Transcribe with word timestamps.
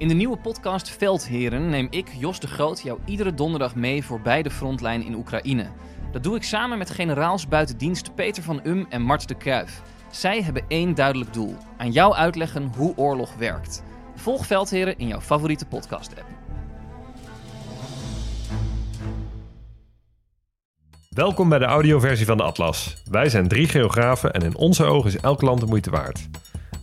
In 0.00 0.08
de 0.08 0.14
nieuwe 0.14 0.36
podcast 0.36 0.90
Veldheren 0.90 1.68
neem 1.68 1.86
ik, 1.90 2.08
Jos 2.18 2.40
de 2.40 2.46
Groot, 2.46 2.80
jou 2.80 2.98
iedere 3.04 3.34
donderdag 3.34 3.74
mee 3.74 4.04
voorbij 4.04 4.42
de 4.42 4.50
frontlijn 4.50 5.02
in 5.02 5.14
Oekraïne. 5.14 5.66
Dat 6.12 6.22
doe 6.22 6.36
ik 6.36 6.42
samen 6.42 6.78
met 6.78 6.90
generaals 6.90 7.48
buiten 7.48 7.78
dienst 7.78 8.14
Peter 8.14 8.42
van 8.42 8.60
Um 8.64 8.86
en 8.88 9.02
Mart 9.02 9.28
de 9.28 9.34
Kruif. 9.34 9.82
Zij 10.10 10.42
hebben 10.42 10.62
één 10.68 10.94
duidelijk 10.94 11.32
doel: 11.32 11.56
aan 11.76 11.90
jou 11.90 12.14
uitleggen 12.14 12.72
hoe 12.76 12.96
oorlog 12.96 13.34
werkt. 13.34 13.82
Volg 14.14 14.46
Veldheren 14.46 14.98
in 14.98 15.06
jouw 15.06 15.20
favoriete 15.20 15.66
podcast-app. 15.66 16.26
Welkom 21.08 21.48
bij 21.48 21.58
de 21.58 21.64
audioversie 21.64 22.26
van 22.26 22.36
de 22.36 22.42
Atlas. 22.42 23.02
Wij 23.10 23.28
zijn 23.28 23.48
drie 23.48 23.68
geografen 23.68 24.32
en 24.32 24.42
in 24.42 24.56
onze 24.56 24.84
ogen 24.84 25.08
is 25.10 25.20
elk 25.20 25.42
land 25.42 25.60
de 25.60 25.66
moeite 25.66 25.90
waard. 25.90 26.28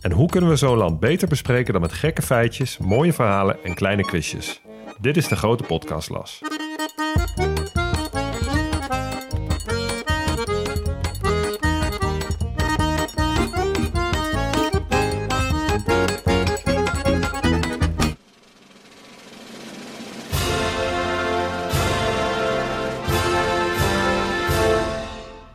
En 0.00 0.12
hoe 0.12 0.28
kunnen 0.28 0.50
we 0.50 0.56
zo'n 0.56 0.76
land 0.76 1.00
beter 1.00 1.28
bespreken 1.28 1.72
dan 1.72 1.82
met 1.82 1.92
gekke 1.92 2.22
feitjes, 2.22 2.78
mooie 2.78 3.12
verhalen 3.12 3.64
en 3.64 3.74
kleine 3.74 4.02
quizjes? 4.02 4.60
Dit 5.00 5.16
is 5.16 5.28
de 5.28 5.36
grote 5.36 5.62
podcastlas. 5.62 6.40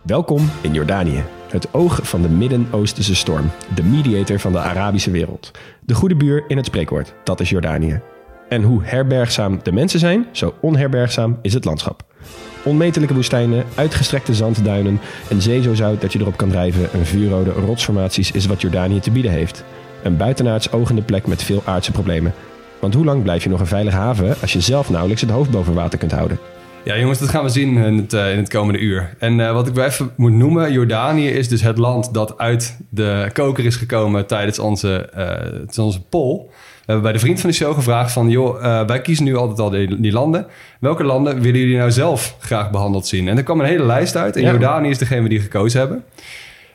Welkom 0.03 0.52
in 0.61 0.73
Jordanië, 0.73 1.23
het 1.54 1.73
oog 1.73 2.00
van 2.04 2.22
de 2.22 2.30
Midden-Oosterse 2.30 3.16
storm, 3.16 3.52
de 3.76 3.84
mediator 3.84 4.40
van 4.40 4.52
de 4.52 4.59
Arabische 4.59 5.12
wereld. 5.12 5.52
De 5.80 5.94
goede 5.94 6.16
buur 6.16 6.44
in 6.48 6.58
het 6.58 6.66
spreekwoord, 6.66 7.14
dat 7.23 7.40
is 7.40 7.50
Jordanië. 7.50 8.02
En 8.50 8.64
hoe 8.64 8.84
herbergzaam 8.84 9.59
de 9.64 9.72
mensen 9.72 10.00
zijn, 10.00 10.26
zo 10.31 10.54
onherbergzaam 10.62 11.40
is 11.42 11.54
het 11.54 11.66
landschap. 11.66 12.04
Onmetelijke 12.64 13.14
woestijnen, 13.14 13.66
uitgestrekte 13.76 14.34
zandduinen, 14.34 15.00
een 15.30 15.42
zee 15.42 15.62
zo 15.62 15.74
zout 15.74 16.02
dat 16.02 16.14
je 16.14 16.20
erop 16.20 16.38
kan 16.38 16.50
drijven 16.50 16.92
en 16.94 17.06
vuurrode 17.06 17.52
rotsformaties 17.52 18.31
is 18.31 18.46
wat 18.46 18.62
Jordanië 18.62 19.00
te 19.00 19.12
bieden 19.12 19.31
heeft. 19.31 19.64
Een 20.04 20.18
buitenaards 20.18 20.72
ogende 20.72 21.02
plek 21.02 21.28
met 21.28 21.44
veel 21.44 21.62
aardse 21.66 21.92
problemen. 21.92 22.34
Want 22.80 22.94
hoe 22.94 23.06
lang 23.06 23.24
blijf 23.24 23.44
je 23.44 23.50
nog 23.50 23.59
een 23.59 23.68
veilige 23.68 23.98
haven 23.98 24.36
als 24.42 24.54
je 24.54 24.62
zelf 24.62 24.90
nauwelijks 24.90 25.22
het 25.22 25.31
hoofd 25.31 25.52
boven 25.52 25.74
water 25.74 26.00
kunt 26.00 26.12
houden? 26.12 26.40
Ja, 26.86 26.98
jongens, 26.98 27.20
dat 27.20 27.30
gaan 27.30 27.44
we 27.44 27.50
zien 27.50 27.78
in 27.78 27.98
het, 27.98 28.14
uh, 28.14 28.31
in 28.31 28.38
het 28.38 28.50
komende 28.50 28.80
uur. 28.80 29.16
En 29.20 29.39
uh, 29.39 29.52
wat 29.52 29.67
ik 29.67 29.73
wel 29.73 29.86
even 29.86 30.12
moet 30.16 30.31
noemen, 30.31 30.72
Jordanië 30.72 31.30
is 31.30 31.48
dus 31.48 31.62
het 31.62 31.78
land 31.78 32.14
dat 32.14 32.38
uit 32.38 32.78
de 32.90 33.30
koker 33.34 33.66
is 33.66 33.75
gekomen 33.75 34.28
tijdens 34.28 34.59
onze, 34.59 35.09
uh, 35.09 35.25
tijdens 35.25 35.80
onze 35.80 36.02
poll. 36.02 36.38
We 36.38 36.92
hebben 36.92 37.03
bij 37.03 37.14
de 37.14 37.20
vriend 37.20 37.40
van 37.40 37.50
de 37.50 37.56
show 37.56 37.73
gevraagd 37.73 38.12
van... 38.12 38.30
joh, 38.30 38.86
wij 38.86 39.02
kiezen 39.02 39.25
nu 39.25 39.36
altijd 39.36 39.59
al 39.59 39.70
die, 39.70 40.02
die, 40.02 40.12
landen. 40.12 40.48
Welke 40.80 41.03
landen 41.03 41.42
willen 41.42 41.59
jullie 41.59 41.78
nou 41.78 41.92
zelf 41.92 42.36
graag 42.40 42.72
behandeld 42.72 43.08
zien? 43.08 43.28
En 43.28 43.38
er 43.38 43.44
kwam 43.44 43.59
een 43.59 43.66
hele 43.66 43.86
lijst 43.86 44.16
uit. 44.16 44.36
En 44.36 44.42
ja. 44.42 44.52
Jordanië 44.52 44.90
is 44.90 44.97
degene 44.97 45.30
die 45.30 45.40
gekozen 45.40 45.80
hebben. 45.80 46.03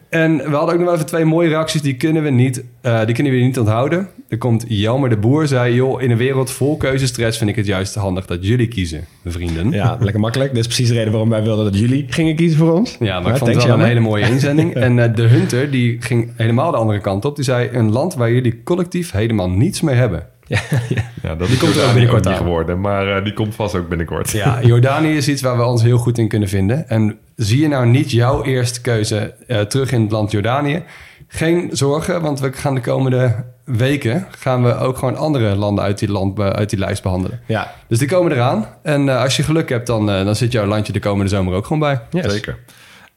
En 0.09 0.37
we 0.37 0.57
hadden 0.57 0.75
ook 0.75 0.81
nog 0.81 0.93
even 0.93 1.07
twee 1.07 1.25
mooie 1.25 1.49
reacties. 1.49 1.83
Die 1.83 1.97
kunnen 1.97 2.23
we 2.23 2.31
niet, 2.31 2.65
uh, 2.83 3.05
die 3.05 3.15
kunnen 3.15 3.33
we 3.33 3.39
niet 3.39 3.59
onthouden. 3.59 4.09
Er 4.29 4.39
komt 4.39 4.65
Jelmer 4.69 5.09
de 5.09 5.17
Boer, 5.17 5.47
zei... 5.47 5.75
joh, 5.75 6.03
in 6.03 6.11
een 6.11 6.17
wereld 6.17 6.51
vol 6.51 6.77
keuzestress 6.77 7.39
vind 7.39 7.51
ik 7.51 7.57
het 7.57 7.67
juist 7.67 7.95
handig 7.95 8.27
dat 8.27 8.47
jullie 8.47 8.69
kiezen, 8.69 9.05
vrienden. 9.25 9.71
Ja, 9.71 9.97
lekker 10.01 10.21
makkelijk. 10.21 10.51
Dit 10.51 10.61
is 10.61 10.67
precies 10.67 10.89
de 10.89 10.95
reden 10.95 11.11
waarom 11.11 11.31
wij 11.31 11.43
wilden 11.43 11.65
dat 11.65 11.79
jullie 11.79 12.07
gingen 12.09 12.37
kiezen 12.37 12.59
voor 12.59 12.73
ons. 12.73 12.97
Ja, 13.01 13.21
maar 13.21 13.33
ik 13.33 13.39
vond 13.39 13.55
het 13.55 13.65
wel 13.65 13.79
een 13.79 13.85
hele 13.85 14.01
mooie 14.01 14.29
inzending. 14.33 14.75
En 14.75 14.97
uh, 14.97 15.15
de 15.15 15.23
Hunter, 15.23 15.71
die 15.71 15.97
ging 16.03 16.31
helemaal 16.37 16.71
de 16.71 16.77
andere 16.77 17.01
kant 17.01 17.25
op. 17.25 17.37
Die 17.37 17.45
zei, 17.45 17.69
een 17.73 17.93
land 17.93 18.15
waar 18.15 18.33
jullie 18.33 18.63
collectief 18.63 19.11
helemaal 19.11 19.51
niets 19.51 19.81
mee 19.81 19.95
hebben. 19.95 20.27
Ja, 20.49 20.61
ja. 20.89 21.03
ja 21.23 21.35
dat 21.35 21.49
die 21.49 21.57
komt 21.57 21.77
er 21.77 21.87
ook 21.87 21.93
binnenkort 21.93 22.25
niet 22.25 22.37
geworden, 22.37 22.81
maar 22.81 23.17
uh, 23.17 23.25
die 23.25 23.33
komt 23.33 23.55
vast 23.55 23.75
ook 23.75 23.89
binnenkort. 23.89 24.31
Ja, 24.31 24.63
Jordanië 24.63 25.17
is 25.17 25.29
iets 25.29 25.43
waar 25.43 25.57
we 25.57 25.65
ons 25.65 25.83
heel 25.83 25.99
goed 25.99 26.19
in 26.19 26.29
kunnen 26.29 26.49
vinden. 26.49 26.89
En 26.89 27.19
zie 27.37 27.61
je 27.61 27.69
nou 27.69 27.87
niet 27.87 28.11
jouw 28.11 28.45
eerste 28.45 28.81
keuze 28.81 29.35
uh, 29.47 29.61
terug 29.61 29.93
in 29.93 30.01
het 30.01 30.11
land 30.11 30.31
Jordanië? 30.31 30.83
Geen 31.29 31.69
zorgen, 31.73 32.23
want 32.23 32.41
we 32.41 32.53
gaan 32.53 32.75
de 32.75 32.81
komende 32.81 33.45
weken 33.65 34.27
gaan 34.39 34.65
we 34.65 34.77
ook 34.77 34.99
gewoon 34.99 35.17
andere 35.17 35.57
landen 35.57 35.85
uit 35.85 35.99
die, 35.99 36.11
land, 36.11 36.41
uit 36.41 36.71
die 36.71 36.79
lijst 36.79 37.03
behandelen. 37.03 37.41
Ja. 37.47 37.75
Dus 37.89 37.99
die 37.99 38.09
komen 38.09 38.33
eraan. 38.33 38.67
En 38.83 39.07
uh, 39.07 39.23
als 39.23 39.37
je 39.37 39.43
geluk 39.43 39.69
hebt, 39.69 39.87
dan, 39.87 40.07
dan 40.07 40.37
zit 40.37 40.53
jouw 40.53 40.67
landje 40.67 40.93
de 40.93 41.01
komende 41.01 41.31
zomer 41.31 41.55
ook 41.55 41.67
gewoon 41.67 41.79
bij. 41.79 42.01
Yes. 42.11 42.33
Zeker. 42.33 42.59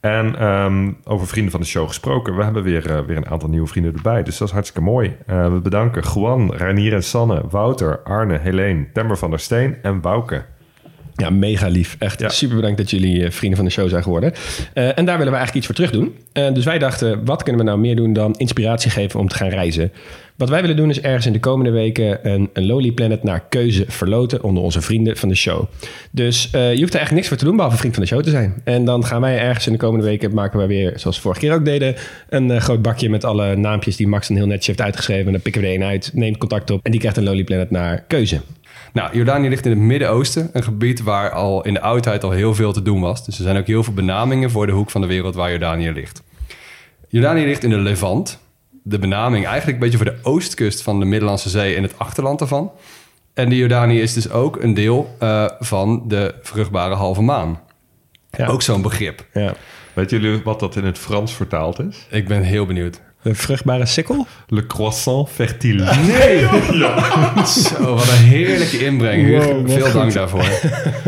En 0.01 0.43
um, 0.47 0.97
over 1.03 1.27
vrienden 1.27 1.51
van 1.51 1.59
de 1.59 1.65
show 1.65 1.87
gesproken. 1.87 2.35
We 2.35 2.43
hebben 2.43 2.63
weer, 2.63 2.89
uh, 2.89 2.99
weer 2.99 3.17
een 3.17 3.29
aantal 3.29 3.49
nieuwe 3.49 3.67
vrienden 3.67 3.95
erbij. 3.95 4.23
Dus 4.23 4.37
dat 4.37 4.47
is 4.47 4.53
hartstikke 4.53 4.89
mooi. 4.89 5.17
Uh, 5.27 5.53
we 5.53 5.59
bedanken 5.59 6.03
Juan, 6.13 6.53
Ranier 6.53 6.93
en 6.93 7.03
Sanne, 7.03 7.43
Wouter, 7.49 7.99
Arne, 8.03 8.37
Helene, 8.37 8.91
Temmer 8.93 9.17
van 9.17 9.29
der 9.29 9.39
Steen 9.39 9.77
en 9.81 10.01
Bouke. 10.01 10.45
Ja, 11.21 11.29
mega 11.29 11.67
lief. 11.67 11.95
Echt 11.99 12.19
ja. 12.19 12.29
super 12.29 12.55
bedankt 12.55 12.77
dat 12.77 12.89
jullie 12.89 13.19
uh, 13.19 13.29
vrienden 13.29 13.57
van 13.57 13.67
de 13.67 13.71
show 13.71 13.89
zijn 13.89 14.03
geworden. 14.03 14.33
Uh, 14.73 14.97
en 14.97 15.05
daar 15.05 15.17
willen 15.17 15.33
we 15.33 15.37
eigenlijk 15.37 15.55
iets 15.55 15.65
voor 15.65 15.75
terug 15.75 15.91
doen. 15.91 16.15
Uh, 16.33 16.53
dus 16.53 16.65
wij 16.65 16.79
dachten, 16.79 17.25
wat 17.25 17.43
kunnen 17.43 17.61
we 17.61 17.67
nou 17.67 17.79
meer 17.79 17.95
doen 17.95 18.13
dan 18.13 18.35
inspiratie 18.37 18.91
geven 18.91 19.19
om 19.19 19.27
te 19.27 19.35
gaan 19.35 19.49
reizen? 19.49 19.91
Wat 20.35 20.49
wij 20.49 20.61
willen 20.61 20.75
doen 20.75 20.89
is 20.89 21.01
ergens 21.01 21.25
in 21.25 21.33
de 21.33 21.39
komende 21.39 21.71
weken 21.71 22.29
een, 22.29 22.49
een 22.53 22.93
Planet 22.93 23.23
naar 23.23 23.43
keuze 23.49 23.85
verloten 23.87 24.43
onder 24.43 24.63
onze 24.63 24.81
vrienden 24.81 25.17
van 25.17 25.29
de 25.29 25.35
show. 25.35 25.65
Dus 26.11 26.49
je 26.51 26.57
hoeft 26.59 26.71
er 26.71 26.77
eigenlijk 26.77 27.11
niks 27.11 27.27
voor 27.27 27.37
te 27.37 27.45
doen 27.45 27.55
behalve 27.55 27.77
vriend 27.77 27.93
van 27.93 28.03
de 28.03 28.09
show 28.09 28.23
te 28.23 28.29
zijn. 28.29 28.61
En 28.63 28.85
dan 28.85 29.05
gaan 29.05 29.21
wij 29.21 29.39
ergens 29.39 29.65
in 29.65 29.71
de 29.71 29.77
komende 29.77 30.05
weken, 30.05 30.33
maken 30.33 30.59
we 30.59 30.65
weer, 30.65 30.93
zoals 30.95 31.15
we 31.15 31.21
vorige 31.21 31.41
keer 31.41 31.53
ook 31.53 31.65
deden, 31.65 31.95
een 32.29 32.61
groot 32.61 32.81
bakje 32.81 33.09
met 33.09 33.23
alle 33.23 33.55
naampjes 33.55 33.95
die 33.95 34.07
Max 34.07 34.29
een 34.29 34.35
heel 34.35 34.45
netjes 34.45 34.67
heeft 34.67 34.81
uitgeschreven. 34.81 35.25
En 35.25 35.31
dan 35.31 35.41
pikken 35.41 35.61
we 35.61 35.67
er 35.67 35.73
één 35.73 35.83
uit, 35.83 36.11
neemt 36.13 36.37
contact 36.37 36.71
op 36.71 36.79
en 36.83 36.91
die 36.91 36.99
krijgt 36.99 37.17
een 37.17 37.23
Lowly 37.23 37.43
Planet 37.43 37.71
naar 37.71 38.03
keuze. 38.07 38.41
Nou, 38.93 39.15
Jordanië 39.15 39.49
ligt 39.49 39.65
in 39.65 39.71
het 39.71 39.79
Midden-Oosten, 39.79 40.49
een 40.53 40.63
gebied 40.63 41.03
waar 41.03 41.31
al 41.31 41.65
in 41.65 41.73
de 41.73 41.81
oudheid 41.81 42.23
al 42.23 42.31
heel 42.31 42.55
veel 42.55 42.73
te 42.73 42.81
doen 42.81 43.01
was. 43.01 43.25
Dus 43.25 43.37
er 43.37 43.43
zijn 43.43 43.57
ook 43.57 43.67
heel 43.67 43.83
veel 43.83 43.93
benamingen 43.93 44.51
voor 44.51 44.65
de 44.65 44.71
hoek 44.71 44.89
van 44.89 45.01
de 45.01 45.07
wereld 45.07 45.35
waar 45.35 45.49
Jordanië 45.49 45.91
ligt. 45.91 46.23
Jordanië 47.07 47.45
ligt 47.45 47.63
in 47.63 47.69
de 47.69 47.77
Levant. 47.77 48.39
De 48.83 48.99
benaming 48.99 49.45
eigenlijk 49.45 49.73
een 49.73 49.89
beetje 49.89 50.03
voor 50.03 50.13
de 50.13 50.29
oostkust 50.29 50.81
van 50.81 50.99
de 50.99 51.05
Middellandse 51.05 51.49
Zee 51.49 51.75
en 51.75 51.83
het 51.83 51.99
achterland 51.99 52.39
daarvan. 52.39 52.71
En 53.33 53.49
de 53.49 53.57
Jordanië 53.57 54.01
is 54.01 54.13
dus 54.13 54.29
ook 54.29 54.61
een 54.63 54.73
deel 54.73 55.15
uh, 55.23 55.45
van 55.59 56.03
de 56.07 56.35
vruchtbare 56.41 56.95
halve 56.95 57.21
maan. 57.21 57.59
Ja. 58.31 58.47
Ook 58.47 58.61
zo'n 58.61 58.81
begrip. 58.81 59.25
Ja. 59.33 59.53
Weet 59.93 60.09
jullie 60.09 60.41
wat 60.43 60.59
dat 60.59 60.75
in 60.75 60.85
het 60.85 60.97
Frans 60.97 61.33
vertaald 61.33 61.79
is? 61.79 62.07
Ik 62.09 62.27
ben 62.27 62.41
heel 62.41 62.65
benieuwd. 62.65 63.01
Een 63.23 63.35
vruchtbare 63.35 63.85
sikkel? 63.85 64.27
Le 64.47 64.67
croissant 64.67 65.29
fertile. 65.29 65.95
Nee! 66.07 66.39
ja. 66.81 67.45
Zo, 67.45 67.93
wat 67.93 68.07
een 68.07 68.13
heerlijke 68.15 68.85
inbreng. 68.85 69.29
Wow, 69.29 69.69
Veel 69.69 69.83
goed. 69.83 69.93
dank 69.93 70.13
daarvoor. 70.13 70.45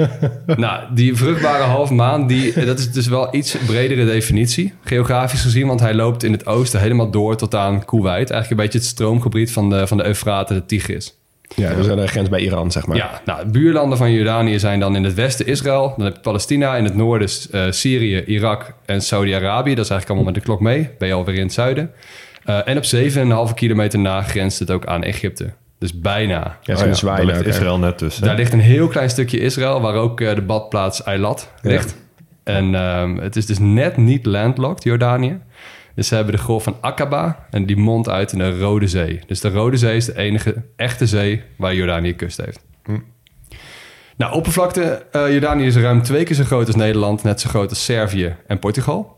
nou, 0.56 0.84
die 0.94 1.16
vruchtbare 1.16 1.64
halfmaan, 1.64 2.28
die, 2.28 2.66
dat 2.66 2.80
is 2.80 2.92
dus 2.92 3.08
wel 3.08 3.36
iets 3.36 3.58
bredere 3.66 4.06
definitie. 4.06 4.74
Geografisch 4.84 5.42
gezien, 5.42 5.68
want 5.68 5.80
hij 5.80 5.94
loopt 5.94 6.24
in 6.24 6.32
het 6.32 6.46
oosten 6.46 6.80
helemaal 6.80 7.12
door 7.12 7.36
tot 7.36 7.56
aan 7.56 7.86
Kuwait. 7.86 8.30
Eigenlijk 8.30 8.50
een 8.50 8.66
beetje 8.66 8.80
het 8.80 8.88
stroomgebied 8.88 9.52
van 9.52 9.70
de, 9.70 9.88
van 9.88 9.98
de 9.98 10.06
Eufraat 10.06 10.50
en 10.50 10.56
de 10.56 10.66
Tigris. 10.66 11.16
Ja, 11.56 11.74
dus 11.74 11.90
aan 11.90 11.98
de 11.98 12.08
grens 12.08 12.30
bij 12.30 12.40
Iran, 12.40 12.72
zeg 12.72 12.86
maar. 12.86 12.98
Ja, 12.98 13.22
nou, 13.26 13.46
buurlanden 13.46 13.98
van 13.98 14.12
Jordanië 14.12 14.60
zijn 14.60 14.80
dan 14.80 14.96
in 14.96 15.04
het 15.04 15.14
westen 15.14 15.46
Israël. 15.46 15.94
Dan 15.98 16.06
heb 16.06 16.16
je 16.16 16.22
Palestina, 16.22 16.76
in 16.76 16.84
het 16.84 16.96
noorden 16.96 17.30
uh, 17.52 17.66
Syrië, 17.70 18.24
Irak 18.24 18.74
en 18.86 19.02
Saudi-Arabië. 19.02 19.76
Dat 19.76 19.86
is 19.86 19.92
eigenlijk 19.92 20.10
allemaal 20.10 20.26
met 20.26 20.36
de 20.36 20.42
klok 20.42 20.60
mee. 20.60 20.90
Ben 20.98 21.08
je 21.08 21.14
alweer 21.14 21.36
in 21.36 21.44
het 21.44 21.54
zuiden. 21.54 21.92
Uh, 22.46 22.68
en 22.68 22.78
op 22.78 22.84
7,5 23.50 23.54
kilometer 23.54 24.00
na 24.00 24.22
grenst 24.22 24.60
het 24.60 24.72
ook 24.72 24.86
aan 24.86 25.04
Egypte. 25.04 25.54
Dus 25.80 26.00
bijna. 26.00 26.58
Ja, 26.62 26.74
oh, 26.74 26.80
ja. 26.80 27.16
Daar 27.16 27.26
ligt 27.26 27.46
Israël 27.46 27.80
net 27.80 27.98
tussen. 27.98 28.24
Daar 28.24 28.36
ligt 28.36 28.54
een 28.54 28.60
heel 28.60 28.88
klein 28.88 29.10
stukje 29.10 29.40
Israël... 29.40 29.82
waar 29.82 29.96
ook 29.96 30.22
uh, 30.22 30.36
de 30.36 30.42
badplaats 30.42 31.04
Eilat 31.04 31.52
ligt. 31.62 31.96
Ja. 32.44 32.54
En 32.54 32.74
um, 32.74 33.18
het 33.18 33.36
is 33.36 33.46
dus 33.46 33.60
net 33.60 33.98
niet 33.98 34.26
landlocked, 34.26 34.84
Jordanië. 34.84 35.40
Dus 35.96 36.08
ze 36.08 36.16
hebben 36.16 36.36
de 36.36 36.42
golf 36.42 36.64
van 36.64 36.78
Aqaba 36.82 37.46
en 37.50 37.66
die 37.66 37.78
mondt 37.78 38.10
uit 38.10 38.32
in 38.32 38.38
de 38.38 38.60
Rode 38.60 38.88
Zee. 38.88 39.20
Dus 39.28 39.42
de 39.42 39.50
Rode 39.50 39.78
Zee 39.78 39.96
is 39.96 40.06
de 40.06 40.18
enige 40.18 40.64
echte 40.76 41.08
zee 41.08 41.42
waar 41.58 41.76
Jordanië 41.76 42.16
kust 42.16 42.38
heeft. 42.38 42.60
Hm. 42.84 43.00
Nou, 44.18 44.34
oppervlakte, 44.34 45.06
uh, 45.12 45.32
Jordanië 45.32 45.66
is 45.66 45.76
ruim 45.76 46.02
twee 46.02 46.24
keer 46.24 46.36
zo 46.36 46.44
groot 46.44 46.68
als 46.68 46.76
Nederland, 46.76 47.24
net 47.24 47.42
zo 47.42 47.50
groot 47.50 47.70
als 47.70 47.86
Servië 47.86 48.36
en 48.48 48.60
Portugal. 48.60 49.18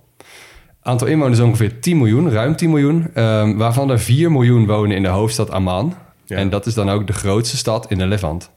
Aantal 0.81 1.07
inwoners 1.07 1.39
is 1.39 1.45
ongeveer 1.45 1.79
10 1.79 1.97
miljoen, 1.97 2.31
ruim 2.31 2.55
10 2.55 2.69
miljoen, 2.69 3.21
um, 3.21 3.57
waarvan 3.57 3.89
er 3.89 3.99
4 3.99 4.31
miljoen 4.31 4.65
wonen 4.65 4.95
in 4.95 5.03
de 5.03 5.09
hoofdstad 5.09 5.51
Amman. 5.51 5.93
Ja. 6.25 6.37
En 6.37 6.49
dat 6.49 6.65
is 6.65 6.73
dan 6.73 6.89
ook 6.89 7.07
de 7.07 7.13
grootste 7.13 7.57
stad 7.57 7.91
in 7.91 7.97
de 7.97 8.05
Levant. 8.05 8.51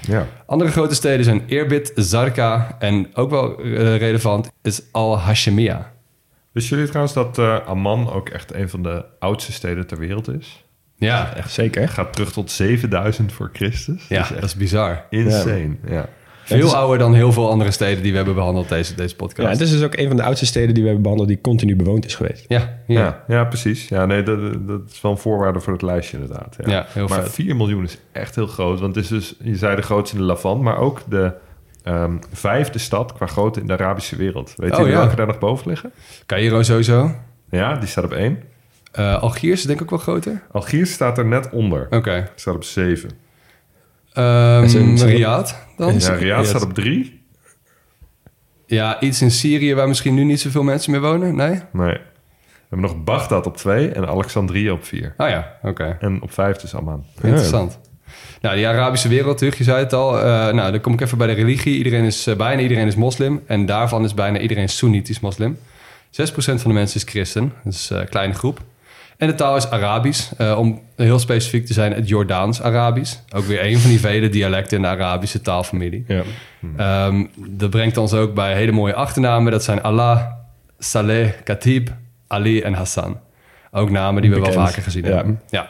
Ja. 0.00 0.26
Andere 0.46 0.70
grote 0.70 0.94
steden 0.94 1.24
zijn 1.24 1.42
Irbid, 1.46 1.92
Zarqa 1.94 2.76
en 2.78 3.06
ook 3.14 3.30
wel 3.30 3.58
eh, 3.58 3.96
relevant 3.96 4.50
is 4.62 4.82
Al-Hashemia. 4.92 5.92
Wisten 6.54 6.72
jullie 6.76 6.86
trouwens 6.90 7.14
dat 7.14 7.38
eh, 7.38 7.66
Amman 7.66 8.10
ook 8.12 8.28
echt 8.28 8.54
een 8.54 8.68
van 8.68 8.82
de 8.82 9.04
oudste 9.18 9.52
steden 9.52 9.86
ter 9.86 9.98
wereld 9.98 10.28
is? 10.28 10.64
Ja, 10.96 11.34
Echt 11.36 11.52
zeker. 11.52 11.88
Gaat 11.88 12.12
terug 12.12 12.32
tot 12.32 12.50
7000 12.50 13.32
voor 13.32 13.50
Christus. 13.52 14.06
ja 14.08 14.16
Dat 14.16 14.22
is 14.24 14.28
dat 14.28 14.36
echt 14.36 14.46
is 14.46 14.54
bizar. 14.56 15.06
insane. 15.10 15.76
Ja. 15.88 16.08
Veel 16.44 16.56
Het 16.56 16.66
is- 16.66 16.72
ouder 16.72 16.98
dan 16.98 17.14
heel 17.14 17.32
veel 17.32 17.50
andere 17.50 17.70
steden 17.70 18.02
die 18.02 18.10
we 18.10 18.16
hebben 18.16 18.34
behandeld 18.34 18.68
deze, 18.68 18.94
deze 18.94 19.16
podcast. 19.16 19.46
Ja, 19.46 19.52
het 19.52 19.60
is 19.60 19.70
dus 19.70 19.82
ook 19.82 19.96
een 19.96 20.06
van 20.08 20.16
de 20.16 20.22
oudste 20.22 20.46
steden 20.46 20.68
die 20.68 20.76
we 20.82 20.84
hebben 20.88 21.02
behandeld 21.02 21.28
die 21.30 21.40
continu 21.40 21.76
bewoond 21.76 22.04
is 22.06 22.14
geweest. 22.14 22.44
ja, 22.48 22.82
Ja. 22.86 23.00
ja. 23.00 23.24
Ja, 23.28 23.44
precies. 23.44 23.88
Ja, 23.88 24.06
nee, 24.06 24.22
dat, 24.22 24.66
dat 24.68 24.80
is 24.90 25.00
wel 25.00 25.10
een 25.12 25.18
voorwaarde 25.18 25.60
voor 25.60 25.72
het 25.72 25.82
lijstje 25.82 26.16
inderdaad. 26.18 26.56
Ja, 26.64 26.70
Ja, 26.70 26.86
heel 26.88 27.06
maar 27.08 27.22
vet. 27.22 27.32
4 27.32 27.56
miljoen 27.56 27.84
is 27.84 27.98
echt 28.12 28.34
heel 28.34 28.46
groot. 28.46 28.80
Want 28.80 28.94
het 28.94 29.04
is 29.04 29.10
dus, 29.10 29.34
je 29.42 29.56
zei 29.56 29.76
de 29.76 29.82
grootste 29.82 30.16
in 30.16 30.20
de 30.22 30.26
Lavant, 30.28 30.62
maar 30.62 30.76
ook 30.78 31.00
de 31.08 31.32
ehm, 31.84 32.16
vijfde 32.32 32.78
stad 32.78 33.12
qua 33.12 33.26
grootte 33.26 33.60
in 33.60 33.66
de 33.66 33.72
Arabische 33.72 34.16
wereld. 34.16 34.52
Weet 34.56 34.72
Oh, 34.72 34.78
je 34.78 34.84
ja. 34.84 34.90
welke 34.98 35.16
daar 35.16 35.26
nog 35.26 35.38
boven 35.38 35.68
liggen? 35.68 35.92
Cairo 36.26 36.62
sowieso. 36.62 37.10
Ja, 37.50 37.74
die 37.76 37.88
staat 37.88 38.04
op 38.04 38.12
één. 38.12 38.38
Eh 38.92 39.22
Algiers 39.22 39.60
is 39.60 39.66
denk 39.66 39.78
ik 39.78 39.84
ook 39.84 39.90
wel 39.90 39.98
groter. 39.98 40.42
Algiers 40.52 40.92
staat 40.92 41.18
er 41.18 41.26
net 41.26 41.50
onder. 41.50 41.86
Oké. 41.90 42.30
Staat 42.34 42.54
op 42.54 42.64
zeven. 42.64 43.10
Ehm 44.12 44.62
Is 44.62 44.74
een- 44.74 44.98
Riyadh 45.06 45.52
dan? 45.76 45.98
Ja, 45.98 46.12
Riyadh 46.14 46.48
staat 46.48 46.62
op 46.62 46.74
drie. 46.74 47.22
Ja, 48.66 49.00
iets 49.00 49.22
in 49.22 49.30
Syrië 49.30 49.74
waar 49.74 49.88
misschien 49.88 50.14
nu 50.14 50.24
niet 50.24 50.40
zoveel 50.40 50.62
mensen 50.62 50.90
meer 50.90 51.00
wonen? 51.00 51.36
Nee? 51.36 51.60
Nee. 51.72 51.92
We 51.92 52.80
hebben 52.80 52.94
nog 52.96 53.04
Bagdad 53.04 53.46
op 53.46 53.56
twee 53.56 53.88
en 53.90 54.06
Alexandrië 54.08 54.70
op 54.70 54.84
vier. 54.84 55.14
Oh 55.16 55.28
ja, 55.28 55.58
oké. 55.62 55.96
En 56.00 56.22
op 56.22 56.32
vijf 56.32 56.56
dus 56.56 56.74
Amman. 56.74 57.04
Interessant. 57.22 57.80
Nou, 58.40 58.56
die 58.56 58.66
Arabische 58.68 59.08
wereld, 59.08 59.38
terug, 59.38 59.58
je 59.58 59.64
zei 59.64 59.78
het 59.78 59.92
al. 59.92 60.18
Eh, 60.18 60.24
nou, 60.52 60.70
dan 60.70 60.80
kom 60.80 60.92
ik 60.92 61.00
even 61.00 61.18
bij 61.18 61.26
de 61.26 61.32
religie. 61.32 61.76
Iedereen 61.76 62.04
is, 62.04 62.26
eh, 62.26 62.36
bijna 62.36 62.62
iedereen 62.62 62.86
is 62.86 62.94
moslim. 62.94 63.42
En 63.46 63.66
daarvan 63.66 64.04
is 64.04 64.14
bijna 64.14 64.38
iedereen 64.38 64.68
Soenitisch 64.68 65.20
moslim. 65.20 65.58
6% 66.10 66.60
van 66.60 66.70
de 66.70 66.76
mensen 66.76 66.96
is 67.00 67.10
christen. 67.10 67.52
Dat 67.64 67.72
is 67.72 67.90
eh, 67.90 67.98
een 67.98 68.08
kleine 68.08 68.34
groep. 68.34 68.60
En 69.16 69.26
de 69.26 69.34
taal 69.34 69.56
is 69.56 69.70
Arabisch. 69.70 70.30
Om 70.56 70.80
heel 70.96 71.18
specifiek 71.18 71.66
te 71.66 71.72
zijn, 71.72 71.92
het 71.92 72.08
Jordaans-Arabisch. 72.08 73.16
Ook 73.34 73.44
weer 73.44 73.64
een 73.64 73.78
van 73.78 73.90
die 73.90 74.00
vele 74.00 74.28
dialecten 74.28 74.76
in 74.76 74.82
de 74.82 74.88
Arabische 74.88 75.40
taalfamilie. 75.40 76.04
Ja. 76.08 76.22
Ehm, 76.76 77.24
dat 77.48 77.70
brengt 77.70 77.96
ons 77.96 78.12
ook 78.12 78.34
bij 78.34 78.54
hele 78.54 78.72
mooie 78.72 78.94
achternamen. 78.94 79.52
Dat 79.52 79.64
zijn 79.64 79.82
Allah, 79.82 80.20
Saleh, 80.78 81.28
Khatib, 81.44 81.90
Ali 82.26 82.60
en 82.60 82.72
Hassan. 82.74 83.18
Ook 83.70 83.90
namen 83.90 84.22
die 84.22 84.30
we 84.30 84.40
wel 84.40 84.52
vaker 84.52 84.82
gezien 84.82 85.04
Ja. 85.04 85.14
hebben. 85.14 85.40
Ja. 85.50 85.68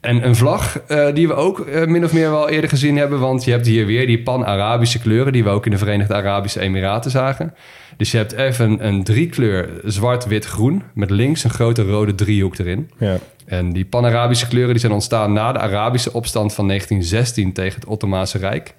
En 0.00 0.26
een 0.26 0.36
vlag 0.36 0.80
eh, 0.80 1.14
die 1.14 1.28
we 1.28 1.34
ook 1.34 1.60
eh, 1.60 1.86
min 1.86 2.04
of 2.04 2.12
meer 2.12 2.30
wel 2.30 2.48
eerder 2.48 2.70
gezien 2.70 2.96
hebben. 2.96 3.20
Want 3.20 3.44
je 3.44 3.50
hebt 3.50 3.66
hier 3.66 3.86
weer 3.86 4.06
die 4.06 4.22
pan-Arabische 4.22 4.98
kleuren... 4.98 5.32
die 5.32 5.44
we 5.44 5.50
ook 5.50 5.64
in 5.64 5.70
de 5.70 5.78
Verenigde 5.78 6.14
Arabische 6.14 6.60
Emiraten 6.60 7.10
zagen. 7.10 7.54
Dus 7.96 8.10
je 8.10 8.16
hebt 8.16 8.32
even 8.32 8.70
een, 8.70 8.86
een 8.86 9.04
driekleur 9.04 9.68
zwart-wit-groen... 9.84 10.82
met 10.94 11.10
links 11.10 11.44
een 11.44 11.50
grote 11.50 11.82
rode 11.82 12.14
driehoek 12.14 12.58
erin. 12.58 12.90
Ja. 12.98 13.18
En 13.46 13.72
die 13.72 13.84
pan-Arabische 13.84 14.48
kleuren 14.48 14.70
die 14.70 14.80
zijn 14.80 14.92
ontstaan 14.92 15.32
na 15.32 15.52
de 15.52 15.58
Arabische 15.58 16.12
opstand 16.12 16.54
van 16.54 16.66
1916 16.66 17.52
tegen 17.52 17.80
het 17.80 17.88
Ottomaanse 17.88 18.38
Rijk. 18.38 18.74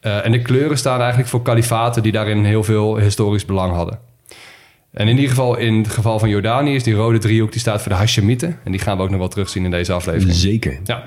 Eh, 0.00 0.24
en 0.24 0.32
de 0.32 0.42
kleuren 0.42 0.78
staan 0.78 0.98
eigenlijk 0.98 1.28
voor 1.28 1.42
kalifaten 1.42 2.02
die 2.02 2.12
daarin 2.12 2.44
heel 2.44 2.64
veel 2.64 2.96
historisch 2.96 3.44
belang 3.44 3.74
hadden. 3.74 3.98
En 4.92 5.08
in 5.08 5.14
ieder 5.14 5.30
geval, 5.30 5.56
in 5.56 5.74
het 5.74 5.88
geval 5.88 6.18
van 6.18 6.28
Jordanië 6.28 6.74
is 6.74 6.82
die 6.82 6.94
rode 6.94 7.18
driehoek 7.18 7.52
die 7.52 7.60
staat 7.60 7.82
voor 7.82 7.92
de 7.92 7.98
Hashemieten. 7.98 8.58
En 8.64 8.70
die 8.70 8.80
gaan 8.80 8.96
we 8.96 9.02
ook 9.02 9.10
nog 9.10 9.18
wel 9.18 9.28
terugzien 9.28 9.64
in 9.64 9.70
deze 9.70 9.92
aflevering. 9.92 10.34
Zeker. 10.34 10.80
Ja. 10.84 11.04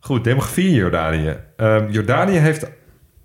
Goed, 0.00 0.24
demografie 0.24 0.68
in 0.68 0.74
Jordanië. 0.74 1.36
Ehm, 1.56 1.90
Jordanië 1.90 2.38
heeft 2.38 2.70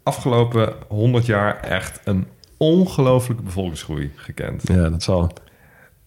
afgelopen 0.03 0.73
100 0.87 1.25
jaar 1.25 1.59
echt 1.59 2.01
een 2.03 2.27
ongelooflijke 2.57 3.43
bevolkingsgroei 3.43 4.11
gekend. 4.15 4.63
Ja, 4.67 4.89
dat 4.89 5.03
zal 5.03 5.31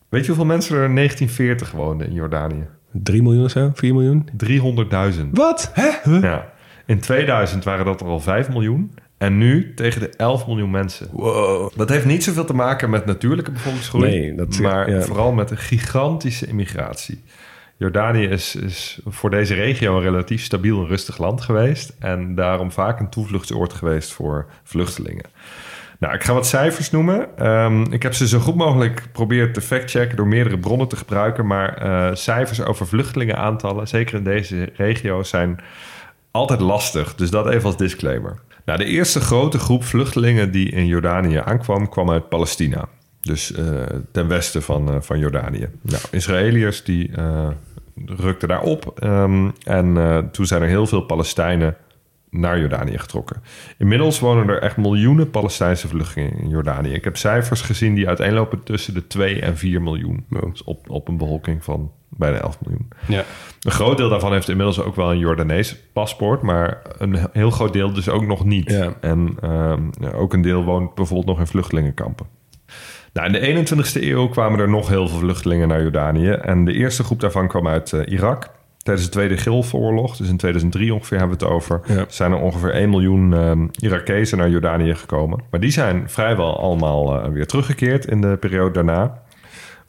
Weet 0.08 0.20
je 0.20 0.26
hoeveel 0.26 0.46
mensen 0.46 0.76
er 0.76 0.84
in 0.84 0.94
1940 0.94 1.70
woonden 1.70 2.06
in 2.06 2.12
Jordanië? 2.12 2.66
3 2.92 3.22
miljoen 3.22 3.44
of 3.44 3.50
zo? 3.50 3.70
4 3.74 3.94
miljoen? 3.94 4.28
300.000. 4.36 5.30
Wat? 5.32 5.70
Hè? 5.74 6.10
Ja. 6.18 6.52
In 6.90 7.00
2000 7.00 7.64
waren 7.64 7.84
dat 7.84 8.00
er 8.00 8.06
al 8.06 8.20
5 8.20 8.48
miljoen. 8.48 8.94
En 9.18 9.38
nu 9.38 9.74
tegen 9.74 10.00
de 10.00 10.08
11 10.08 10.46
miljoen 10.46 10.70
mensen. 10.70 11.08
Wow. 11.12 11.70
Dat 11.76 11.88
heeft 11.88 12.04
niet 12.04 12.24
zoveel 12.24 12.44
te 12.44 12.54
maken 12.54 12.90
met 12.90 13.06
natuurlijke 13.06 13.50
bevolkingsgroei. 13.50 14.10
Nee, 14.10 14.34
dat- 14.34 14.58
maar 14.58 14.90
ja. 14.90 15.00
vooral 15.00 15.32
met 15.32 15.50
een 15.50 15.58
gigantische 15.58 16.46
immigratie. 16.46 17.22
Jordanië 17.76 18.24
is, 18.26 18.56
is 18.56 19.00
voor 19.06 19.30
deze 19.30 19.54
regio 19.54 19.96
een 19.96 20.02
relatief 20.02 20.42
stabiel 20.42 20.80
en 20.82 20.86
rustig 20.88 21.18
land 21.18 21.40
geweest. 21.40 21.96
En 21.98 22.34
daarom 22.34 22.72
vaak 22.72 23.00
een 23.00 23.10
toevluchtsoord 23.10 23.72
geweest 23.72 24.12
voor 24.12 24.46
vluchtelingen. 24.64 25.24
Nou, 25.98 26.14
ik 26.14 26.24
ga 26.24 26.32
wat 26.32 26.46
cijfers 26.46 26.90
noemen. 26.90 27.36
Ehm, 27.38 27.82
ik 27.92 28.02
heb 28.02 28.14
ze 28.14 28.28
zo 28.28 28.38
goed 28.38 28.54
mogelijk 28.56 29.00
geprobeerd 29.00 29.54
te 29.54 29.60
factchecken 29.60 30.16
door 30.16 30.26
meerdere 30.26 30.58
bronnen 30.58 30.88
te 30.88 30.96
gebruiken. 30.96 31.46
Maar 31.46 31.74
eh, 31.76 32.14
cijfers 32.14 32.62
over 32.62 32.86
vluchtelingenaantallen, 32.86 33.88
zeker 33.88 34.16
in 34.16 34.24
deze 34.24 34.72
regio, 34.76 35.22
zijn 35.22 35.60
altijd 36.30 36.60
lastig. 36.60 37.14
Dus 37.14 37.30
dat 37.30 37.48
even 37.48 37.64
als 37.64 37.76
disclaimer. 37.76 38.38
Nou, 38.64 38.78
de 38.78 38.84
eerste 38.84 39.20
grote 39.20 39.58
groep 39.58 39.84
vluchtelingen 39.84 40.50
die 40.50 40.70
in 40.70 40.86
Jordanië 40.86 41.36
aankwam, 41.36 41.88
kwam 41.88 42.10
uit 42.10 42.28
Palestina. 42.28 42.88
Dus 43.20 43.52
eh, 43.52 43.64
ten 44.12 44.28
westen 44.28 44.62
van, 44.62 44.90
eh, 44.90 45.00
van 45.00 45.18
Jordanië. 45.18 45.68
Nou, 45.82 46.02
Israëliërs 46.10 46.84
die 46.84 47.12
eh, 47.12 47.48
rukten 48.06 48.48
daar 48.48 48.62
op. 48.62 48.92
ehm, 48.98 49.50
en 49.62 50.28
toen 50.32 50.46
zijn 50.46 50.62
er 50.62 50.68
heel 50.68 50.86
veel 50.86 51.00
Palestijnen 51.00 51.76
naar 52.30 52.60
Jordanië 52.60 52.98
getrokken. 52.98 53.42
Inmiddels 53.78 54.18
wonen 54.18 54.48
er 54.48 54.62
echt 54.62 54.76
miljoenen 54.76 55.30
Palestijnse 55.30 55.88
vluchtelingen 55.88 56.38
in 56.38 56.48
Jordanië. 56.48 56.92
Ik 56.92 57.04
heb 57.04 57.16
cijfers 57.16 57.60
gezien 57.60 57.94
die 57.94 58.08
uiteenlopen 58.08 58.62
tussen 58.62 58.94
de 58.94 59.06
2 59.06 59.40
en 59.40 59.56
4 59.56 59.82
miljoen. 59.82 60.24
Dus 60.28 60.64
op, 60.64 60.90
op 60.90 61.08
een 61.08 61.16
bevolking 61.16 61.64
van 61.64 61.92
bijna 62.10 62.38
11 62.38 62.58
miljoen. 62.64 62.88
Ja. 63.08 63.24
Een 63.60 63.70
groot 63.72 63.96
deel 63.96 64.08
daarvan 64.08 64.32
heeft 64.32 64.48
inmiddels 64.48 64.80
ook 64.82 64.96
wel 64.96 65.10
een 65.10 65.18
Jordanees 65.18 65.76
paspoort, 65.92 66.42
maar 66.42 66.82
een 66.98 67.18
heel 67.32 67.50
groot 67.50 67.72
deel 67.72 67.92
dus 67.92 68.08
ook 68.08 68.26
nog 68.26 68.44
niet. 68.44 68.70
Ja. 68.70 68.92
En 69.00 69.36
ehm, 69.40 69.82
ja, 70.00 70.10
ook 70.10 70.32
een 70.32 70.42
deel 70.42 70.64
woont 70.64 70.94
bijvoorbeeld 70.94 71.28
nog 71.28 71.38
in 71.38 71.46
vluchtelingenkampen. 71.46 72.26
Nou, 73.12 73.32
in 73.32 73.64
de 73.64 73.74
21ste 73.74 74.02
eeuw 74.02 74.28
kwamen 74.28 74.60
er 74.60 74.68
nog 74.68 74.88
heel 74.88 75.08
veel 75.08 75.18
vluchtelingen 75.18 75.68
naar 75.68 75.82
Jordanië. 75.82 76.28
En 76.30 76.64
de 76.64 76.72
eerste 76.72 77.04
groep 77.04 77.20
daarvan 77.20 77.48
kwam 77.48 77.68
uit 77.68 77.92
eh, 77.92 78.12
Irak. 78.12 78.50
Tijdens 78.82 79.06
de 79.06 79.12
Tweede 79.12 79.36
Gulfoorlog, 79.36 80.16
dus 80.16 80.28
in 80.28 80.36
2003 80.36 80.94
ongeveer 80.94 81.18
hebben 81.18 81.38
we 81.38 81.44
het 81.44 81.52
over, 81.54 81.80
Ja. 81.86 82.04
zijn 82.08 82.32
er 82.32 82.38
ongeveer 82.38 82.74
1 82.74 82.90
miljoen 82.90 83.34
ehm 83.34 83.66
Irakezen 83.80 84.38
naar 84.38 84.50
Jordanië 84.50 84.94
gekomen. 84.94 85.40
Maar 85.50 85.60
die 85.60 85.70
zijn 85.70 86.02
vrijwel 86.10 86.60
allemaal 86.60 87.22
eh, 87.22 87.30
weer 87.32 87.46
teruggekeerd 87.46 88.04
in 88.06 88.20
de 88.20 88.36
periode 88.40 88.70
daarna. 88.70 89.22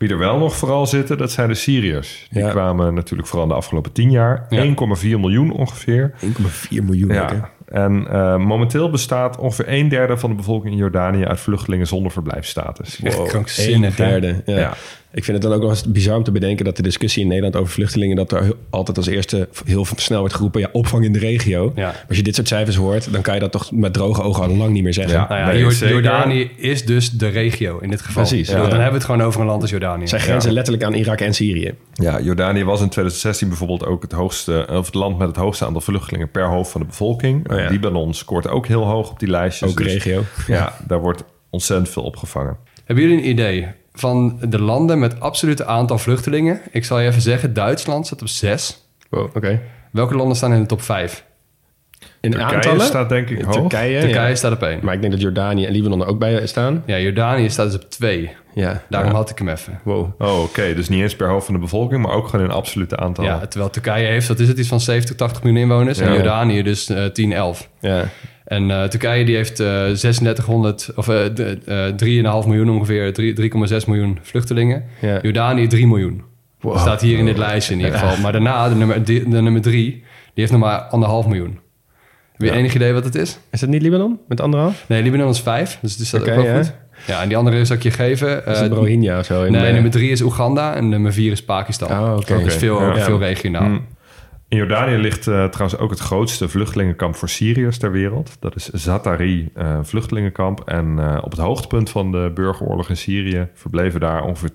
Wie 0.01 0.10
er 0.10 0.17
wel 0.17 0.38
nog 0.38 0.55
vooral 0.55 0.88
zitten, 0.88 1.17
dat 1.17 1.31
zijn 1.31 1.48
de 1.48 1.53
Syriërs. 1.55 2.27
Die 2.29 2.43
Ja. 2.43 2.50
kwamen 2.50 2.93
natuurlijk 2.93 3.27
vooral 3.27 3.48
de 3.48 3.53
afgelopen 3.53 3.91
10 3.91 4.12
jaar. 4.12 4.46
Ja. 4.50 4.63
1,4 4.63 5.20
miljoen 5.20 5.51
ongeveer. 5.51 6.13
1,4 6.22 6.84
miljoen. 6.84 7.10
hè? 7.10 7.15
Ja. 7.15 7.50
En 7.65 8.08
eh, 8.10 8.38
momenteel 8.38 8.89
bestaat 8.89 9.38
ongeveer 9.38 9.65
een 9.67 9.89
derde 9.89 10.17
van 10.17 10.29
de 10.29 10.36
bevolking 10.36 10.72
in 10.74 10.79
Jordanië 10.79 11.25
uit 11.25 11.39
vluchtelingen 11.39 11.88
zonder 11.88 12.12
verblijfsstatus. 12.12 13.00
Echt 13.03 13.15
Wow, 13.17 13.27
krankzinnig, 13.27 14.00
Een 14.00 14.05
derde. 14.05 14.41
Ja. 14.46 14.58
Ja. 14.60 14.74
Ik 15.13 15.24
vind 15.24 15.38
het 15.38 15.46
dan 15.46 15.56
ook 15.56 15.62
wel 15.62 15.70
eens 15.70 15.84
bizar 15.84 16.18
om 16.18 16.24
te 16.24 16.32
bedenken 16.32 16.65
dat 16.65 16.75
de 16.75 16.82
discussie 16.82 17.22
in 17.22 17.27
Nederland 17.27 17.56
over 17.56 17.74
vluchtelingen, 17.74 18.15
dat 18.15 18.32
er 18.32 18.53
altijd 18.70 18.98
als 18.98 19.08
eerste 19.08 19.48
heel 19.65 19.86
snel 19.96 20.20
wordt 20.20 20.34
geroepen, 20.34 20.62
ja, 20.62 20.70
opvang 20.72 21.06
in 21.06 21.13
de 21.13 21.20
regio. 21.20 21.72
Ja. 21.75 21.86
Maar 21.86 22.06
als 22.08 22.18
je 22.18 22.24
dit 22.24 22.36
soort 22.36 22.48
cijfers 22.48 22.75
hoort, 22.75 23.13
dan 23.13 23.22
kan 23.22 23.34
je 23.34 23.39
dat 23.39 23.51
toch 23.51 23.72
met 23.72 23.94
droge 23.94 24.22
ogen 24.22 24.44
al 24.44 24.56
lang 24.56 24.74
niet 24.74 24.84
meer 24.84 24.94
zeggen. 24.94 25.13
Ja. 25.13 25.27
Nou 25.27 25.39
ja, 25.41 25.48
Nee, 25.48 25.60
Jor- 25.60 25.72
zeker. 25.72 25.94
Jordanië 25.96 26.51
is 26.56 26.86
dus 26.86 27.12
de 27.12 27.27
regio 27.27 27.80
in 27.80 27.89
dit 27.89 28.01
geval. 28.01 28.24
Precies, 28.24 28.50
ja. 28.50 28.56
Dan 28.56 28.63
hebben 28.70 28.88
we 28.88 28.94
het 28.94 29.03
gewoon 29.03 29.22
over 29.22 29.41
een 29.41 29.48
land 29.48 29.62
als 29.62 29.72
Jordanië. 29.72 30.08
Zij 30.08 30.20
grenzen 30.20 30.51
letterlijk 30.51 30.84
aan 30.86 30.94
Irak 30.94 31.20
en 31.20 31.34
Syrië. 31.34 31.74
Ja, 31.94 32.20
Jordanië 32.22 32.63
was 32.63 32.82
in 32.82 32.89
2016 32.89 33.48
bijvoorbeeld 33.48 33.86
ook 33.86 34.01
het, 34.01 34.12
hoogste, 34.12 34.68
of 34.70 34.86
het 34.86 34.96
land 34.96 35.18
met 35.18 35.27
het 35.27 35.38
hoogste 35.38 35.65
aantal 35.65 35.82
vluchtelingen 35.82 36.32
per 36.32 36.48
hoofd 36.48 36.72
van 36.72 36.82
de 36.82 36.88
bevolking. 36.88 37.51
Oh 37.51 37.58
ja. 37.58 37.70
Libanon 37.70 38.13
scoort 38.13 38.48
ook 38.48 38.68
heel 38.68 38.84
hoog 38.86 39.10
op 39.12 39.20
die 39.20 39.30
lijstjes. 39.30 39.70
Ook 39.70 39.77
Dus 39.77 39.94
regio. 39.94 40.24
Ja, 40.48 40.74
daar 40.88 41.00
wordt 41.00 41.24
ontzettend 41.50 41.89
veel 41.89 42.03
opgevangen. 42.03 42.58
Hebben 42.86 43.06
jullie 43.06 43.24
een 43.24 43.30
idee 43.30 43.68
van 44.01 44.39
de 44.50 44.62
landen 44.62 45.00
met 45.00 45.20
absolute 45.20 45.65
aantal 45.65 45.98
vluchtelingen? 45.98 46.62
Ik 46.72 46.86
zal 46.86 47.00
je 47.00 47.08
even 47.08 47.22
zeggen, 47.22 47.53
Duitsland 47.53 48.05
staat 48.05 48.22
op 48.22 48.27
6. 48.27 48.86
Wow, 49.10 49.36
oké. 49.36 49.62
Welke 49.91 50.15
landen 50.15 50.38
staan 50.38 50.53
in 50.53 50.62
de 50.62 50.65
top 50.65 50.81
5? 50.81 51.24
In 52.22 52.31
Turkije 52.31 52.55
aantallen? 52.55 52.86
staat 52.86 53.10
denk 53.10 53.29
ik 53.29 53.41
hoog. 53.41 53.53
Turkije, 53.53 54.00
Turkije 54.00 54.27
ja. 54.29 54.36
staat 54.36 54.51
op 54.51 54.63
1. 54.63 54.79
Maar 54.81 54.93
ik 54.93 55.01
denk 55.01 55.13
dat 55.13 55.22
Jordanië 55.22 55.65
en 55.65 55.72
Libanon 55.72 56.01
er 56.01 56.08
ook 56.08 56.20
bij 56.20 56.48
staan. 56.48 56.84
Ja, 56.86 57.00
Jordanië 57.00 57.50
staat 57.50 57.72
dus 57.72 57.81
op 57.84 57.89
2. 57.89 58.31
Ja. 58.53 58.84
Daarom 58.89 59.12
Ja. 59.12 59.15
had 59.15 59.29
ik 59.29 59.38
hem 59.38 59.50
even. 59.50 59.79
Wow. 59.84 60.22
Oh, 60.22 60.41
oké. 60.41 60.74
Dus 60.74 60.89
niet 60.89 61.01
eens 61.01 61.15
per 61.15 61.27
hoofd 61.29 61.46
van 61.46 61.53
de 61.53 61.60
bevolking, 61.60 62.01
maar 62.01 62.12
ook 62.13 62.27
gewoon 62.27 62.46
in 62.46 62.51
absolute 62.51 62.98
aantallen. 62.98 63.31
Ja, 63.31 63.48
terwijl 63.48 63.72
Turkije 63.72 64.05
heeft, 64.08 64.27
wat 64.27 64.39
is 64.39 64.48
het, 64.48 64.58
iets 64.58 64.67
van 64.67 64.79
70, 64.79 65.15
80 65.15 65.43
miljoen 65.43 65.62
inwoners. 65.62 66.00
En. 66.00 66.13
Jordanië 66.13 66.63
dus 66.63 66.89
eh 66.89 67.05
10, 67.05 67.31
11. 67.34 67.70
Ja. 67.79 68.05
En 68.51 68.72
eh, 68.72 68.84
Turkije 68.84 69.25
die 69.25 69.36
heeft 69.36 69.60
eh 69.60 69.67
3600, 69.67 70.89
of 70.96 71.08
eh, 71.08 71.15
de- 71.36 71.58
eh, 71.65 72.41
3,5 72.41 72.48
miljoen 72.48 72.70
ongeveer, 72.70 73.13
3 73.13 73.34
3,6 73.34 73.86
miljoen 73.88 74.20
vluchtelingen. 74.22 74.84
Ja. 75.01 75.20
Jordanië 75.22 75.67
3 75.67 75.88
miljoen. 75.88 76.22
Dat 76.62 76.79
staat 76.79 77.01
hier 77.01 77.17
in 77.17 77.25
dit 77.25 77.38
lijstje 77.38 77.74
in 77.74 77.79
ieder 77.79 77.98
geval. 78.00 78.17
Maar 78.17 78.31
daarna, 78.31 78.70
de 78.70 78.75
nummer, 78.75 79.03
de, 79.05 79.29
de 79.29 79.41
nummer 79.41 79.62
drie, 79.62 79.89
die 79.91 80.03
heeft 80.34 80.51
nog 80.51 80.62
maar 80.62 80.79
anderhalf 80.79 81.27
miljoen. 81.27 81.60
Heb 82.31 82.41
je 82.41 82.46
Ja. 82.46 82.53
enig 82.53 82.75
idee 82.75 82.93
wat 82.93 83.03
het 83.03 83.15
is? 83.15 83.39
Is 83.51 83.60
dat 83.60 83.70
niet 83.70 83.81
Libanon 83.81 84.20
met 84.27 84.41
anderhalf? 84.41 84.86
Nee, 84.88 85.03
Libanon 85.03 85.29
is 85.29 85.39
vijf, 85.39 85.77
dus 85.81 85.91
het 85.91 86.01
is 86.01 86.10
dat 86.10 86.22
Oké, 86.22 86.29
ook 86.31 86.36
wel 86.36 86.46
ja. 86.46 86.55
goed. 86.58 86.74
Ja, 87.08 87.22
en 87.22 87.27
die 87.27 87.38
andere 87.38 87.65
zal 87.65 87.75
ik 87.75 87.84
je 87.84 87.91
geven. 87.91 88.46
Is 88.46 88.60
het 88.60 88.72
Rohingya 88.72 89.20
of 89.20 89.25
zo? 89.25 89.50
nee, 89.50 89.65
de- 89.65 89.72
nummer 89.72 89.91
drie 89.91 90.12
is 90.12 90.22
Oeganda 90.22 90.75
en 90.75 90.89
nummer 90.89 91.13
vier 91.13 91.31
is 91.31 91.43
Pakistan. 91.43 91.91
Oh, 91.91 92.15
oké. 92.17 92.43
Dus 92.43 92.55
veel, 92.55 92.93
veel 92.96 93.20
regionaal. 93.20 93.63
Mm. 93.70 93.86
In 94.51 94.58
Jordanië 94.58 94.98
ligt 94.98 95.27
eh, 95.27 95.46
trouwens 95.46 95.79
ook 95.81 95.89
het 95.89 96.00
grootste 96.00 96.50
vluchtelingenkamp 96.50 97.15
voor 97.15 97.29
Syriërs 97.29 97.77
ter 97.77 97.91
wereld. 97.91 98.38
Dat 98.39 98.55
is 98.55 98.70
Zatari 98.70 99.50
eh, 99.53 99.79
vluchtelingenkamp. 99.84 100.60
En 100.60 101.00
eh, 101.00 101.17
op 101.24 101.31
het 101.31 101.39
hoogtepunt 101.39 101.89
van 101.89 102.12
de 102.12 102.31
burgeroorlog 102.34 102.89
in 102.89 102.98
Syrië 102.98 103.48
verbleven 103.53 104.00
daar 104.00 104.24
ongeveer 104.24 104.51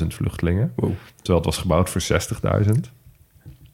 200.000 0.00 0.06
vluchtelingen. 0.06 0.72
Wow. 0.76 0.90
Terwijl 1.16 1.36
het 1.36 1.44
was 1.44 1.58
gebouwd 1.58 1.90
voor 1.90 2.02
60.000. 2.64 2.70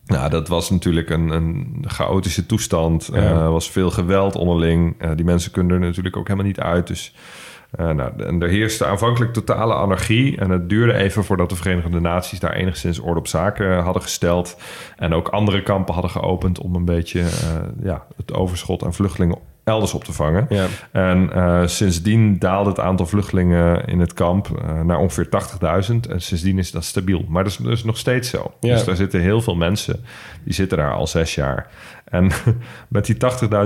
Nou, 0.05 0.31
dat 0.31 0.49
was 0.49 0.71
natuurlijk 0.71 1.11
een, 1.11 1.31
een 1.31 1.85
chaotische 1.87 2.47
toestand. 2.47 3.09
Er 3.13 3.23
Ja. 3.23 3.51
was 3.51 3.71
veel 3.71 3.91
geweld 3.91 4.35
onderling. 4.37 5.15
Die 5.15 5.25
mensen 5.25 5.51
kunnen 5.51 5.73
er 5.83 5.87
natuurlijk 5.87 6.17
ook 6.17 6.27
helemaal 6.27 6.49
niet 6.49 6.61
uit. 6.61 6.87
Dus 6.87 7.15
eh, 7.71 7.91
nou, 7.91 8.23
en 8.23 8.43
er 8.43 8.49
heerste 8.49 8.87
aanvankelijk 8.87 9.33
totale 9.33 9.75
anarchie. 9.75 10.39
En 10.39 10.51
het 10.51 10.69
duurde 10.69 10.93
even 10.93 11.25
voordat 11.25 11.49
de 11.49 11.57
Verenigde 11.57 12.01
Naties 12.01 12.41
daar 12.41 12.53
enigszins 12.53 12.99
orde 12.99 13.21
op 13.21 13.27
zaken 13.27 13.79
hadden 13.79 14.03
gesteld. 14.03 14.57
En 14.97 15.15
ook 15.15 15.29
andere 15.29 15.63
kampen 15.63 15.93
hadden 15.95 16.13
geopend 16.13 16.61
om 16.61 16.75
een 16.75 16.85
beetje 16.85 17.21
eh, 17.21 17.27
ja, 17.83 18.07
het 18.17 18.33
overschot 18.33 18.85
aan 18.85 18.95
vluchtelingen 18.95 19.39
elders 19.69 19.95
op 19.95 20.05
te 20.05 20.13
vangen. 20.13 20.47
Ja. 20.49 20.67
En 20.91 21.33
eh, 21.33 21.67
sindsdien 21.67 22.39
daalde 22.39 22.71
het 22.71 22.81
aantal 22.81 23.07
vluchtelingen 23.07 23.85
in 23.85 24.01
het 24.01 24.15
kamp 24.15 24.49
eh, 24.49 24.81
naar 24.81 24.99
ongeveer 24.99 25.29
80.000. 25.91 26.11
En 26.11 26.21
sindsdien 26.21 26.59
is 26.59 26.71
dat 26.71 26.85
stabiel. 26.85 27.25
Maar 27.29 27.45
dat 27.45 27.53
is, 27.53 27.59
dat 27.59 27.73
is 27.73 27.85
nog 27.85 27.97
steeds 27.97 28.31
zo. 28.31 28.53
Ja. 28.61 28.75
Dus 28.75 28.85
daar 28.85 28.97
zitten 28.97 29.21
heel 29.21 29.41
veel 29.41 29.55
mensen. 29.55 30.05
Die 30.45 30.55
zitten 30.55 30.79
daar 30.79 30.93
al 30.93 31.07
zes 31.07 31.35
jaar. 31.35 31.67
En 32.11 32.31
met 32.89 33.07
die 33.07 33.17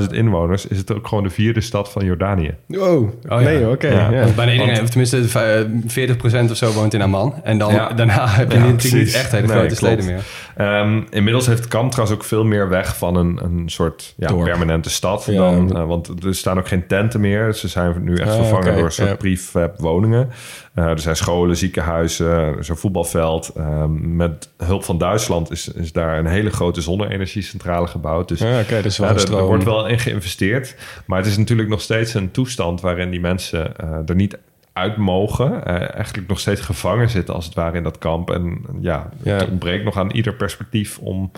80.000 0.02 0.06
inwoners 0.10 0.66
is 0.66 0.78
het 0.78 0.92
ook 0.94 1.06
gewoon 1.08 1.24
de 1.24 1.30
vierde 1.30 1.60
stad 1.60 1.90
van 1.92 2.04
Jordanië. 2.04 2.54
Oh, 2.78 3.10
ja. 3.28 3.38
nee, 3.40 3.68
oké. 3.68 3.88
Ja. 3.88 4.10
ja. 4.10 4.20
Want 4.22 4.34
bijna 4.36 4.52
iedereen, 4.52 4.82
of 4.82 4.88
tenminste 4.88 5.40
eh, 5.40 6.46
40% 6.46 6.50
of 6.50 6.56
zo 6.56 6.72
woont 6.72 6.94
in 6.94 7.02
Amman. 7.02 7.34
En 7.42 7.58
dan, 7.58 7.72
Ja. 7.74 7.88
daarna 7.92 8.28
heb 8.28 8.52
je 8.52 8.58
Ja, 8.58 8.64
natuurlijk 8.66 9.04
niet 9.04 9.14
echt 9.14 9.32
hele 9.32 9.46
Nee, 9.46 9.56
grote 9.56 9.74
klopt. 9.76 9.92
steden 10.02 10.04
meer. 10.04 10.22
Ehm, 10.56 11.02
inmiddels 11.10 11.46
heeft 11.46 11.70
trouwens 11.70 12.10
ook 12.10 12.24
veel 12.24 12.44
meer 12.44 12.68
weg 12.68 12.96
van 12.96 13.16
een, 13.16 13.40
een 13.42 13.62
soort 13.70 14.14
permanente 14.18 14.90
stad. 14.90 15.24
Ja. 15.30 15.32
Dan, 15.50 15.76
eh, 15.76 15.86
want 15.86 16.24
er 16.24 16.34
staan 16.34 16.58
ook 16.58 16.68
geen 16.68 16.86
tenten 16.86 17.20
meer. 17.20 17.54
Ze 17.54 17.68
zijn 17.68 17.94
nu 18.04 18.14
echt 18.16 18.30
Ah, 18.30 18.36
vervangen 18.36 18.74
door 18.74 18.84
een 18.84 18.92
soort 18.92 19.08
ja. 19.08 19.14
prefab 19.14 19.78
woningen. 19.80 20.28
Eh, 20.74 20.84
er 20.84 20.98
zijn 20.98 21.16
scholen, 21.16 21.56
ziekenhuizen, 21.56 22.26
er 22.30 22.58
is 22.58 22.68
een 22.68 22.76
voetbalveld. 22.76 23.48
Ehm, 23.56 24.16
met 24.16 24.48
hulp 24.56 24.84
van 24.84 24.98
Duitsland 24.98 25.50
is, 25.50 25.68
is 25.68 25.92
daar 25.92 26.18
een 26.18 26.26
hele 26.26 26.50
grote 26.50 26.80
zonne-energiecentrale 26.80 27.86
gebouwd. 27.86 28.30
Dus 28.38 28.48
Ja, 28.48 28.60
oké, 28.60 28.82
dus 28.82 28.98
wel 28.98 29.08
ja, 29.18 29.20
er, 29.20 29.42
wordt 29.44 29.64
wel 29.64 29.86
in 29.86 29.98
geïnvesteerd. 29.98 30.76
Maar 31.06 31.18
het 31.18 31.26
is 31.26 31.36
natuurlijk 31.36 31.68
nog 31.68 31.80
steeds 31.80 32.14
een 32.14 32.30
toestand 32.30 32.80
waarin 32.80 33.10
die 33.10 33.20
mensen 33.20 33.76
eh, 33.76 33.88
er 34.06 34.14
niet 34.14 34.38
uit 34.72 34.96
mogen. 34.96 35.64
Eh, 35.64 35.94
eigenlijk 35.94 36.28
nog 36.28 36.40
steeds 36.40 36.60
gevangen 36.60 37.08
zitten 37.10 37.34
als 37.34 37.44
het 37.44 37.54
ware 37.54 37.76
in 37.76 37.82
dat 37.82 37.98
kamp. 37.98 38.30
En 38.30 38.58
ja, 38.80 39.08
Ja. 39.22 39.32
het 39.34 39.48
ontbreekt 39.50 39.84
nog 39.84 39.96
aan 39.96 40.10
ieder 40.10 40.34
perspectief 40.34 40.98
om 40.98 41.30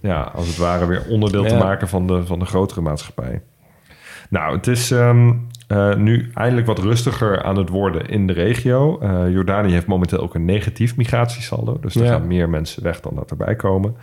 ja, 0.00 0.20
als 0.34 0.46
het 0.46 0.56
ware 0.56 0.86
weer 0.86 1.02
onderdeel 1.08 1.44
te 1.44 1.54
maken 1.56 1.88
van 1.88 2.06
de, 2.06 2.26
van 2.26 2.38
de 2.38 2.44
grotere 2.44 2.80
maatschappij. 2.80 3.42
Nou, 4.28 4.56
het 4.56 4.66
is 4.66 4.90
ehm, 4.90 5.32
eh, 5.68 5.94
nu 5.94 6.30
eindelijk 6.34 6.66
wat 6.66 6.78
rustiger 6.78 7.42
aan 7.42 7.56
het 7.56 7.68
worden 7.68 8.08
in 8.08 8.26
de 8.26 8.32
regio. 8.32 8.98
Eh, 9.00 9.30
Jordanië 9.30 9.72
heeft 9.72 9.86
momenteel 9.86 10.18
ook 10.18 10.34
een 10.34 10.44
negatief 10.44 10.96
migratiesaldo. 10.96 11.78
Dus 11.80 11.94
er 11.94 12.04
Ja. 12.04 12.10
gaan 12.12 12.26
meer 12.26 12.48
mensen 12.48 12.82
weg 12.82 13.00
dan 13.00 13.14
dat 13.14 13.30
erbij 13.30 13.54
komen. 13.56 13.96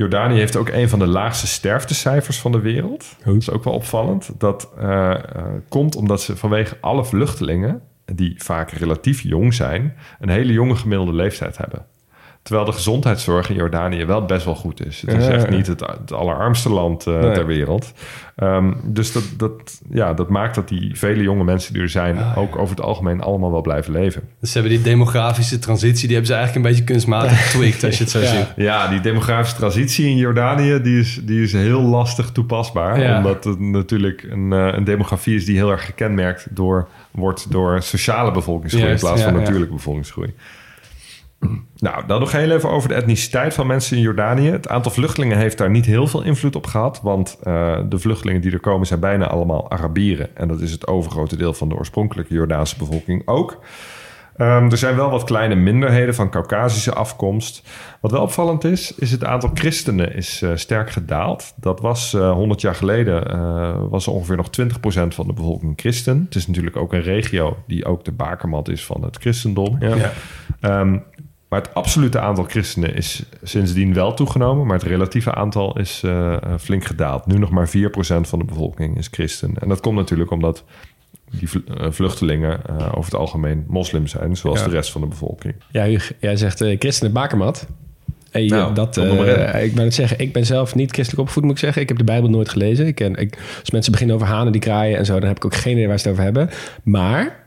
Jordanië 0.00 0.38
heeft 0.38 0.56
ook 0.56 0.68
een 0.68 0.88
van 0.88 0.98
de 0.98 1.06
laagste 1.06 1.46
sterftecijfers 1.46 2.40
van 2.40 2.52
de 2.52 2.60
wereld. 2.60 3.16
Dat 3.24 3.36
is 3.36 3.50
ook 3.50 3.64
wel 3.64 3.72
opvallend. 3.72 4.30
Dat 4.38 4.70
eh, 4.78 5.10
eh, 5.10 5.20
komt 5.68 5.96
omdat 5.96 6.22
ze 6.22 6.36
vanwege 6.36 6.76
alle 6.80 7.04
vluchtelingen, 7.04 7.82
die 8.04 8.42
vaak 8.42 8.70
relatief 8.70 9.22
jong 9.22 9.54
zijn, 9.54 9.96
een 10.20 10.28
hele 10.28 10.52
jonge 10.52 10.76
gemiddelde 10.76 11.12
leeftijd 11.12 11.56
hebben. 11.56 11.86
Terwijl 12.42 12.66
de 12.66 12.72
gezondheidszorg 12.72 13.48
in 13.50 13.56
Jordanië 13.56 14.04
wel 14.04 14.24
best 14.24 14.44
wel 14.44 14.54
goed 14.54 14.86
is. 14.86 15.02
Het 15.06 15.16
is 15.20 15.26
echt 15.26 15.50
niet 15.50 15.66
het, 15.66 15.80
het 15.80 16.12
allerarmste 16.12 16.68
land 16.70 17.06
eh, 17.06 17.20
Nee. 17.20 17.32
ter 17.32 17.46
wereld. 17.46 17.92
Ehm, 18.36 18.72
dus 18.84 19.12
dat, 19.12 19.22
dat, 19.36 19.80
ja, 19.90 20.14
dat 20.14 20.28
maakt 20.28 20.54
dat 20.54 20.68
die 20.68 20.98
vele 20.98 21.22
jonge 21.22 21.44
mensen 21.44 21.72
die 21.72 21.82
er 21.82 21.88
zijn... 21.88 22.18
ook 22.36 22.56
over 22.56 22.76
het 22.76 22.84
algemeen 22.84 23.20
allemaal 23.20 23.50
wel 23.50 23.60
blijven 23.60 23.92
leven. 23.92 24.22
Dus 24.40 24.52
ze 24.52 24.58
hebben 24.58 24.76
die 24.76 24.84
demografische 24.84 25.58
transitie, 25.58 26.06
die 26.06 26.16
hebben 26.16 26.26
ze 26.26 26.34
eigenlijk 26.34 26.66
een 26.66 26.70
beetje 26.72 26.92
kunstmatig 26.92 27.42
getweakt, 27.50 27.84
als 27.84 27.96
je 27.98 28.02
het 28.02 28.12
zo 28.12 28.18
Ja. 28.20 28.26
ziet. 28.26 28.46
Ja, 28.56 28.88
die 28.88 29.00
demografische 29.00 29.56
transitie 29.56 30.06
in 30.06 30.16
Jordanië... 30.16 30.80
die 30.82 30.98
is, 31.00 31.20
die 31.22 31.42
is 31.42 31.52
heel 31.52 31.82
lastig 31.82 32.30
toepasbaar. 32.30 33.00
Ja. 33.00 33.16
Omdat 33.16 33.44
het 33.44 33.58
natuurlijk 33.60 34.26
een, 34.30 34.52
eh, 34.52 34.68
een 34.72 34.84
demografie 34.84 35.34
is... 35.36 35.44
die 35.44 35.56
heel 35.56 35.70
erg 35.70 35.84
gekenmerkt 35.84 36.46
door, 36.50 36.88
wordt 37.10 37.50
door 37.50 37.82
sociale 37.82 38.30
bevolkingsgroei... 38.30 38.86
Juist, 38.88 39.02
in 39.02 39.08
plaats 39.08 39.24
van 39.30 39.40
natuurlijke 39.40 39.74
bevolkingsgroei. 39.74 40.34
Nou, 41.76 42.06
dan 42.06 42.20
nog 42.20 42.32
heel 42.32 42.50
even 42.50 42.70
over 42.70 42.88
de 42.88 42.94
etniciteit 42.94 43.54
van 43.54 43.66
mensen 43.66 43.96
in 43.96 44.02
Jordanië. 44.02 44.50
Het 44.50 44.68
aantal 44.68 44.92
vluchtelingen 44.92 45.38
heeft 45.38 45.58
daar 45.58 45.70
niet 45.70 45.84
heel 45.84 46.06
veel 46.06 46.22
invloed 46.22 46.56
op 46.56 46.66
gehad... 46.66 47.00
want 47.02 47.38
eh, 47.42 47.78
de 47.88 47.98
vluchtelingen 47.98 48.40
die 48.40 48.52
er 48.52 48.60
komen 48.60 48.86
zijn 48.86 49.00
bijna 49.00 49.26
allemaal 49.26 49.70
Arabieren. 49.70 50.36
En 50.36 50.48
dat 50.48 50.60
is 50.60 50.72
het 50.72 50.86
overgrote 50.86 51.36
deel 51.36 51.54
van 51.54 51.68
de 51.68 51.74
oorspronkelijke 51.74 52.34
Jordaanse 52.34 52.78
bevolking 52.78 53.28
ook. 53.28 53.58
Ehm, 54.40 54.70
er 54.70 54.76
zijn 54.76 54.96
wel 54.96 55.10
wat 55.10 55.24
kleine 55.24 55.54
minderheden 55.54 56.14
van 56.14 56.30
Caucasische 56.30 56.94
afkomst. 56.94 57.62
Wat 58.00 58.10
wel 58.10 58.22
opvallend 58.22 58.64
is, 58.64 58.94
is 58.94 59.10
het 59.10 59.24
aantal 59.24 59.50
christenen 59.54 60.14
is 60.14 60.42
eh, 60.42 60.50
sterk 60.54 60.90
gedaald. 60.90 61.52
Dat 61.56 61.80
was 61.80 62.14
eh 62.14 62.32
100 62.32 62.60
jaar 62.60 62.74
geleden 62.74 63.30
eh, 63.30 63.74
was 63.90 64.08
ongeveer 64.08 64.36
nog 64.36 64.48
20% 64.60 65.14
van 65.14 65.26
de 65.26 65.32
bevolking 65.32 65.72
christen. 65.76 66.22
Het 66.24 66.34
is 66.34 66.46
natuurlijk 66.46 66.76
ook 66.76 66.92
een 66.92 67.02
regio 67.02 67.56
die 67.66 67.84
ook 67.84 68.04
de 68.04 68.12
bakermat 68.12 68.68
is 68.68 68.84
van 68.84 69.04
het 69.04 69.16
christendom. 69.16 69.76
Ja. 69.80 69.94
Ja. 69.96 70.12
Ehm, 70.60 70.98
maar 71.50 71.60
het 71.60 71.74
absolute 71.74 72.18
aantal 72.18 72.44
christenen 72.44 72.94
is 72.94 73.22
sindsdien 73.42 73.94
wel 73.94 74.14
toegenomen, 74.14 74.66
maar 74.66 74.78
het 74.78 74.86
relatieve 74.86 75.34
aantal 75.34 75.78
is 75.78 76.00
eh, 76.04 76.32
eh, 76.32 76.40
flink 76.60 76.84
gedaald. 76.84 77.26
Nu 77.26 77.38
nog 77.38 77.50
maar 77.50 77.68
4% 77.68 77.70
van 78.28 78.38
de 78.38 78.44
bevolking 78.44 78.98
is 78.98 79.08
christen. 79.10 79.54
En 79.58 79.68
dat 79.68 79.80
komt 79.80 79.96
natuurlijk 79.96 80.30
omdat 80.30 80.64
die 81.30 81.48
eh, 81.76 81.86
vluchtelingen 81.90 82.60
over 82.94 83.10
het 83.10 83.20
algemeen 83.20 83.64
moslim 83.68 84.06
zijn, 84.06 84.36
zoals 84.36 84.58
Ja. 84.60 84.64
de 84.64 84.70
rest 84.70 84.90
van 84.90 85.00
de 85.00 85.06
bevolking. 85.06 85.54
Ja, 85.70 85.84
Huug, 85.84 86.12
jij 86.18 86.36
zegt 86.36 86.60
eh 86.60 86.78
christenen 86.78 87.12
bakermat. 87.12 87.66
Hey, 88.30 88.46
Nou, 88.46 88.74
dat, 88.74 88.96
ik 88.96 89.74
ben 89.74 89.84
het 89.84 89.94
zeggen, 89.94 90.18
ik 90.18 90.32
ben 90.32 90.46
zelf 90.46 90.74
niet 90.74 90.90
christelijk 90.92 91.20
opgevoed, 91.20 91.42
moet 91.42 91.52
ik 91.52 91.58
zeggen. 91.58 91.82
Ik 91.82 91.88
heb 91.88 91.98
de 91.98 92.04
Bijbel 92.04 92.30
nooit 92.30 92.48
gelezen. 92.48 92.86
Ik 92.86 92.94
ken, 92.94 93.14
ik, 93.14 93.38
als 93.60 93.70
mensen 93.70 93.92
beginnen 93.92 94.16
over 94.16 94.28
hanen 94.28 94.52
die 94.52 94.60
kraaien 94.60 94.98
en 94.98 95.04
zo, 95.06 95.18
dan 95.18 95.28
heb 95.28 95.36
ik 95.36 95.44
ook 95.44 95.54
geen 95.54 95.72
idee 95.72 95.88
waar 95.88 95.98
ze 95.98 96.02
het 96.08 96.12
over 96.12 96.24
hebben. 96.24 96.50
Maar 96.82 97.39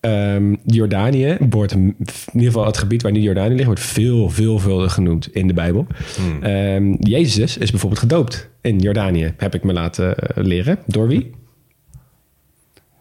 ehm, 0.00 0.54
Jordanië 0.66 1.36
wordt, 1.50 1.72
in 1.72 1.96
ieder 2.32 2.46
geval 2.46 2.66
het 2.66 2.78
gebied 2.78 3.02
waar 3.02 3.12
nu 3.12 3.20
Jordanië 3.20 3.54
ligt, 3.54 3.66
wordt 3.66 3.80
veel, 3.80 4.30
veelvuldig 4.30 4.92
genoemd 4.92 5.34
in 5.34 5.46
de 5.46 5.54
Bijbel. 5.54 5.86
Hmm. 6.16 6.42
Ehm, 6.42 6.94
Jezus 6.98 7.58
is 7.58 7.70
bijvoorbeeld 7.70 8.00
gedoopt 8.00 8.50
in 8.60 8.78
Jordanië, 8.78 9.34
heb 9.36 9.54
ik 9.54 9.64
me 9.64 9.72
laten 9.72 10.16
eh, 10.16 10.44
leren. 10.44 10.78
Door 10.86 11.08
wie? 11.08 11.30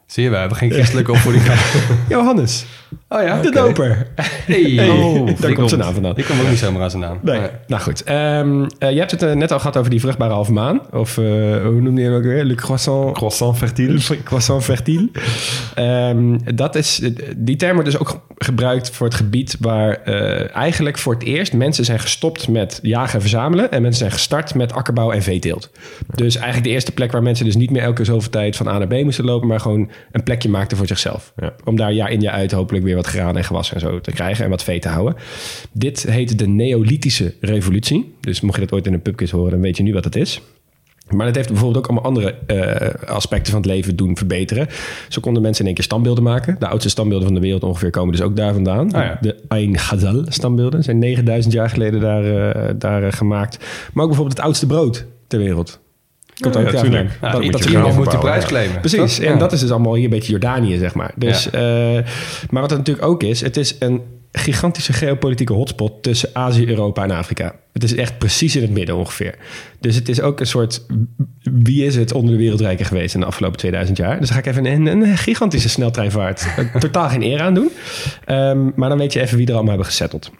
Zie 0.10 0.24
je, 0.24 0.30
we 0.30 0.36
hebben 0.36 0.58
geen 0.58 0.72
christelijke 0.72 1.12
opvoeding 1.12 1.44
gehad. 1.50 1.84
Johannes, 2.10 2.66
Oh 3.10 3.22
ja, 3.24 3.42
de 3.42 3.48
oké. 3.48 3.58
doper. 3.58 4.08
Hey. 4.46 4.90
Oh, 4.90 5.30
Daar 5.40 5.54
komt 5.54 5.70
zijn 5.70 5.82
naam 5.82 5.94
vandaan. 5.94 6.18
Ik 6.18 6.26
kom 6.26 6.40
ook 6.40 6.50
niet 6.50 6.58
zomaar 6.58 6.82
aan 6.82 6.90
zijn 6.90 7.02
naam. 7.02 7.20
Nee. 7.22 7.40
Nou 7.68 7.82
goed. 7.82 8.04
Ehm, 8.04 8.66
eh, 8.80 8.92
je 8.92 8.98
hebt 9.00 9.12
het 9.12 9.24
eh, 9.24 9.32
net 9.34 9.52
al 9.52 9.60
gehad 9.60 9.78
over 9.78 9.90
die 9.90 10.00
vruchtbare 10.00 10.34
halve 10.34 10.52
maan. 10.52 10.82
Of 10.92 11.18
eh, 11.18 11.24
hoe 11.64 11.82
noemde 11.82 12.02
je 12.02 12.08
hem 12.08 12.16
ook 12.18 12.24
weer? 12.24 12.44
Le 12.44 12.56
croissant... 12.56 13.14
Croissant 13.16 13.58
fertile. 13.58 14.00
Croissant 14.24 14.64
fertile. 14.64 15.10
Ehm, 15.76 16.38
dat 16.56 16.76
is, 16.76 17.02
die 17.38 17.56
term 17.56 17.74
wordt 17.74 17.90
dus 17.92 18.00
ook 18.00 18.10
ge- 18.10 18.20
gebruikt 18.38 18.90
voor 18.92 19.08
het 19.08 19.16
gebied 19.16 19.56
waar 19.60 19.94
eh, 20.04 20.56
eigenlijk 20.56 20.98
voor 20.98 21.14
het 21.14 21.24
eerst 21.24 21.54
mensen 21.54 21.86
zijn 21.86 22.00
gestopt 22.00 22.48
met 22.48 22.80
jagen 22.82 23.14
en 23.14 23.22
verzamelen. 23.22 23.72
En 23.72 23.82
mensen 23.82 24.00
zijn 24.00 24.12
gestart 24.12 24.56
met 24.56 24.74
akkerbouw 24.74 25.12
en 25.12 25.22
veeteelt. 25.22 25.70
Dus 26.16 26.36
eigenlijk 26.36 26.66
de 26.66 26.72
eerste 26.74 26.92
plek 26.92 27.12
waar 27.12 27.24
mensen 27.24 27.46
dus 27.46 27.56
niet 27.56 27.72
meer 27.72 27.82
elke 27.82 28.04
zoveel 28.06 28.30
tijd 28.32 28.56
van 28.56 28.68
A 28.68 28.78
naar 28.78 28.88
B 28.88 29.04
moesten 29.04 29.26
lopen. 29.26 29.48
Maar 29.48 29.60
gewoon 29.60 29.90
een 30.12 30.24
plekje 30.24 30.50
maakten 30.50 30.78
voor 30.78 30.88
zichzelf. 30.88 31.34
Ja. 31.36 31.54
Om 31.64 31.76
daar 31.76 31.94
jaar 31.94 32.12
in 32.12 32.22
jaar 32.22 32.34
uit 32.34 32.52
hopelijk 32.52 32.86
weer 32.86 32.96
wat 32.96 33.08
graan 33.08 33.38
en 33.38 33.44
gewas 33.44 33.74
en 33.74 33.80
zo 33.80 34.02
te 34.02 34.12
krijgen. 34.12 34.44
En 34.44 34.50
wat 34.50 34.64
vee 34.64 34.80
te 34.80 34.90
houden. 34.90 35.16
Dit 35.72 36.04
heet 36.04 36.40
de 36.40 36.48
Neolithische 36.48 37.34
revolutie. 37.42 38.16
Dus 38.20 38.42
mocht 38.42 38.56
je 38.56 38.62
dat 38.62 38.72
ooit 38.72 38.88
in 38.88 38.94
een 38.94 39.02
pubquiz 39.02 39.32
horen, 39.32 39.52
dan 39.52 39.62
weet 39.62 39.78
je 39.78 39.84
nu 39.84 39.94
wat 39.94 40.04
het 40.04 40.16
is. 40.16 40.42
Maar 41.10 41.26
het 41.26 41.36
heeft 41.36 41.48
bijvoorbeeld 41.48 41.78
ook 41.78 41.92
allemaal 41.92 42.12
andere 42.12 42.36
eh, 42.46 43.10
aspecten 43.10 43.52
van 43.52 43.62
het 43.62 43.70
leven 43.70 43.96
doen 43.96 44.18
verbeteren. 44.18 44.68
Zo 45.10 45.22
konden 45.22 45.42
mensen 45.42 45.62
in 45.62 45.68
één 45.68 45.76
keer 45.76 45.86
standbeelden 45.86 46.24
maken. 46.24 46.56
De 46.60 46.68
oudste 46.68 46.90
standbeelden 46.90 47.28
van 47.28 47.36
de 47.36 47.42
wereld 47.42 47.64
ongeveer 47.64 47.90
komen 47.90 48.12
dus 48.12 48.22
ook 48.22 48.36
daar 48.36 48.54
vandaan. 48.54 48.92
Ah, 48.92 49.04
ja. 49.04 49.18
De 49.22 49.36
Ain 49.48 49.78
Ghazal 49.78 50.24
standbeelden 50.28 50.84
zijn 50.84 51.00
9000 51.00 51.54
jaar 51.54 51.70
geleden 51.70 52.00
daar, 52.00 52.24
eh, 52.24 52.74
daar 52.78 53.04
eh, 53.04 53.12
gemaakt. 53.12 53.58
Maar 53.94 54.04
ook 54.04 54.10
bijvoorbeeld 54.10 54.38
het 54.38 54.46
oudste 54.46 54.66
brood 54.66 55.06
ter 55.28 55.40
wereld. 55.40 55.80
Komt 56.40 56.54
Ja. 56.56 56.62
Ja, 56.62 56.72
Dat- 57.32 57.42
moet 57.42 57.52
dat 57.52 57.66
iemand 57.66 57.86
hier- 57.88 57.96
moet 57.96 58.12
de 58.12 58.18
prijs 58.18 58.42
ja. 58.44 58.48
claimen. 58.50 58.80
Precies, 58.80 59.20
en 59.20 59.32
Ja. 59.34 59.38
dat 59.38 59.52
is 59.52 59.60
dus 59.60 59.72
allemaal 59.72 59.94
hier 59.96 60.04
een 60.04 60.10
beetje 60.10 60.32
Jordanië, 60.32 60.78
zeg 60.78 60.94
maar. 60.94 61.12
Dus, 61.16 61.50
eh, 61.50 61.62
maar 62.50 62.62
wat 62.62 62.70
het 62.70 62.80
natuurlijk 62.80 63.08
ook 63.08 63.24
is, 63.24 63.42
het 63.42 63.58
is 63.58 63.76
een 63.80 64.02
gigantische 64.32 64.94
geopolitieke 64.94 65.54
hotspot 65.54 66.04
tussen 66.04 66.30
Azië, 66.34 66.68
Europa 66.68 67.04
en 67.04 67.12
Afrika. 67.12 67.56
Het 67.74 67.84
is 67.84 67.96
echt 67.96 68.18
precies 68.18 68.56
in 68.56 68.62
het 68.62 68.72
midden 68.72 68.96
ongeveer. 68.96 69.36
Dus 69.80 69.96
het 69.96 70.10
is 70.10 70.22
ook 70.22 70.40
een 70.40 70.46
soort, 70.46 70.86
wie 71.44 71.86
is 71.86 71.96
het 71.96 72.14
onder 72.14 72.32
de 72.32 72.38
wereldrijken 72.40 72.86
geweest 72.86 73.14
in 73.14 73.20
de 73.20 73.26
afgelopen 73.26 73.58
2000 73.58 73.98
jaar? 73.98 74.20
Dus 74.20 74.28
daar 74.30 74.38
ga 74.44 74.50
ik 74.50 74.56
even 74.56 74.66
een, 74.66 74.86
een 74.86 75.18
gigantische 75.18 75.70
sneltreinvaart 75.70 76.48
eh, 76.58 76.76
totaal 76.76 77.10
geen 77.10 77.22
eer 77.24 77.42
aan 77.42 77.54
doen. 77.54 77.72
Ehm, 78.26 78.70
maar 78.76 78.90
dan 78.90 78.98
weet 78.98 79.14
je 79.14 79.22
even 79.22 79.38
wie 79.38 79.46
er 79.46 79.52
allemaal 79.54 79.70
hebben 79.70 79.88
gesetteld. 79.88 80.32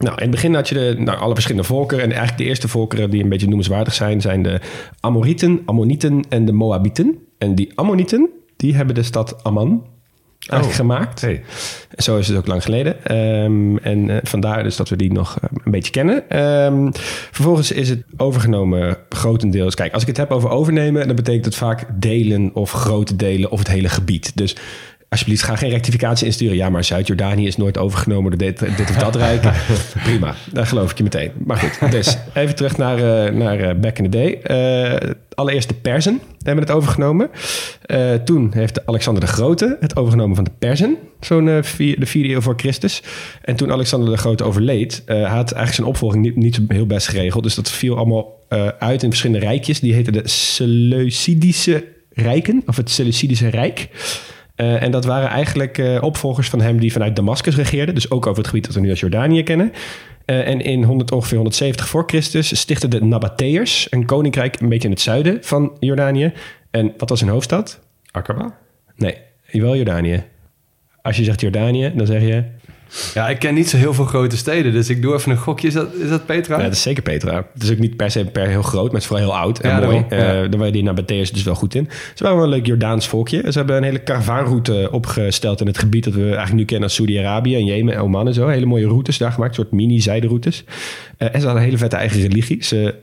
Nou, 0.00 0.14
in 0.14 0.22
het 0.22 0.30
begin 0.30 0.54
had 0.54 0.68
je 0.68 0.74
de, 0.74 0.94
nou, 0.98 1.18
alle 1.18 1.34
verschillende 1.34 1.66
volkeren. 1.66 2.04
En 2.04 2.10
eigenlijk 2.10 2.38
de 2.38 2.44
eerste 2.44 2.68
volkeren 2.68 3.10
die 3.10 3.22
een 3.22 3.28
beetje 3.28 3.46
noemenswaardig 3.46 3.94
zijn... 3.94 4.20
zijn 4.20 4.42
de 4.42 4.60
Amorieten, 5.00 5.62
Ammonieten 5.64 6.24
en 6.28 6.44
de 6.44 6.52
Moabieten. 6.52 7.18
En 7.38 7.54
die 7.54 7.72
Ammonieten, 7.74 8.28
die 8.56 8.76
hebben 8.76 8.94
de 8.94 9.02
stad 9.02 9.44
Amman 9.44 9.86
eigenlijk 10.46 10.80
gemaakt. 10.80 11.20
Hey. 11.20 11.42
Zo 11.96 12.18
is 12.18 12.28
het 12.28 12.36
ook 12.36 12.46
lang 12.46 12.62
geleden. 12.62 13.04
Ehm, 13.04 13.76
en 13.76 14.10
eh, 14.10 14.16
vandaar 14.22 14.62
dus 14.62 14.76
dat 14.76 14.88
we 14.88 14.96
die 14.96 15.12
nog 15.12 15.38
eh, 15.38 15.48
een 15.64 15.70
beetje 15.70 15.92
kennen. 15.92 16.30
Ehm, 16.30 16.90
vervolgens 17.30 17.72
is 17.72 17.88
het 17.88 18.02
overgenomen 18.16 18.96
grotendeels. 19.08 19.74
Kijk, 19.74 19.92
als 19.92 20.02
ik 20.02 20.08
het 20.08 20.16
heb 20.16 20.30
over 20.30 20.50
overnemen, 20.50 21.06
dan 21.06 21.16
betekent 21.16 21.44
het 21.44 21.54
vaak 21.54 21.86
delen 21.94 22.50
of 22.54 22.70
grote 22.70 23.16
delen 23.16 23.50
of 23.50 23.58
het 23.58 23.68
hele 23.68 23.88
gebied. 23.88 24.36
Dus 24.36 24.56
alsjeblieft, 25.10 25.42
ga 25.42 25.56
geen 25.56 25.70
rectificatie 25.70 26.26
insturen. 26.26 26.56
Ja, 26.56 26.70
maar 26.70 26.84
Zuid-Jordanië 26.84 27.46
is 27.46 27.56
nooit 27.56 27.78
overgenomen 27.78 28.30
door 28.30 28.38
dit, 28.38 28.58
dit 28.58 28.90
of 28.90 28.96
dat 28.96 29.16
rijk. 29.16 29.42
Prima, 30.04 30.34
daar 30.52 30.66
geloof 30.66 30.90
ik 30.90 30.96
je 30.96 31.02
meteen. 31.02 31.32
Maar 31.44 31.56
goed, 31.56 31.90
dus 31.90 32.16
even 32.34 32.54
terug 32.54 32.76
naar, 32.76 32.96
eh, 32.96 33.32
naar 33.32 33.60
eh, 33.60 33.74
back 33.74 33.98
in 33.98 34.10
the 34.10 34.10
day. 34.10 34.40
Eh, 34.42 35.10
allereerst 35.34 35.68
de 35.68 35.74
Persen 35.74 36.20
hebben 36.42 36.64
het 36.64 36.72
overgenomen. 36.72 37.30
Toen 38.24 38.50
heeft 38.54 38.86
Alexander 38.86 39.22
de 39.22 39.28
Grote 39.28 39.76
het 39.80 39.96
overgenomen 39.96 40.34
van 40.34 40.44
de 40.44 40.50
Persen. 40.58 40.96
Zo'n 41.20 41.58
vier, 41.62 42.00
de 42.00 42.06
vierde 42.06 42.28
eeuw 42.28 42.40
voor 42.40 42.54
Christus. 42.56 43.02
En 43.42 43.56
toen 43.56 43.72
Alexander 43.72 44.10
de 44.10 44.16
Grote 44.16 44.44
overleed, 44.44 45.02
had 45.06 45.28
eigenlijk 45.28 45.72
zijn 45.72 45.86
opvolging 45.86 46.22
niet, 46.22 46.36
niet 46.36 46.60
heel 46.68 46.86
best 46.86 47.08
geregeld. 47.08 47.42
Dus 47.42 47.54
dat 47.54 47.70
viel 47.70 47.96
allemaal 47.96 48.38
uit 48.78 49.02
in 49.02 49.08
verschillende 49.08 49.46
rijkjes. 49.46 49.80
Die 49.80 49.94
heten 49.94 50.12
de 50.12 50.28
Seleucidische 50.28 51.84
Rijken, 52.12 52.62
of 52.66 52.76
het 52.76 52.90
Seleucidische 52.90 53.48
Rijk. 53.48 53.88
Eh, 54.60 54.82
en 54.82 54.90
dat 54.90 55.04
waren 55.04 55.28
eigenlijk 55.28 55.78
eh, 55.78 56.02
opvolgers 56.02 56.48
van 56.48 56.60
hem 56.60 56.80
die 56.80 56.92
vanuit 56.92 57.16
Damascus 57.16 57.56
regeerden. 57.56 57.94
Dus 57.94 58.10
ook 58.10 58.26
over 58.26 58.38
het 58.38 58.46
gebied 58.46 58.64
dat 58.66 58.74
we 58.74 58.80
nu 58.80 58.90
als 58.90 59.00
Jordanië 59.00 59.42
kennen. 59.42 59.72
Eh, 60.24 60.48
en 60.48 60.60
in 60.60 60.82
100, 60.82 61.12
ongeveer 61.12 61.36
170 61.36 61.88
voor 61.88 62.04
Christus 62.06 62.58
stichtten 62.58 62.90
de 62.90 63.04
Nabateërs 63.04 63.86
een 63.90 64.06
koninkrijk 64.06 64.60
een 64.60 64.68
beetje 64.68 64.88
in 64.88 64.94
het 64.94 65.02
zuiden 65.02 65.38
van 65.40 65.76
Jordanië. 65.78 66.32
En 66.70 66.94
wat 66.96 67.08
was 67.08 67.20
hun 67.20 67.28
hoofdstad? 67.28 67.80
Akaba? 68.10 68.58
Nee, 68.96 69.16
wel 69.50 69.76
Jordanië. 69.76 70.24
Als 71.02 71.16
je 71.16 71.24
zegt 71.24 71.40
Jordanië, 71.40 71.92
dan 71.94 72.06
zeg 72.06 72.22
je... 72.22 72.44
Ja, 73.14 73.28
ik 73.28 73.38
ken 73.38 73.54
niet 73.54 73.68
zo 73.68 73.76
heel 73.76 73.94
veel 73.94 74.04
grote 74.04 74.36
steden, 74.36 74.72
dus 74.72 74.88
ik 74.88 75.02
doe 75.02 75.14
even 75.14 75.30
een 75.30 75.36
gokje. 75.38 75.66
Is 75.66 75.74
dat, 75.74 75.94
is 75.94 76.08
dat 76.08 76.26
Petra? 76.26 76.56
Ja, 76.56 76.62
dat 76.62 76.72
is 76.72 76.82
zeker 76.82 77.02
Petra. 77.02 77.46
Het 77.54 77.62
is 77.62 77.70
ook 77.70 77.78
niet 77.78 77.96
per 77.96 78.10
se 78.10 78.24
per 78.24 78.46
heel 78.48 78.62
groot, 78.62 78.84
maar 78.84 78.92
het 78.92 79.00
is 79.02 79.06
vooral 79.06 79.26
heel 79.26 79.36
oud 79.36 79.58
en 79.58 79.70
Ja, 79.70 79.80
mooi. 79.80 80.04
daarom, 80.08 80.34
ja. 80.42 80.48
Daar 80.48 80.58
waren 80.58 80.72
die 80.72 80.82
Nabateërs 80.82 81.32
dus 81.32 81.42
wel 81.42 81.54
goed 81.54 81.74
in. 81.74 81.88
Ze 82.14 82.22
waren 82.22 82.38
wel 82.38 82.46
een 82.46 82.52
leuk 82.52 82.66
Jordaans 82.66 83.08
volkje. 83.08 83.42
Ze 83.52 83.58
hebben 83.58 83.76
een 83.76 83.82
hele 83.82 83.98
karavaanroute 83.98 84.88
opgesteld 84.92 85.60
in 85.60 85.66
het 85.66 85.78
gebied 85.78 86.04
dat 86.04 86.14
we 86.14 86.24
eigenlijk 86.24 86.52
nu 86.52 86.64
kennen 86.64 86.84
als 86.84 86.94
Saudi-Arabië 86.94 87.54
en 87.54 87.64
Jemen 87.64 87.94
en 87.94 88.00
Oman 88.00 88.26
en 88.26 88.34
zo. 88.34 88.48
Hele 88.48 88.66
mooie 88.66 88.86
routes 88.86 89.18
daar 89.18 89.32
gemaakt, 89.32 89.56
een 89.56 89.62
soort 89.62 89.72
mini-zijderoutes. 89.74 90.64
Eh, 91.16 91.34
en 91.34 91.40
ze 91.40 91.44
hadden 91.46 91.56
een 91.56 91.68
hele 91.68 91.78
vette 91.78 91.96
eigen 91.96 92.20
religie. 92.20 92.64
Ze, 92.64 92.94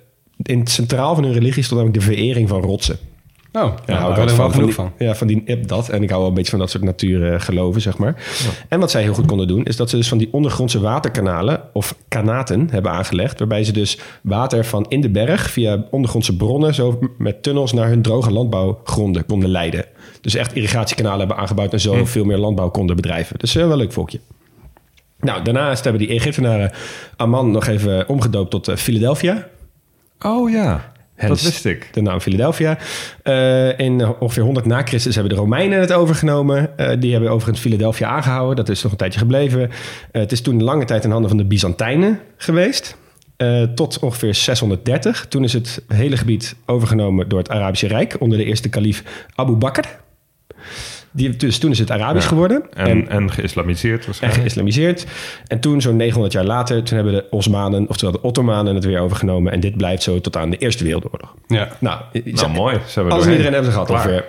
in 0.44 0.60
het 0.60 0.70
centraal 0.70 1.16
van 1.16 1.24
hun 1.24 1.34
religie 1.34 1.64
stond 1.64 1.82
namelijk 1.82 2.06
de 2.06 2.14
verering 2.14 2.50
van 2.50 2.62
rotsen. 2.62 2.98
Oh, 3.64 3.64
Ja, 3.64 3.86
daar 3.86 3.98
hou 3.98 4.10
ik 4.12 4.18
wel 4.18 4.28
altijd 4.28 4.54
genoeg 4.54 4.74
van. 4.74 4.86
van. 4.86 4.94
Die, 4.98 5.08
ja, 5.08 5.16
van 5.16 5.28
die, 5.28 5.42
ja, 5.46 5.56
dat. 5.56 5.90
En 5.90 6.04
ik 6.04 6.10
hou 6.10 6.22
wel 6.22 6.30
een 6.30 6.36
beetje 6.36 6.52
van 6.52 6.60
dat 6.60 6.70
soort 6.70 6.84
natuurgeloven, 6.84 7.82
zeg 7.82 7.98
maar. 7.98 8.24
En 8.68 8.80
wat 8.80 8.92
zij 8.92 9.02
heel 9.02 9.14
goed 9.14 9.26
konden 9.26 9.48
doen, 9.48 9.64
is 9.66 9.76
dat 9.76 9.90
ze 9.90 9.96
dus 9.96 10.08
van 10.08 10.18
die 10.18 10.30
ondergrondse 10.32 10.80
waterkanalen 10.80 11.62
of 11.74 11.96
kanaten 12.08 12.68
hebben 12.72 12.92
aangelegd. 12.92 13.40
Waarbij 13.40 13.64
ze 13.64 13.72
dus 13.72 14.00
water 14.22 14.66
van 14.66 14.86
in 14.90 15.02
de 15.02 15.10
berg 15.10 15.50
via 15.50 15.86
ondergrondse 15.92 16.36
bronnen 16.36 16.74
zo 16.74 17.00
met 17.18 17.44
tunnels 17.44 17.74
naar 17.74 17.88
hun 17.88 18.02
droge 18.02 18.32
landbouwgronden 18.32 19.26
konden 19.26 19.50
leiden. 19.50 19.86
Dus 20.22 20.36
echt 20.36 20.56
irrigatiekanalen 20.56 21.20
hebben 21.20 21.38
aangebouwd 21.38 21.74
en 21.74 21.80
zo 21.80 22.06
veel 22.06 22.26
meer 22.26 22.38
landbouw 22.38 22.70
konden 22.70 22.96
bedrijven. 22.96 23.40
Dus 23.40 23.56
eh, 23.56 23.62
wel 23.64 23.72
een 23.72 23.78
leuk 23.78 23.92
volkje. 23.94 24.20
Nou, 25.20 25.44
daarnaast 25.44 25.84
hebben 25.84 26.08
die 26.08 26.16
Egyptenaren 26.16 26.72
Amman 27.16 27.52
nog 27.52 27.68
even 27.68 28.10
omgedoopt 28.10 28.52
tot 28.52 28.68
eh, 28.68 28.76
Philadelphia. 28.76 29.48
Oh 30.26 30.50
ja, 30.50 30.92
dat 31.18 31.42
wist 31.42 31.66
ik. 31.66 31.90
De 31.92 32.02
naam 32.02 32.20
Philadelphia. 32.20 32.78
Eh, 33.24 33.80
in 33.80 34.02
eh, 34.02 34.10
ongeveer 34.20 34.44
100 34.44 34.66
na 34.66 34.82
Christus 34.84 35.16
hebben 35.16 35.34
de 35.34 35.40
Romeinen 35.40 35.80
het 35.80 35.94
overgenomen. 35.94 36.78
Eh, 36.78 37.00
die 37.00 37.12
hebben 37.12 37.32
overigens 37.32 37.60
Philadelphia 37.60 38.08
aangehouden. 38.08 38.56
Dat 38.56 38.70
is 38.70 38.84
nog 38.84 38.92
een 38.92 38.98
tijdje 38.98 39.20
gebleven. 39.20 39.70
Het 40.12 40.32
is 40.32 40.42
toen 40.42 40.64
lange 40.64 40.86
tijd 40.86 41.04
in 41.04 41.12
handen 41.12 41.30
van 41.30 41.38
de 41.38 41.46
Byzantijnen 41.46 42.20
geweest. 42.38 42.98
Tot 43.76 44.00
ongeveer 44.00 44.36
630. 44.36 45.26
Toen 45.30 45.44
is 45.44 45.54
het 45.54 45.82
hele 45.88 46.18
gebied 46.18 46.56
overgenomen 46.66 47.30
door 47.30 47.40
het 47.40 47.50
Arabische 47.50 47.88
Rijk 47.88 48.16
onder 48.20 48.38
de 48.38 48.44
eerste 48.44 48.70
kalif 48.70 49.04
Abu 49.36 49.54
Bakr. 49.54 49.88
Die, 51.18 51.36
dus 51.36 51.58
toen 51.58 51.72
is 51.72 51.80
het 51.80 51.92
Arabisch 51.92 52.24
Ja. 52.24 52.30
geworden. 52.30 52.64
En, 52.74 53.10
en, 53.10 53.32
geïslamiseerd 53.32 54.00
En 54.00 54.06
waarschijnlijk. 54.06 54.42
geïslamiseerd. 54.42 55.06
En 55.48 55.60
toen, 55.60 55.82
zo'n 55.82 55.96
900 55.96 56.34
jaar 56.34 56.46
later, 56.46 56.84
toen 56.84 56.96
hebben 56.96 57.14
de 57.14 57.26
Osmanen, 57.30 57.86
oftewel 57.90 58.14
de 58.14 58.22
Ottomanen, 58.22 58.76
het 58.76 58.86
weer 58.86 59.00
overgenomen. 59.00 59.52
En 59.52 59.60
dit 59.60 59.78
blijft 59.78 60.04
zo 60.04 60.22
tot 60.22 60.38
aan 60.38 60.50
de 60.50 60.58
Eerste 60.58 60.84
Wereldoorlog. 60.84 61.34
Ja. 61.48 61.68
Nou, 61.80 62.00
Nou, 62.24 62.50
mooi. 62.52 62.76
Ze 62.86 62.94
hebben 62.94 63.14
alles 63.14 63.26
en 63.26 63.32
doorheen. 63.32 63.32
iedereen 63.32 63.54
hebben 63.54 63.66
ze 63.66 63.72
gehad 63.72 63.88
Klaar. 63.88 64.00
ongeveer. 64.08 64.26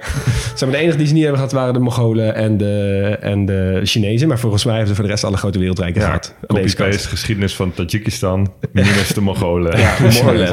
Zeg 0.55 0.69
maar, 0.69 0.79
de 0.79 0.83
enige 0.85 0.97
die 0.99 1.07
ze 1.07 1.13
niet 1.13 1.23
hebben 1.23 1.41
gehad 1.41 1.55
waren 1.55 1.75
de 1.75 1.81
Mongolen 1.81 2.35
en 2.35 2.57
de, 2.57 3.17
en 3.21 3.47
de 3.47 3.81
Chinezen. 3.85 4.29
Maar 4.29 4.39
volgens 4.39 4.65
mij 4.65 4.73
hebben 4.77 4.91
ze 4.91 4.97
voor 5.01 5.05
de 5.09 5.11
rest 5.11 5.25
alle 5.25 5.37
grote 5.37 5.59
wereldrijken 5.59 6.01
Ja, 6.01 6.07
gehad. 6.07 6.35
Copy-paste 6.47 7.09
geschiedenis 7.09 7.55
van 7.55 7.73
Tajikistan, 7.75 8.53
minus 8.73 9.09
de 9.09 9.21
Mongolen. 9.21 9.79
Ja. 9.79 9.95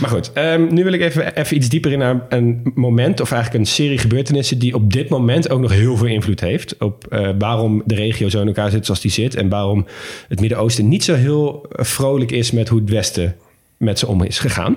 Maar 0.00 0.10
goed, 0.10 0.32
ehm, 0.32 0.66
nu 0.74 0.84
wil 0.84 0.92
ik 0.92 1.00
even, 1.00 1.36
even 1.36 1.56
iets 1.56 1.68
dieper 1.68 1.92
in 1.92 1.98
naar 1.98 2.20
een 2.28 2.70
moment... 2.74 3.20
of 3.20 3.32
eigenlijk 3.32 3.64
een 3.64 3.70
serie 3.70 3.98
gebeurtenissen... 3.98 4.58
die 4.58 4.74
op 4.74 4.92
dit 4.92 5.08
moment 5.08 5.50
ook 5.54 5.60
nog 5.60 5.72
heel 5.72 5.96
veel 5.96 6.06
invloed 6.06 6.40
heeft... 6.40 6.76
op 6.78 7.06
eh, 7.06 7.30
waarom 7.38 7.82
de 7.84 7.94
regio 7.94 8.28
zo 8.28 8.40
in 8.40 8.46
elkaar 8.46 8.70
zit 8.70 8.84
zoals 8.84 9.00
die 9.00 9.10
zit... 9.10 9.34
en 9.34 9.48
waarom 9.48 9.86
het 10.28 10.40
Midden-Oosten 10.40 10.88
niet 10.88 11.04
zo 11.04 11.14
heel 11.14 11.66
eh, 11.70 11.84
vrolijk 11.84 12.30
is... 12.30 12.50
met 12.50 12.68
hoe 12.68 12.80
het 12.80 12.90
Westen 12.90 13.36
met 13.76 13.98
ze 13.98 14.06
om 14.06 14.22
is 14.22 14.38
gegaan. 14.38 14.76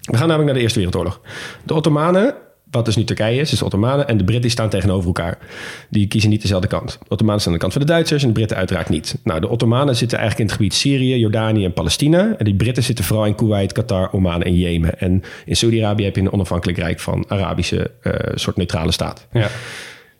We 0.00 0.16
gaan 0.16 0.28
namelijk 0.28 0.44
naar 0.44 0.54
de 0.54 0.60
Eerste 0.60 0.78
Wereldoorlog. 0.78 1.20
De 1.64 1.74
Ottomanen, 1.74 2.34
wat 2.76 2.84
dus 2.84 2.96
nu 2.96 3.04
Turkije 3.04 3.40
is, 3.40 3.52
is 3.52 3.58
de 3.58 3.64
Ottomanen... 3.64 4.08
en 4.08 4.16
de 4.16 4.24
Britten 4.24 4.50
staan 4.50 4.68
tegenover 4.68 5.06
elkaar. 5.06 5.38
Die 5.88 6.06
kiezen 6.06 6.30
niet 6.30 6.42
dezelfde 6.42 6.68
kant. 6.68 6.98
De 7.02 7.08
Ottomanen 7.08 7.40
staan 7.40 7.52
aan 7.52 7.58
de 7.58 7.64
kant 7.64 7.72
van 7.72 7.86
de 7.86 7.92
Duitsers... 7.92 8.22
en 8.22 8.28
de 8.28 8.34
Britten 8.34 8.56
uiteraard 8.56 8.88
niet. 8.88 9.18
Nou, 9.24 9.40
de 9.40 9.48
Ottomanen 9.48 9.96
zitten 9.96 10.18
eigenlijk 10.18 10.50
in 10.50 10.56
het 10.56 10.62
gebied 10.62 10.80
Syrië, 10.80 11.18
Jordanië 11.18 11.64
en 11.64 11.72
Palestina. 11.72 12.34
En 12.38 12.44
die 12.44 12.54
Britten 12.54 12.82
zitten 12.82 13.04
vooral 13.04 13.26
in 13.26 13.34
Kuwait, 13.34 13.72
Qatar, 13.72 14.12
Oman 14.12 14.42
en 14.42 14.54
Jemen. 14.54 14.98
En 14.98 15.22
in 15.44 15.56
Saudi-Arabië 15.56 16.04
heb 16.04 16.16
je 16.16 16.20
een 16.20 16.32
onafhankelijk 16.32 16.78
rijk 16.78 17.00
van 17.00 17.24
Arabische 17.28 17.90
eh, 18.02 18.12
soort 18.34 18.56
neutrale 18.56 18.92
staat. 18.92 19.26
Ja. 19.32 19.48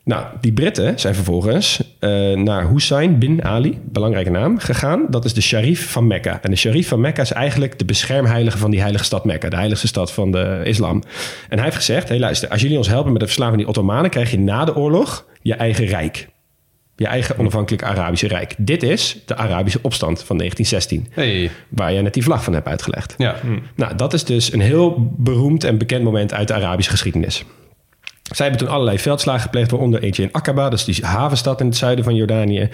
Nou, 0.07 0.27
die 0.41 0.53
Britten 0.53 0.99
zijn 0.99 1.15
vervolgens 1.15 1.81
eh, 1.99 2.11
naar 2.33 2.69
Hussein 2.69 3.19
bin 3.19 3.45
Ali, 3.45 3.79
belangrijke 3.85 4.31
naam, 4.31 4.59
gegaan. 4.59 5.07
Dat 5.09 5.25
is 5.25 5.35
de 5.35 5.41
sharif 5.41 5.91
van 5.91 6.07
Mekka. 6.07 6.43
En 6.43 6.51
de 6.51 6.57
sharif 6.57 6.89
van 6.89 7.01
Mekka 7.01 7.23
is 7.23 7.33
eigenlijk 7.33 7.79
de 7.79 7.85
beschermheilige 7.85 8.59
van 8.59 8.71
die 8.71 8.81
heilige 8.81 9.05
stad 9.05 9.25
Mekka. 9.25 9.49
De 9.49 9.57
heiligste 9.57 9.87
stad 9.87 10.13
van 10.13 10.31
de 10.31 10.61
islam. 10.65 11.03
En 11.49 11.57
hij 11.57 11.65
heeft 11.65 11.77
gezegd, 11.77 12.09
hey, 12.09 12.19
luister, 12.19 12.49
als 12.49 12.61
jullie 12.61 12.77
ons 12.77 12.89
helpen 12.89 13.13
met 13.13 13.21
het 13.21 13.31
verslaan 13.31 13.49
van 13.49 13.59
die 13.59 13.69
Ottomanen... 13.69 14.11
krijg 14.11 14.31
je 14.31 14.39
na 14.39 14.65
de 14.65 14.77
oorlog 14.77 15.27
je 15.43 15.55
eigen 15.55 15.87
rijk. 15.87 16.29
Je 16.97 17.07
eigen 17.07 17.39
onafhankelijk 17.39 17.83
Arabische 17.83 18.29
rijk. 18.29 18.55
Dit 18.59 18.83
is 18.83 19.23
de 19.25 19.37
Arabische 19.37 19.79
opstand 19.83 20.23
van 20.23 20.39
1916. 20.39 21.07
Hey. 21.11 21.51
Waar 21.69 21.93
je 21.93 22.03
net 22.03 22.15
die 22.15 22.23
vlag 22.23 22.45
van 22.45 22.53
hebt 22.53 22.67
uitgelegd. 22.67 23.15
Ja. 23.17 23.37
Nou, 23.75 23.97
dat 23.97 24.13
is 24.13 24.25
dus 24.25 24.53
een 24.53 24.61
heel 24.61 25.13
beroemd 25.17 25.65
en 25.65 25.79
bekend 25.79 26.05
moment 26.05 26.35
uit 26.35 26.49
de 26.49 26.55
Arabische 26.55 26.91
geschiedenis. 26.91 27.45
Zij 28.35 28.47
hebben 28.47 28.67
toen 28.67 28.75
allerlei 28.75 28.99
veldslagen 28.99 29.43
gepleegd, 29.43 29.71
waaronder 29.71 30.03
eentje 30.03 30.23
in 30.23 30.33
Aqaba, 30.33 30.71
is 30.71 30.85
die 30.85 31.05
havenstad 31.05 31.61
in 31.61 31.67
het 31.67 31.77
zuiden 31.77 32.05
van 32.05 32.15
Jordanië. 32.15 32.69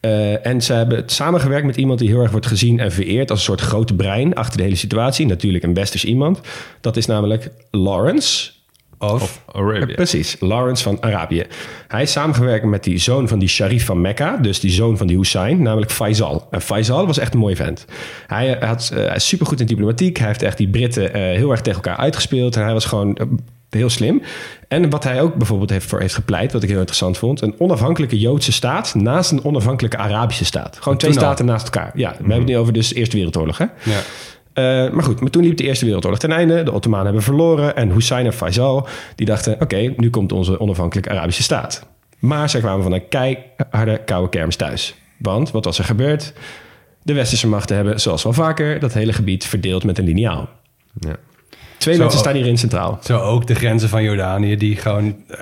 Eh, 0.00 0.46
en 0.46 0.62
ze 0.62 0.72
hebben 0.72 1.02
samengewerkt 1.06 1.66
met 1.66 1.76
iemand 1.76 1.98
die 1.98 2.08
heel 2.08 2.20
erg 2.20 2.30
wordt 2.30 2.46
gezien 2.46 2.80
en 2.80 2.92
vereerd 2.92 3.30
als 3.30 3.38
een 3.38 3.44
soort 3.44 3.60
grote 3.60 3.94
brein 3.94 4.34
achter 4.34 4.56
de 4.56 4.62
hele 4.62 4.76
situatie. 4.76 5.26
Natuurlijk 5.26 5.64
een 5.64 5.74
westers 5.74 6.04
iemand. 6.04 6.40
Dat 6.80 6.96
is 6.96 7.06
namelijk 7.06 7.50
Lawrence. 7.70 8.50
Of? 8.98 9.42
Arabia. 9.52 9.94
Precies, 9.94 10.36
Lawrence 10.40 10.82
van 10.82 11.02
Arabië. 11.02 11.46
Hij 11.88 12.02
is 12.02 12.12
samengewerkt 12.12 12.64
met 12.64 12.84
die 12.84 12.98
zoon 12.98 13.28
van 13.28 13.38
die 13.38 13.48
sharif 13.48 13.84
van 13.84 14.00
Mekka, 14.00 14.36
dus 14.36 14.60
die 14.60 14.70
zoon 14.70 14.96
van 14.96 15.06
die 15.06 15.16
Hussein, 15.16 15.62
namelijk 15.62 15.90
Faisal. 15.90 16.46
En 16.50 16.60
Faisal 16.60 17.06
was 17.06 17.18
echt 17.18 17.34
een 17.34 17.40
mooie 17.40 17.56
vent. 17.56 17.84
Hij, 18.26 18.56
had, 18.60 18.90
eh, 18.94 19.04
hij 19.04 19.16
is 19.16 19.28
supergoed 19.28 19.60
in 19.60 19.66
diplomatiek. 19.66 20.16
Hij 20.16 20.26
heeft 20.26 20.42
echt 20.42 20.56
die 20.56 20.68
Britten 20.68 21.12
eh, 21.12 21.20
heel 21.20 21.50
erg 21.50 21.60
tegen 21.60 21.82
elkaar 21.82 21.96
uitgespeeld. 21.96 22.56
En 22.56 22.62
hij 22.62 22.72
was 22.72 22.84
gewoon 22.84 23.16
eh, 23.16 23.26
heel 23.70 23.90
slim. 23.90 24.22
En 24.68 24.90
wat 24.90 25.04
hij 25.04 25.22
ook 25.22 25.34
bijvoorbeeld 25.34 25.70
heeft, 25.70 25.86
voor 25.86 26.00
heeft 26.00 26.14
gepleit, 26.14 26.52
wat 26.52 26.62
ik 26.62 26.68
heel 26.68 26.78
interessant 26.78 27.18
vond, 27.18 27.40
een 27.40 27.54
onafhankelijke 27.58 28.18
Joodse 28.18 28.52
staat 28.52 28.94
naast 28.94 29.30
een 29.30 29.44
onafhankelijke 29.44 29.96
Arabische 29.96 30.44
staat. 30.44 30.78
Gewoon 30.80 30.98
twee 30.98 31.12
staten 31.12 31.44
naast 31.44 31.64
elkaar. 31.64 31.90
Ja, 31.94 32.10
we 32.10 32.16
hebben 32.16 32.36
het 32.36 32.46
nu 32.46 32.56
over 32.56 32.72
dus 32.72 32.88
de 32.88 32.94
Eerste 32.94 33.16
Wereldoorlog. 33.16 33.58
Hè? 33.58 33.64
Ja. 33.64 34.00
Eh, 34.52 34.92
maar 34.92 35.04
goed, 35.04 35.20
maar 35.20 35.30
toen 35.30 35.42
liep 35.42 35.56
de 35.56 35.64
Eerste 35.64 35.84
Wereldoorlog 35.84 36.20
ten 36.20 36.32
einde. 36.32 36.62
De 36.62 36.72
Ottomanen 36.72 37.04
hebben 37.04 37.22
verloren. 37.22 37.76
En 37.76 37.90
Hussein 37.90 38.26
en 38.26 38.32
Faisal 38.32 38.88
die 39.14 39.26
dachten... 39.26 39.60
oké, 39.60 39.92
nu 39.96 40.10
komt 40.10 40.32
onze 40.32 40.60
onafhankelijke 40.60 41.10
Arabische 41.10 41.42
staat. 41.42 41.86
Maar 42.18 42.50
ze 42.50 42.58
kwamen 42.58 42.82
van 42.82 42.92
een 42.92 43.08
keiharde 43.08 44.00
koude 44.04 44.28
kermis 44.28 44.56
thuis. 44.56 44.94
Want 45.18 45.50
wat 45.50 45.64
was 45.64 45.78
er 45.78 45.84
gebeurd? 45.84 46.32
De 47.02 47.12
westerse 47.12 47.48
machten 47.48 47.76
hebben, 47.76 48.00
zoals 48.00 48.22
wel 48.22 48.32
vaker... 48.32 48.80
dat 48.80 48.92
hele 48.92 49.12
gebied 49.12 49.44
verdeeld 49.44 49.84
met 49.84 49.98
een 49.98 50.04
liniaal. 50.04 50.48
Ja. 50.94 51.16
Twee 51.80 51.94
Zo 51.94 52.00
mensen 52.00 52.18
ook. 52.18 52.24
staan 52.26 52.36
hierin 52.38 52.58
centraal. 52.58 52.98
Zo 53.02 53.18
ook 53.18 53.46
de 53.46 53.54
grenzen 53.54 53.88
van 53.88 54.02
Jordanië, 54.02 54.56
die 54.56 54.76
gewoon 54.76 55.16
uh, 55.30 55.36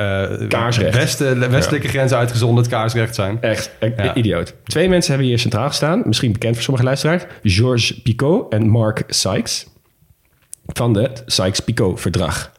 Kaarsrecht. 0.48 0.94
Westen, 0.96 1.51
westelijke 1.51 1.88
grenzen 1.88 2.18
uitgezonderd 2.18 2.66
kaarsrecht 2.68 3.14
zijn. 3.14 3.38
Echt, 3.40 3.70
eh, 3.81 3.96
Ja. 3.96 4.14
idioot. 4.14 4.55
Twee 4.64 4.88
mensen 4.88 5.11
hebben 5.11 5.29
hier 5.29 5.38
centraal 5.38 5.68
gestaan. 5.68 6.03
Misschien 6.07 6.33
bekend 6.33 6.55
voor 6.55 6.62
sommige 6.62 6.85
luisteraars. 6.87 7.22
Georges 7.42 8.03
Picot 8.03 8.53
en 8.53 8.68
Mark 8.68 9.03
Sykes. 9.07 9.66
Van 10.66 10.96
het 10.96 11.22
Sykes-Picot-verdrag. 11.27 12.53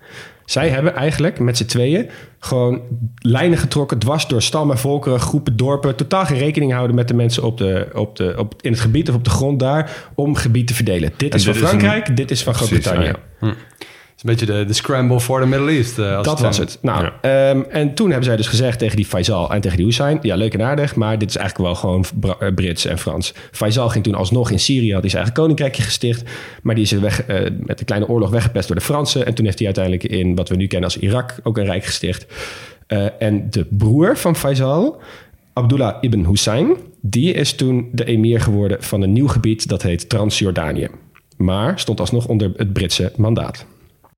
Zij 0.50 0.70
hebben 0.70 0.96
eigenlijk 0.96 1.40
met 1.40 1.58
z'n 1.58 1.66
tweeën 1.66 2.10
gewoon 2.40 2.82
lijnen 3.16 3.58
getrokken... 3.58 4.00
dwars 4.00 4.28
door 4.28 4.42
stammen, 4.42 4.78
volkeren, 4.78 5.20
groepen, 5.20 5.58
dorpen... 5.58 5.96
totaal 5.96 6.26
geen 6.26 6.38
rekening 6.38 6.72
houden 6.74 6.96
met 6.96 7.08
de 7.08 7.14
mensen 7.14 7.44
op 7.44 7.58
de, 7.58 7.88
op 7.94 8.16
de, 8.16 8.34
op, 8.38 8.54
in 8.62 8.72
het 8.72 8.80
gebied... 8.80 9.10
of 9.10 9.16
op 9.16 9.24
de 9.24 9.30
grond 9.30 9.60
daar, 9.60 9.92
om 10.16 10.36
gebied 10.36 10.68
te 10.68 10.74
verdelen. 10.74 11.12
Dit 11.18 11.34
is 11.36 11.44
dit 11.44 11.56
van 11.58 11.64
is 11.66 11.72
een- 11.72 11.80
Frankrijk, 11.80 12.16
dit 12.18 12.32
is 12.32 12.44
van 12.44 12.54
Groot-Brittannië. 12.54 13.06
ja, 13.06 13.14
ja. 13.42 13.54
Het 14.20 14.30
is 14.30 14.40
een 14.40 14.46
beetje 14.46 14.60
de, 14.60 14.68
de 14.68 14.74
scramble 14.74 15.20
for 15.20 15.42
the 15.42 15.48
Middle 15.48 15.72
East. 15.72 16.00
eh, 16.00 16.16
als 16.16 16.26
Dat 16.26 16.38
het 16.38 16.48
was 16.48 16.58
ware. 16.58 16.70
het. 16.70 16.80
Nou, 16.82 17.10
ehm, 17.22 17.62
en 17.70 17.94
toen 17.94 18.08
hebben 18.08 18.26
zij 18.26 18.36
dus 18.36 18.48
gezegd 18.48 18.80
tegen 18.80 18.96
die 18.96 19.06
Faisal 19.06 19.54
en 19.54 19.62
tegen 19.62 19.78
die 19.78 19.86
Hussein... 19.86 20.20
ja, 20.22 20.36
leuk 20.36 20.54
en 20.54 20.62
aardig, 20.62 20.96
maar 20.96 21.18
dit 21.18 21.30
is 21.30 21.36
eigenlijk 21.36 21.70
wel 21.70 21.76
gewoon 21.76 22.06
eh, 22.40 22.54
Brits 22.56 22.86
en 22.86 22.98
Frans. 22.98 23.34
Faisal 23.52 23.90
ging 23.90 24.04
toen 24.04 24.16
alsnog 24.16 24.52
in 24.52 24.60
Syrië, 24.60 24.92
had 24.92 25.02
hij 25.02 25.10
zijn 25.10 25.24
eigen 25.24 25.42
koninkrijkje 25.42 25.82
gesticht... 25.84 26.24
maar 26.62 26.76
die 26.76 26.84
is 26.84 26.92
er 26.92 27.02
weg, 27.02 27.24
eh, 27.24 27.42
met 27.60 27.80
een 27.80 27.86
kleine 27.86 28.08
oorlog 28.08 28.30
weggepest 28.30 28.68
door 28.68 28.76
de 28.76 28.84
Fransen... 28.84 29.26
en 29.26 29.34
toen 29.34 29.46
heeft 29.46 29.58
hij 29.58 29.68
uiteindelijk 29.68 30.04
in 30.04 30.36
wat 30.36 30.50
we 30.50 30.56
nu 30.56 30.68
kennen 30.68 30.90
als 30.90 31.00
Irak 31.00 31.36
ook 31.44 31.58
een 31.58 31.66
rijk 31.66 31.86
gesticht. 31.86 32.26
Eh, 32.88 33.06
en 33.20 33.50
de 33.50 33.66
broer 33.70 34.18
van 34.18 34.36
Faisal, 34.36 35.02
Abdullah 35.54 35.96
ibn 36.02 36.26
Hussein... 36.26 36.76
die 37.02 37.34
is 37.34 37.54
toen 37.54 37.90
de 37.92 38.06
emir 38.06 38.42
geworden 38.42 38.84
van 38.84 39.02
een 39.02 39.14
nieuw 39.14 39.28
gebied 39.28 39.68
dat 39.68 39.82
heet 39.82 40.10
Transjordanië. 40.10 40.88
Maar 41.38 41.80
stond 41.80 42.00
alsnog 42.00 42.28
onder 42.28 42.52
het 42.56 42.74
Britse 42.74 43.12
mandaat. 43.16 43.66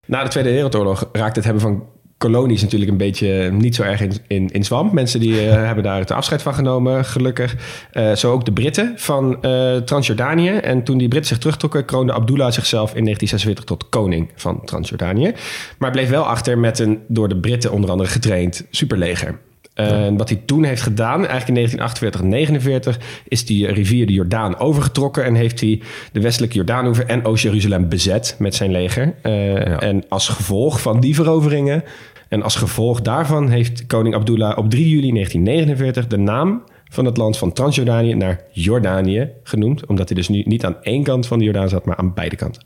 Na 0.08 0.24
de 0.24 0.30
Tweede 0.30 0.52
Wereldoorlog 0.52 1.10
raakte 1.12 1.40
het 1.40 1.44
hebben 1.44 1.62
van 1.62 1.88
kolonies 2.22 2.62
natuurlijk 2.62 2.92
een 2.92 2.98
beetje 2.98 3.52
niet 3.52 3.76
zo 3.76 3.84
erg 3.84 4.02
in, 4.02 4.12
in, 4.28 4.50
in 4.50 4.64
zwam. 4.64 4.90
Mensen 4.94 5.20
die 5.20 5.48
eh, 5.48 5.54
hebben 5.68 5.84
daar 5.84 6.00
het 6.00 6.12
afscheid 6.12 6.42
van 6.42 6.54
genomen, 6.54 7.06
gelukkig. 7.06 7.56
Eh, 7.92 8.12
zo 8.12 8.32
ook 8.32 8.46
de 8.46 8.52
Britten 8.52 8.94
van 8.96 9.42
eh, 9.42 9.76
Transjordanië. 9.76 10.50
En 10.50 10.84
toen 10.84 10.98
die 10.98 11.08
Britten 11.08 11.30
zich 11.30 11.38
terugtrokken, 11.38 11.86
kroonde 11.86 12.14
Abdullah 12.14 12.52
zichzelf 12.52 12.96
in 12.96 13.04
1946 13.04 13.64
tot 13.64 13.90
koning 13.90 14.32
van 14.36 14.66
Transjordanië. 14.66 15.34
Maar 15.78 15.92
bleef 15.92 16.10
wel 16.10 16.24
achter 16.24 16.58
met 16.58 16.80
een 16.80 17.00
door 17.08 17.28
de 17.28 17.38
Britten 17.38 17.72
onder 17.72 17.90
andere 17.90 18.10
getraind 18.10 18.66
superleger. 18.70 19.40
En 19.74 20.18
wat 20.18 20.30
hij 20.30 20.42
toen 20.46 20.64
heeft 20.64 20.82
gedaan, 20.82 21.28
eigenlijk 21.28 21.48
in 21.48 21.54
1948 21.54 22.22
49, 22.22 23.00
is 23.28 23.46
die 23.46 23.68
rivier 23.68 24.06
de 24.06 24.14
Jordaan 24.14 24.58
overgetrokken 24.58 25.24
en 25.24 25.36
heeft 25.36 25.60
hij 25.60 25.82
de 26.12 26.22
westelijke 26.22 26.56
Jordaanoever 26.56 27.06
en 27.06 27.26
Oost-Jeruzalem 27.26 27.90
bezet 27.90 28.36
met 28.40 28.56
zijn 28.56 28.72
leger. 28.72 29.14
Eh, 29.22 29.84
En 29.84 30.04
als 30.10 30.28
gevolg 30.28 30.82
van 30.82 31.00
die 31.00 31.16
veroveringen 31.16 31.84
en 32.28 32.44
als 32.44 32.56
gevolg 32.56 33.02
daarvan 33.02 33.50
heeft 33.50 33.86
koning 33.86 34.16
Abdullah 34.16 34.58
op 34.58 34.70
3 34.70 34.90
juli 34.90 35.12
1949 35.12 36.08
de 36.08 36.18
naam 36.18 36.64
van 36.92 37.06
het 37.06 37.18
land 37.18 37.38
van 37.38 37.54
Transjordanië 37.54 38.14
naar 38.14 38.42
Jordanië 38.52 39.30
genoemd, 39.44 39.86
omdat 39.86 40.08
hij 40.08 40.18
dus 40.18 40.30
nu 40.30 40.44
niet 40.46 40.66
aan 40.66 40.76
één 40.82 41.04
kant 41.04 41.28
van 41.28 41.38
de 41.40 41.44
Jordaan 41.44 41.70
zat, 41.70 41.86
maar 41.86 41.96
aan 41.96 42.14
beide 42.14 42.36
kanten. 42.36 42.64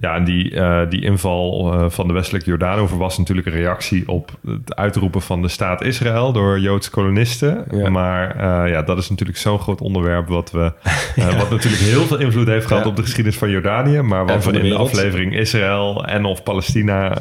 Ja, 0.00 0.14
en 0.14 0.24
die, 0.24 0.54
eh, 0.54 0.88
die 0.88 1.02
inval 1.02 1.72
eh, 1.72 1.90
van 1.90 2.06
de 2.06 2.12
westelijke 2.12 2.48
Jordaanover 2.48 2.98
was 2.98 3.18
natuurlijk 3.18 3.46
een 3.46 3.52
reactie 3.52 4.08
op 4.08 4.38
het 4.46 4.74
uitroepen 4.74 5.22
van 5.22 5.42
de 5.42 5.48
staat 5.48 5.82
Israël 5.82 6.32
door 6.32 6.60
Joodse 6.60 6.90
kolonisten. 6.90 7.64
Ja. 7.70 7.90
Maar 7.90 8.30
eh, 8.30 8.72
ja, 8.72 8.82
dat 8.82 8.98
is 8.98 9.10
natuurlijk 9.10 9.38
zo'n 9.38 9.58
groot 9.58 9.80
onderwerp 9.80 10.28
wat, 10.28 10.50
we, 10.50 10.72
wat 11.38 11.50
natuurlijk 11.50 11.82
heel 11.82 12.04
veel 12.04 12.18
invloed 12.18 12.46
heeft 12.46 12.66
gehad 12.66 12.84
Ja. 12.84 12.90
op 12.90 12.96
de 12.96 13.02
geschiedenis 13.02 13.38
van 13.38 13.50
Jordanië. 13.50 14.00
Maar 14.00 14.26
wat 14.26 14.42
van 14.42 14.52
we 14.52 14.58
de 14.58 14.64
in 14.64 14.70
de 14.70 14.78
aflevering 14.78 15.34
Israël 15.34 16.04
en 16.04 16.24
of 16.24 16.42
Palestina 16.42 17.16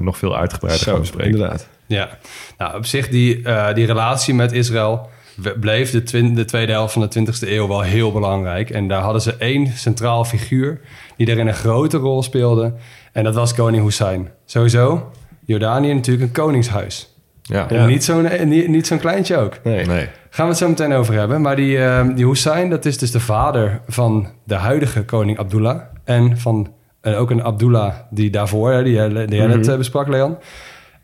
nog 0.00 0.18
veel 0.18 0.36
uitgebreider 0.36 0.86
gaan 0.86 1.00
bespreken. 1.00 1.32
inderdaad. 1.32 1.68
Ja, 1.86 2.18
nou, 2.58 2.76
op 2.76 2.86
zich 2.86 3.08
die, 3.08 3.42
eh, 3.42 3.74
die 3.74 3.86
relatie 3.86 4.34
met 4.34 4.52
Israël 4.52 5.10
bleef 5.60 5.90
de, 5.90 6.32
de 6.32 6.44
tweede 6.44 6.72
helft 6.72 6.92
van 6.92 7.08
de 7.08 7.20
20e 7.26 7.48
eeuw 7.48 7.68
wel 7.68 7.80
heel 7.80 8.12
belangrijk. 8.12 8.70
En 8.70 8.88
daar 8.88 9.02
hadden 9.02 9.22
ze 9.22 9.34
één 9.36 9.66
centraal 9.66 10.24
figuur 10.24 10.80
die 11.16 11.26
daarin 11.26 11.46
een 11.46 11.54
grote 11.54 11.96
rol 11.96 12.22
speelde. 12.22 12.72
En 13.12 13.24
dat 13.24 13.34
was 13.34 13.54
koning 13.54 13.82
Hussein. 13.84 14.28
Sowieso, 14.44 15.10
Jordanië 15.44 15.94
natuurlijk 15.94 16.24
een 16.26 16.42
koningshuis. 16.44 17.08
Ja. 17.42 17.68
En 17.70 17.86
niet 17.86 18.04
zo'n 18.04 18.28
niet, 18.48 18.68
niet 18.68 18.86
zo'n 18.86 18.98
kleintje 18.98 19.36
ook. 19.36 19.58
Nee. 19.64 19.86
Nee. 19.86 20.08
Gaan 20.30 20.44
we 20.46 20.50
het 20.50 20.60
zo 20.60 20.68
meteen 20.68 20.92
over 20.92 21.14
hebben. 21.14 21.40
Maar 21.40 21.56
die, 21.56 21.78
eh, 21.78 22.06
die 22.14 22.26
Hussein, 22.26 22.70
dat 22.70 22.84
is 22.84 22.98
dus 22.98 23.10
de 23.10 23.20
vader 23.20 23.80
van 23.86 24.28
de 24.44 24.54
huidige 24.54 25.04
koning 25.04 25.38
Abdullah. 25.38 25.80
En 26.04 26.38
van 26.38 26.72
en 27.00 27.14
ook 27.14 27.30
een 27.30 27.42
Abdullah 27.44 27.94
die 28.10 28.30
daarvoor, 28.30 28.84
die, 28.84 28.92
jij- 28.92 29.08
net 29.08 29.68
eh, 29.68 29.76
besprak, 29.76 30.08
Leon. 30.08 30.36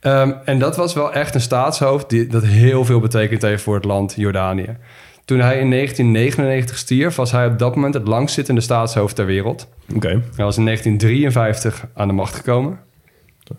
Ehm, 0.01 0.33
en 0.45 0.59
dat 0.59 0.77
was 0.77 0.95
wel 0.95 1.13
echt 1.13 1.35
een 1.35 1.41
staatshoofd 1.41 2.09
die, 2.09 2.27
dat 2.27 2.45
heel 2.45 2.85
veel 2.85 3.01
betekend 3.01 3.43
heeft 3.43 3.63
voor 3.63 3.75
het 3.75 3.85
land 3.85 4.15
Jordanië. 4.17 4.77
Toen 5.25 5.41
hij 5.41 5.59
in 5.59 5.71
1999 5.71 6.79
stierf, 6.79 7.17
was 7.17 7.33
hij 7.33 7.47
op 7.47 7.59
dat 7.59 7.75
moment 7.75 7.95
het 7.95 8.09
langstzittende 8.09 8.61
staatshoofd 8.61 9.17
ter 9.17 9.27
wereld. 9.27 9.69
Oké. 9.95 10.09
Hij 10.09 10.45
was 10.45 10.57
in 10.57 10.65
1953 10.65 11.85
aan 11.95 12.09
de 12.09 12.15
macht 12.15 12.35
gekomen. 12.35 12.79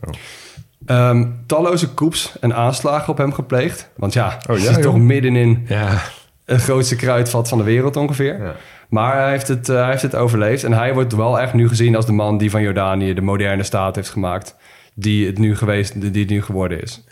Oh. 0.04 0.13
Ehm, 0.86 1.27
talloze 1.45 1.93
coups 1.93 2.34
en 2.39 2.56
aanslagen 2.56 3.10
op 3.10 3.17
hem 3.17 3.34
gepleegd. 3.34 3.89
Want 3.95 4.13
ja, 4.13 4.25
Oh, 4.27 4.56
hij 4.56 4.56
ja, 4.65 4.73
zit 4.73 4.82
toch 4.82 4.97
middenin 4.97 5.65
Ja. 5.67 6.01
het 6.45 6.62
grootste 6.62 6.95
kruidvat 6.95 7.47
van 7.49 7.58
de 7.58 7.63
wereld 7.63 7.95
ongeveer. 7.95 8.43
Ja. 8.43 8.56
Maar 8.89 9.17
hij 9.17 9.30
heeft, 9.30 9.47
het, 9.47 9.69
eh, 9.69 9.75
hij 9.75 9.89
heeft 9.89 10.01
het 10.01 10.15
overleefd. 10.15 10.63
En 10.63 10.73
hij 10.73 10.93
wordt 10.93 11.13
wel 11.15 11.39
echt 11.39 11.54
nu 11.54 11.67
gezien 11.67 11.95
als 11.95 12.06
de 12.06 12.12
man 12.12 12.38
die 12.38 12.49
van 12.51 12.62
Jordanië 12.62 13.13
de 13.13 13.21
moderne 13.21 13.63
staat 13.63 13.95
heeft 13.95 14.10
gemaakt. 14.10 14.56
Die 14.93 15.25
het 15.25 15.38
nu, 15.38 15.56
geweest, 15.56 16.01
die 16.13 16.21
het 16.21 16.30
nu 16.30 16.41
geworden 16.41 16.82
is. 16.82 17.04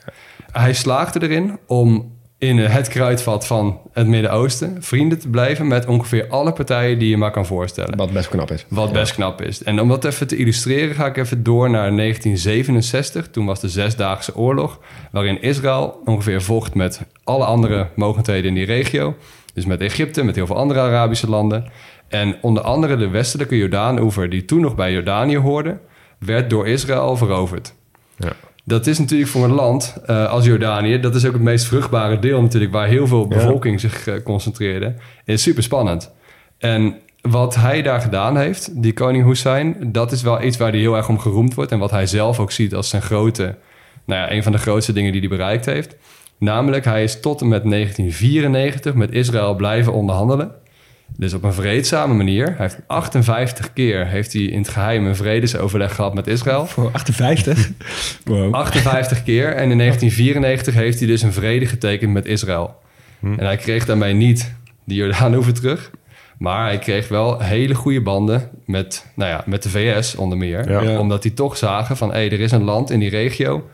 Hij 0.51 0.73
slaagde 0.73 1.21
erin 1.21 1.59
om 1.67 2.17
in 2.39 2.57
het 2.57 2.87
kruidvat 2.87 3.47
van 3.47 3.79
het 3.93 4.07
Midden-Oosten 4.07 4.83
vrienden 4.83 5.19
te 5.19 5.29
blijven 5.29 5.67
met 5.67 5.85
ongeveer 5.85 6.27
alle 6.27 6.53
partijen 6.53 6.99
die 6.99 7.09
je 7.09 7.17
maar 7.17 7.31
kan 7.31 7.45
voorstellen. 7.45 7.97
Wat 7.97 8.11
best 8.11 8.29
knap 8.29 8.51
is. 8.51 8.65
Wat 8.67 8.91
best 8.91 9.13
knap 9.13 9.41
is. 9.41 9.63
En 9.63 9.81
om 9.81 9.87
dat 9.87 10.05
even 10.05 10.27
te 10.27 10.35
illustreren 10.35 10.95
ga 10.95 11.05
ik 11.05 11.17
even 11.17 11.43
door 11.43 11.69
naar 11.69 11.95
1967. 11.95 13.29
Toen 13.29 13.45
was 13.45 13.59
de 13.59 13.69
Zesdaagse 13.69 14.35
Oorlog, 14.35 14.79
waarin 15.11 15.41
Israël 15.41 16.01
ongeveer 16.05 16.41
vocht 16.41 16.73
met 16.73 17.01
alle 17.23 17.45
andere 17.45 17.87
mogendheden 17.95 18.47
in 18.47 18.53
die 18.53 18.65
regio. 18.65 19.15
Dus 19.53 19.65
met 19.65 19.81
Egypte, 19.81 20.23
met 20.23 20.35
heel 20.35 20.47
veel 20.47 20.57
andere 20.57 20.79
Arabische 20.79 21.29
landen. 21.29 21.71
En 22.07 22.35
onder 22.41 22.63
andere 22.63 22.97
de 22.97 23.07
westelijke 23.07 23.57
Jordaanoever, 23.57 24.29
die 24.29 24.45
toen 24.45 24.61
nog 24.61 24.75
bij 24.75 24.91
Jordanië 24.91 25.37
hoorde, 25.37 25.79
werd 26.19 26.49
door 26.49 26.67
Israël 26.67 27.17
veroverd. 27.17 27.73
Ja. 28.17 28.33
Dat 28.63 28.87
is 28.87 28.99
natuurlijk 28.99 29.29
voor 29.29 29.43
een 29.43 29.51
land 29.51 29.95
eh, 30.05 30.29
als 30.29 30.45
Jordanië, 30.45 30.99
dat 30.99 31.15
is 31.15 31.25
ook 31.25 31.33
het 31.33 31.41
meest 31.41 31.65
vruchtbare 31.65 32.19
deel 32.19 32.41
natuurlijk, 32.41 32.71
waar 32.71 32.87
heel 32.87 33.07
veel 33.07 33.27
bevolking 33.27 33.79
zich 33.79 34.07
eh, 34.07 34.23
concentreerde. 34.23 34.95
Is 35.25 35.41
super 35.41 35.63
spannend. 35.63 36.11
En 36.57 36.95
wat 37.21 37.55
hij 37.55 37.81
daar 37.81 38.01
gedaan 38.01 38.37
heeft, 38.37 38.81
die 38.81 38.93
koning 38.93 39.25
Hussein, 39.25 39.91
dat 39.91 40.11
is 40.11 40.21
wel 40.21 40.41
iets 40.43 40.57
waar 40.57 40.71
hij 40.71 40.79
heel 40.79 40.95
erg 40.95 41.09
om 41.09 41.19
geroemd 41.19 41.53
wordt. 41.53 41.71
En 41.71 41.79
wat 41.79 41.91
hij 41.91 42.05
zelf 42.05 42.39
ook 42.39 42.51
ziet 42.51 42.75
als 42.75 42.89
zijn 42.89 43.01
grote, 43.01 43.55
nou 44.05 44.21
ja, 44.21 44.31
een 44.31 44.43
van 44.43 44.51
de 44.51 44.57
grootste 44.57 44.93
dingen 44.93 45.11
die 45.11 45.21
hij 45.21 45.29
bereikt 45.29 45.65
heeft. 45.65 45.95
Namelijk, 46.37 46.85
hij 46.85 47.03
is 47.03 47.19
tot 47.19 47.41
en 47.41 47.47
met 47.47 47.63
1994 47.63 48.93
met 48.93 49.11
Israël 49.11 49.55
blijven 49.55 49.93
onderhandelen. 49.93 50.51
Dus 51.17 51.33
op 51.33 51.43
een 51.43 51.53
vreedzame 51.53 52.13
manier. 52.13 52.45
Hij 52.45 52.55
heeft 52.57 52.77
58 52.87 53.73
keer 53.73 54.07
heeft 54.07 54.33
hij 54.33 54.41
in 54.41 54.57
het 54.57 54.69
geheim 54.69 55.05
een 55.05 55.15
vredesoverleg 55.15 55.95
gehad 55.95 56.13
met 56.13 56.27
Israël. 56.27 56.65
Voor 56.65 56.89
58? 56.91 57.69
Wow. 58.25 58.53
58 58.53 59.23
keer. 59.23 59.45
En 59.45 59.71
in 59.71 59.77
1994 59.77 60.73
heeft 60.73 60.99
hij 60.99 61.07
dus 61.07 61.21
een 61.21 61.33
vrede 61.33 61.65
getekend 61.65 62.13
met 62.13 62.25
Israël. 62.25 62.75
En 63.21 63.45
hij 63.45 63.57
kreeg 63.57 63.85
daarmee 63.85 64.13
niet 64.13 64.53
de 64.83 64.95
Jordaanoever 64.95 65.53
terug. 65.53 65.91
Maar 66.37 66.65
hij 66.65 66.79
kreeg 66.79 67.07
wel 67.07 67.39
hele 67.39 67.73
goede 67.75 68.01
banden 68.01 68.49
met, 68.65 69.05
nou 69.15 69.29
ja, 69.29 69.43
met 69.45 69.63
de 69.63 69.69
VS 69.69 70.15
onder 70.15 70.37
meer. 70.37 70.71
Ja. 70.71 70.99
Omdat 70.99 71.21
die 71.21 71.33
toch 71.33 71.57
zagen 71.57 71.97
van... 71.97 72.11
hé, 72.11 72.19
er 72.19 72.39
is 72.39 72.51
een 72.51 72.63
land 72.63 72.89
in 72.89 72.99
die 72.99 73.09
regio... 73.09 73.69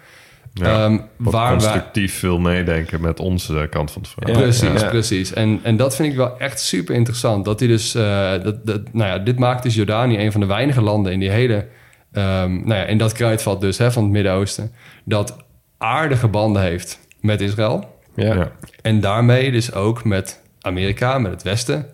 Ja, 0.58 0.86
ehm, 0.86 0.98
waar 1.18 1.50
wij, 1.50 1.58
constructief 1.58 2.20
wil 2.20 2.39
meedenken 2.39 3.02
met 3.02 3.20
onze 3.20 3.68
kant 3.70 3.91
van 3.91 4.02
het 4.02 4.12
verhaal. 4.12 4.36
Ja, 4.36 4.41
Precies, 4.41 4.82
ja. 4.82 4.89
precies. 4.89 5.34
En, 5.34 5.60
en 5.63 5.78
dat 5.78 5.96
vind 5.96 6.12
ik 6.12 6.18
wel 6.18 6.39
echt 6.39 6.60
super 6.60 6.96
interessant. 6.96 7.46
Dat 7.46 7.60
hij 7.60 7.68
dus, 7.68 7.96
eh, 7.96 8.32
dat, 8.44 8.65
dat, 8.65 8.94
nou 8.94 9.10
ja, 9.10 9.20
dit 9.20 9.39
maakt 9.39 9.63
dus 9.63 9.76
Jordanië 9.76 10.18
een 10.18 10.32
van 10.32 10.41
de 10.41 10.48
weinige 10.48 10.82
landen 10.82 11.12
in 11.12 11.20
die 11.20 11.30
hele, 11.30 11.68
ehm, 12.12 12.54
nou 12.54 12.74
ja, 12.74 12.84
in 12.84 12.98
dat 12.98 13.12
kruidvat 13.13 13.62
dus 13.62 13.78
hè, 13.78 13.91
van 13.91 14.04
het 14.04 14.12
Midden-Oosten, 14.12 14.72
dat 15.04 15.38
aardige 15.78 16.28
banden 16.28 16.62
heeft 16.62 17.00
met 17.20 17.41
Israël. 17.41 18.00
Ja. 18.15 18.34
Ja. 18.34 18.52
En 18.82 19.00
daarmee 19.00 19.52
dus 19.52 19.74
ook 19.74 20.04
met 20.04 20.41
Amerika, 20.62 21.18
met 21.18 21.32
het 21.32 21.44
Westen. 21.44 21.86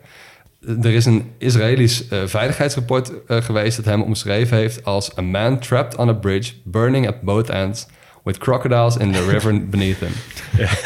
er 0.81 0.93
is 0.93 1.05
een 1.05 1.31
Israëlisch 1.37 2.07
eh, 2.07 2.19
veiligheidsrapport 2.25 3.25
eh, 3.25 3.37
geweest 3.41 3.75
dat 3.75 3.85
hem 3.85 4.01
omschreven 4.01 4.57
heeft 4.57 4.85
als 4.85 5.17
a 5.17 5.21
man 5.21 5.59
trapped 5.59 5.95
on 5.95 6.09
a 6.09 6.13
bridge, 6.13 6.53
burning 6.63 7.07
at 7.07 7.21
both 7.21 7.49
ends, 7.49 7.87
with 8.23 8.37
crocodiles 8.37 8.97
in 8.97 9.11
the 9.11 9.25
river 9.29 9.65
beneath 9.69 9.97
him. 9.99 10.09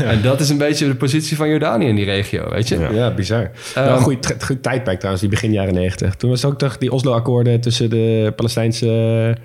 En 0.08 0.22
dat 0.22 0.40
is 0.40 0.50
een 0.50 0.58
beetje 0.58 0.88
de 0.88 0.96
positie 0.96 1.38
van 1.38 1.50
Jordanië 1.50 1.88
in 1.88 1.96
die 1.96 2.06
regio, 2.06 2.50
weet 2.50 2.68
je? 2.68 2.88
Ja, 2.94 3.12
bizar. 3.14 3.52
Ehm, 3.76 3.86
Wel 3.86 3.96
een 3.96 4.02
goed, 4.02 4.36
goed 4.44 4.64
tijdperk 4.64 4.96
trouwens, 4.98 5.22
die 5.22 5.32
begin 5.32 5.52
jaren 5.52 5.74
negentig. 5.74 6.16
Toen 6.16 6.30
was 6.30 6.46
ook 6.46 6.58
toch 6.58 6.78
die 6.78 6.92
Oslo-akkoorden 6.92 7.62
tussen 7.62 7.90
de 7.90 8.34
Palestijnse 8.36 9.38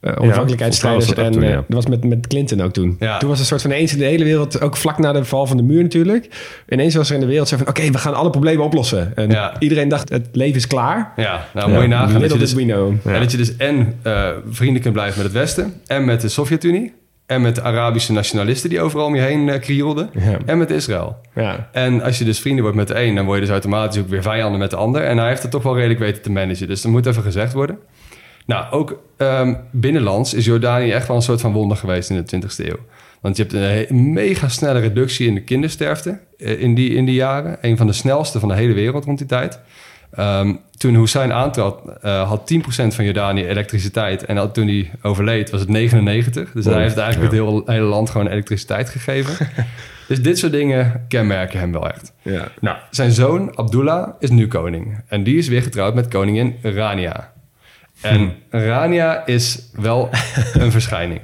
eh, 0.00 0.12
onafhankelijkheidsstrijders. 0.20 1.12
en 1.14 1.32
toen, 1.32 1.42
eh, 1.42 1.52
dat 1.54 1.64
was 1.68 1.86
met, 1.86 2.04
met 2.04 2.26
Clinton 2.26 2.60
ook 2.62 2.72
toen. 2.72 2.96
Ja. 2.98 3.18
Toen 3.18 3.28
was 3.28 3.38
een 3.38 3.44
soort 3.44 3.62
van 3.62 3.70
ineens 3.70 3.92
in 3.92 3.98
de 3.98 4.04
hele 4.04 4.24
wereld, 4.24 4.60
ook 4.60 4.76
vlak 4.76 4.98
na 4.98 5.12
de 5.12 5.24
val 5.24 5.46
van 5.46 5.56
de 5.56 5.62
muur 5.62 5.82
natuurlijk. 5.82 6.28
Ineens 6.68 6.94
was 6.94 7.08
er 7.08 7.14
in 7.14 7.20
de 7.20 7.26
wereld 7.26 7.48
zo 7.48 7.56
van, 7.56 7.68
oké, 7.68 7.90
we 7.90 7.98
gaan 7.98 8.14
alle 8.14 8.30
problemen 8.30 8.64
oplossen. 8.64 9.12
En 9.16 9.30
Ja. 9.30 9.56
iedereen 9.58 9.88
dacht, 9.88 10.08
het 10.08 10.28
leven 10.32 10.56
is 10.56 10.66
klaar. 10.66 11.12
Ja, 11.16 11.46
nou 11.54 11.70
moet 11.72 11.80
je 11.82 11.88
nagaan 11.88 12.06
dat 12.06 12.12
je, 12.12 12.18
Little 12.18 12.38
dus, 12.38 12.52
we 12.52 12.62
know. 12.62 12.94
en 13.04 13.20
dat 13.20 13.30
je 13.30 13.36
dus 13.36 13.56
en 13.56 13.94
eh, 14.02 14.28
vrienden 14.50 14.82
kunt 14.82 14.94
blijven 14.94 15.16
met 15.22 15.26
het 15.26 15.36
Westen, 15.36 15.74
en 15.86 16.04
met 16.04 16.20
de 16.20 16.28
Sovjet-Unie, 16.28 16.92
en 17.26 17.42
met 17.42 17.54
de 17.54 17.62
Arabische 17.62 18.12
nationalisten 18.12 18.70
die 18.70 18.80
overal 18.80 19.06
om 19.06 19.14
je 19.14 19.20
heen 19.20 19.48
eh 19.48 19.60
krioelden, 19.60 20.10
Ja. 20.12 20.38
en 20.46 20.58
met 20.58 20.70
Israël. 20.70 21.16
Ja. 21.34 21.68
En 21.72 22.02
als 22.02 22.18
je 22.18 22.24
dus 22.24 22.40
vrienden 22.40 22.62
wordt 22.62 22.76
met 22.78 22.88
de 22.88 23.00
een, 23.02 23.14
dan 23.14 23.24
word 23.24 23.36
je 23.38 23.42
dus 23.44 23.52
automatisch 23.52 24.00
ook 24.00 24.08
weer 24.08 24.22
vijanden 24.22 24.58
met 24.58 24.70
de 24.70 24.76
ander. 24.76 25.02
En 25.02 25.18
hij 25.18 25.28
heeft 25.28 25.42
het 25.42 25.50
toch 25.50 25.62
wel 25.62 25.74
redelijk 25.74 26.00
weten 26.00 26.22
te 26.22 26.30
managen. 26.30 26.66
Dus 26.68 26.82
dat 26.82 26.92
moet 26.92 27.06
even 27.06 27.22
gezegd 27.22 27.52
worden. 27.52 27.78
Nou, 28.46 28.72
ook 28.72 29.02
ehm, 29.16 29.54
binnenlands 29.70 30.34
is 30.34 30.44
Jordanië 30.44 30.90
echt 30.90 31.06
wel 31.06 31.16
een 31.16 31.22
soort 31.22 31.40
van 31.40 31.52
wonder 31.52 31.76
geweest 31.76 32.10
in 32.10 32.16
de 32.16 32.22
20e 32.24 32.64
eeuw. 32.68 32.78
Want 33.20 33.36
je 33.36 33.42
hebt 33.48 33.90
een 33.90 34.12
mega 34.12 34.48
snelle 34.48 34.78
reductie 34.78 35.26
in 35.26 35.34
de 35.34 35.42
kindersterfte 35.42 36.18
eh, 36.38 36.60
in, 36.60 36.74
die, 36.74 36.94
in 36.94 37.04
die 37.04 37.14
jaren. 37.14 37.58
Een 37.60 37.76
van 37.76 37.86
de 37.86 37.92
snelste 37.92 38.40
van 38.40 38.48
de 38.48 38.54
hele 38.54 38.72
wereld 38.74 39.04
rond 39.04 39.18
die 39.18 39.26
tijd. 39.26 39.60
Ehm, 40.10 40.54
toen 40.76 40.94
Hussein 40.94 41.32
aantrad, 41.32 41.82
eh, 42.02 42.28
had 42.28 42.46
10% 42.46 42.94
van 42.94 43.04
Jordanië 43.04 43.46
elektriciteit. 43.46 44.24
En 44.24 44.52
toen 44.52 44.66
hij 44.66 44.90
overleed, 45.02 45.50
was 45.50 45.60
het 45.60 45.68
99. 45.68 46.52
Dus 46.52 46.64
hij 46.64 46.82
heeft 46.82 46.96
eigenlijk 46.96 47.32
het 47.32 47.42
hele, 47.42 47.62
hele 47.66 47.86
land 47.86 48.10
gewoon 48.10 48.26
elektriciteit 48.26 48.88
gegeven. 48.88 49.48
dus 50.08 50.22
dit 50.22 50.38
soort 50.38 50.52
dingen 50.52 51.04
kenmerken 51.08 51.58
hem 51.58 51.72
wel 51.72 51.88
echt. 51.88 52.12
Ja. 52.22 52.48
Nou, 52.60 52.76
zijn 52.90 53.12
zoon 53.12 53.56
Abdullah 53.56 54.08
is 54.18 54.30
nu 54.30 54.48
koning. 54.48 55.00
En 55.08 55.22
die 55.22 55.38
is 55.38 55.48
weer 55.48 55.62
getrouwd 55.62 55.94
met 55.94 56.08
koningin 56.08 56.56
Rania. 56.62 57.34
En 58.00 58.32
Rania 58.50 59.26
is 59.26 59.70
wel 59.72 60.10
een 60.52 60.70
verschijning, 60.70 61.20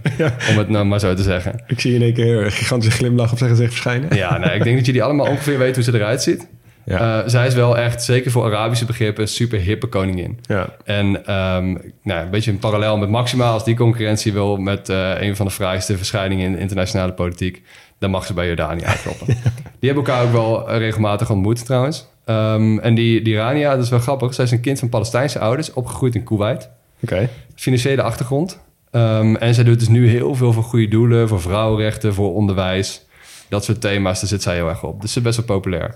om 0.51 0.59
het 0.59 0.69
nou 0.69 0.85
maar 0.85 1.01
zo 1.01 1.15
te 1.15 1.23
zeggen. 1.23 1.63
Ik 1.67 1.81
zie 1.81 1.95
in 1.95 2.03
één 2.03 2.15
keer 2.15 2.45
een 2.45 2.53
gigantische 2.53 2.97
glimlach 2.97 3.33
op 3.33 3.39
zijn 3.39 3.51
gezicht 3.51 3.71
verschijnen. 3.71 4.17
Ja, 4.17 4.39
nou, 4.39 4.53
ik 4.53 4.65
denk 4.65 4.77
dat 4.77 4.87
jullie 4.87 5.03
allemaal 5.03 5.27
ongeveer 5.27 5.59
weten 5.59 5.75
hoe 5.75 5.93
ze 5.93 5.99
eruit 5.99 6.23
ziet. 6.23 6.47
Ja. 6.85 7.23
Eh, 7.23 7.29
zij 7.29 7.47
is 7.47 7.55
wel 7.55 7.79
echt, 7.79 8.03
zeker 8.03 8.31
voor 8.31 8.45
Arabische 8.45 8.85
begrippen, 8.85 9.23
een 9.23 9.29
super 9.29 9.59
hippe 9.59 9.87
koningin. 9.87 10.39
Ja. 10.43 10.69
En 10.85 11.27
ehm, 11.27 11.77
nou, 12.03 12.25
een 12.25 12.31
beetje 12.31 12.51
een 12.51 12.59
parallel 12.59 12.97
met 12.97 13.09
Maxima. 13.09 13.51
Als 13.51 13.65
die 13.65 13.77
concurrentie 13.77 14.33
wil 14.33 14.57
met 14.57 14.89
eh, 14.89 15.21
een 15.21 15.37
van 15.37 15.47
de 15.47 15.53
fraaiste 15.53 15.97
verschijningen 15.97 16.47
in 16.47 16.53
de 16.53 16.59
internationale 16.59 17.13
politiek, 17.13 17.63
dan 17.99 18.11
mag 18.11 18.27
ze 18.27 18.35
bij 18.35 18.47
Jordanië 18.47 18.85
aankloppen. 18.85 19.27
Die 19.81 19.91
hebben 19.91 20.05
elkaar 20.05 20.25
ook 20.25 20.33
wel 20.33 20.71
regelmatig 20.79 21.31
ontmoet 21.31 21.65
trouwens. 21.65 22.07
Ehm, 22.25 22.79
en 22.79 22.95
die, 22.95 23.23
die 23.23 23.37
Rania, 23.37 23.75
dat 23.75 23.85
is 23.85 23.91
wel 23.91 23.99
grappig. 23.99 24.35
Zij 24.35 24.45
is 24.45 24.51
een 24.51 24.61
kind 24.61 24.79
van 24.79 24.89
Palestijnse 24.89 25.39
ouders, 25.39 25.73
opgegroeid 25.73 26.15
in 26.15 26.25
Kuwait. 26.25 26.71
Oké. 27.03 27.29
Financiële 27.55 28.03
achtergrond. 28.03 28.61
Ehm, 28.91 29.35
en 29.35 29.55
zij 29.55 29.65
doet 29.65 29.79
dus 29.79 29.89
nu 29.89 30.09
heel 30.09 30.35
veel 30.35 30.53
voor 30.53 30.63
goede 30.63 30.89
doelen, 30.89 31.29
voor 31.29 31.41
vrouwenrechten, 31.41 32.15
voor 32.15 32.35
onderwijs. 32.35 33.05
Dat 33.49 33.65
soort 33.65 33.81
thema's, 33.81 34.21
daar 34.21 34.29
zit 34.29 34.43
zij 34.43 34.55
heel 34.55 34.69
erg 34.69 34.85
op. 34.85 35.01
Dus 35.01 35.13
ze 35.13 35.19
is 35.19 35.25
best 35.25 35.37
wel 35.37 35.47
populair. 35.47 35.95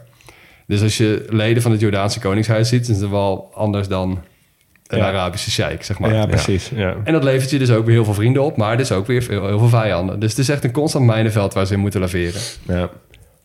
Dus 0.66 0.82
als 0.82 0.96
je 0.96 1.24
leden 1.28 1.62
van 1.62 1.70
het 1.70 1.80
Jordaanse 1.80 2.20
Koningshuis 2.20 2.68
ziet, 2.68 2.88
is 2.88 3.00
het 3.00 3.10
wel 3.10 3.50
anders 3.54 3.88
dan 3.88 4.22
een 4.86 4.98
Ja. 4.98 5.06
Arabische 5.06 5.50
sheik, 5.50 5.84
zeg 5.84 5.98
maar. 5.98 6.14
Ja, 6.14 6.26
precies. 6.26 6.70
Ja. 6.74 6.96
En 7.04 7.12
dat 7.12 7.24
levert 7.24 7.50
je 7.50 7.58
dus 7.58 7.70
ook 7.70 7.84
weer 7.84 7.94
heel 7.94 8.04
veel 8.04 8.14
vrienden 8.14 8.42
op, 8.42 8.56
maar 8.56 8.76
dus 8.76 8.92
ook 8.92 9.06
weer 9.06 9.26
heel 9.30 9.58
veel 9.58 9.68
vijanden. 9.68 10.20
Dus 10.20 10.30
het 10.30 10.38
is 10.38 10.48
echt 10.48 10.64
een 10.64 10.72
constant 10.72 11.04
mijnenveld 11.04 11.54
waar 11.54 11.66
ze 11.66 11.74
in 11.74 11.80
moeten 11.80 12.00
laveren. 12.00 12.40
Ja. 12.66 12.90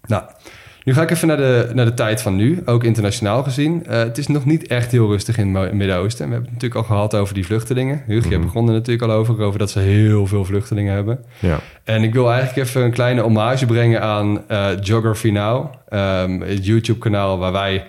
Nou, 0.07 0.23
nu 0.83 0.93
ga 0.93 1.01
ik 1.01 1.11
even 1.11 1.27
naar 1.27 1.37
de, 1.37 1.69
naar 1.73 1.85
de 1.85 1.93
tijd 1.93 2.21
van 2.21 2.35
nu, 2.35 2.61
ook 2.65 2.83
internationaal 2.83 3.43
gezien. 3.43 3.85
Eh, 3.85 3.97
het 3.97 4.17
is 4.17 4.27
nog 4.27 4.45
niet 4.45 4.67
echt 4.67 4.91
heel 4.91 5.07
rustig 5.07 5.37
in 5.37 5.55
het 5.55 5.73
Midden-Oosten. 5.73 6.25
We 6.27 6.33
hebben 6.33 6.51
het 6.51 6.61
natuurlijk 6.61 6.89
al 6.89 6.95
gehad 6.95 7.15
over 7.15 7.33
die 7.33 7.45
vluchtelingen. 7.45 8.03
Hugo, 8.07 8.29
je 8.29 8.39
begon 8.39 8.67
er 8.67 8.73
natuurlijk 8.73 9.11
al 9.11 9.17
over, 9.17 9.41
over 9.41 9.59
dat 9.59 9.69
ze 9.69 9.79
heel 9.79 10.27
veel 10.27 10.45
vluchtelingen 10.45 10.93
hebben. 10.93 11.19
Ja. 11.39 11.59
En 11.83 12.03
ik 12.03 12.13
wil 12.13 12.31
eigenlijk 12.31 12.67
even 12.67 12.81
een 12.81 12.91
kleine 12.91 13.21
hommage 13.21 13.65
brengen 13.65 14.01
aan 14.01 14.47
eh 14.47 14.67
Geography 14.79 15.29
Now. 15.29 15.73
ehm, 15.89 16.39
het 16.39 16.65
YouTube-kanaal 16.65 17.37
waar 17.37 17.51
wij, 17.51 17.85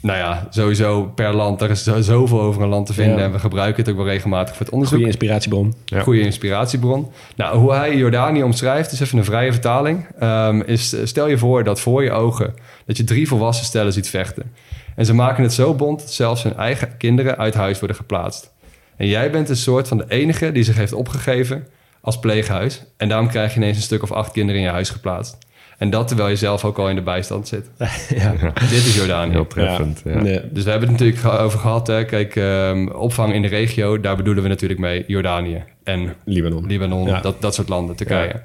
nou 0.00 0.18
ja, 0.18 0.46
sowieso 0.50 1.02
per 1.14 1.34
land, 1.34 1.60
er 1.60 1.70
is 1.70 1.82
zo- 1.84 2.00
zoveel 2.00 2.40
over 2.40 2.62
een 2.62 2.68
land 2.68 2.86
te 2.86 2.92
vinden. 2.92 3.18
Ja. 3.18 3.24
En 3.24 3.32
we 3.32 3.38
gebruiken 3.38 3.82
het 3.82 3.90
ook 3.92 3.96
wel 3.98 4.06
regelmatig 4.06 4.56
voor 4.56 4.64
het 4.64 4.74
onderzoek. 4.74 4.96
Goede 4.96 5.12
inspiratiebron. 5.12 5.74
Ja. 5.84 6.00
Goede 6.00 6.20
inspiratiebron. 6.20 7.10
Nou, 7.36 7.58
hoe 7.58 7.72
hij 7.72 7.96
Jordanië 7.96 8.42
omschrijft, 8.42 8.92
is 8.92 9.00
even 9.00 9.18
een 9.18 9.24
vrije 9.24 9.52
vertaling. 9.52 10.06
ehm, 10.18 10.60
is, 10.60 10.96
stel 11.04 11.28
je 11.28 11.38
voor 11.38 11.64
dat 11.64 11.80
voor 11.80 12.02
je 12.04 12.10
ogen 12.10 12.54
dat 12.86 12.96
je 12.96 13.04
drie 13.04 13.28
volwassen 13.28 13.66
stellen 13.66 13.92
ziet 13.92 14.08
vechten. 14.08 14.52
En 14.96 15.06
ze 15.06 15.14
maken 15.14 15.42
het 15.42 15.52
zo 15.52 15.74
bond 15.74 16.00
dat 16.00 16.12
zelfs 16.12 16.42
hun 16.42 16.56
eigen 16.56 16.96
kinderen 16.96 17.36
uit 17.38 17.54
huis 17.54 17.78
worden 17.78 17.96
geplaatst. 17.96 18.50
En 18.96 19.06
jij 19.06 19.30
bent 19.30 19.48
een 19.48 19.56
soort 19.56 19.88
van 19.88 19.98
de 19.98 20.04
enige 20.08 20.52
die 20.52 20.62
zich 20.62 20.76
heeft 20.76 20.92
opgegeven 20.92 21.66
als 22.00 22.18
pleeghuis. 22.18 22.82
En 22.96 23.08
daarom 23.08 23.28
krijg 23.28 23.50
je 23.54 23.60
ineens 23.60 23.76
een 23.76 23.82
stuk 23.82 24.02
of 24.02 24.12
acht 24.12 24.32
kinderen 24.32 24.60
in 24.60 24.66
je 24.66 24.72
huis 24.72 24.90
geplaatst. 24.90 25.38
En 25.78 25.90
dat 25.90 26.08
terwijl 26.08 26.28
je 26.28 26.36
zelf 26.36 26.64
ook 26.64 26.78
al 26.78 26.88
in 26.88 26.94
de 26.94 27.02
bijstand 27.02 27.48
zit. 27.48 27.70
ja. 28.22 28.34
Dit 28.60 28.70
is 28.70 28.96
Jordanië. 28.96 29.30
Heel 29.32 29.46
treffend. 29.46 30.02
Ja. 30.04 30.20
Nee. 30.20 30.40
Dus 30.50 30.64
we 30.64 30.70
hebben 30.70 30.88
het 30.88 30.98
natuurlijk 30.98 31.40
over 31.40 31.58
gehad. 31.58 31.86
Hè. 31.86 32.04
Kijk, 32.04 32.36
ehm, 32.36 32.88
opvang 32.88 33.32
in 33.34 33.42
de 33.42 33.48
regio, 33.48 34.00
daar 34.00 34.16
bedoelen 34.16 34.42
we 34.42 34.48
natuurlijk 34.48 34.80
mee 34.80 35.04
Jordanië 35.06 35.64
en 35.84 36.14
Libanon. 36.24 36.66
Libanon, 36.66 37.06
Ja. 37.06 37.20
dat, 37.20 37.40
dat 37.40 37.54
soort 37.54 37.68
landen, 37.68 37.96
Turkije. 37.96 38.42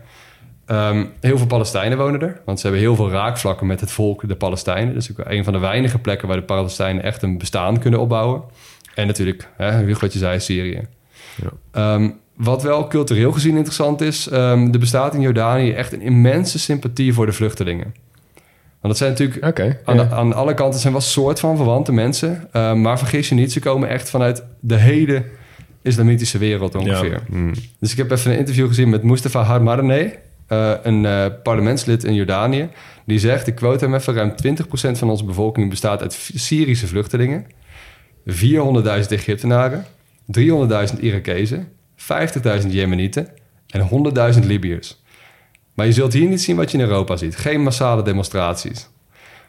Ehm, 0.66 1.06
heel 1.20 1.38
veel 1.38 1.48
Palestijnen 1.48 1.98
wonen 1.98 2.22
er, 2.22 2.42
want 2.46 2.60
ze 2.60 2.68
hebben 2.68 2.84
heel 2.86 2.96
veel 2.96 3.10
raakvlakken 3.10 3.68
met 3.68 3.80
het 3.80 3.92
volk, 3.92 4.28
de 4.28 4.36
Palestijnen. 4.36 4.94
Dus 4.94 5.12
ook 5.12 5.26
een 5.26 5.44
van 5.44 5.54
de 5.54 5.60
weinige 5.60 6.00
plekken 6.00 6.28
waar 6.28 6.38
de 6.38 6.44
Palestijnen 6.44 7.04
echt 7.04 7.22
een 7.22 7.38
bestaan 7.38 7.80
kunnen 7.80 8.00
opbouwen. 8.00 8.42
En 8.96 9.08
natuurlijk, 9.08 9.50
hè, 9.58 9.72
Hugo, 9.84 10.00
wat 10.00 10.14
je 10.14 10.20
zei, 10.20 10.40
Syrië. 10.40 10.88
Ja. 11.36 11.50
Ehm, 11.72 12.10
wat 12.36 12.64
wel 12.64 12.88
cultureel 12.88 13.32
gezien 13.32 13.56
interessant 13.56 14.02
is, 14.02 14.28
ehm, 14.28 14.72
er 14.74 14.80
bestaat 14.80 15.14
in 15.14 15.22
Jordanië 15.22 15.72
echt 15.72 15.94
een 15.94 16.02
immense 16.02 16.60
sympathie 16.60 17.14
voor 17.14 17.26
de 17.26 17.32
vluchtelingen. 17.34 17.94
Want 18.82 18.96
dat 18.96 18.98
zijn 18.98 19.10
natuurlijk 19.10 19.42
aan, 19.86 19.98
de- 19.98 20.16
aan 20.16 20.34
alle 20.34 20.54
kanten 20.54 20.80
zijn 20.80 20.94
wel 20.94 21.02
soort 21.02 21.40
van 21.40 21.56
verwante 21.56 21.92
mensen. 21.92 22.48
Ehm, 22.52 22.82
maar 22.82 22.98
vergis 22.98 23.30
je 23.30 23.36
niet, 23.36 23.52
ze 23.52 23.60
komen 23.60 23.90
echt 23.90 24.10
vanuit 24.10 24.44
de 24.60 24.76
hele 24.76 25.24
islamitische 25.82 26.38
wereld 26.38 26.76
ongeveer. 26.76 27.22
Mm. 27.30 27.54
Dus 27.80 27.92
ik 27.92 27.98
heb 27.98 28.12
even 28.12 28.32
een 28.32 28.38
interview 28.38 28.68
gezien 28.68 28.90
met 28.90 29.04
Mustafa 29.04 29.42
Harmarneh, 29.44 30.12
eh, 30.48 30.72
een 30.84 31.06
eh, 31.06 31.26
parlementslid 31.44 32.04
in 32.04 32.14
Jordanië. 32.14 32.70
Die 33.06 33.20
zegt, 33.20 33.48
ik 33.48 33.56
quote 33.56 33.86
hem 33.86 33.94
even, 33.96 34.14
ruim 34.14 34.36
20% 34.36 34.98
van 34.98 35.10
onze 35.10 35.26
bevolking 35.26 35.70
bestaat 35.70 36.02
uit 36.02 36.14
Syrische 36.36 36.88
vluchtelingen. 36.88 37.46
400.000 38.26 39.12
Egyptenaren, 39.12 39.86
300.000 40.26 41.00
Irakezen, 41.02 41.68
50.000 42.62 42.68
Jemenieten 42.68 43.28
en 43.68 43.90
100.000 44.34 44.40
Libiërs. 44.46 45.02
Maar 45.74 45.86
je 45.86 45.92
zult 45.92 46.14
hier 46.14 46.30
niet 46.30 46.42
zien 46.42 46.56
wat 46.56 46.72
je 46.72 46.78
in 46.78 46.84
Europa 46.84 47.16
ziet. 47.16 47.36
Geen 47.36 47.62
massale 47.62 48.04
demonstraties. 48.04 48.90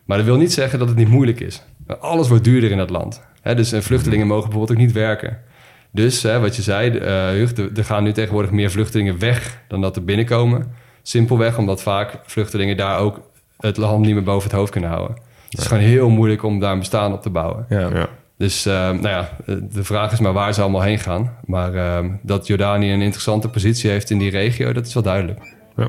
Maar 0.05 0.17
dat 0.17 0.27
wil 0.27 0.37
niet 0.37 0.53
zeggen 0.53 0.79
dat 0.79 0.89
het 0.89 0.97
niet 0.97 1.09
moeilijk 1.09 1.41
is. 1.41 1.63
Alles 2.01 2.29
wordt 2.29 2.45
duurder 2.45 2.71
in 2.71 2.77
dat 2.77 2.91
land. 2.91 3.23
Hè, 3.41 3.55
dus 3.55 3.73
eh, 3.73 3.81
vluchtelingen 3.81 4.27
mogen 4.27 4.49
bijvoorbeeld 4.49 4.79
ook 4.79 4.85
niet 4.85 4.95
werken. 4.95 5.39
Dus 5.91 6.23
hè, 6.23 6.41
wat 6.41 6.57
je 6.57 6.63
zei, 6.63 6.99
eh, 6.99 7.59
er 7.59 7.71
er 7.77 7.85
gaan 7.85 8.03
nu 8.03 8.13
tegenwoordig 8.13 8.51
meer 8.51 8.71
vluchtelingen 8.71 9.19
weg 9.19 9.63
dan 9.69 9.81
dat 9.81 9.97
er 9.97 10.05
binnenkomen. 10.05 10.73
Simpelweg 11.03 11.59
omdat 11.59 11.83
vaak 11.83 12.21
vluchtelingen 12.27 12.77
daar 12.77 12.99
ook 12.99 13.21
het 13.59 13.77
land 13.77 14.05
niet 14.05 14.15
meer 14.15 14.23
boven 14.23 14.49
het 14.49 14.59
hoofd 14.59 14.73
kunnen 14.73 14.91
houden. 14.91 15.17
Het 15.49 15.59
is 15.59 15.67
gewoon 15.67 15.83
heel 15.83 16.09
moeilijk 16.09 16.43
om 16.43 16.61
daar 16.61 16.73
een 16.73 16.79
bestaan 16.79 17.13
op 17.13 17.23
te 17.23 17.31
bouwen. 17.31 17.67
Ja. 17.69 17.89
Ja. 17.95 18.09
Dus 18.45 18.67
eh, 18.67 18.75
nou 18.75 19.09
ja, 19.09 19.31
de 19.47 19.85
vraag 19.85 20.13
is 20.13 20.21
maar 20.21 20.33
waar 20.33 20.55
ze 20.55 20.61
allemaal 20.61 20.83
heen 20.83 20.99
gaan. 20.99 21.37
Maar 21.45 21.75
eh, 21.75 22.11
dat 22.23 22.47
Jordanië 22.47 22.93
een 22.93 23.03
interessante 23.03 23.49
positie 23.49 23.91
heeft 23.91 24.11
in 24.11 24.19
die 24.19 24.31
regio, 24.31 24.73
dat 24.73 24.87
is 24.87 24.95
wel 24.95 25.03
duidelijk. 25.03 25.55
Ja. 25.77 25.89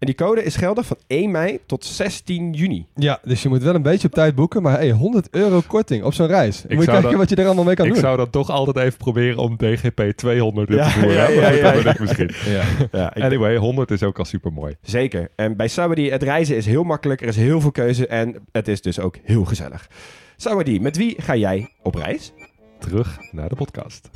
En 0.00 0.06
die 0.06 0.14
code 0.14 0.42
is 0.44 0.56
geldig 0.56 0.86
van 0.86 0.96
1 1.06 1.30
mei 1.30 1.58
tot 1.66 1.84
16 1.84 2.52
juni. 2.52 2.86
Ja, 2.94 3.18
dus 3.24 3.42
je 3.42 3.48
moet 3.48 3.62
wel 3.62 3.74
een 3.74 3.82
beetje 3.82 4.06
op 4.08 4.14
tijd 4.14 4.34
boeken. 4.34 4.62
Maar 4.62 4.72
hey, 4.78 4.90
100 4.90 5.28
euro 5.30 5.60
korting 5.66 6.04
op 6.04 6.12
zo'n 6.14 6.26
reis. 6.26 6.62
Moet 6.62 6.70
je 6.70 6.76
kijken 6.84 7.02
dat- 7.02 7.14
wat 7.14 7.28
je 7.28 7.36
er 7.36 7.44
allemaal 7.46 7.64
mee 7.64 7.74
kan 7.74 7.86
ik 7.86 7.92
doen. 7.92 8.00
zou 8.00 8.16
dat 8.16 8.32
toch 8.32 8.50
altijd 8.50 8.76
even 8.76 8.98
proberen 8.98 9.38
om 9.38 9.56
DGP 9.56 10.02
200 10.16 10.70
in 10.70 10.76
Ja, 10.76 10.84
te 10.84 10.90
voeren. 10.90 11.12
ja, 11.16 11.28
ja, 11.28 11.48
ja, 11.50 11.62
dat 11.62 11.74
ja. 11.76 11.82
ben 11.82 11.92
ik 11.92 11.98
misschien. 11.98 12.30
Ja. 12.46 12.62
Ja, 12.92 13.10
ik- 13.14 13.22
Anyway, 13.22 13.56
100 13.56 13.90
is 13.90 14.02
ook 14.02 14.18
al 14.18 14.24
super 14.24 14.52
mooi. 14.52 14.74
Zeker. 14.82 15.28
En 15.36 15.56
bij 15.56 15.68
Sawadee, 15.68 16.10
het 16.10 16.22
reizen 16.22 16.56
is 16.56 16.66
heel 16.66 16.82
makkelijk. 16.84 17.20
Er 17.22 17.28
is 17.28 17.36
heel 17.36 17.60
veel 17.60 17.72
keuze 17.72 18.06
en 18.06 18.36
het 18.52 18.68
is 18.68 18.82
dus 18.82 19.00
ook 19.00 19.16
heel 19.22 19.44
gezellig. 19.44 19.88
Sawadee, 20.36 20.80
met 20.80 20.96
wie 20.96 21.14
ga 21.22 21.36
jij 21.36 21.68
op 21.82 21.94
reis? 21.94 22.32
Terug 22.78 23.18
naar 23.32 23.48
de 23.48 23.54
podcast. 23.54 24.08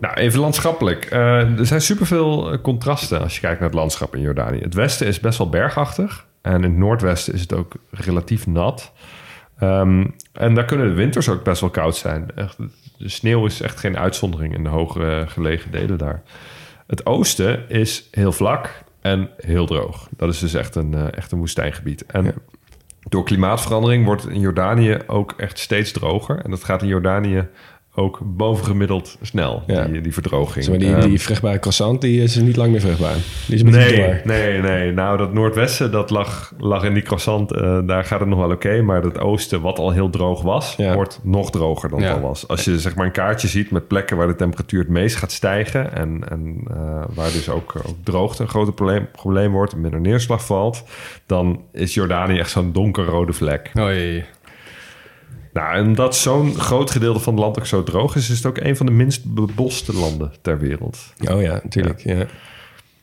Nou, 0.00 0.14
even 0.14 0.40
landschappelijk. 0.40 1.04
Eh, 1.04 1.58
er 1.58 1.66
zijn 1.66 1.80
superveel 1.80 2.52
eh, 2.52 2.60
contrasten 2.62 3.20
als 3.20 3.34
je 3.34 3.40
kijkt 3.40 3.60
naar 3.60 3.68
het 3.68 3.78
landschap 3.78 4.14
in 4.14 4.20
Jordanië. 4.20 4.60
Het 4.60 4.74
westen 4.74 5.06
is 5.06 5.20
best 5.20 5.38
wel 5.38 5.48
bergachtig. 5.48 6.26
En 6.42 6.54
in 6.54 6.62
het 6.62 6.76
noordwesten 6.76 7.34
is 7.34 7.40
het 7.40 7.52
ook 7.52 7.72
relatief 7.90 8.46
nat. 8.46 8.92
Ehm, 9.58 10.06
en 10.32 10.54
daar 10.54 10.64
kunnen 10.64 10.88
de 10.88 10.94
winters 10.94 11.28
ook 11.28 11.44
best 11.44 11.60
wel 11.60 11.70
koud 11.70 11.96
zijn. 11.96 12.30
Echt, 12.34 12.56
de 12.98 13.08
sneeuw 13.08 13.46
is 13.46 13.60
echt 13.60 13.78
geen 13.78 13.98
uitzondering 13.98 14.54
in 14.54 14.62
de 14.62 14.68
hoge 14.68 15.24
gelegen 15.28 15.70
delen 15.70 15.98
daar. 15.98 16.22
Het 16.86 17.06
oosten 17.06 17.68
is 17.68 18.08
heel 18.10 18.32
vlak 18.32 18.82
en 19.00 19.30
heel 19.36 19.66
droog. 19.66 20.08
Dat 20.16 20.28
is 20.28 20.38
dus 20.38 20.54
echt 20.54 20.74
een, 20.74 20.94
eh, 20.94 21.16
echt 21.16 21.32
een 21.32 21.38
woestijngebied. 21.38 22.06
En 22.06 22.34
door 23.08 23.24
klimaatverandering 23.24 24.04
wordt 24.04 24.22
het 24.22 24.32
in 24.32 24.40
Jordanië 24.40 24.98
ook 25.06 25.34
echt 25.36 25.58
steeds 25.58 25.92
droger. 25.92 26.40
En 26.44 26.50
dat 26.50 26.64
gaat 26.64 26.82
in 26.82 26.88
Jordanië 26.88 27.48
ook 28.00 28.18
bovengemiddeld 28.22 29.16
snel, 29.22 29.62
Ja. 29.66 29.84
die, 29.84 30.00
die 30.00 30.12
verdroging. 30.12 30.64
Zeg 30.64 30.68
maar, 30.78 30.78
die, 30.86 30.94
Ehm, 30.96 31.08
die 31.08 31.20
vruchtbare 31.20 31.58
croissant 31.58 32.00
die 32.00 32.22
is 32.22 32.36
niet 32.36 32.56
lang 32.56 32.70
meer 32.70 32.80
vruchtbaar. 32.80 33.14
Die 33.46 33.54
is 33.54 33.60
een 33.62 33.70
beetje 33.70 33.96
Nee, 33.96 34.06
door. 34.06 34.20
nee, 34.24 34.60
nee. 34.60 34.92
Nou, 34.92 35.18
dat 35.18 35.32
noordwesten, 35.32 35.90
dat 35.92 36.10
lag, 36.10 36.52
lag 36.58 36.84
in 36.84 36.94
die 36.94 37.02
croissant. 37.02 37.52
eh, 37.52 37.78
daar 37.86 38.04
gaat 38.04 38.20
het 38.20 38.28
nog 38.28 38.38
wel 38.38 38.50
oké. 38.50 38.82
maar 38.82 39.02
het 39.02 39.18
oosten, 39.18 39.60
wat 39.60 39.78
al 39.78 39.90
heel 39.90 40.10
droog 40.10 40.42
was, 40.42 40.74
Ja. 40.76 40.94
wordt 40.94 41.20
nog 41.22 41.50
droger 41.50 41.88
dan 41.88 41.98
het 41.98 42.08
Ja. 42.08 42.14
al 42.14 42.20
was. 42.20 42.48
Als 42.48 42.64
je 42.64 42.78
zeg 42.78 42.94
maar 42.94 43.06
een 43.06 43.12
kaartje 43.12 43.48
ziet 43.48 43.70
met 43.70 43.88
plekken 43.88 44.16
waar 44.16 44.26
de 44.26 44.34
temperatuur 44.36 44.80
het 44.80 44.88
meest 44.88 45.16
gaat 45.16 45.32
stijgen... 45.32 45.94
en, 45.94 46.20
en 46.28 46.60
eh, 46.70 47.04
waar 47.14 47.32
dus 47.32 47.48
ook, 47.48 47.74
ook 47.88 47.94
droogte 48.04 48.42
een 48.42 48.48
groot 48.48 48.74
probleem, 48.74 49.08
probleem 49.12 49.52
wordt... 49.52 49.72
en 49.72 49.80
minder 49.80 50.00
neerslag 50.00 50.44
valt... 50.46 50.82
dan 51.26 51.60
is 51.72 51.94
Jordanië 51.94 52.38
echt 52.38 52.50
zo'n 52.50 52.72
donkerrode 52.72 53.32
vlek. 53.32 53.70
Oei. 53.78 54.24
Nou, 55.52 55.74
en 55.74 55.94
dat 55.94 56.16
zo'n 56.16 56.54
groot 56.54 56.90
gedeelte 56.90 57.20
van 57.20 57.32
het 57.32 57.42
land 57.42 57.58
ook 57.58 57.66
zo 57.66 57.82
droog 57.82 58.16
is... 58.16 58.30
is 58.30 58.36
het 58.36 58.46
ook 58.46 58.58
een 58.58 58.76
van 58.76 58.86
de 58.86 58.92
minst 58.92 59.34
beboste 59.34 59.94
landen 59.94 60.32
ter 60.42 60.58
wereld. 60.58 60.98
Oh 61.30 61.42
ja, 61.42 61.60
natuurlijk. 61.62 62.00
Ja. 62.04 62.26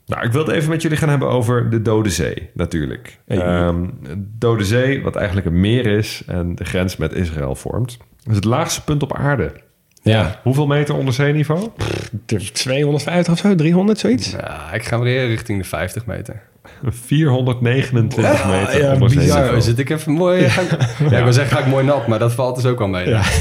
Nou, 0.05 0.25
ik 0.25 0.31
wil 0.31 0.45
het 0.45 0.55
even 0.55 0.69
met 0.69 0.81
jullie 0.81 0.97
gaan 0.97 1.09
hebben 1.09 1.29
over 1.29 1.69
de 1.69 1.81
Dode 1.81 2.09
Zee, 2.09 2.49
natuurlijk. 2.53 3.19
Hey. 3.25 3.37
Ehm, 3.37 3.85
de 4.01 4.37
Dode 4.37 4.65
Zee, 4.65 5.01
wat 5.01 5.15
eigenlijk 5.15 5.47
een 5.47 5.59
meer 5.59 5.85
is 5.85 6.23
en 6.27 6.55
de 6.55 6.65
grens 6.65 6.97
met 6.97 7.13
Israël 7.13 7.55
vormt, 7.55 7.97
is 8.29 8.35
het 8.35 8.43
laagste 8.45 8.83
punt 8.83 9.03
op 9.03 9.15
aarde. 9.15 9.51
ja. 10.01 10.39
Hoeveel 10.43 10.67
meter 10.67 10.95
onder 10.95 11.13
zeeniveau? 11.13 11.69
250 12.53 13.33
of 13.33 13.39
zo, 13.39 13.55
300, 13.55 13.99
zoiets? 13.99 14.31
Ja, 14.31 14.73
ik 14.73 14.83
ga 14.83 14.99
weer 14.99 15.27
richting 15.27 15.61
de 15.61 15.67
50 15.67 16.05
meter. 16.05 16.41
429 16.83 18.45
meter 18.45 18.81
ja, 18.81 18.97
bizar. 18.97 19.61
zit 19.61 19.79
ik 19.79 19.89
even 19.89 20.11
mooi... 20.11 20.41
Ja, 20.41 21.17
ik 21.17 21.23
wil 21.23 21.33
zeggen, 21.33 21.57
ga 21.57 21.63
ik 21.63 21.69
mooi 21.69 21.85
nat, 21.85 22.07
maar 22.07 22.19
dat 22.19 22.33
valt 22.33 22.55
dus 22.55 22.65
ook 22.65 22.81
al 22.81 22.87
mee. 22.87 23.09
Ja. 23.09 23.21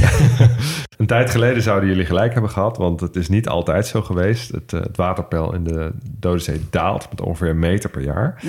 Een 0.97 1.07
tijd 1.07 1.31
geleden 1.31 1.63
zouden 1.63 1.89
jullie 1.89 2.05
gelijk 2.05 2.33
hebben 2.33 2.51
gehad, 2.51 2.77
want 2.77 3.01
het 3.01 3.17
is 3.17 3.29
niet 3.29 3.49
altijd 3.49 3.87
zo 3.87 4.03
geweest. 4.03 4.51
Het, 4.53 4.73
eh, 4.73 4.81
het 4.81 4.97
waterpeil 4.97 5.55
in 5.55 5.65
de 5.65 5.93
Dode 6.11 6.39
Zee 6.39 6.61
daalt 6.71 7.07
met 7.11 7.21
ongeveer 7.21 7.49
een 7.49 7.59
meter 7.59 7.91
per 7.91 8.03
jaar. 8.03 8.43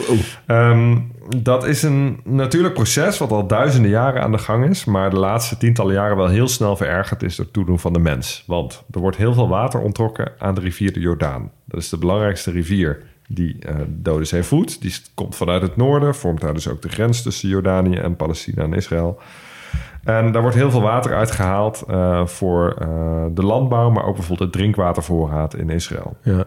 Ehm, 0.45 0.97
dat 1.37 1.65
is 1.65 1.83
een 1.83 2.19
natuurlijk 2.23 2.73
proces 2.73 3.17
wat 3.17 3.31
al 3.31 3.47
duizenden 3.47 3.91
jaren 3.91 4.21
aan 4.21 4.31
de 4.31 4.37
gang 4.37 4.69
is, 4.69 4.85
maar 4.85 5.09
de 5.09 5.19
laatste 5.19 5.57
tientallen 5.57 5.93
jaren 5.93 6.17
wel 6.17 6.27
heel 6.27 6.47
snel 6.47 6.75
verergerd 6.75 7.23
is 7.23 7.35
door 7.35 7.45
het 7.45 7.53
toedoen 7.53 7.79
van 7.79 7.93
de 7.93 7.99
mens. 7.99 8.43
Want 8.45 8.83
er 8.91 8.99
wordt 8.99 9.17
heel 9.17 9.33
veel 9.33 9.49
water 9.49 9.79
ontrokken 9.79 10.31
aan 10.37 10.55
de 10.55 10.61
rivier 10.61 10.93
de 10.93 10.99
Jordaan. 10.99 11.51
Dat 11.65 11.79
is 11.79 11.89
de 11.89 11.97
belangrijkste 11.97 12.51
rivier 12.51 13.03
die 13.27 13.57
eh, 13.59 13.75
de 13.75 14.01
Dode 14.01 14.25
Zee 14.25 14.43
voedt. 14.43 14.81
Die 14.81 14.95
komt 15.13 15.35
vanuit 15.35 15.61
het 15.61 15.75
noorden, 15.75 16.15
vormt 16.15 16.41
daar 16.41 16.53
dus 16.53 16.67
ook 16.67 16.81
de 16.81 16.89
grens 16.89 17.21
tussen 17.21 17.49
Jordanië 17.49 17.95
en 17.95 18.15
Palestina 18.15 18.63
en 18.63 18.73
Israël. 18.73 19.19
En 20.03 20.31
daar 20.31 20.41
wordt 20.41 20.57
heel 20.57 20.71
veel 20.71 20.81
water 20.81 21.15
uitgehaald 21.15 21.83
eh, 21.87 22.25
voor 22.25 22.75
eh, 22.79 23.25
de 23.31 23.43
landbouw, 23.43 23.89
maar 23.89 24.05
ook 24.05 24.15
bijvoorbeeld 24.15 24.49
het 24.49 24.61
drinkwatervoorraad 24.61 25.55
in 25.55 25.69
Israël. 25.69 26.17
Ja. 26.21 26.45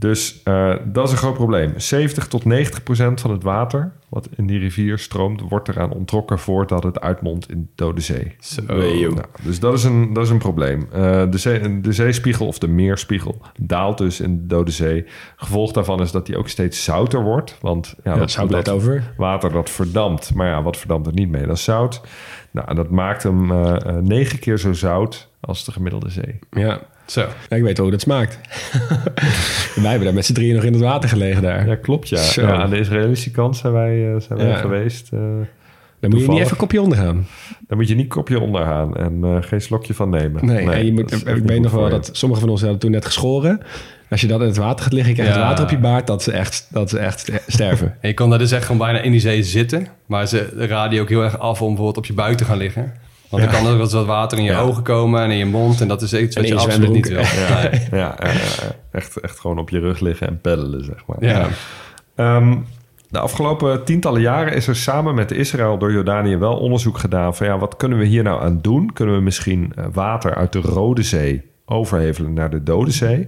Dus 0.00 0.42
eh, 0.42 0.74
dat 0.84 1.06
is 1.06 1.12
een 1.12 1.18
groot 1.18 1.34
probleem. 1.34 1.72
70 1.76 2.28
tot 2.28 2.44
90 2.44 2.82
procent 2.82 3.20
van 3.20 3.30
het 3.30 3.42
water 3.42 3.92
wat 4.08 4.28
in 4.36 4.46
die 4.46 4.58
rivier 4.58 4.98
stroomt, 4.98 5.40
wordt 5.40 5.68
eraan 5.68 5.90
ontrokken 5.92 6.38
voordat 6.38 6.82
het 6.82 7.00
uitmondt 7.00 7.50
in 7.50 7.60
de 7.60 7.68
Dode 7.74 8.00
Zee. 8.00 8.36
Zo. 8.38 8.62
Nou, 8.66 9.20
dus 9.42 9.60
dat 9.60 9.74
is 9.74 9.84
een, 9.84 10.12
dat 10.12 10.24
is 10.24 10.30
een 10.30 10.38
probleem. 10.38 10.88
Eh, 10.92 11.30
de, 11.30 11.38
zee, 11.38 11.80
de 11.80 11.92
zeespiegel 11.92 12.46
of 12.46 12.58
de 12.58 12.68
meerspiegel 12.68 13.40
daalt 13.60 13.98
dus 13.98 14.20
in 14.20 14.36
de 14.36 14.46
Dode 14.46 14.70
Zee. 14.70 15.04
Gevolg 15.36 15.72
daarvan 15.72 16.00
is 16.00 16.10
dat 16.10 16.26
die 16.26 16.36
ook 16.36 16.48
steeds 16.48 16.84
zouter 16.84 17.22
wordt. 17.22 17.58
Want 17.60 17.94
ja, 18.04 18.12
Ja, 18.12 18.18
dat, 18.18 18.30
zout 18.30 18.50
dat 18.50 18.68
over. 18.68 19.14
water 19.16 19.52
dat 19.52 19.70
verdampt. 19.70 20.34
Maar 20.34 20.48
ja, 20.48 20.62
wat 20.62 20.76
verdampt 20.76 21.06
er 21.06 21.14
niet 21.14 21.30
mee? 21.30 21.46
Dat 21.46 21.56
is 21.56 21.64
zout. 21.64 22.00
Nou, 22.50 22.74
dat 22.74 22.90
maakt 22.90 23.22
hem 23.22 23.46
negen 24.02 24.38
keer 24.38 24.58
zo 24.58 24.72
zout 24.72 25.29
als 25.40 25.64
de 25.64 25.72
gemiddelde 25.72 26.10
zee. 26.10 26.38
Ja. 26.50 26.80
Zo. 27.06 27.20
Ja, 27.48 27.56
ik 27.56 27.62
weet 27.62 27.76
wel 27.76 27.86
hoe 27.86 27.90
dat 27.96 28.00
smaakt. 28.04 28.38
Wij 29.74 29.88
hebben 29.90 30.04
daar 30.04 30.14
met 30.14 30.26
z'n 30.26 30.32
drieën 30.32 30.54
nog 30.54 30.64
in 30.64 30.72
het 30.72 30.82
water 30.82 31.08
gelegen 31.08 31.42
daar. 31.42 31.66
Ja, 31.66 31.74
klopt 31.74 32.08
ja. 32.08 32.16
Zo. 32.22 32.40
ja 32.42 32.52
aan 32.62 32.70
de 32.70 32.78
Israëlische 32.78 33.30
kant 33.30 33.56
zijn 33.56 33.72
wij, 33.72 34.14
eh, 34.14 34.20
zijn 34.20 34.38
wij 34.38 34.48
Ja. 34.48 34.56
geweest. 34.56 35.08
eh, 35.12 35.18
Dan 36.00 36.10
moet 36.10 36.20
je 36.20 36.28
niet 36.28 36.40
even 36.40 36.56
kopje 36.56 36.82
onder 36.82 36.98
gaan. 36.98 37.26
daar 37.68 37.76
moet 37.78 37.88
je 37.88 37.94
niet 37.94 38.08
kopje 38.08 38.40
onder 38.40 38.64
gaan 38.64 38.96
en 38.96 39.18
eh, 39.24 39.36
geen 39.40 39.60
slokje 39.60 39.94
van 39.94 40.10
nemen. 40.10 40.46
Nee, 40.46 40.70
en 40.70 40.84
je 40.86 40.92
moet, 40.92 41.26
ik 41.28 41.36
weet 41.44 41.60
nog 41.60 41.72
wel 41.72 41.84
je. 41.84 41.90
dat 41.90 42.10
sommige 42.12 42.40
van 42.40 42.50
ons 42.50 42.60
hadden 42.60 42.78
toen 42.78 42.90
net 42.90 43.04
geschoren. 43.04 43.60
Als 44.10 44.20
je 44.20 44.26
dat 44.26 44.40
in 44.40 44.46
het 44.46 44.56
water 44.56 44.84
gaat 44.84 44.92
liggen, 44.92 45.14
krijg 45.14 45.28
je 45.28 45.34
Ja. 45.34 45.40
het 45.40 45.48
water 45.48 45.64
op 45.64 45.70
je 45.70 45.78
baard, 45.78 46.06
dat 46.06 46.22
ze 46.22 46.32
echt, 46.32 46.68
dat 46.70 46.90
ze 46.90 46.98
echt 46.98 47.30
sterven. 47.46 47.94
En 48.00 48.08
je 48.08 48.14
kon 48.14 48.30
daar 48.30 48.38
dus 48.38 48.50
echt 48.52 48.62
gewoon 48.64 48.78
bijna 48.80 49.00
in 49.00 49.10
die 49.10 49.20
zee 49.20 49.42
zitten. 49.42 49.86
Maar 50.06 50.26
ze 50.28 50.66
raden 50.68 50.94
je 50.94 51.00
ook 51.00 51.08
heel 51.08 51.22
erg 51.22 51.38
af 51.38 51.60
om 51.62 51.66
bijvoorbeeld 51.68 51.96
op 51.96 52.06
je 52.06 52.12
buik 52.12 52.36
te 52.36 52.44
gaan 52.44 52.56
liggen. 52.58 52.92
Want 53.30 53.42
dan 53.42 53.52
kan 53.52 53.66
er 53.66 53.78
wat 53.78 53.92
water 53.92 54.38
in 54.38 54.44
je 54.44 54.56
ogen 54.56 54.82
komen 54.82 55.22
en 55.22 55.30
in 55.30 55.36
je 55.36 55.46
mond. 55.46 55.80
En 55.80 55.88
dat 55.88 56.02
is 56.02 56.12
iets 56.12 56.36
wat 56.36 56.48
je 56.48 56.54
je 56.54 56.60
absoluut 56.60 56.92
niet 56.92 57.08
wil. 57.08 57.22
ja. 57.98 58.18
Echt, 58.92 59.16
echt 59.16 59.40
gewoon 59.40 59.58
op 59.58 59.70
je 59.70 59.78
rug 59.78 60.00
liggen 60.00 60.26
en 60.26 60.40
peddelen, 60.40 60.84
zeg 60.84 61.06
maar. 61.06 61.16
Ja. 61.20 61.48
Ehm, 62.14 62.56
de 63.08 63.18
afgelopen 63.18 63.84
tientallen 63.84 64.20
jaren 64.20 64.54
is 64.54 64.66
er 64.66 64.76
samen 64.76 65.14
met 65.14 65.30
Israël 65.30 65.78
door 65.78 65.92
Jordanië 65.92 66.36
wel 66.36 66.56
onderzoek 66.56 66.98
gedaan 66.98 67.36
van 67.36 67.46
ja, 67.46 67.58
wat 67.58 67.76
kunnen 67.76 67.98
we 67.98 68.04
hier 68.04 68.22
nou 68.22 68.42
aan 68.42 68.58
doen? 68.60 68.92
Kunnen 68.92 69.14
we 69.14 69.20
misschien 69.20 69.72
eh, 69.76 69.84
water 69.92 70.34
uit 70.34 70.52
de 70.52 70.60
Rode 70.60 71.02
Zee 71.02 71.42
overhevelen 71.64 72.32
naar 72.32 72.50
de 72.50 72.62
Dode 72.62 72.90
Zee? 72.90 73.26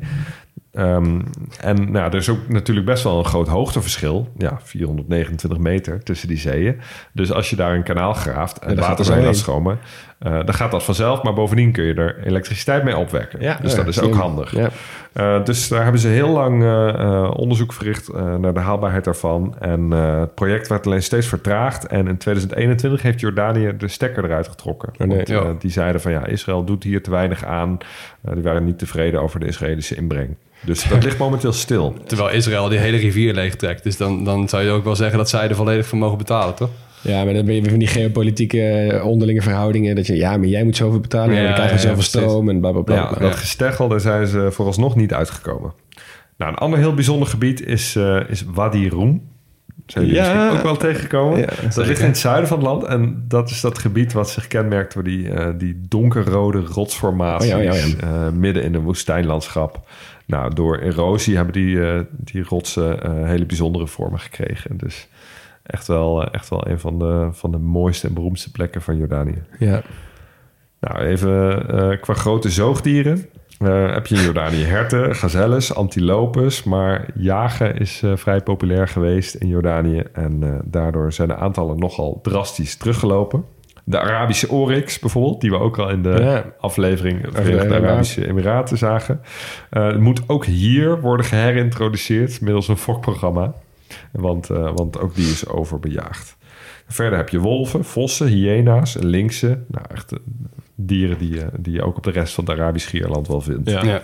Ehm, 0.73 1.20
en 1.61 1.93
nou, 1.93 2.07
er 2.11 2.14
is 2.14 2.29
ook 2.29 2.49
natuurlijk 2.49 2.87
best 2.87 3.03
wel 3.03 3.18
een 3.18 3.25
groot 3.25 3.49
hoogteverschil. 3.49 4.33
Ja, 4.39 4.61
429 4.62 5.59
meter 5.59 6.03
tussen 6.03 6.29
die 6.29 6.39
zeeën. 6.39 6.81
Dus 7.12 7.33
als 7.33 7.51
je 7.51 7.57
daar 7.57 7.75
een 7.75 7.83
kanaal 7.83 8.12
graaft 8.12 8.59
en 8.59 8.75
Ja, 8.75 8.81
water 8.81 9.07
er 9.07 9.16
mee 9.16 9.25
laat 9.25 9.45
heen. 9.45 9.79
Eh, 10.23 10.33
dan 10.33 10.55
gaat 10.55 10.70
dat 10.70 10.83
vanzelf, 10.83 11.23
maar 11.23 11.33
bovendien 11.33 11.73
kun 11.73 11.85
je 11.85 11.95
er 11.95 12.27
elektriciteit 12.27 12.85
mee 12.85 12.97
opwekken. 12.97 13.41
Ja, 13.41 13.59
dus 13.62 13.70
ja, 13.70 13.77
dat 13.77 13.87
is 13.87 14.01
ook 14.01 14.14
handig. 14.14 14.57
Ja. 14.57 14.70
Eh, 15.12 15.45
dus 15.45 15.68
daar 15.68 15.83
hebben 15.83 16.01
ze 16.01 16.09
heel 16.09 16.29
lang 16.29 16.62
eh, 16.62 17.31
onderzoek 17.37 17.73
verricht 17.73 18.09
eh, 18.09 18.35
naar 18.37 18.55
de 18.55 18.61
haalbaarheid 18.61 19.05
daarvan. 19.05 19.55
En 19.59 19.93
eh, 19.93 20.20
het 20.20 20.35
project 20.35 20.68
werd 20.68 20.87
alleen 20.87 21.03
steeds 21.03 21.27
vertraagd. 21.27 21.87
En 21.87 22.07
in 22.07 22.16
2021 22.16 23.03
heeft 23.03 23.20
Jordanië 23.20 23.75
de 23.79 23.89
stekker 23.89 24.25
eruit 24.25 24.49
getrokken. 24.49 24.93
Oh, 24.99 25.07
nee. 25.07 25.25
Want, 25.25 25.61
die 25.61 25.70
zeiden 25.70 26.01
van 26.01 26.12
ja, 26.12 26.27
Israël 26.27 26.64
doet 26.64 26.83
hier 26.83 27.03
te 27.03 27.11
weinig 27.11 27.45
aan. 27.45 27.79
Die 28.20 28.43
waren 28.43 28.64
niet 28.64 28.79
tevreden 28.79 29.23
over 29.23 29.41
de 29.41 29.47
Israëlische 29.47 29.95
inbreng. 29.95 30.37
Dus 30.61 30.89
dat 30.89 31.05
ligt 31.05 31.18
momenteel 31.18 31.53
stil. 31.53 31.95
Terwijl 32.07 32.31
Israël 32.31 32.68
die 32.68 32.79
hele 32.79 32.97
rivier 32.97 33.35
leegtrekt. 33.35 33.83
Dus 33.83 33.97
dan, 33.97 34.25
dan 34.25 34.49
zou 34.49 34.62
je 34.62 34.70
ook 34.70 34.85
wel 34.85 34.97
zeggen 34.97 35.18
dat 35.18 35.29
zij 35.29 35.49
er 35.49 35.55
volledig 35.55 35.87
voor 35.87 35.99
mogen 35.99 36.18
betalen, 36.18 36.55
toch? 36.55 36.70
Ja, 37.03 37.24
maar 37.24 37.34
dan 37.34 37.44
ben 37.44 37.55
je 37.55 37.61
weer 37.61 37.70
van 37.70 37.78
die 37.78 37.88
geopolitieke 37.88 38.62
eh, 38.62 39.07
onderlinge 39.07 39.42
verhoudingen. 39.42 39.96
Dat 39.96 40.07
je, 40.07 40.16
ja, 40.16 40.36
maar 40.36 40.46
jij 40.48 40.64
moet 40.64 40.76
zoveel 40.76 41.00
betalen. 41.00 41.34
Ja, 41.34 41.42
dan 41.42 41.53
krijgen 41.55 41.76
we 41.76 41.82
ja, 41.82 41.88
zoveel 41.88 42.03
stroom 42.03 42.48
en 42.48 42.61
bla 42.61 42.70
bla 42.72 42.80
bla. 42.80 42.94
Ja, 42.94 43.07
bla. 43.07 43.18
dat 43.18 43.36
gesteggel, 43.36 43.88
daar 43.88 44.00
zijn 44.00 44.26
ze 44.26 44.48
vooralsnog 44.50 44.96
niet 44.96 45.14
uitgekomen. 45.14 45.72
Nou, 46.36 46.53
een 46.53 46.59
ander 46.59 46.78
heel 46.78 46.94
bijzonder 46.94 47.28
gebied 47.28 47.66
is, 47.66 47.96
eh, 47.96 48.20
is 48.28 48.44
Wadi 48.55 48.88
Rum. 48.88 49.30
Zijn 49.86 50.07
jullie 50.07 50.20
Ja. 50.20 50.34
misschien 50.34 50.57
ook 50.57 50.62
wel 50.62 50.76
tegengekomen? 50.76 51.38
Ja, 51.38 51.48
dat 51.74 51.86
ligt 51.86 52.00
in 52.00 52.07
het 52.07 52.18
zuiden 52.18 52.48
van 52.48 52.59
het 52.59 52.66
land. 52.66 52.84
En 52.84 53.24
dat 53.28 53.50
is 53.50 53.61
dat 53.61 53.78
gebied 53.78 54.12
wat 54.12 54.30
zich 54.30 54.46
kenmerkt 54.46 54.94
door 54.94 55.05
die, 55.05 55.30
eh, 55.30 55.48
die 55.59 55.80
donkerrode 55.88 56.61
rotsformaties. 56.61 57.53
Oh 57.55 57.62
ja, 57.62 57.72
ja, 57.72 57.84
ja. 57.84 57.96
eh, 58.00 58.32
midden 58.32 58.62
in 58.62 58.74
een 58.74 58.82
woestijnlandschap. 58.82 59.80
Nou, 60.26 60.55
door 60.55 60.78
erosie 60.78 61.36
hebben 61.36 61.53
die, 61.53 61.78
die 62.09 62.44
rotsen 62.48 62.98
hele 63.26 63.46
bijzondere 63.46 63.86
vormen 63.86 64.20
gekregen. 64.20 64.76
Dus 64.76 65.09
echt 65.62 65.86
wel, 65.86 66.22
eh, 66.22 66.34
echt 66.34 66.48
wel 66.48 66.68
een 66.68 66.78
van 66.80 66.98
de, 66.98 67.28
van 67.32 67.50
de 67.50 67.58
mooiste 67.58 68.06
en 68.06 68.14
beroemdste 68.14 68.50
plekken 68.50 68.82
van 68.82 68.96
Jordanië. 68.96 69.42
Ja. 69.58 69.82
Nou, 70.80 70.98
even 71.00 71.68
eh, 71.68 72.00
qua 72.00 72.14
grote 72.14 72.50
zoogdieren. 72.50 73.26
Eh, 73.58 73.92
heb 73.92 74.06
je 74.06 74.14
in 74.14 74.22
Jordanië 74.22 74.64
herten, 74.64 75.14
gazelles, 75.14 75.74
antilopes. 75.74 76.62
Maar 76.62 77.06
jagen 77.14 77.76
is 77.76 78.02
vrij 78.14 78.40
populair 78.40 78.88
geweest 78.88 79.34
in 79.34 79.48
Jordanië. 79.48 80.02
En 80.12 80.60
daardoor 80.64 81.12
zijn 81.12 81.28
de 81.28 81.36
aantallen 81.36 81.78
nogal 81.78 82.18
drastisch 82.22 82.76
teruggelopen. 82.76 83.44
De 83.84 84.00
Arabische 84.00 84.48
oryx 84.48 84.98
bijvoorbeeld, 84.98 85.40
die 85.40 85.50
we 85.50 85.58
ook 85.58 85.78
al 85.78 85.90
in 85.90 86.02
de 86.02 86.16
Ja. 86.20 86.44
aflevering 86.58 87.26
Verenigde. 87.30 87.74
Arabische 87.74 88.26
Emiraten 88.26 88.78
zagen. 88.78 89.20
moet 89.98 90.22
ook 90.26 90.44
hier 90.44 91.00
worden 91.00 91.26
geherintroduceerd 91.26 92.40
middels 92.40 92.68
een 92.68 92.76
fokprogramma. 92.76 93.54
Want, 94.12 94.51
eh, 94.51 94.70
want 94.74 94.99
ook 94.99 95.14
die 95.14 95.30
is 95.30 95.47
overbejaagd. 95.47 96.36
Verder 96.88 97.18
heb 97.18 97.28
je 97.28 97.38
wolven, 97.38 97.84
vossen, 97.84 98.26
hyena's 98.26 98.97
en 98.97 99.07
linksen. 99.07 99.64
Nou, 99.68 99.84
echt 99.95 100.12
eh, 100.12 100.18
dieren 100.74 101.18
die, 101.18 101.34
je- 101.34 101.51
die 101.59 101.72
je 101.72 101.82
ook 101.82 101.97
op 101.97 102.03
de 102.03 102.11
rest 102.11 102.34
van 102.34 102.45
het 102.45 102.53
Arabisch 102.59 102.86
Schierland 102.86 103.28
wel 103.28 103.40
vindt. 103.40 103.70
Ja. 103.70 103.84
Ja. 103.84 104.03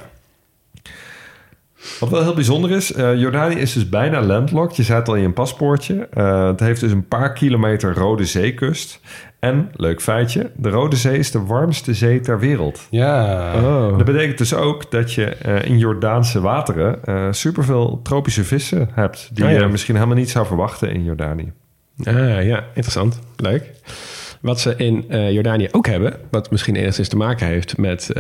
Wat 2.01 2.09
wel 2.11 2.22
heel 2.22 2.34
bijzonder 2.34 2.70
is, 2.70 2.93
eh, 2.93 3.16
Jordanië 3.20 3.55
is 3.55 3.72
dus 3.72 3.89
bijna 3.89 4.22
landlocked. 4.22 4.76
Je 4.76 4.82
zei 4.82 4.99
het 4.99 5.09
al 5.09 5.14
in 5.14 5.22
je 5.22 5.30
paspoortje. 5.30 6.09
Eh, 6.11 6.47
het 6.47 6.61
heeft 6.61 6.80
dus 6.80 6.93
een 6.93 7.09
paar 7.09 7.32
kilometer 7.32 7.95
Rode 7.95 8.24
Zeekust. 8.24 9.01
En, 9.39 9.70
leuk 9.76 10.01
feitje, 10.01 10.51
de 10.57 10.68
Rode 10.68 10.97
Zee 10.97 11.18
is 11.18 11.30
de 11.30 11.45
warmste 11.45 11.95
zee 11.95 12.20
ter 12.20 12.39
wereld. 12.39 12.86
Ja. 12.91 13.53
Oh. 13.55 13.97
Dat 13.97 14.07
betekent 14.07 14.39
dus 14.39 14.55
ook 14.55 14.91
dat 14.91 15.12
je 15.12 15.24
eh, 15.24 15.64
in 15.64 15.78
Jordaanse 15.78 16.41
wateren 16.41 17.05
eh, 17.05 17.26
superveel 17.30 18.01
tropische 18.03 18.45
vissen 18.45 18.89
hebt... 18.93 19.30
die 19.32 19.45
ja. 19.45 19.51
je 19.51 19.66
misschien 19.66 19.95
helemaal 19.95 20.16
niet 20.16 20.30
zou 20.30 20.47
verwachten 20.47 20.91
in 20.91 21.05
Jordanië. 21.05 21.53
Ah, 22.05 22.45
ja, 22.45 22.64
interessant. 22.66 23.18
Leuk. 23.36 23.70
Wat 24.41 24.61
ze 24.61 24.74
in 24.76 25.05
eh, 25.09 25.30
Jordanië 25.32 25.68
ook 25.70 25.86
hebben, 25.86 26.16
wat 26.30 26.51
misschien 26.51 26.76
enigszins 26.76 27.09
te 27.09 27.16
maken 27.16 27.47
heeft 27.47 27.76
met, 27.76 28.11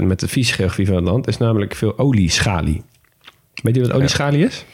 met 0.00 0.20
de 0.20 0.28
fysiografie 0.28 0.86
van 0.86 0.96
het 0.96 1.04
land, 1.04 1.28
is 1.28 1.38
namelijk 1.38 1.74
veel 1.74 1.98
olieschalie. 1.98 2.82
Weet 3.62 3.74
je 3.74 3.80
wat 3.80 3.92
olieschalie 3.92 4.44
is? 4.44 4.64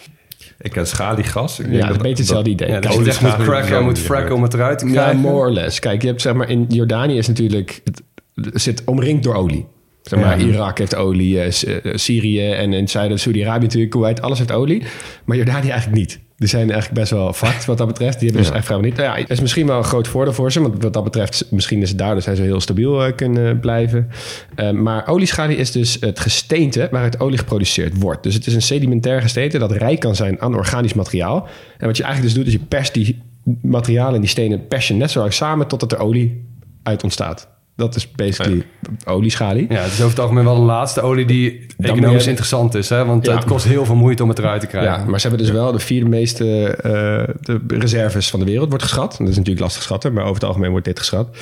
Ik 0.63 0.71
ken 0.71 0.87
schaliegas. 0.87 1.59
Ik 1.59 1.65
denk 1.71 1.77
Ja, 1.77 1.81
dat 1.87 1.91
is 1.91 1.97
een 1.97 2.03
beetje 2.03 2.09
dat- 2.09 2.19
hetzelfde 2.19 2.51
idee. 2.51 2.69
Ja, 2.69 2.79
Kijk, 2.79 3.05
dat 3.05 3.17
je 3.19 3.27
moet 3.27 3.37
cracken, 3.37 3.85
moet 3.85 3.99
fracken 3.99 4.35
om 4.35 4.43
het 4.43 4.55
eruit 4.55 4.79
te 4.79 4.87
Ja, 4.87 4.93
krijgen. 4.93 5.17
more 5.17 5.35
or 5.37 5.51
less. 5.51 5.79
Kijk, 5.79 6.03
je 6.03 6.09
hebt 6.09 6.21
zeg 6.21 6.35
maar 6.35 6.51
in 6.51 6.65
Jordanië 6.69 7.17
is 7.19 7.29
natuurlijk 7.29 7.81
het, 7.85 8.03
het 8.35 8.63
zit 8.63 8.83
omringd 8.85 9.23
door 9.25 9.35
olie. 9.35 9.67
Zeg 10.03 10.19
maar, 10.21 10.41
Irak 10.41 10.79
heeft 10.79 10.95
olie, 10.95 11.41
eh, 11.41 11.47
eh, 11.47 11.95
Syrië 11.95 12.51
en 12.51 12.73
in 12.73 12.81
het 12.81 12.91
zuiden 12.91 13.19
Saudi-Arabië 13.19 13.63
natuurlijk, 13.65 13.91
Kuwait, 13.93 14.23
alles 14.23 14.39
heeft 14.39 14.53
olie. 14.53 14.83
Maar 15.25 15.37
Jordanië 15.37 15.69
eigenlijk 15.71 15.99
niet. 16.01 16.21
Die 16.43 16.51
zijn 16.51 16.71
eigenlijk 16.71 17.01
best 17.01 17.11
wel 17.11 17.33
fucked 17.33 17.65
wat 17.65 17.79
dat 17.79 17.87
betreft. 17.87 18.19
Die 18.19 18.29
hebben 18.29 18.47
dus 18.47 18.57
echt 18.57 18.65
vrijwel 18.65 18.89
niet. 18.89 18.97
Nou 18.97 19.09
ja, 19.09 19.21
dat 19.21 19.31
is 19.31 19.41
misschien 19.41 19.67
wel 19.67 19.79
een 19.79 19.85
groot 19.85 20.09
voordeel 20.09 20.33
voor 20.33 20.53
ze. 20.53 20.61
Want 20.61 20.83
wat 20.83 20.93
dat 20.93 21.05
betreft, 21.05 21.47
misschien 21.51 21.83
is 21.83 21.89
het 21.89 21.99
daardoor 21.99 22.23
zijn 22.23 22.37
ze 22.37 22.43
heel 22.43 22.61
stabiel 22.61 23.05
eh, 23.05 23.17
kunnen 23.17 23.61
blijven. 23.61 24.11
Eh, 24.55 24.71
maar 24.71 25.09
olieschalie 25.09 25.57
is 25.57 25.71
dus 25.71 25.97
het 26.01 26.21
gesteente 26.21 26.89
waaruit 26.91 27.21
olie 27.21 27.39
geproduceerd 27.39 28.01
wordt. 28.01 28.23
Dus 28.23 28.35
het 28.35 28.47
is 28.47 28.55
een 28.55 28.63
sedimentair 28.63 29.23
gesteente 29.23 29.59
dat 29.59 29.73
rijk 29.73 30.01
kan 30.01 30.17
zijn 30.17 30.41
aan 30.41 30.55
organisch 30.55 30.95
materiaal. 30.95 31.49
En 31.79 31.87
wat 31.87 31.97
je 31.97 32.03
eigenlijk 32.03 32.35
dus 32.35 32.45
doet, 32.45 32.55
is 32.55 32.61
je 32.61 32.67
perst 32.69 32.95
die 32.95 33.23
materialen 33.61 34.15
en 34.15 34.21
die 34.21 34.31
stenen 34.31 34.67
pers 34.67 34.89
je 34.89 34.95
net 34.95 35.11
zo 35.11 35.21
lang 35.21 35.33
samen 35.33 35.67
totdat 35.67 35.93
er 35.93 35.99
olie 35.99 36.45
uit 36.83 37.03
ontstaat. 37.03 37.52
Dat 37.77 37.97
is 37.97 38.11
basically 38.11 38.63
olieschalie. 39.07 39.67
Ja, 39.69 39.77
het 39.83 39.93
is 39.93 39.99
over 39.99 40.11
het 40.11 40.19
algemeen 40.19 40.45
wel 40.45 40.55
de 40.55 40.61
laatste 40.61 41.01
olie 41.01 41.25
die 41.25 41.67
economisch 41.79 42.23
je- 42.25 42.29
interessant 42.29 42.75
is. 42.75 42.89
Hè? 42.89 43.05
Want 43.05 43.27
Ja. 43.27 43.35
het 43.35 43.45
kost 43.45 43.65
heel 43.65 43.85
veel 43.85 43.95
moeite 43.95 44.23
om 44.23 44.29
het 44.29 44.39
eruit 44.39 44.61
te 44.61 44.67
krijgen. 44.67 44.93
Ja, 44.93 45.05
maar 45.05 45.21
ze 45.21 45.29
hebben 45.29 45.47
dus 45.47 45.55
wel 45.55 45.73
de 45.73 45.79
vierde 45.79 46.09
meeste 46.09 46.67
eh, 46.67 46.93
de 47.41 47.61
reserves 47.79 48.31
van 48.31 48.41
de 48.41 48.47
wereld 48.47 48.69
wordt 48.69 48.85
geschat. 48.85 49.11
Dat 49.19 49.29
is 49.29 49.37
natuurlijk 49.37 49.61
lastig 49.61 49.83
schatten, 49.83 50.13
maar 50.13 50.23
over 50.23 50.35
het 50.35 50.45
algemeen 50.45 50.71
wordt 50.71 50.85
dit 50.87 50.99
geschat. 50.99 51.37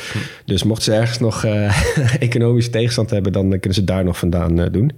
Dus 0.44 0.62
mochten 0.62 0.84
ze 0.84 0.98
ergens 0.98 1.18
nog 1.18 1.44
eh, 1.44 1.74
economische 2.22 2.70
tegenstand 2.70 3.10
hebben, 3.10 3.32
dan 3.32 3.48
kunnen 3.48 3.74
ze 3.74 3.84
daar 3.84 4.04
nog 4.04 4.18
vandaan 4.18 4.60
eh, 4.60 4.66
doen. 4.72 4.92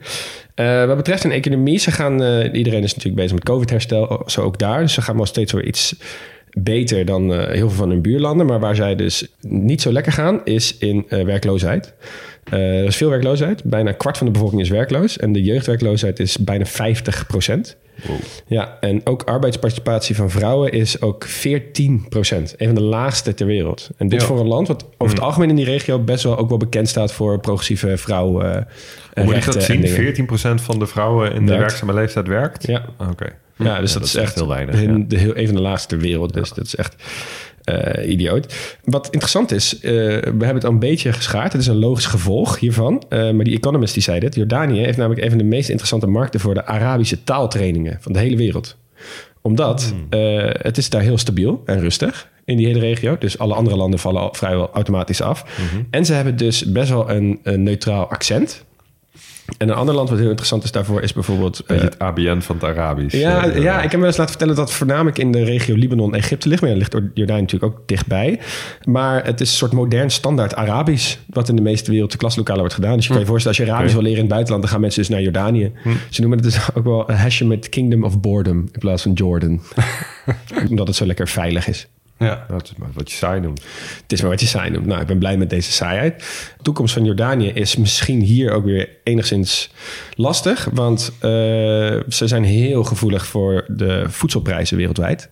Wat 0.87 0.97
betreft 0.97 1.25
een 1.25 1.31
economie, 1.33 1.79
ze 1.79 1.91
gaan, 1.91 2.23
iedereen 2.53 2.83
is 2.83 2.91
natuurlijk 2.95 3.17
bezig 3.23 3.33
met 3.33 3.45
COVID-herstel, 3.45 4.23
zo 4.27 4.41
ook 4.41 4.59
daar. 4.59 4.81
Dus 4.81 4.93
ze 4.93 5.03
gaan 5.03 5.17
wel 5.17 5.27
steeds 5.27 5.53
weer 5.53 5.67
iets 5.67 5.95
beter 6.59 7.05
dan 7.05 7.33
eh, 7.33 7.39
heel 7.49 7.69
veel 7.69 7.79
van 7.79 7.91
hun 7.91 8.03
buurlanden. 8.03 8.47
Maar 8.47 8.61
waar 8.61 8.75
zij 8.75 8.95
dus 8.97 9.27
niet 9.41 9.83
zo 9.83 9.93
lekker 9.93 10.13
gaan, 10.13 10.41
is 10.45 10.77
in 10.79 11.05
eh, 11.09 11.25
werkloosheid. 11.25 11.95
Eh, 12.45 12.79
er 12.79 12.85
is 12.85 12.97
veel 12.97 13.09
werkloosheid. 13.11 13.65
Bijna 13.65 13.89
een 13.91 13.97
kwart 13.97 14.17
van 14.19 14.27
de 14.27 14.33
bevolking 14.33 14.61
is 14.61 14.69
werkloos. 14.69 15.17
En 15.19 15.33
de 15.33 15.43
jeugdwerkloosheid 15.43 16.19
is 16.19 16.39
bijna 16.39 16.65
50 16.65 17.27
procent. 17.27 17.77
Ja, 18.47 18.77
en 18.81 19.01
ook 19.05 19.23
arbeidsparticipatie 19.23 20.17
van 20.17 20.31
vrouwen 20.31 20.73
is 20.73 21.01
ook 21.01 21.25
14 21.25 22.07
procent. 22.09 22.55
Een 22.57 22.67
van 22.67 22.75
de 22.75 22.83
laagste 22.83 23.35
ter 23.35 23.47
wereld. 23.47 23.91
En 23.97 24.09
dit 24.09 24.21
Ja. 24.21 24.27
voor 24.27 24.41
een 24.41 24.47
land 24.47 24.69
wat 24.69 24.85
over 24.99 25.15
het 25.15 25.25
algemeen 25.25 25.49
in 25.49 25.57
die 25.57 25.65
regio 25.65 25.99
best 25.99 26.25
wel 26.25 26.39
ook 26.39 26.49
wel 26.49 26.59
bekend 26.59 26.89
staat 26.89 27.13
voor 27.13 27.41
progressieve 27.41 27.97
vrouwen. 27.97 28.67
Hoe 29.15 29.25
moet 29.25 29.35
ik 29.37 29.45
dat 29.45 29.57
en 29.57 29.63
zien? 29.63 29.81
dingen. 29.81 29.97
14% 29.97 30.63
van 30.63 30.79
de 30.79 30.87
vrouwen 30.87 31.33
in 31.33 31.47
de 31.47 31.57
werkzame 31.57 31.95
leeftijd 31.95 32.27
werkt? 32.27 32.67
Ja. 32.67 32.85
Oké. 33.11 33.27
Ja, 33.65 33.81
dus 33.81 33.93
dat, 33.93 34.05
is 34.05 34.15
echt 34.15 34.35
heel 34.35 34.49
weinig. 34.49 34.83
Een, 34.83 35.09
de, 35.09 35.19
heel, 35.19 35.37
een 35.37 35.47
van 35.47 35.55
de 35.55 35.61
laagste 35.61 35.89
ter 35.89 35.99
wereld. 35.99 36.33
Dus 36.35 36.53
dat 36.53 36.67
is 36.67 36.77
echt 36.77 36.97
eh, 37.65 38.11
idioot. 38.11 38.55
Wat 38.85 39.05
interessant 39.05 39.53
is, 39.53 39.81
eh, 39.81 39.83
we 39.83 40.21
hebben 40.23 40.55
het 40.55 40.65
al 40.65 40.71
een 40.71 40.79
beetje 40.79 41.13
geschaard. 41.13 41.53
Het 41.53 41.61
is 41.61 41.67
een 41.67 41.79
logisch 41.79 42.07
gevolg 42.07 42.59
hiervan. 42.59 43.03
Eh, 43.09 43.31
maar 43.31 43.45
die 43.45 43.57
Economist 43.57 43.95
die 43.95 44.03
zei 44.03 44.21
dit. 44.21 44.35
Jordanië 44.35 44.81
heeft 44.81 44.99
namelijk 44.99 45.23
een 45.23 45.29
van 45.29 45.39
de 45.39 45.45
meest 45.45 45.69
interessante 45.69 46.07
markten 46.07 46.41
voor 46.41 46.55
de 46.55 46.67
Arabische 46.67 47.25
taaltrainingen 47.25 47.99
van 48.01 48.13
de 48.13 48.19
hele 48.19 48.37
wereld. 48.37 48.77
Omdat 49.41 49.95
eh, 50.11 50.49
het 50.53 50.79
is 50.79 50.91
daar 50.91 51.03
heel 51.03 51.19
stabiel 51.19 51.63
en 51.65 51.81
rustig 51.81 52.31
in 52.45 52.57
die 52.57 52.67
hele 52.67 52.79
regio. 52.79 53.17
Dus 53.19 53.39
alle 53.39 53.55
andere 53.55 53.77
landen 53.77 53.99
vallen 53.99 54.21
al 54.21 54.35
vrijwel 54.35 54.71
automatisch 54.73 55.21
af. 55.21 55.45
En 55.91 56.05
ze 56.05 56.13
hebben 56.13 56.37
dus 56.37 56.65
best 56.65 56.89
wel 56.89 57.11
een, 57.11 57.41
een 57.43 57.63
neutraal 57.63 58.11
accent. 58.11 58.65
En 59.59 59.69
een 59.69 59.75
ander 59.75 59.95
land 59.95 60.09
wat 60.09 60.19
heel 60.19 60.29
interessant 60.29 60.65
is 60.65 60.73
daarvoor 60.73 61.03
is 61.03 61.13
bijvoorbeeld... 61.13 61.63
Eh, 61.67 61.81
het 61.81 61.99
ABN 61.99 62.41
van 62.41 62.57
het 62.57 62.65
Arabisch. 62.65 63.17
ja, 63.19 63.47
eh, 63.47 63.63
ja, 63.63 63.83
ik 63.83 63.91
heb 63.91 64.01
me 64.01 64.07
eens 64.07 64.17
laten 64.17 64.33
vertellen 64.33 64.57
dat 64.57 64.73
voornamelijk 64.73 65.19
in 65.19 65.33
de 65.33 65.45
regio 65.45 65.75
Libanon 65.75 66.13
en 66.13 66.19
Egypte 66.19 66.49
ligt. 66.49 66.61
Maar 66.61 66.71
ja, 66.71 66.77
ligt 66.77 66.97
Jordanië 67.15 67.41
natuurlijk 67.41 67.73
ook 67.73 67.89
dichtbij. 67.89 68.41
Maar 68.85 69.25
het 69.25 69.41
is 69.41 69.51
een 69.51 69.57
soort 69.57 69.73
modern 69.73 70.11
standaard 70.11 70.55
Arabisch... 70.55 71.17
wat 71.27 71.49
in 71.49 71.57
de 71.57 71.63
meeste 71.63 71.91
wereldse 71.91 72.17
klaslokalen 72.17 72.61
wordt 72.61 72.75
gedaan. 72.75 72.97
Dus 72.97 73.05
je 73.05 73.11
kan 73.11 73.21
je 73.21 73.27
voorstellen, 73.27 73.59
als 73.59 73.67
je 73.67 73.73
Arabisch 73.73 73.95
wil 73.95 74.03
leren 74.03 74.19
in 74.19 74.25
het 74.25 74.33
buitenland... 74.33 74.63
dan 74.63 74.73
gaan 74.73 74.81
mensen 74.81 75.01
dus 75.01 75.11
naar 75.11 75.23
Jordanië. 75.23 75.73
Ze 76.11 76.21
noemen 76.21 76.39
het 76.39 76.53
dus 76.53 76.69
ook 76.77 76.85
wel 76.85 77.13
Hashemite 77.13 77.69
Kingdom 77.69 78.05
of 78.05 78.21
Boredom... 78.21 78.69
in 78.73 78.79
plaats 78.79 79.03
van 79.03 79.13
Jordan. 79.13 79.61
Omdat 80.71 80.87
het 80.87 80.97
zo 80.97 81.07
lekker 81.07 81.29
veilig 81.29 81.69
is. 81.69 81.89
Ja. 82.23 82.47
Dat 82.49 82.65
is 82.65 82.75
maar 82.77 82.89
wat 82.93 83.11
je 83.11 83.17
saai 83.17 83.41
noemt. 83.41 83.63
Het 84.03 84.13
is 84.13 84.21
maar 84.21 84.31
wat 84.31 84.41
je 84.41 84.47
saai 84.47 84.71
noemt. 84.71 84.87
Nou, 84.87 85.01
ik 85.01 85.07
ben 85.07 85.19
blij 85.19 85.37
met 85.37 85.51
deze 85.51 85.73
saaiheid. 85.73 86.19
De 86.57 86.63
toekomst 86.63 86.95
van 86.95 87.05
Jordanië 87.05 87.49
is 87.49 87.77
misschien 87.77 88.21
hier 88.21 88.53
ook 88.53 88.65
weer 88.65 88.89
enigszins 89.05 89.71
lastig. 90.15 90.69
Want 90.73 91.13
eh, 91.21 91.31
ze 92.09 92.23
zijn 92.25 92.45
heel 92.45 92.85
gevoelig 92.85 93.27
voor 93.27 93.65
de 93.69 94.05
voedselprijzen 94.09 94.77
wereldwijd. 94.77 95.31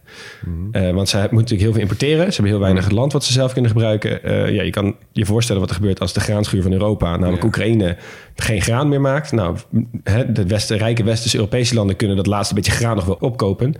Eh, 0.73 0.91
want 0.91 1.09
zij 1.09 1.21
moeten 1.21 1.39
natuurlijk 1.39 1.61
heel 1.61 1.73
veel 1.73 1.83
importeren. 1.83 2.25
Ze 2.25 2.33
hebben 2.33 2.53
heel 2.53 2.61
weinig 2.61 2.91
land 2.91 3.13
wat 3.13 3.25
ze 3.25 3.33
zelf 3.33 3.53
kunnen 3.53 3.71
gebruiken. 3.71 4.23
Eh, 4.23 4.55
ja, 4.55 4.63
je 4.63 4.71
kan 4.71 4.97
je 5.13 5.27
voorstellen 5.27 5.61
wat 5.61 5.71
er 5.71 5.77
gebeurt 5.77 6.01
als 6.01 6.13
de 6.13 6.21
graanschuur 6.21 6.63
van 6.63 6.73
Europa, 6.73 7.17
namelijk 7.17 7.45
Oekraïne, 7.45 7.97
geen 8.37 8.63
graan 8.63 8.89
meer 8.89 9.01
maakt. 9.01 9.33
Nou, 9.33 9.57
hè, 10.05 10.33
de 10.33 10.47
westen, 10.47 10.79
rijke 10.79 11.05
westerse 11.05 11.37
Europese 11.37 11.75
landen 11.75 11.97
kunnen 11.97 12.17
dat 12.17 12.27
laatste 12.27 12.55
beetje 12.55 12.73
graan 12.73 12.97
nog 12.97 13.05
wel 13.05 13.19
opkopen. 13.21 13.75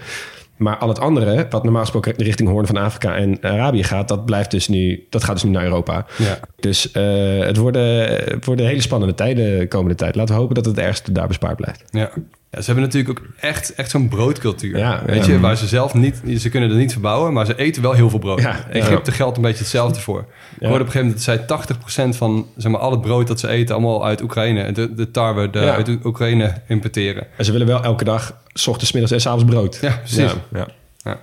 Maar 0.61 0.77
al 0.77 0.89
het 0.89 0.99
andere, 0.99 1.47
wat 1.51 1.63
normaal 1.63 1.83
gesproken 1.83 2.15
richting 2.17 2.49
Hoorn 2.49 2.67
van 2.67 2.77
Afrika 2.77 3.17
en 3.17 3.39
Arabië 3.41 3.83
gaat, 3.83 4.09
dat 4.09 4.25
blijft 4.25 4.51
dus 4.51 4.69
nu, 4.69 5.07
dat 5.11 5.25
gaat 5.25 5.35
dus 5.35 5.43
nu 5.43 5.51
naar 5.51 5.65
Europa. 5.65 6.07
Ja. 6.19 6.39
Dus 6.57 6.91
eh, 6.91 7.39
het, 7.39 7.57
worden, 7.57 8.07
het 8.09 8.45
worden 8.45 8.67
hele 8.67 8.81
spannende 8.81 9.15
tijden 9.15 9.59
de 9.59 9.69
komende 9.69 9.95
tijd. 9.95 10.15
Laten 10.15 10.35
we 10.35 10.41
hopen 10.41 10.55
dat 10.55 10.65
het 10.65 10.79
ergens 10.79 11.03
daar 11.03 11.27
bespaard 11.27 11.57
blijft. 11.57 11.85
Ja. 11.91 12.11
Ja, 12.51 12.61
ze 12.61 12.67
hebben 12.67 12.85
natuurlijk 12.85 13.19
ook 13.19 13.27
echt, 13.41 13.75
echt 13.75 13.91
zo'n 13.91 14.09
broodcultuur. 14.09 14.79
Ja, 14.79 15.03
weet 15.07 15.27
je, 15.27 15.41
waar 15.41 15.57
ze 15.57 15.67
zelf 15.67 15.95
niet, 15.95 16.23
ze 16.39 16.49
kunnen 16.49 16.71
er 16.71 16.77
niet 16.77 16.93
verbouwen, 16.93 17.33
maar 17.33 17.47
ze 17.47 17.57
eten 17.57 17.83
wel 17.83 17.93
heel 17.93 18.11
veel 18.11 18.19
brood. 18.19 18.41
Ja, 18.41 18.67
Egypte 18.71 19.13
geldt 19.13 19.37
een 19.37 19.43
beetje 19.43 19.59
hetzelfde 19.59 20.01
voor. 20.01 20.25
Ik 20.59 20.67
hoorde 20.67 20.85
op 20.85 20.87
een 20.87 20.93
gegeven 20.93 21.25
moment 21.27 21.49
dat 21.49 21.67
zij 21.95 22.13
80% 22.13 22.17
van 22.17 22.47
zeg 22.57 22.73
maar, 22.73 22.81
al 22.81 22.91
het 22.91 23.01
brood 23.01 23.27
dat 23.27 23.41
ze 23.41 23.49
eten, 23.49 23.75
allemaal 23.75 24.05
uit 24.07 24.23
Oekraïne, 24.23 24.73
de, 24.73 24.95
de 24.95 25.11
tarwe 25.11 25.51
de, 25.51 25.59
uit 25.59 25.99
Oekraïne 26.05 26.55
importeren. 26.69 27.27
En 27.37 27.45
ze 27.45 27.53
willen 27.53 27.67
wel 27.67 27.83
elke 27.83 28.05
dag, 28.05 28.37
s 28.61 28.67
ochtends, 28.67 28.93
middags 28.93 29.13
en 29.13 29.21
s 29.21 29.27
avonds 29.27 29.45
brood. 29.45 29.79
Ja, 29.81 29.97
precies. 29.97 30.33
Ja. 30.53 30.67
Ja. 31.03 31.21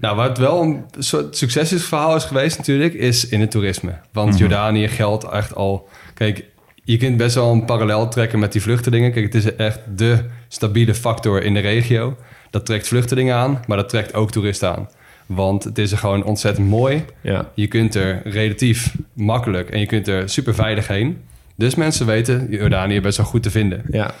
Nou, 0.00 0.16
waar 0.16 0.28
het 0.28 0.38
wel 0.38 0.62
een 0.62 0.84
soort 0.98 1.36
succesverhaal 1.36 2.16
is 2.16 2.24
geweest 2.24 2.58
natuurlijk, 2.58 2.94
is 2.94 3.28
in 3.28 3.40
het 3.40 3.50
toerisme. 3.50 3.94
Want 4.12 4.38
Jordanië 4.38 4.88
geldt 4.88 5.24
echt 5.24 5.54
al... 5.54 5.88
Kijk, 6.14 6.44
je 6.84 6.96
kunt 6.96 7.16
best 7.16 7.34
wel 7.34 7.52
een 7.52 7.64
parallel 7.64 8.08
trekken 8.08 8.38
met 8.38 8.52
die 8.52 8.62
vluchtelingen. 8.62 9.12
Kijk, 9.12 9.24
het 9.24 9.34
is 9.34 9.56
echt 9.56 9.80
de 9.96 10.24
stabiele 10.48 10.94
factor 10.94 11.42
in 11.42 11.54
de 11.54 11.60
regio. 11.60 12.16
Dat 12.50 12.66
trekt 12.66 12.88
vluchtelingen 12.88 13.34
aan, 13.34 13.64
maar 13.66 13.76
dat 13.76 13.88
trekt 13.88 14.14
ook 14.14 14.30
toeristen 14.30 14.74
aan. 14.76 14.88
Want 15.26 15.64
het 15.64 15.78
is 15.78 15.92
er 15.92 15.98
gewoon 15.98 16.24
ontzettend 16.24 16.68
mooi. 16.68 17.04
Ja. 17.20 17.50
Je 17.54 17.66
kunt 17.66 17.94
er 17.94 18.20
relatief 18.24 18.94
makkelijk 19.12 19.70
en 19.70 19.80
je 19.80 19.86
kunt 19.86 20.08
er 20.08 20.28
super 20.28 20.54
veilig 20.54 20.88
heen. 20.88 21.22
Dus 21.54 21.74
mensen 21.74 22.06
weten 22.06 22.46
Jordanië 22.50 23.00
best 23.00 23.16
wel 23.16 23.26
goed 23.26 23.42
te 23.42 23.50
vinden. 23.50 23.82
Ja. 23.90 24.14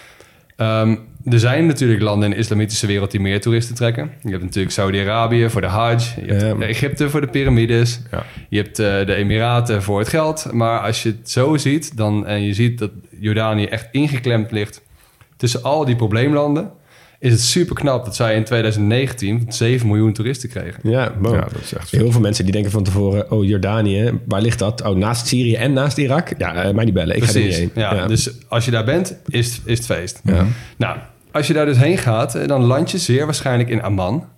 Ehm, 0.56 0.96
er 1.30 1.38
zijn 1.38 1.66
natuurlijk 1.66 2.02
landen 2.02 2.28
in 2.28 2.34
de 2.34 2.40
islamitische 2.40 2.86
wereld 2.86 3.10
die 3.10 3.20
meer 3.20 3.40
toeristen 3.40 3.74
trekken. 3.74 4.10
Je 4.22 4.30
hebt 4.30 4.42
natuurlijk 4.42 4.74
Saudi-Arabië 4.74 5.50
voor 5.50 5.60
de 5.60 5.66
Hajj. 5.66 5.98
Je 6.26 6.32
hebt 6.32 6.60
Ja. 6.60 6.66
Egypte 6.66 7.10
voor 7.10 7.20
de 7.20 7.26
piramides. 7.26 8.00
Ja. 8.10 8.22
Je 8.48 8.56
hebt 8.56 8.78
eh, 8.78 9.06
de 9.06 9.14
Emiraten 9.14 9.82
voor 9.82 9.98
het 9.98 10.08
geld. 10.08 10.52
Maar 10.52 10.80
als 10.80 11.02
je 11.02 11.08
het 11.08 11.30
zo 11.30 11.56
ziet 11.56 11.96
dan, 11.96 12.26
en 12.26 12.42
je 12.42 12.54
ziet 12.54 12.78
dat 12.78 12.90
Jordanië 13.20 13.64
echt 13.64 13.88
ingeklemd 13.92 14.50
ligt 14.50 14.82
tussen 15.36 15.62
al 15.62 15.84
die 15.84 15.96
probleemlanden, 15.96 16.70
is 17.18 17.32
het 17.32 17.40
super 17.40 17.74
knap 17.74 18.04
dat 18.04 18.16
zij 18.16 18.34
in 18.36 18.44
2019 18.44 19.44
7 19.48 19.86
miljoen 19.86 20.12
toeristen 20.12 20.48
kregen. 20.48 20.90
Ja, 20.90 21.12
wow. 21.18 21.34
Ja, 21.34 21.40
dat 21.40 21.60
is 21.62 21.74
echt 21.74 21.90
Heel 21.90 22.10
veel 22.12 22.20
mensen 22.20 22.44
die 22.44 22.52
denken 22.52 22.70
van 22.70 22.82
tevoren, 22.82 23.30
oh 23.30 23.44
Jordanië, 23.44 24.20
waar 24.26 24.40
ligt 24.40 24.58
dat? 24.58 24.82
Oh, 24.82 24.96
naast 24.96 25.26
Syrië 25.26 25.54
en 25.54 25.72
naast 25.72 25.98
Irak? 25.98 26.32
Ja, 26.38 26.54
eh, 26.54 26.74
mij 26.74 26.84
niet 26.84 26.94
bellen, 26.94 27.16
ik 27.16 27.24
ga 27.24 27.32
er 27.32 27.40
niet 27.44 27.54
heen. 27.54 27.70
Ja, 27.74 28.06
Dus 28.06 28.30
als 28.48 28.64
je 28.64 28.70
daar 28.70 28.84
bent, 28.84 29.16
is, 29.28 29.60
is 29.64 29.78
het 29.78 29.86
feest. 29.86 30.20
Ja. 30.24 30.46
Nou, 30.76 30.98
als 31.34 31.46
je 31.46 31.52
daar 31.52 31.66
dus 31.66 31.76
heen 31.76 31.98
gaat, 31.98 32.34
eh, 32.34 32.46
dan 32.46 32.62
land 32.64 32.90
je 32.90 32.98
zeer 32.98 33.24
waarschijnlijk 33.24 33.68
in 33.68 33.82
Amman. 33.82 34.28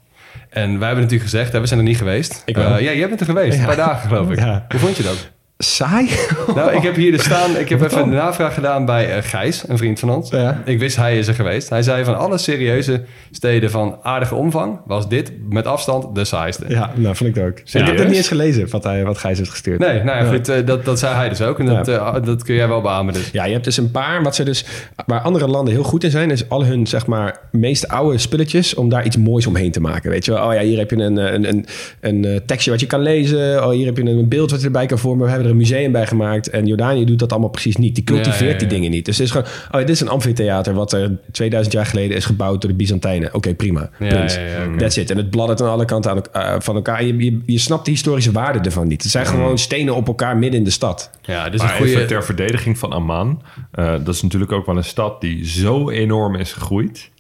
En 0.51 0.79
wij 0.79 0.87
hebben 0.87 1.05
natuurlijk 1.05 1.31
gezegd, 1.31 1.53
hè, 1.53 1.61
we 1.61 1.67
zijn 1.67 1.81
er 1.81 1.87
niet 1.87 1.99
geweest. 1.99 2.43
Ik. 2.45 2.57
Eh, 2.57 2.81
ja, 2.81 2.93
jij 2.93 3.09
bent 3.09 3.21
er 3.21 3.27
geweest, 3.27 3.59
een 3.59 3.65
paar 3.65 3.77
dagen 3.77 4.09
geloof 4.09 4.31
ik. 4.31 4.39
Ja. 4.39 4.65
Hoe 4.69 4.81
vond 4.81 4.97
je 4.97 5.03
dat? 5.03 5.31
Saai? 5.59 6.09
Nou, 6.55 6.75
ik 6.77 6.83
heb 6.83 6.95
hier 6.95 7.13
dus 7.13 7.25
staan, 7.25 7.57
ik 7.57 7.69
heb 7.69 7.83
even 7.83 8.03
een 8.03 8.09
navraag 8.09 8.55
gedaan 8.55 8.85
bij 8.85 9.17
eh, 9.17 9.23
Gijs, 9.23 9.69
een 9.69 9.79
vriend 9.79 9.99
van 9.99 10.11
ons. 10.11 10.31
Ja. 10.31 10.63
Ik 10.65 10.79
wist 10.79 10.97
hij 10.97 11.19
is 11.19 11.29
er 11.29 11.35
geweest. 11.35 11.69
Hij 11.69 11.83
zei 11.83 12.05
van 12.05 12.19
alle 12.19 12.39
serieuze 12.39 13.03
steden 13.31 13.71
van 13.71 13.99
aardige 14.03 14.35
omvang, 14.35 14.81
was 14.87 15.09
dit 15.09 15.33
met 15.49 15.67
afstand 15.67 16.15
de 16.15 16.25
saaiste. 16.25 16.65
Ja, 16.69 16.91
nou, 16.95 17.17
vond 17.17 17.37
ik 17.37 17.43
ook. 17.43 17.49
ik 17.49 17.57
heb 17.57 17.69
Serieus? 17.69 17.99
het 17.99 18.09
niet 18.09 18.17
eens 18.17 18.29
gelezen, 18.29 18.71
wat, 18.71 18.85
hij, 18.85 19.05
wat 19.05 19.19
Gijs 19.19 19.39
heeft 19.39 19.51
gestuurd. 19.51 19.79
Nee, 19.79 20.03
nou 20.03 20.25
ja, 20.25 20.33
goed, 20.33 20.49
eh, 20.49 20.67
dat, 20.67 20.85
dat 20.85 20.99
zei 20.99 21.15
hij 21.15 21.29
dus 21.29 21.43
ook. 21.43 21.59
En 21.59 21.67
dat, 21.67 21.89
eh, 21.89 22.15
dat 22.25 22.43
kun 22.43 22.55
jij 22.55 22.69
wel 22.69 22.81
beamen 22.81 23.15
dus. 23.15 23.31
Ja, 23.31 23.45
je 23.45 23.53
hebt 23.53 23.65
dus 23.65 23.77
een 23.77 23.91
paar, 23.91 24.23
wat 24.23 24.35
ze 24.35 24.45
dus, 24.45 24.65
waar 25.07 25.21
andere 25.21 25.47
landen 25.49 25.75
heel 25.75 25.83
goed 25.83 26.05
in 26.05 26.11
zijn, 26.11 26.31
is 26.31 26.49
al 26.49 26.65
hun, 26.65 26.87
zeg 26.87 27.07
maar, 27.07 27.41
meest 27.53 27.89
oude 27.89 28.19
spulletjes 28.19 28.75
om 28.75 28.89
daar 28.89 29.05
iets 29.05 29.17
moois 29.17 29.47
omheen 29.47 29.73
te 29.73 29.81
maken. 29.81 30.11
Weet 30.11 30.25
je 30.25 30.33
wel, 30.33 30.47
oh 30.47 30.55
ja, 30.55 30.61
hier 30.61 30.79
heb 30.79 30.91
je 30.91 30.97
een, 30.97 31.17
een, 31.17 31.49
een, 31.49 31.67
een 32.01 32.43
tekstje 32.47 32.71
wat 32.71 32.81
je 32.81 32.87
kan 32.87 33.01
lezen. 33.01 33.65
Oh, 33.65 33.71
hier 33.71 33.87
heb 33.87 33.97
je 33.97 34.03
een 34.03 34.29
beeld 34.29 34.51
wat 34.51 34.61
je 34.61 34.67
erbij 34.67 34.87
kan 34.87 34.99
vormen. 34.99 35.25
We 35.25 35.31
hebben 35.33 35.46
er 35.47 35.53
een 35.53 35.57
museum 35.57 35.93
bij 35.93 36.07
gemaakt. 36.07 36.49
En 36.51 36.67
Jordanië 36.67 37.05
doet 37.05 37.19
dat 37.19 37.31
allemaal 37.33 37.49
precies 37.51 37.77
niet. 37.77 37.95
Die 37.95 38.05
cultiveert 38.05 38.39
Ja, 38.41 38.47
ja, 38.47 38.53
ja. 38.53 38.59
die 38.59 38.69
dingen 38.69 38.91
niet. 38.91 39.05
Dus 39.05 39.17
het 39.19 39.27
is 39.27 39.33
gewoon, 39.33 39.47
oh, 39.71 39.79
dit 39.81 39.89
is 39.89 40.01
een 40.01 40.09
amfitheater 40.09 40.75
wat 40.75 40.93
er 40.93 41.17
2000 41.33 41.75
jaar 41.75 41.87
geleden 41.87 42.17
is 42.17 42.25
gebouwd 42.25 42.61
door 42.61 42.71
de 42.71 42.77
Byzantijnen. 42.77 43.35
Oké, 43.35 43.55
prima. 43.55 43.91
Ja, 43.99 44.09
Punt. 44.09 44.33
ja, 44.35 44.41
ja, 44.41 44.67
oké. 44.67 44.77
That's 44.79 44.97
it. 44.97 45.11
En 45.11 45.17
het 45.17 45.31
bladdert 45.31 45.63
aan 45.63 45.69
alle 45.69 45.85
kanten 45.85 46.11
aan, 46.11 46.23
eh, 46.33 46.55
van 46.59 46.75
elkaar. 46.75 47.05
Je, 47.05 47.17
je, 47.17 47.41
je 47.47 47.59
snapt 47.59 47.85
de 47.85 47.91
historische 47.91 48.33
waarde 48.33 48.59
ervan 48.59 48.89
niet. 48.89 49.03
Het 49.03 49.11
zijn 49.13 49.27
gewoon 49.27 49.59
stenen 49.59 49.95
op 49.95 50.07
elkaar 50.07 50.37
midden 50.37 50.59
in 50.59 50.65
de 50.65 50.71
stad. 50.71 51.11
Ja, 51.23 51.51
dus 51.51 51.61
Maar 51.61 51.71
een 51.71 51.77
goede... 51.77 51.93
even 51.93 52.07
ter 52.07 52.25
verdediging 52.25 52.79
van 52.79 52.91
Amman. 52.93 53.43
eh, 53.73 53.91
dat 54.05 54.15
is 54.15 54.23
natuurlijk 54.23 54.53
ook 54.53 54.67
wel 54.67 54.77
een 54.77 54.85
stad 54.85 55.21
die 55.21 55.47
zo 55.49 55.91
enorm 55.91 56.35
is 56.35 56.53
gegroeid... 56.53 57.11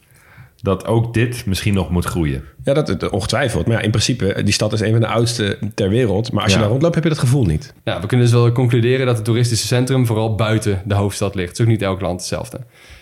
dat 0.66 0.86
ook 0.86 1.14
dit 1.14 1.46
misschien 1.46 1.74
nog 1.74 1.90
moet 1.90 2.04
groeien. 2.04 2.44
Ja, 2.64 2.74
dat, 2.74 3.08
ongetwijfeld. 3.08 3.66
Maar 3.66 3.76
ja, 3.76 3.82
in 3.82 3.90
principe, 3.90 4.42
die 4.42 4.52
stad 4.52 4.72
is 4.72 4.80
een 4.80 4.90
van 4.90 5.00
de 5.00 5.06
oudste 5.06 5.58
ter 5.74 5.88
wereld. 5.88 6.32
Maar 6.32 6.42
als 6.42 6.52
je 6.52 6.58
daar 6.58 6.68
rondloopt, 6.68 6.94
heb 6.94 7.04
je 7.04 7.10
dat 7.10 7.18
gevoel 7.18 7.44
niet. 7.44 7.74
Ja, 7.84 8.00
we 8.00 8.06
kunnen 8.06 8.26
dus 8.26 8.34
wel 8.34 8.52
concluderen 8.52 9.06
dat 9.06 9.16
het 9.16 9.24
toeristische 9.24 9.66
centrum 9.66 10.06
vooral 10.06 10.34
buiten 10.34 10.82
de 10.84 10.94
hoofdstad 10.94 11.34
ligt. 11.34 11.48
Het 11.48 11.58
is 11.58 11.64
ook 11.64 11.70
niet 11.70 11.82
elk 11.82 12.00
land 12.00 12.20
hetzelfde. 12.20 12.58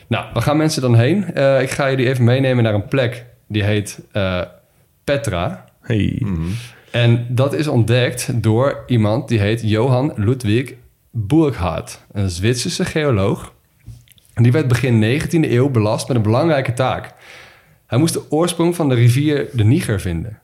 Nou, 0.07 0.25
waar 0.33 0.43
gaan 0.43 0.57
mensen 0.57 0.83
dan 0.83 0.97
heen? 0.97 1.35
Eh, 1.35 1.63
ik 1.63 1.71
ga 1.71 1.91
jullie 1.91 2.09
even 2.09 2.25
meenemen 2.25 2.65
naar 2.65 2.75
een 2.75 2.89
plek 2.89 3.27
die 3.49 3.63
heet 3.63 4.01
eh, 4.13 4.41
Petra. 5.05 5.65
Hey. 5.81 6.23
En 6.91 7.27
dat 7.29 7.55
is 7.55 7.69
ontdekt 7.69 8.43
door 8.43 8.83
iemand 8.87 9.29
die 9.29 9.41
heet 9.41 9.61
Johan 9.63 10.13
Ludwig 10.17 10.75
Burckhardt, 11.11 12.05
een 12.13 12.31
Zwitserse 12.31 12.85
geoloog. 12.85 13.53
En 14.35 14.43
die 14.43 14.53
werd 14.53 14.69
begin 14.69 15.21
19e 15.21 15.51
eeuw 15.51 15.69
belast 15.69 16.09
met 16.09 16.17
een 16.17 16.23
belangrijke 16.23 16.73
taak. 16.73 17.15
Hij 17.95 18.03
moest 18.03 18.15
de 18.15 18.31
oorsprong 18.31 18.75
van 18.75 18.89
de 18.89 18.95
rivier 18.95 19.49
de 19.53 19.65
Niger 19.65 20.01
vinden. 20.01 20.39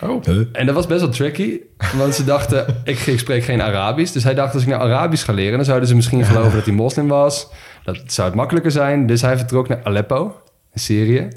Oh. 0.00 0.26
En 0.52 0.66
dat 0.66 0.74
was 0.74 0.86
best 0.86 1.00
wel 1.00 1.10
tricky, 1.10 1.60
want 1.96 2.14
ze 2.14 2.24
dachten, 2.24 2.66
ik, 2.84 2.98
ik 2.98 3.18
spreek 3.18 3.44
geen 3.44 3.62
Arabisch. 3.62 4.12
Dus 4.12 4.24
hij 4.24 4.34
dacht, 4.34 4.54
als 4.54 4.62
ik 4.62 4.68
nou 4.68 4.82
Arabisch 4.82 5.24
ga 5.24 5.32
leren, 5.32 5.56
dan 5.56 5.64
zouden 5.64 5.88
ze 5.88 5.94
misschien 5.94 6.24
geloven 6.24 6.52
dat 6.52 6.64
hij 6.64 6.74
moslim 6.74 7.08
was. 7.08 7.48
Dat 7.84 8.00
zou 8.06 8.28
het 8.28 8.36
makkelijker 8.36 8.70
zijn. 8.70 9.06
Dus 9.06 9.22
hij 9.22 9.36
vertrok 9.36 9.68
naar 9.68 9.80
Aleppo, 9.82 10.36
in 10.72 10.80
Syrië, 10.80 11.28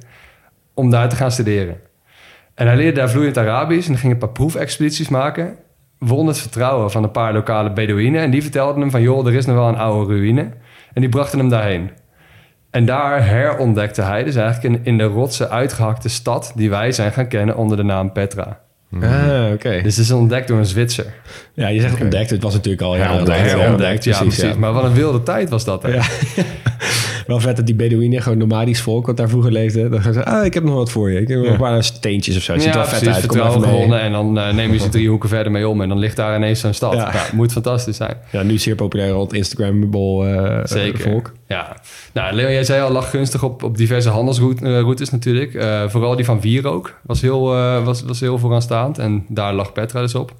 om 0.73 0.89
daar 0.89 1.09
te 1.09 1.15
gaan 1.15 1.31
studeren. 1.31 1.77
En 2.53 2.67
hij 2.67 2.75
leerde 2.75 2.99
daar 2.99 3.09
vloeiend 3.09 3.37
Arabisch 3.37 3.89
en 3.89 3.97
ging 3.97 4.13
een 4.13 4.19
paar 4.19 4.29
proefexpedities 4.29 5.09
maken. 5.09 5.57
Won 5.99 6.27
het 6.27 6.37
vertrouwen 6.37 6.91
van 6.91 7.03
een 7.03 7.11
paar 7.11 7.33
lokale 7.33 7.73
Bedouinen. 7.73 8.21
En 8.21 8.31
die 8.31 8.41
vertelden 8.41 8.81
hem 8.81 8.91
van, 8.91 9.01
joh, 9.01 9.27
er 9.27 9.33
is 9.33 9.45
nog 9.45 9.55
wel 9.55 9.67
een 9.67 9.77
oude 9.77 10.13
ruïne. 10.13 10.51
En 10.93 11.01
die 11.01 11.09
brachten 11.09 11.39
hem 11.39 11.49
daarheen. 11.49 11.89
En 12.75 12.85
daar 12.85 13.27
herontdekte 13.27 14.01
hij 14.01 14.23
dus 14.23 14.35
eigenlijk 14.35 14.75
in, 14.75 14.85
in 14.85 14.97
de 14.97 15.03
rotsen 15.03 15.49
uitgehakte 15.49 16.09
stad... 16.09 16.51
die 16.55 16.69
wij 16.69 16.91
zijn 16.91 17.11
gaan 17.11 17.27
kennen 17.27 17.55
onder 17.55 17.77
de 17.77 17.83
naam 17.83 18.11
Petra. 18.11 18.59
Ah, 19.01 19.51
oké. 19.53 19.81
Dus 19.81 19.95
het 19.95 20.05
is 20.05 20.11
ontdekt 20.11 20.47
door 20.47 20.57
een 20.57 20.65
Zwitser. 20.65 21.05
Ja, 21.53 21.67
je 21.67 21.81
zegt 21.81 22.01
ontdekt. 22.01 22.29
Het 22.29 22.43
was 22.43 22.53
natuurlijk 22.53 22.81
al 22.81 22.93
Herontdekt, 22.93 23.39
lang. 23.39 23.59
Herontdekt, 23.59 24.03
ja, 24.03 24.19
precies. 24.19 24.41
ja. 24.41 24.55
Maar 24.55 24.73
wat 24.73 24.83
een 24.83 24.93
wilde 24.93 25.23
tijd 25.23 25.49
was 25.49 25.65
dat, 25.65 25.83
hè? 25.83 25.93
Ja. 25.93 26.03
Wel 27.27 27.39
vet 27.39 27.55
dat 27.55 27.65
die 27.65 27.75
Bedouinen, 27.75 28.21
gewoon 28.21 28.37
nomadisch 28.37 28.81
volk 28.81 29.05
wat 29.05 29.17
daar 29.17 29.29
vroeger 29.29 29.51
leefde. 29.51 29.89
Dan 29.89 30.01
gaan 30.01 30.13
ze, 30.13 30.25
ah, 30.25 30.45
ik 30.45 30.53
heb 30.53 30.63
nog 30.63 30.73
wat 30.75 30.91
voor 30.91 31.11
je. 31.11 31.21
Ik 31.21 31.27
heb 31.27 31.37
nog 31.39 31.47
een 31.47 31.57
paar 31.57 31.83
steentjes 31.83 32.35
of 32.37 32.41
zo. 32.43 32.53
Het 32.53 32.61
ziet 32.61 32.71
er 32.71 32.77
wel 32.77 32.87
vet 32.87 32.99
precies, 32.99 33.15
uit. 33.15 33.25
Kom 33.25 33.39
even 33.39 33.61
gewonnen. 33.63 33.99
En 33.99 34.11
dan 34.11 34.33
neem 34.33 34.71
je 34.71 34.79
ze 34.79 34.89
drie 34.89 35.09
hoeken 35.09 35.29
verder 35.29 35.51
mee 35.51 35.67
om. 35.67 35.81
En 35.81 35.89
dan 35.89 35.97
ligt 35.99 36.15
daar 36.15 36.35
ineens 36.35 36.59
zo'n 36.59 36.73
stad. 36.73 36.93
Ja. 36.93 37.13
Ja. 37.13 37.23
moet 37.33 37.51
fantastisch 37.51 37.97
zijn. 37.97 38.17
Ja, 38.31 38.43
nu 38.43 38.57
zeer 38.57 38.75
populair 38.75 39.09
rond 39.09 39.33
Instagram-bol 39.33 40.25
eh 40.27 40.59
Zeker. 40.63 40.99
volk. 40.99 41.31
Ja. 41.47 41.77
Nou, 42.13 42.33
Leo, 42.35 42.49
jij 42.49 42.63
zei 42.63 42.81
al, 42.81 42.91
lag 42.91 43.09
gunstig 43.09 43.43
op, 43.43 43.63
op 43.63 43.77
diverse 43.77 44.09
handelsroutes 44.09 45.09
natuurlijk. 45.09 45.53
Eh, 45.53 45.83
vooral 45.89 46.15
die 46.15 46.25
van 46.25 46.41
Wierook 46.41 46.99
was 47.03 47.21
heel, 47.21 47.41
was, 47.83 48.03
was 48.03 48.19
heel 48.19 48.37
vooraanstaand. 48.37 48.97
En 48.97 49.25
daar 49.29 49.53
lag 49.53 49.71
Petra 49.73 50.01
dus 50.01 50.15
op. 50.15 50.33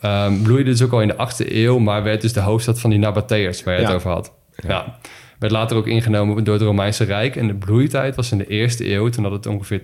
Ehm, 0.00 0.42
bloeide 0.42 0.70
dus 0.70 0.82
ook 0.82 0.92
al 0.92 1.00
in 1.02 1.08
de 1.08 1.16
8e 1.16 1.44
eeuw, 1.54 1.78
maar 1.78 2.02
werd 2.02 2.20
dus 2.20 2.32
de 2.32 2.40
hoofdstad 2.40 2.80
van 2.80 2.90
die 2.90 2.98
Nabateërs, 2.98 3.62
waar 3.62 3.74
je 3.74 3.80
Ja. 3.80 3.86
het 3.86 3.96
over 3.96 4.10
had. 4.10 4.32
Ja. 4.66 4.98
Werd 5.38 5.52
later 5.52 5.76
ook 5.76 5.86
ingenomen 5.86 6.44
door 6.44 6.54
het 6.54 6.62
Romeinse 6.62 7.04
Rijk. 7.04 7.36
En 7.36 7.46
de 7.46 7.54
bloeitijd 7.54 8.14
was 8.16 8.32
in 8.32 8.38
de 8.38 8.46
eerste 8.46 8.92
eeuw, 8.92 9.08
toen 9.08 9.24
had 9.24 9.32
het 9.32 9.46
ongeveer 9.46 9.80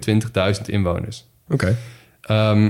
20.000 0.57 0.63
inwoners. 0.67 1.27
Oké. 1.49 1.77
Ehm, 2.21 2.69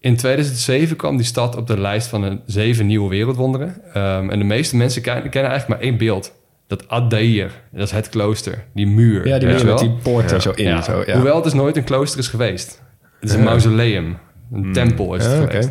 in 0.00 0.16
2007 0.16 0.96
kwam 0.96 1.16
die 1.16 1.26
stad 1.26 1.56
op 1.56 1.66
de 1.66 1.78
lijst 1.80 2.06
van 2.06 2.20
de 2.22 2.38
zeven 2.46 2.86
nieuwe 2.86 3.08
wereldwonderen. 3.08 3.74
Ehm, 3.94 4.30
en 4.30 4.38
de 4.38 4.44
meeste 4.44 4.76
mensen 4.76 5.02
ken- 5.02 5.28
kennen 5.30 5.50
eigenlijk 5.50 5.68
maar 5.80 5.88
één 5.90 5.98
beeld. 5.98 6.32
Dat 6.66 6.88
Ad-Dair, 6.88 7.50
dat 7.72 7.82
is 7.86 7.90
het 7.90 8.08
klooster, 8.08 8.64
die 8.74 8.86
muur. 8.86 9.26
Ja, 9.26 9.38
die 9.38 9.48
met 9.48 9.78
die 9.78 9.90
poorten 10.02 10.42
zo 10.42 10.50
in. 10.50 10.64
Ja. 10.64 10.82
Zo, 10.82 11.02
ja. 11.06 11.14
Hoewel 11.14 11.34
het 11.34 11.44
dus 11.44 11.52
nooit 11.52 11.76
een 11.76 11.84
klooster 11.84 12.18
is 12.18 12.28
geweest. 12.28 12.82
Het 13.20 13.30
is 13.30 13.36
een 13.36 13.42
mausoleum, 13.44 14.16
een 14.52 14.72
tempel 14.72 15.14
is 15.14 15.24
het 15.24 15.32
geweest. 15.50 15.70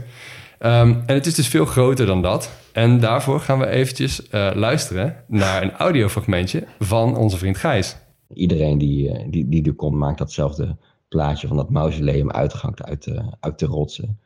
Ehm, 0.59 0.93
en 1.05 1.15
het 1.15 1.25
is 1.25 1.33
dus 1.35 1.47
veel 1.47 1.65
groter 1.65 2.05
dan 2.05 2.21
dat. 2.21 2.49
En 2.73 2.99
daarvoor 2.99 3.39
gaan 3.39 3.59
we 3.59 3.67
eventjes 3.67 4.27
eh, 4.27 4.51
luisteren 4.53 5.23
naar 5.27 5.63
een 5.63 5.73
audiofragmentje 5.73 6.63
van 6.79 7.17
onze 7.17 7.37
vriend 7.37 7.57
Gijs. 7.57 7.97
Iedereen 8.33 8.77
die, 8.77 9.11
eh, 9.11 9.25
die, 9.29 9.49
die 9.49 9.65
er 9.65 9.73
komt, 9.73 9.95
maakt 9.95 10.17
datzelfde 10.17 10.77
plaatje 11.07 11.47
van 11.47 11.57
dat 11.57 11.69
mausoleum 11.69 12.31
uitgehakt 12.31 12.83
uit 12.83 13.03
de, 13.03 13.23
uit 13.39 13.59
de 13.59 13.65
rotsen. 13.65 14.19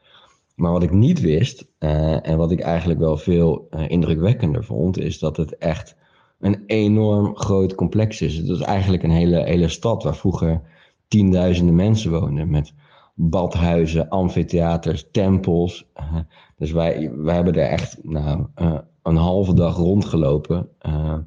Maar 0.55 0.71
wat 0.71 0.83
ik 0.83 0.91
niet 0.91 1.21
wist, 1.21 1.65
eh, 1.77 2.27
en 2.27 2.37
wat 2.37 2.51
ik 2.51 2.59
eigenlijk 2.59 2.99
wel 2.99 3.17
veel 3.17 3.67
eh, 3.69 3.89
indrukwekkender 3.89 4.63
vond, 4.63 4.97
is 4.97 5.19
dat 5.19 5.37
het 5.37 5.57
echt 5.57 5.95
een 6.39 6.63
enorm 6.65 7.37
groot 7.37 7.75
complex 7.75 8.21
is. 8.21 8.35
Het 8.37 8.47
is 8.47 8.59
eigenlijk 8.59 9.03
een 9.03 9.11
hele, 9.11 9.43
hele 9.43 9.67
stad 9.67 10.03
waar 10.03 10.15
vroeger 10.15 10.61
tienduizenden 11.07 11.75
mensen 11.75 12.11
woonden. 12.11 12.49
Met 12.49 12.73
badhuizen, 13.15 14.09
amfitheaters, 14.09 15.05
tempels. 15.11 15.85
Uh, 15.99 16.19
dus 16.57 16.71
wij, 16.71 17.11
wij 17.15 17.35
hebben 17.35 17.53
er 17.53 17.69
echt 17.69 17.97
nou, 18.03 18.45
uh, 18.61 18.77
een 19.03 19.15
halve 19.15 19.53
dag 19.53 19.75
rondgelopen. 19.75 20.69
Uh, 20.87 21.17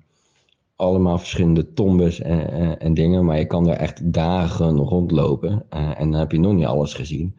allemaal 0.76 1.18
verschillende 1.18 1.72
tombes 1.72 2.20
en, 2.20 2.50
en, 2.50 2.80
en, 2.80 2.94
dingen, 2.94 3.24
maar 3.24 3.38
je 3.38 3.46
kan 3.46 3.68
er 3.68 3.76
echt 3.76 4.12
dagen 4.12 4.76
rondlopen. 4.76 5.64
en 5.70 6.10
dan 6.10 6.20
heb 6.20 6.32
je 6.32 6.40
nog 6.40 6.52
niet 6.52 6.66
alles 6.66 6.94
gezien. 6.94 7.36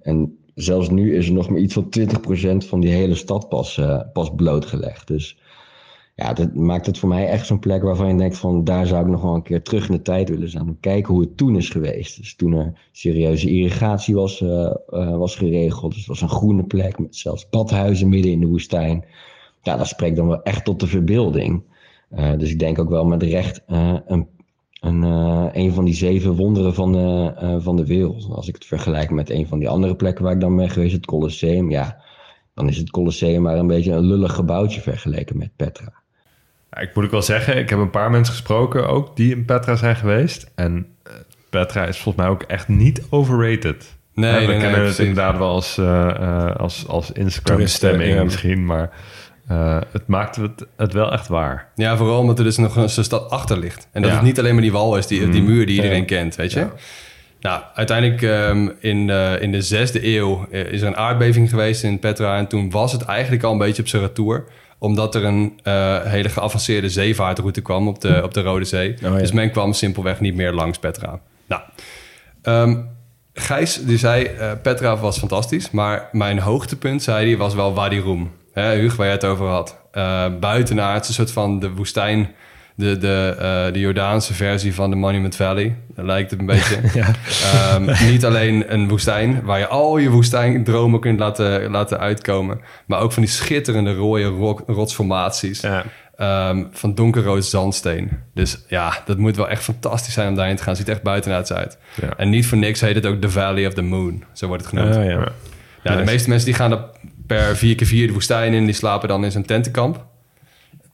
En 0.00 0.38
zelfs 0.54 0.90
nu 0.90 1.16
is 1.16 1.26
er 1.26 1.32
nog 1.32 1.48
maar 1.48 1.60
iets 1.60 1.74
van 1.74 1.88
20% 1.98 2.66
van 2.66 2.80
die 2.80 2.90
hele 2.90 3.14
stad 3.14 3.48
pas, 3.48 3.80
pas 4.12 4.34
blootgelegd. 4.34 5.06
Dus 5.06 5.38
ja, 6.20 6.32
dat 6.32 6.54
maakt 6.54 6.86
het 6.86 6.98
voor 6.98 7.08
mij 7.08 7.26
echt 7.26 7.46
zo'n 7.46 7.58
plek 7.58 7.82
waarvan 7.82 8.08
je 8.08 8.16
denkt 8.16 8.38
van 8.38 8.64
daar 8.64 8.86
zou 8.86 9.04
ik 9.04 9.10
nog 9.10 9.22
wel 9.22 9.34
een 9.34 9.42
keer 9.42 9.62
terug 9.62 9.88
in 9.88 9.94
de 9.94 10.02
tijd 10.02 10.28
willen 10.28 10.50
zijn. 10.50 10.76
Kijken 10.80 11.12
hoe 11.12 11.22
het 11.22 11.36
toen 11.36 11.56
is 11.56 11.68
geweest. 11.68 12.16
Dus 12.16 12.34
toen 12.34 12.52
er 12.52 12.88
serieuze 12.92 13.50
irrigatie 13.50 14.14
was, 14.14 14.40
uh, 14.40 14.48
uh, 14.90 15.16
was 15.16 15.36
geregeld. 15.36 15.90
Dus 15.90 15.98
het 15.98 16.08
was 16.08 16.20
een 16.20 16.28
groene 16.28 16.64
plek 16.64 16.98
met 16.98 17.16
zelfs 17.16 17.48
badhuizen 17.48 18.08
midden 18.08 18.32
in 18.32 18.40
de 18.40 18.46
woestijn. 18.46 19.04
Ja, 19.62 19.76
dat 19.76 19.86
spreekt 19.86 20.16
dan 20.16 20.26
wel 20.26 20.42
echt 20.42 20.64
tot 20.64 20.80
de 20.80 20.86
verbeelding. 20.86 21.62
Uh, 22.14 22.32
dus 22.38 22.50
ik 22.50 22.58
denk 22.58 22.78
ook 22.78 22.88
wel 22.88 23.04
met 23.04 23.22
recht 23.22 23.62
een, 23.66 24.26
een, 24.80 25.02
een 25.52 25.72
van 25.72 25.84
die 25.84 25.94
zeven 25.94 26.36
wonderen 26.36 26.74
van 26.74 26.92
de, 26.92 27.58
van 27.60 27.76
de 27.76 27.86
wereld. 27.86 28.28
Als 28.30 28.48
ik 28.48 28.54
het 28.54 28.64
vergelijk 28.64 29.10
met 29.10 29.30
een 29.30 29.46
van 29.46 29.58
die 29.58 29.68
andere 29.68 29.96
plekken 29.96 30.24
waar 30.24 30.34
ik 30.34 30.40
dan 30.40 30.56
ben 30.56 30.70
geweest, 30.70 30.92
het 30.92 31.06
Colosseum. 31.06 31.70
Ja, 31.70 32.02
dan 32.54 32.68
is 32.68 32.76
het 32.76 32.90
Colosseum 32.90 33.42
maar 33.42 33.58
een 33.58 33.66
beetje 33.66 33.92
een 33.92 34.06
lullig 34.06 34.34
gebouwtje 34.34 34.80
vergeleken 34.80 35.38
met 35.38 35.56
Petra. 35.56 35.99
Ik 36.80 36.94
moet 36.94 37.04
ook 37.04 37.10
wel 37.10 37.22
zeggen, 37.22 37.56
ik 37.56 37.70
heb 37.70 37.78
een 37.78 37.90
paar 37.90 38.10
mensen 38.10 38.34
gesproken 38.34 38.88
ook 38.88 39.16
die 39.16 39.34
in 39.34 39.44
Petra 39.44 39.76
zijn 39.76 39.96
geweest. 39.96 40.50
En 40.54 40.86
uh, 41.06 41.12
Petra 41.50 41.86
is 41.86 41.98
volgens 41.98 42.24
mij 42.24 42.32
ook 42.32 42.42
echt 42.42 42.68
niet 42.68 43.02
overrated. 43.10 43.96
Nee, 44.14 44.32
ja, 44.32 44.40
we 44.40 44.46
nee, 44.46 44.60
kennen 44.60 44.78
nee, 44.78 44.88
het 44.88 44.98
inderdaad 44.98 45.38
wel 45.38 45.48
als, 45.48 45.78
uh, 45.78 46.54
als, 46.56 46.84
als 46.88 47.12
Instagram-stemming 47.12 48.14
ja. 48.14 48.24
misschien, 48.24 48.64
maar 48.64 48.90
uh, 49.50 49.78
het 49.92 50.06
maakt 50.06 50.36
het, 50.36 50.66
het 50.76 50.92
wel 50.92 51.12
echt 51.12 51.28
waar. 51.28 51.68
Ja, 51.74 51.96
vooral 51.96 52.18
omdat 52.18 52.38
er 52.38 52.44
dus 52.44 52.56
nog 52.56 52.76
een 52.76 52.88
stad 52.88 53.30
achter 53.30 53.58
ligt. 53.58 53.88
En 53.92 54.02
dat 54.02 54.10
Ja. 54.10 54.16
het 54.16 54.26
niet 54.26 54.38
alleen 54.38 54.52
maar 54.52 54.62
die 54.62 54.72
wal 54.72 54.96
is, 54.96 55.06
die, 55.06 55.28
die 55.28 55.40
Mm. 55.40 55.46
muur 55.48 55.66
die 55.66 55.74
iedereen 55.74 56.06
kent, 56.06 56.36
weet 56.36 56.52
je. 56.52 56.66
Nou, 57.40 57.62
uiteindelijk 57.74 58.22
ehm, 58.22 58.68
in, 58.78 59.10
eh, 59.10 59.42
in 59.42 59.52
de 59.52 59.62
zesde 59.62 60.16
eeuw 60.16 60.46
eh, 60.50 60.72
is 60.72 60.80
er 60.80 60.86
een 60.86 60.96
aardbeving 60.96 61.50
geweest 61.50 61.82
in 61.82 61.98
Petra. 61.98 62.38
En 62.38 62.46
toen 62.46 62.70
was 62.70 62.92
het 62.92 63.02
eigenlijk 63.02 63.42
al 63.42 63.52
een 63.52 63.58
beetje 63.58 63.82
op 63.82 63.88
zijn 63.88 64.02
retour. 64.02 64.44
Omdat 64.80 65.14
er 65.14 65.24
een 65.24 65.60
eh, 65.62 66.02
hele 66.02 66.28
geavanceerde 66.28 66.88
zeevaartroute 66.88 67.60
kwam 67.60 67.88
op 67.88 68.00
de, 68.00 68.20
op 68.24 68.34
de 68.34 68.42
Rode 68.42 68.64
Zee. 68.64 68.94
ja. 69.00 69.10
Dus 69.16 69.32
men 69.32 69.50
kwam 69.50 69.72
simpelweg 69.72 70.20
niet 70.20 70.34
meer 70.34 70.52
langs 70.52 70.78
Petra. 70.78 71.20
Nou, 71.46 71.62
ehm, 72.42 72.76
Gijs 73.32 73.84
die 73.84 73.98
zei, 73.98 74.24
eh, 74.24 74.52
Petra 74.62 74.96
was 74.96 75.18
fantastisch. 75.18 75.70
Maar 75.70 76.08
mijn 76.12 76.38
hoogtepunt, 76.38 77.02
zei 77.02 77.26
hij, 77.26 77.36
was 77.36 77.54
wel 77.54 77.74
Wadi 77.74 78.00
Rum. 78.00 78.30
Hè, 78.52 78.74
Huug, 78.74 78.96
waar 78.96 79.06
jij 79.06 79.14
het 79.14 79.24
over 79.24 79.46
had. 79.46 79.76
Eh 79.92 80.26
buitenaards, 80.40 81.08
een 81.08 81.14
soort 81.14 81.32
van 81.32 81.58
de 81.58 81.70
woestijn... 81.70 82.34
De, 82.80 82.98
de, 82.98 83.36
eh, 83.38 83.72
de 83.72 83.78
Jordaanse 83.78 84.34
versie 84.34 84.74
van 84.74 84.90
de 84.90 84.96
Monument 84.96 85.36
Valley. 85.36 85.76
Dat 85.94 86.04
lijkt 86.04 86.30
het 86.30 86.40
een 86.40 86.46
beetje. 86.46 86.76
Ehm, 87.52 88.10
niet 88.10 88.24
alleen 88.24 88.72
een 88.72 88.88
woestijn 88.88 89.42
waar 89.42 89.58
je 89.58 89.66
al 89.66 89.98
je 89.98 90.10
woestijndromen 90.10 91.00
kunt 91.00 91.18
laten, 91.18 91.70
laten 91.70 91.98
uitkomen. 91.98 92.60
Maar 92.86 93.00
ook 93.00 93.12
van 93.12 93.22
die 93.22 93.30
schitterende 93.32 93.94
rode 93.94 94.24
ro- 94.24 94.60
rotsformaties. 94.66 95.60
Ja. 95.60 95.84
Ehm, 96.16 96.64
van 96.72 96.94
donkerrood 96.94 97.44
zandsteen. 97.44 98.10
Dus 98.34 98.64
ja, 98.68 99.02
dat 99.04 99.18
moet 99.18 99.36
wel 99.36 99.48
echt 99.48 99.62
fantastisch 99.62 100.14
zijn 100.14 100.28
om 100.28 100.34
daarin 100.34 100.56
te 100.56 100.62
gaan. 100.62 100.76
Ziet 100.76 100.88
echt 100.88 101.02
buitenaards 101.02 101.52
uit. 101.52 101.78
Ja. 102.00 102.08
En 102.16 102.28
niet 102.30 102.46
voor 102.46 102.58
niks 102.58 102.80
heet 102.80 102.94
het 102.94 103.06
ook 103.06 103.20
The 103.20 103.30
Valley 103.30 103.66
of 103.66 103.74
the 103.74 103.82
Moon. 103.82 104.24
Zo 104.32 104.46
wordt 104.46 104.62
het 104.64 104.72
genoemd. 104.74 104.96
Ah, 104.96 105.04
ja. 105.04 105.28
Ja, 105.82 105.96
de 105.96 106.04
meeste 106.04 106.28
mensen 106.28 106.46
die 106.46 106.56
gaan 106.56 106.72
er 106.72 106.84
per 107.26 107.56
vier 107.56 107.74
keer 107.74 107.86
vier 107.86 108.06
de 108.06 108.12
woestijn 108.12 108.52
in. 108.52 108.64
Die 108.64 108.74
slapen 108.74 109.08
dan 109.08 109.24
in 109.24 109.30
zo'n 109.30 109.44
tentenkamp. 109.44 110.06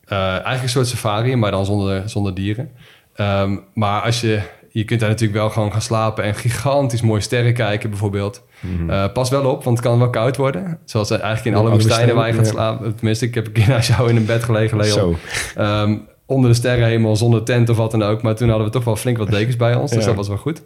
Eh, 0.07 0.19
eigenlijk 0.29 0.63
een 0.63 0.69
soort 0.69 0.87
safari, 0.87 1.37
maar 1.37 1.51
dan 1.51 1.65
zonder, 1.65 2.09
zonder 2.09 2.35
dieren. 2.35 2.71
Ehm, 3.15 3.57
maar 3.75 4.03
als 4.03 4.21
je, 4.21 4.41
je 4.71 4.85
kunt 4.85 5.01
daar 5.01 5.09
natuurlijk 5.09 5.39
wel 5.39 5.51
gewoon 5.51 5.73
gaan 5.73 5.81
slapen 5.83 6.25
en 6.25 6.35
gigantisch 6.35 7.03
mooie 7.03 7.21
sterren 7.21 7.55
kijken 7.55 7.91
bijvoorbeeld. 7.91 8.43
Eh, 8.89 9.05
pas 9.13 9.31
wel 9.31 9.51
op, 9.51 9.65
want 9.65 9.79
het 9.79 9.87
kan 9.87 9.99
wel 9.99 10.11
koud 10.11 10.37
worden. 10.37 10.79
Zoals 10.85 11.11
eigenlijk 11.11 11.45
in 11.45 11.55
alle 11.55 11.71
woestijnen 11.71 12.15
waar 12.15 12.27
je 12.27 12.33
gaat 12.33 12.47
slapen. 12.47 12.95
Tenminste, 12.95 13.27
ik 13.27 13.35
heb 13.35 13.47
een 13.47 13.53
keer 13.53 13.69
naast 13.75 13.89
jou 13.89 14.09
in 14.09 14.17
een 14.17 14.27
bed 14.27 14.45
gelegen, 14.45 14.77
Leon. 14.77 14.93
Zo. 14.93 15.17
Ehm, 15.57 15.97
onder 16.27 16.51
de 16.51 16.57
sterrenhemel, 16.57 17.17
zonder 17.17 17.43
tent 17.43 17.69
of 17.69 17.77
wat 17.77 17.91
dan 17.91 18.03
ook. 18.03 18.23
Maar 18.23 18.35
toen 18.35 18.49
hadden 18.49 18.67
we 18.67 18.73
toch 18.73 18.85
wel 18.85 18.97
flink 18.97 19.19
wat 19.19 19.31
dekens 19.31 19.57
bij 19.57 19.75
ons. 19.75 19.91
Dus 19.91 20.01
Ja. 20.01 20.07
dat 20.07 20.17
was 20.17 20.29
wel 20.29 20.37
goed. 20.37 20.63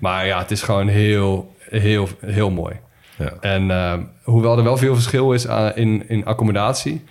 Maar 0.00 0.26
ja, 0.26 0.38
het 0.38 0.50
is 0.50 0.62
gewoon 0.62 0.88
heel, 0.88 1.54
heel, 1.58 2.08
heel 2.20 2.50
mooi. 2.50 2.74
Ja. 3.16 3.32
En 3.40 3.70
ehm, 3.70 4.02
hoewel 4.22 4.58
er 4.58 4.64
wel 4.64 4.76
veel 4.76 4.94
verschil 4.94 5.32
is 5.32 5.46
in, 5.74 6.08
in 6.08 6.24
accommodatie... 6.24 7.04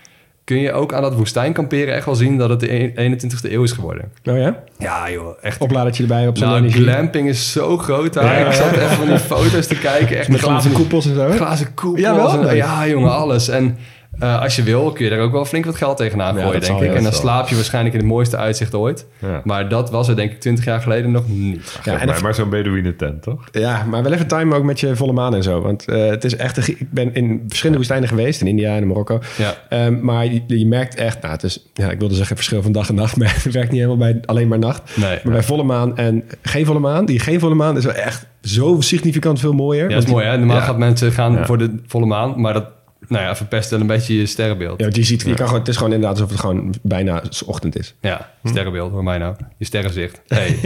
kun 0.43 0.57
je 0.59 0.71
ook 0.71 0.93
aan 0.93 1.01
dat 1.01 1.15
woestijnkamperen 1.15 1.93
echt 1.93 2.05
wel 2.05 2.15
zien... 2.15 2.37
dat 2.37 2.49
het 2.49 2.59
de 2.59 2.73
e- 2.73 3.15
21ste 3.15 3.51
eeuw 3.51 3.63
is 3.63 3.71
geworden. 3.71 4.11
Oh 4.23 4.37
ja? 4.37 4.63
Ja 4.77 5.11
joh, 5.11 5.37
echt. 5.41 5.61
Opladertje 5.61 6.03
erbij 6.03 6.27
op 6.27 6.37
zo'n 6.37 6.47
Nou, 6.47 6.69
glamping 6.69 7.27
is 7.29 7.51
zo 7.51 7.77
groot 7.77 8.13
daar. 8.13 8.39
Ja, 8.39 8.45
Ik 8.47 8.53
zat 8.53 8.71
even 8.71 8.89
van 8.89 9.07
die 9.07 9.19
foto's 9.19 9.67
te 9.67 9.75
kijken. 9.79 10.17
Echt 10.17 10.29
Met 10.29 10.39
glazen 10.39 10.71
koepels 10.71 11.05
en 11.05 11.15
zo. 11.15 11.29
Glazen 11.31 11.73
koepels. 11.73 12.01
Ja, 12.01 12.15
wel? 12.15 12.47
en- 12.49 12.55
ja, 12.55 12.87
jongen, 12.87 13.11
alles. 13.11 13.47
En 13.47 13.77
eh, 14.19 14.41
als 14.41 14.55
je 14.55 14.63
wil, 14.63 14.91
kun 14.91 15.03
je 15.03 15.09
daar 15.09 15.19
ook 15.19 15.31
wel 15.31 15.45
flink 15.45 15.65
wat 15.65 15.75
geld 15.75 15.97
tegenaan 15.97 16.35
gooien, 16.35 16.61
denk 16.61 16.79
ik. 16.81 16.93
En 16.93 17.03
dan 17.03 17.13
slaap 17.13 17.47
je 17.47 17.55
waarschijnlijk 17.55 17.93
in 17.95 17.99
het 18.01 18.09
mooiste 18.09 18.37
uitzicht 18.37 18.75
ooit. 18.75 19.07
Ja. 19.19 19.41
Maar 19.43 19.69
dat 19.69 19.89
was 19.91 20.07
er 20.07 20.15
denk 20.15 20.31
ik 20.31 20.39
20 20.39 20.65
jaar 20.65 20.81
geleden 20.81 21.11
nog 21.11 21.27
niet. 21.27 21.79
Ja, 21.83 21.99
en 21.99 22.07
mij 22.07 22.21
maar 22.21 22.35
zo'n 22.35 22.49
Bedouine 22.49 22.95
tent, 22.95 23.21
toch? 23.21 23.43
Ja, 23.51 23.83
maar 23.83 24.03
wel 24.03 24.11
even 24.11 24.27
time 24.27 24.55
ook 24.55 24.63
met 24.63 24.79
je 24.79 24.95
volle 24.95 25.13
maan 25.13 25.35
en 25.35 25.43
zo. 25.43 25.61
Want 25.61 25.85
eh, 25.87 26.05
het 26.05 26.23
is 26.23 26.35
echt... 26.35 26.57
Een, 26.57 26.63
ik 26.79 26.91
ben 26.91 27.13
in 27.13 27.43
verschillende 27.47 27.77
woestijnen 27.77 28.09
geweest. 28.09 28.41
In 28.41 28.47
India 28.47 28.75
en 28.75 28.81
in 28.81 28.87
Marokko. 28.87 29.19
Ja. 29.37 29.53
Ehm, 29.69 29.97
maar 30.01 30.25
je, 30.25 30.41
je 30.47 30.67
merkt 30.67 30.95
echt... 30.95 31.21
Nou, 31.21 31.33
het 31.33 31.43
is... 31.43 31.69
Ja, 31.73 31.89
ik 31.91 31.99
wilde 31.99 32.15
zeggen 32.15 32.35
verschil 32.35 32.61
van 32.61 32.71
dag 32.71 32.89
en 32.89 32.95
nacht. 32.95 33.17
Maar 33.23 33.33
het 33.43 33.53
werkt 33.53 33.71
niet 33.71 33.81
helemaal 33.81 34.11
bij 34.11 34.21
alleen 34.25 34.47
maar 34.47 34.59
nacht. 34.59 34.97
Nee. 34.97 35.19
Maar 35.23 35.33
bij 35.33 35.43
volle 35.43 35.63
maan 35.63 35.97
en 35.97 36.23
geen 36.41 36.65
volle 36.65 36.79
maan... 36.79 37.05
Die 37.05 37.19
geen 37.19 37.39
volle 37.39 37.55
maan 37.55 37.77
is 37.77 37.85
wel 37.85 37.93
echt 37.93 38.25
zo 38.41 38.75
significant 38.79 39.39
veel 39.39 39.53
mooier. 39.53 39.89
Ja, 39.89 39.95
dat 39.95 40.03
is 40.03 40.09
mooi 40.09 40.25
hè. 40.25 40.37
Normaal 40.37 40.55
Ja. 40.57 40.61
gaat 40.63 40.77
mensen 40.77 41.11
gaan 41.11 41.33
Ja. 41.33 41.45
voor 41.45 41.57
de 41.57 41.75
volle 41.87 42.05
maan. 42.05 42.41
Maar 42.41 42.53
dat 42.53 42.65
nou 43.07 43.23
ja, 43.23 43.35
verpest 43.35 43.69
wel 43.69 43.79
een 43.79 43.87
beetje 43.87 44.17
je 44.17 44.25
sterrenbeeld. 44.25 44.79
Ja, 44.79 44.83
want 44.83 44.95
je 44.95 45.03
ziet, 45.03 45.21
je 45.21 45.33
kan 45.33 45.45
gewoon, 45.45 45.59
het 45.59 45.69
is 45.69 45.77
gewoon 45.77 45.93
inderdaad 45.93 46.17
alsof 46.17 46.31
het 46.31 46.39
gewoon 46.39 46.73
bijna 46.81 47.23
ochtend 47.45 47.77
is. 47.77 47.95
Ja, 48.01 48.31
sterrenbeeld, 48.43 48.91
hoor 48.91 49.03
mij 49.03 49.17
nou. 49.17 49.35
Je 49.57 49.65
sterrenzicht. 49.65 50.21
Hey. 50.27 50.57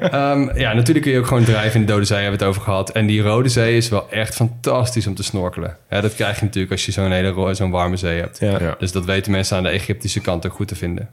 Ehm, 0.00 0.58
ja, 0.58 0.72
natuurlijk 0.72 1.04
kun 1.04 1.14
je 1.14 1.18
ook 1.18 1.26
gewoon 1.26 1.44
drijven 1.44 1.80
in 1.80 1.86
de 1.86 1.92
Dode 1.92 2.04
Zee, 2.04 2.18
hebben 2.18 2.38
we 2.38 2.44
het 2.44 2.54
over 2.54 2.66
gehad. 2.66 2.90
En 2.90 3.06
die 3.06 3.22
Rode 3.22 3.48
Zee 3.48 3.76
is 3.76 3.88
wel 3.88 4.10
echt 4.10 4.34
fantastisch 4.34 5.06
om 5.06 5.14
te 5.14 5.22
snorkelen. 5.22 5.76
Ja, 5.90 6.00
dat 6.00 6.14
krijg 6.14 6.38
je 6.38 6.44
natuurlijk 6.44 6.72
als 6.72 6.86
je 6.86 6.92
zo'n 6.92 7.12
hele 7.12 7.54
zo'n 7.54 7.70
warme 7.70 7.96
zee 7.96 8.20
hebt. 8.20 8.38
Ja. 8.40 8.60
Ja. 8.60 8.74
Dus 8.78 8.92
dat 8.92 9.04
weten 9.04 9.32
mensen 9.32 9.56
aan 9.56 9.62
de 9.62 9.68
Egyptische 9.68 10.20
kant 10.20 10.46
ook 10.46 10.52
goed 10.52 10.68
te 10.68 10.74
vinden. 10.74 11.08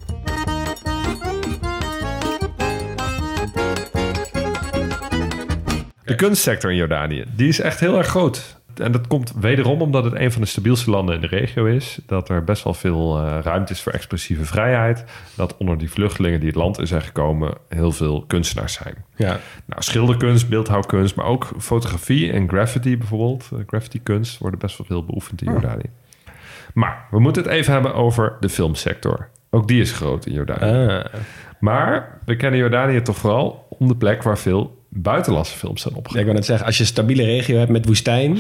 De 6.03 6.15
kunstsector 6.15 6.71
in 6.71 6.77
Jordanië, 6.77 7.23
die 7.35 7.47
is 7.47 7.59
echt 7.59 7.79
heel 7.79 7.97
erg 7.97 8.07
groot. 8.07 8.57
En 8.79 8.91
dat 8.91 9.07
komt 9.07 9.33
wederom 9.39 9.81
omdat 9.81 10.03
het 10.03 10.13
een 10.13 10.31
van 10.31 10.41
de 10.41 10.47
stabielste 10.47 10.89
landen 10.89 11.15
in 11.15 11.21
de 11.21 11.27
regio 11.27 11.65
is. 11.65 11.99
Dat 12.05 12.29
er 12.29 12.43
best 12.43 12.63
wel 12.63 12.73
veel 12.73 13.17
eh, 13.17 13.39
ruimte 13.41 13.73
is 13.73 13.81
voor 13.81 13.91
expressieve 13.91 14.45
vrijheid. 14.45 15.05
Dat 15.35 15.57
onder 15.57 15.77
die 15.77 15.91
vluchtelingen 15.91 16.39
die 16.39 16.49
het 16.49 16.57
land 16.57 16.79
in 16.79 16.87
zijn 16.87 17.01
gekomen 17.01 17.53
heel 17.69 17.91
veel 17.91 18.23
kunstenaars 18.27 18.73
zijn. 18.73 18.95
Ja. 19.15 19.39
Nou, 19.65 19.81
schilderkunst, 19.81 20.49
beeldhouwkunst, 20.49 21.15
maar 21.15 21.25
ook 21.25 21.49
fotografie 21.57 22.31
en 22.31 22.49
graffiti 22.49 22.97
bijvoorbeeld. 22.97 23.49
Eh, 23.53 23.59
graffiti 23.67 24.03
kunst 24.03 24.37
worden 24.37 24.59
best 24.59 24.77
wel 24.77 24.87
veel 24.87 25.05
beoefend 25.05 25.41
in 25.41 25.51
Jordanië. 25.51 25.89
Maar 26.73 27.07
we 27.11 27.19
moeten 27.19 27.43
het 27.43 27.51
even 27.51 27.73
hebben 27.73 27.93
over 27.93 28.37
de 28.39 28.49
filmsector. 28.49 29.29
Ook 29.49 29.67
die 29.67 29.81
is 29.81 29.91
groot 29.91 30.25
in 30.25 30.33
Jordanië. 30.33 30.95
Ah. 30.97 31.13
Maar 31.59 32.19
we 32.25 32.35
kennen 32.35 32.59
Jordanië 32.59 33.01
toch 33.01 33.17
vooral 33.17 33.67
om 33.69 33.87
de 33.87 33.95
plek 33.95 34.23
waar 34.23 34.37
veel 34.37 34.84
buitenlandse 35.01 35.57
films 35.57 35.81
zijn 35.81 35.93
Ja, 36.13 36.19
ik 36.19 36.25
wil 36.25 36.33
net 36.33 36.45
zeggen, 36.45 36.65
als 36.65 36.75
je 36.77 36.81
een 36.81 36.87
stabiele 36.89 37.23
regio 37.23 37.57
hebt 37.57 37.71
met 37.71 37.85
woestijn... 37.85 38.37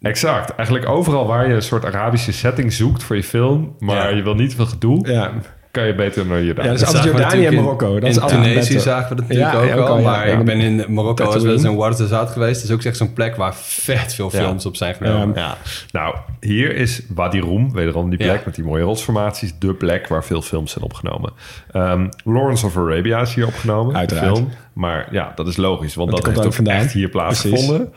Exact. 0.00 0.54
Eigenlijk 0.54 0.88
overal 0.88 1.26
waar 1.26 1.48
je 1.48 1.54
een 1.54 1.62
soort 1.62 1.84
Arabische 1.84 2.32
setting 2.32 2.72
zoekt 2.72 3.02
voor 3.02 3.16
je 3.16 3.22
film, 3.24 3.74
maar 3.78 4.10
Ja. 4.10 4.16
je 4.16 4.22
wil 4.22 4.34
niet 4.34 4.54
veel 4.54 4.66
gedoe, 4.66 5.08
Ja, 5.08 5.32
kan 5.70 5.86
je 5.86 5.94
beter 5.94 6.26
naar 6.26 6.42
Jordanië. 6.42 6.66
Ja, 6.66 6.72
dat 6.72 6.80
is 6.82 6.86
altijd 6.86 7.04
Jordanië 7.04 7.46
en 7.46 7.54
Marokko. 7.54 7.94
Dat 7.94 8.02
in 8.02 8.08
is 8.08 8.20
altijd 8.20 8.42
Tunesië 8.42 8.68
beter. 8.68 8.80
zagen 8.80 9.08
we 9.08 9.14
dat 9.14 9.28
natuurlijk 9.28 9.52
Ja, 9.52 9.60
ook 9.62 9.70
al. 9.72 9.82
ook 9.82 9.88
al, 9.88 9.98
ja. 9.98 10.04
Maar 10.04 10.28
Ja. 10.28 10.38
ik 10.38 10.44
ben 10.44 10.60
in 10.60 10.84
Marokko 10.88 11.24
als 11.24 11.42
wel 11.42 11.52
eens 11.52 11.62
in 11.64 11.68
Ouarzazate 11.70 12.32
geweest. 12.32 12.60
Dat 12.60 12.70
is 12.70 12.76
ook 12.76 12.82
echt 12.82 12.96
zo'n 12.96 13.12
plek 13.12 13.36
waar 13.36 13.54
vet 13.56 14.14
veel 14.14 14.28
Ja. 14.32 14.38
films 14.38 14.66
op 14.66 14.76
zijn 14.76 14.94
genomen. 14.94 15.32
Ja. 15.36 15.56
Nou, 15.92 16.16
hier 16.40 16.74
is 16.76 17.02
Wadi 17.14 17.40
Rum, 17.40 17.72
wederom 17.72 18.08
die 18.08 18.18
plek 18.18 18.36
Ja. 18.36 18.42
met 18.44 18.54
die 18.54 18.64
mooie 18.64 18.82
rotsformaties, 18.82 19.54
de 19.58 19.74
plek 19.74 20.08
waar 20.08 20.24
veel 20.24 20.42
films 20.42 20.72
zijn 20.72 20.84
opgenomen. 20.84 21.32
Ehm, 21.72 22.06
Lawrence 22.24 22.66
of 22.66 22.76
Arabia 22.76 23.20
is 23.20 23.34
hier 23.34 23.46
opgenomen, 23.46 23.92
de 23.92 23.98
Uiteraard. 23.98 24.36
film. 24.36 24.48
Maar 24.72 25.08
ja, 25.10 25.32
dat 25.34 25.46
is 25.48 25.56
logisch, 25.56 25.94
want 25.94 26.10
Want 26.10 26.10
dat 26.10 26.34
heeft 26.34 26.34
komt 26.34 26.46
ook 26.46 26.54
vandaan. 26.64 26.84
echt 26.84 26.92
hier 26.92 27.08
plaatsgevonden. 27.08 27.92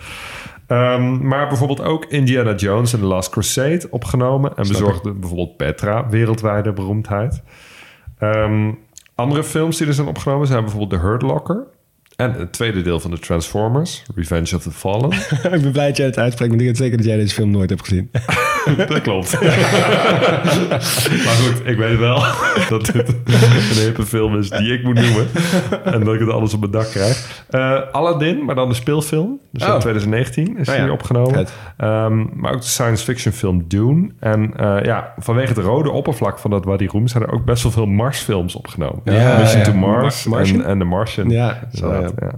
Ehm, 0.72 1.28
maar 1.28 1.48
bijvoorbeeld 1.48 1.82
ook 1.82 2.06
Indiana 2.06 2.54
Jones 2.56 2.94
en 2.94 3.00
The 3.00 3.06
Last 3.06 3.30
Crusade 3.30 3.88
opgenomen. 3.90 4.56
En 4.56 4.68
bezorgde 4.68 5.14
bijvoorbeeld 5.14 5.58
Petra 5.58 6.10
wereldwijde 6.10 6.74
beroemdheid. 6.74 7.44
Ehm, 8.18 8.72
andere 9.16 9.44
films 9.44 9.78
die 9.78 9.88
er 9.88 9.94
zijn 9.94 10.08
opgenomen 10.08 10.48
zijn 10.48 10.62
bijvoorbeeld 10.62 11.02
The 11.02 11.08
Hurt 11.08 11.22
Locker 11.22 11.68
En 12.22 12.34
het 12.34 12.52
tweede 12.52 12.82
deel 12.82 13.00
van 13.00 13.12
de 13.12 13.20
Transformers, 13.20 14.04
Revenge 14.16 14.56
of 14.56 14.62
the 14.64 14.72
Fallen. 14.72 15.12
ik 15.56 15.62
ben 15.62 15.72
blij 15.72 15.88
dat 15.88 15.98
jij 15.98 16.06
het 16.06 16.18
uitspreekt, 16.18 16.52
maar 16.52 16.60
ik 16.62 16.68
weet 16.68 16.78
zeker 16.78 16.98
dat 16.98 17.06
jij 17.06 17.18
deze 17.18 17.34
film 17.34 17.52
nooit 17.52 17.70
hebt 17.70 17.82
gezien. 17.82 18.12
dat 18.88 19.02
klopt. 19.02 19.42
maar 21.26 21.38
goed, 21.44 21.62
ik 21.68 21.78
weet 21.78 21.98
wel 21.98 22.24
dat 22.70 22.86
dit 22.86 23.08
een 23.26 23.84
hippe 23.84 24.06
film 24.06 24.38
is 24.38 24.50
die 24.50 24.74
ik 24.74 24.84
moet 24.84 24.96
noemen. 24.96 25.28
En 25.84 26.04
dat 26.04 26.14
ik 26.14 26.20
het 26.20 26.30
alles 26.30 26.54
op 26.54 26.60
mijn 26.60 26.72
dak 26.72 26.88
krijg. 26.88 27.44
Eh, 27.50 27.80
Aladdin, 27.92 28.46
maar 28.46 28.56
dan 28.56 28.70
de 28.70 28.76
speelfilm. 28.76 29.40
Dus 29.52 29.62
in 29.62 29.70
Oh. 29.72 29.78
2019 29.80 30.58
is 30.58 30.70
Oh 30.70 30.76
ja. 30.76 30.82
hier 30.82 30.92
opgenomen. 30.92 31.48
Ehm, 31.78 32.26
maar 32.36 32.54
ook 32.54 32.62
de 32.62 32.68
science 32.68 33.04
fiction 33.04 33.34
film 33.34 33.64
Dune. 33.68 34.10
En 34.20 34.54
eh, 34.58 34.78
ja, 34.84 35.14
vanwege 35.18 35.54
het 35.54 35.58
rode 35.64 35.92
oppervlak 35.92 36.40
van 36.40 36.52
dat 36.52 36.66
Wadi 36.66 36.88
Rum... 36.88 37.08
zijn 37.08 37.24
er 37.24 37.32
ook 37.32 37.46
best 37.46 37.64
wel 37.64 37.72
veel 37.72 37.86
Mars-films 37.86 38.56
opgenomen. 38.56 39.02
Ja, 39.04 39.38
Mission 39.38 39.60
ja. 39.60 39.66
to 39.66 39.74
Mars 39.74 40.26
en, 40.26 40.66
en 40.66 40.80
The 40.80 40.86
Martian. 40.86 41.30
Ja, 41.30 41.60
Ja. 42.20 42.32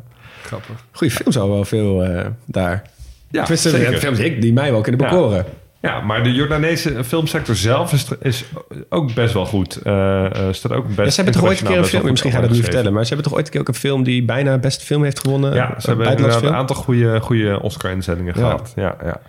Grappig. 0.44 0.76
Goeie 0.92 1.14
film 1.14 1.32
zou 1.32 1.50
wel 1.50 1.66
veel 1.66 2.04
eh, 2.04 2.26
daar. 2.46 2.82
Ja, 3.30 3.40
Tenminste, 3.42 3.70
zeker. 3.70 3.92
de 3.92 3.98
films 3.98 4.18
die, 4.18 4.26
ik- 4.26 4.42
die 4.42 4.54
mij 4.54 4.72
wel 4.72 4.82
kunnen 4.82 5.02
bekoren. 5.10 5.46
Ja, 5.82 6.02
maar 6.02 6.24
de 6.24 6.32
Jordaanese 6.34 7.04
filmsector 7.04 7.56
zelf 7.56 7.94
is, 7.94 8.08
is 8.22 8.46
ook 8.90 9.14
best 9.14 9.34
wel 9.34 9.46
goed. 9.46 9.76
Eh, 9.76 10.26
eh, 10.26 10.54
staat 10.54 10.72
ook 10.72 10.88
best 10.88 10.98
Ja, 10.98 11.10
ze 11.10 11.16
hebben 11.16 11.34
toch 11.34 11.44
ooit 11.50 11.60
een 11.60 11.66
keer 11.68 11.76
een 11.76 11.82
best 11.82 11.94
film, 11.96 12.10
misschien 12.10 12.32
ga 12.32 12.38
ik 12.38 12.44
dat 12.44 12.54
nu 12.54 12.62
vertellen, 12.62 12.94
maar 12.94 13.02
ze 13.06 13.08
hebben 13.14 13.28
toch 13.28 13.38
ooit 13.38 13.46
een 13.46 13.52
keer 13.52 13.62
ook 13.62 13.68
een 13.68 13.74
film 13.74 14.04
die 14.04 14.24
bijna 14.26 14.58
beste 14.58 14.86
film 14.86 15.04
heeft 15.04 15.20
gewonnen? 15.20 15.54
Ja, 15.54 15.76
ze 15.80 15.88
hebben 15.90 16.24
een 16.46 16.54
aantal 16.54 16.76
goede, 16.76 17.20
goede 17.20 17.62
Oscar-inzendingen 17.62 18.34
Ja. 18.38 18.42
gehad. 18.42 18.72
Ja, 18.76 18.96
ja. 19.04 19.22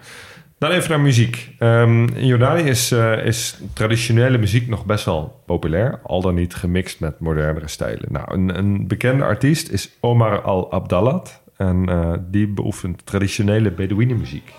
Dan 0.59 0.71
even 0.71 0.91
naar 0.91 1.01
muziek. 1.01 1.55
Ehm, 1.59 2.07
in 2.15 2.27
Jordanië 2.27 2.63
is, 2.63 2.93
eh, 2.93 3.27
is 3.27 3.59
traditionele 3.73 4.39
muziek 4.39 4.69
nog 4.69 4.85
best 4.85 5.05
wel 5.05 5.43
populair. 5.47 6.01
Al 6.03 6.21
dan 6.21 6.35
niet 6.35 6.55
gemixt 6.55 7.01
met 7.01 7.21
modernere 7.21 7.69
stijlen. 7.69 8.07
Nou, 8.09 8.35
een, 8.35 8.59
een 8.59 8.87
bekende 8.89 9.25
artiest 9.25 9.69
is 9.69 9.91
Omar 10.01 10.41
Al-Abdallah. 10.43 11.25
En 11.57 11.89
eh, 11.89 12.13
die 12.31 12.49
beoefent 12.49 13.07
traditionele 13.07 13.71
Bedouinenmuziek. 13.71 14.53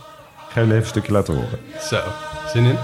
Ga 0.50 0.62
jullie 0.62 0.70
even 0.70 0.78
een 0.78 0.86
stukje 0.86 1.12
laten 1.12 1.34
horen. 1.34 1.60
Zo, 1.80 2.00
zin 2.54 2.64
in? 2.64 2.76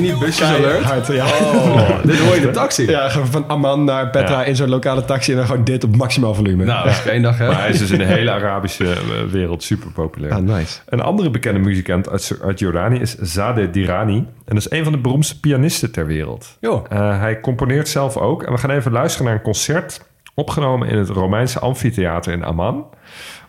Minibusjes 0.00 0.48
alert? 0.48 1.06
Ja. 1.06 1.24
Oh, 1.26 1.88
dit 2.04 2.18
hoor 2.18 2.34
je 2.34 2.40
de 2.40 2.50
taxi. 2.50 2.86
Ja, 2.90 3.10
van 3.10 3.48
Amman 3.48 3.84
naar 3.84 4.10
Petra 4.10 4.44
in 4.44 4.56
zo'n 4.56 4.68
lokale 4.68 5.04
taxi 5.04 5.30
en 5.30 5.36
dan 5.36 5.46
gewoon 5.46 5.64
dit 5.64 5.84
op 5.84 5.96
maximaal 5.96 6.34
volume. 6.34 6.64
Nou, 6.64 6.84
dat 6.84 6.92
is 6.92 7.10
één 7.10 7.22
dag 7.22 7.38
hè. 7.38 7.46
Maar 7.46 7.60
hij 7.60 7.70
is 7.70 7.78
dus 7.78 7.90
in 7.90 7.98
de 7.98 8.04
hele 8.04 8.30
Arabische 8.30 8.92
eh, 8.92 8.98
wereld 9.30 9.62
super 9.62 9.90
populair. 9.90 10.32
Ah, 10.32 10.38
nice. 10.42 10.78
Een 10.86 11.00
andere 11.00 11.30
bekende 11.30 11.60
muzikant 11.60 12.08
uit, 12.08 12.38
uit 12.42 12.58
Jordanië 12.58 12.98
is 12.98 13.14
Zade 13.14 13.70
Dirani. 13.70 14.16
En 14.16 14.54
dat 14.54 14.56
is 14.56 14.70
een 14.70 14.84
van 14.84 14.92
de 14.92 14.98
beroemdste 14.98 15.40
pianisten 15.40 15.90
ter 15.92 16.06
wereld. 16.06 16.56
Uh, 16.60 16.78
hij 17.20 17.40
componeert 17.40 17.88
zelf 17.88 18.16
ook. 18.16 18.42
En 18.42 18.52
we 18.52 18.58
gaan 18.58 18.70
even 18.70 18.92
luisteren 18.92 19.26
naar 19.26 19.34
een 19.34 19.42
concert 19.42 20.00
opgenomen 20.34 20.88
in 20.88 20.98
het 20.98 21.08
Romeinse 21.08 21.58
amfitheater 21.58 22.32
in 22.32 22.44
Amman. 22.44 22.86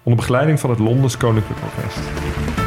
Onder 0.03 0.19
begeleiding 0.19 0.59
van 0.59 0.69
het 0.69 0.79
Londens 0.79 1.17
Koninklijk 1.17 1.59
Orkest. 1.63 2.66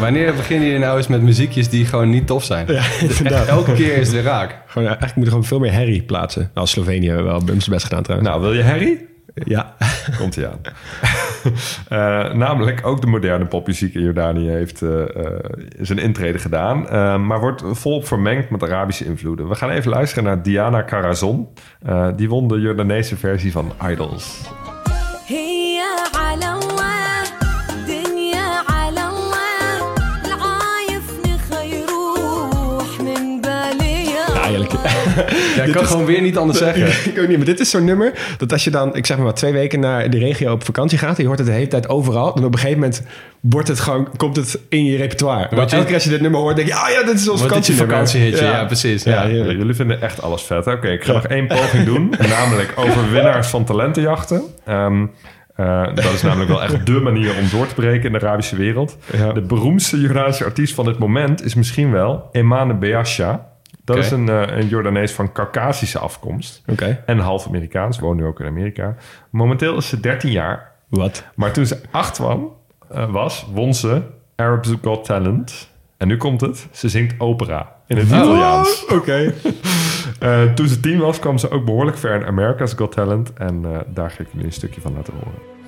Wanneer 0.00 0.34
begin 0.34 0.60
je 0.62 0.78
nou 0.78 0.96
eens 0.96 1.06
met 1.06 1.22
muziekjes 1.22 1.68
die 1.68 1.86
gewoon 1.86 2.10
niet 2.10 2.26
tof 2.26 2.44
zijn? 2.44 2.66
Ja, 2.66 2.74
Echt, 3.00 3.46
elke 3.48 3.72
keer 3.72 3.92
is 3.96 4.06
het 4.06 4.10
weer 4.16 4.22
raak. 4.22 4.56
Gewoon, 4.66 4.86
eigenlijk 4.88 5.16
moet 5.16 5.24
er 5.24 5.30
gewoon 5.30 5.46
veel 5.46 5.58
meer 5.58 5.72
herrie 5.72 6.02
plaatsen. 6.02 6.50
Nou, 6.54 6.66
Slovenië 6.66 7.12
wel 7.12 7.44
Bums 7.44 7.68
best 7.68 7.84
gedaan 7.84 8.02
trouwens. 8.02 8.30
Nou, 8.30 8.42
wil 8.42 8.52
je 8.52 8.62
Harry? 8.62 9.06
ja. 9.34 9.74
Komt 10.18 10.34
hij 10.34 10.48
aan. 10.48 10.60
Eh, 11.88 12.32
namelijk 12.32 12.86
ook 12.86 13.00
de 13.00 13.06
moderne 13.06 13.44
popmuziek 13.46 13.94
in 13.94 14.02
Jordanië 14.02 14.48
heeft 14.48 14.82
eh, 14.82 15.02
eh, 15.02 15.32
zijn 15.80 15.98
intrede 15.98 16.38
gedaan. 16.38 16.88
eh, 16.88 17.16
maar 17.18 17.40
wordt 17.40 17.62
volop 17.66 18.06
vermengd 18.06 18.50
met 18.50 18.62
Arabische 18.62 19.04
invloeden. 19.04 19.48
We 19.48 19.54
gaan 19.54 19.70
even 19.70 19.90
luisteren 19.90 20.24
naar 20.24 20.42
Diana 20.42 20.84
Carazon. 20.84 21.48
Eh, 21.82 22.08
die 22.16 22.28
won 22.28 22.48
de 22.48 22.60
Jordaanese 22.60 23.16
versie 23.16 23.52
van 23.52 23.72
Idols. 23.90 24.40
Ja, 35.56 35.62
ik 35.62 35.72
kan 35.72 35.86
gewoon 35.86 36.04
weer 36.04 36.20
niet 36.20 36.36
anders 36.36 36.58
zeggen. 36.68 37.12
ik 37.12 37.18
ook 37.20 37.28
niet, 37.28 37.36
maar 37.36 37.46
dit 37.46 37.60
is 37.60 37.70
zo'n 37.70 37.84
nummer 37.84 38.12
dat 38.38 38.52
als 38.52 38.64
je 38.64 38.70
dan, 38.70 38.96
ik 38.96 39.06
zeg 39.06 39.18
maar 39.18 39.34
twee 39.34 39.52
weken 39.52 39.80
naar 39.80 40.10
de 40.10 40.18
regio 40.18 40.52
op 40.52 40.64
vakantie 40.64 40.98
gaat, 40.98 41.16
en 41.16 41.20
je 41.22 41.26
hoort 41.26 41.38
het 41.38 41.48
de 41.48 41.54
hele 41.54 41.66
tijd 41.68 41.88
overal, 41.88 42.34
dan 42.34 42.44
op 42.44 42.52
een 42.52 42.58
gegeven 42.58 42.80
moment 42.80 43.02
wordt 43.40 43.68
het 43.68 43.80
gewoon, 43.80 44.08
komt 44.16 44.36
het 44.36 44.58
in 44.68 44.84
je 44.84 44.96
repertoire. 44.96 45.46
Maar 45.56 45.64
je- 45.68 45.72
elke 45.74 45.84
keer 45.84 45.94
als 45.94 46.04
je 46.04 46.10
dit 46.10 46.20
nummer 46.20 46.40
hoort, 46.40 46.56
denk 46.56 46.68
je, 46.68 46.74
ah 46.74 46.90
ja, 46.90 47.02
dit 47.02 47.14
is 47.14 47.28
ons 47.28 47.40
is 47.40 47.46
vakantienummer. 47.46 47.90
vakantiehitje? 47.96 48.44
Ja, 48.44 48.64
precies. 48.64 49.02
Ja, 49.02 49.12
Ja. 49.12 49.22
Ja, 49.22 49.28
heerlijk. 49.28 49.58
jullie 49.58 49.74
vinden 49.74 50.02
echt 50.02 50.22
alles 50.22 50.42
vet. 50.42 50.64
hè? 50.64 50.72
Oké, 50.72 50.88
ik 50.88 51.04
ga 51.04 51.12
nog 51.12 51.26
één 51.26 51.46
poging 51.46 51.84
doen. 51.84 52.14
namelijk 52.38 52.72
over 52.76 53.10
winnaars 53.10 53.46
van 53.48 53.64
talentenjachten. 53.64 54.42
Ehm, 54.66 55.06
eh, 55.56 55.84
dat 55.94 56.12
is 56.14 56.22
namelijk 56.22 56.50
wel 56.50 56.62
echt 56.62 56.86
dé 56.86 56.92
manier 57.00 57.30
om 57.40 57.48
door 57.50 57.66
te 57.66 57.74
breken 57.74 58.06
in 58.12 58.12
de 58.18 58.26
Arabische 58.26 58.56
wereld. 58.56 58.96
Ja. 59.18 59.32
De 59.32 59.40
beroemdste 59.40 60.00
Jordaanse 60.00 60.44
artiest 60.44 60.74
van 60.74 60.84
dit 60.84 60.98
moment 60.98 61.44
is 61.44 61.54
misschien 61.54 61.90
wel 61.92 62.28
Emane 62.32 62.74
Beasha. 62.74 63.48
Dat 63.94 64.04
is 64.04 64.10
een, 64.10 64.28
eh, 64.28 64.56
een 64.56 64.68
Jordanees 64.68 65.12
van 65.12 65.32
Caucasische 65.32 65.98
afkomst. 65.98 66.62
En 67.06 67.18
half 67.18 67.46
Amerikaans, 67.46 67.98
woont 67.98 68.20
nu 68.20 68.26
ook 68.26 68.40
in 68.40 68.46
Amerika. 68.46 68.96
Momenteel 69.30 69.76
is 69.76 69.88
ze 69.88 70.00
13 70.00 70.30
jaar. 70.30 70.72
Wat? 70.88 71.24
Maar 71.34 71.52
toen 71.52 71.66
ze 71.66 71.80
acht 71.90 72.16
kwam, 72.16 72.52
eh, 72.90 73.10
was, 73.10 73.46
won 73.52 73.74
ze 73.74 74.02
Arabs 74.36 74.74
Got 74.82 75.04
Talent. 75.04 75.70
En 75.96 76.08
nu 76.08 76.16
komt 76.16 76.40
het, 76.40 76.68
ze 76.72 76.88
zingt 76.88 77.14
opera 77.18 77.76
in 77.86 77.96
het 77.96 78.06
Italiaans. 78.06 78.84
Oké. 78.98 79.32
Eh, 80.18 80.42
toen 80.42 80.68
ze 80.68 80.80
tien 80.80 80.98
was, 80.98 81.18
kwam 81.18 81.38
ze 81.38 81.50
ook 81.50 81.64
behoorlijk 81.64 81.98
ver 81.98 82.14
in 82.14 82.26
America's 82.26 82.72
Got 82.72 82.92
Talent. 82.92 83.32
En 83.32 83.62
daar 83.86 84.10
ga 84.10 84.20
ik 84.20 84.26
jullie 84.30 84.46
een 84.46 84.52
stukje 84.52 84.80
van 84.80 84.92
laten 84.92 85.12
horen. 85.12 85.59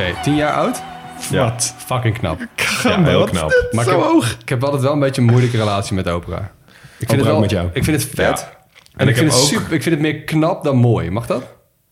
Oké, 0.00 0.14
tien 0.22 0.34
jaar 0.36 0.52
oud? 0.52 0.82
Wat? 1.30 1.74
Fucking 1.86 2.18
knap. 2.18 2.38
Ja, 2.82 3.02
heel 3.02 3.24
knap. 3.24 3.68
Maar 3.70 3.84
Zo 3.84 3.90
ik, 3.90 3.96
heb, 3.96 4.06
hoog. 4.06 4.36
ik 4.40 4.48
heb 4.48 4.64
altijd 4.64 4.82
wel 4.82 4.92
een 4.92 4.98
beetje 5.00 5.20
een 5.20 5.26
moeilijke 5.26 5.56
relatie 5.56 5.94
met 5.94 6.08
opera. 6.08 6.50
Ik 6.98 7.08
vind, 7.08 7.10
het 7.10 7.20
wel, 7.22 7.34
ook 7.34 7.40
met 7.40 7.50
jou. 7.50 7.68
ik 7.72 7.84
vind 7.84 8.02
het 8.02 8.10
vet. 8.14 8.48
En, 8.96 9.08
ik, 9.08 9.16
vind 9.16 9.32
het 9.32 9.40
ook- 9.40 9.46
super, 9.48 9.72
ik 9.72 9.82
vind 9.82 9.94
het 9.94 10.04
meer 10.04 10.20
knap 10.22 10.64
dan 10.64 10.76
mooi. 10.76 11.10
Mag 11.10 11.26
dat? 11.26 11.42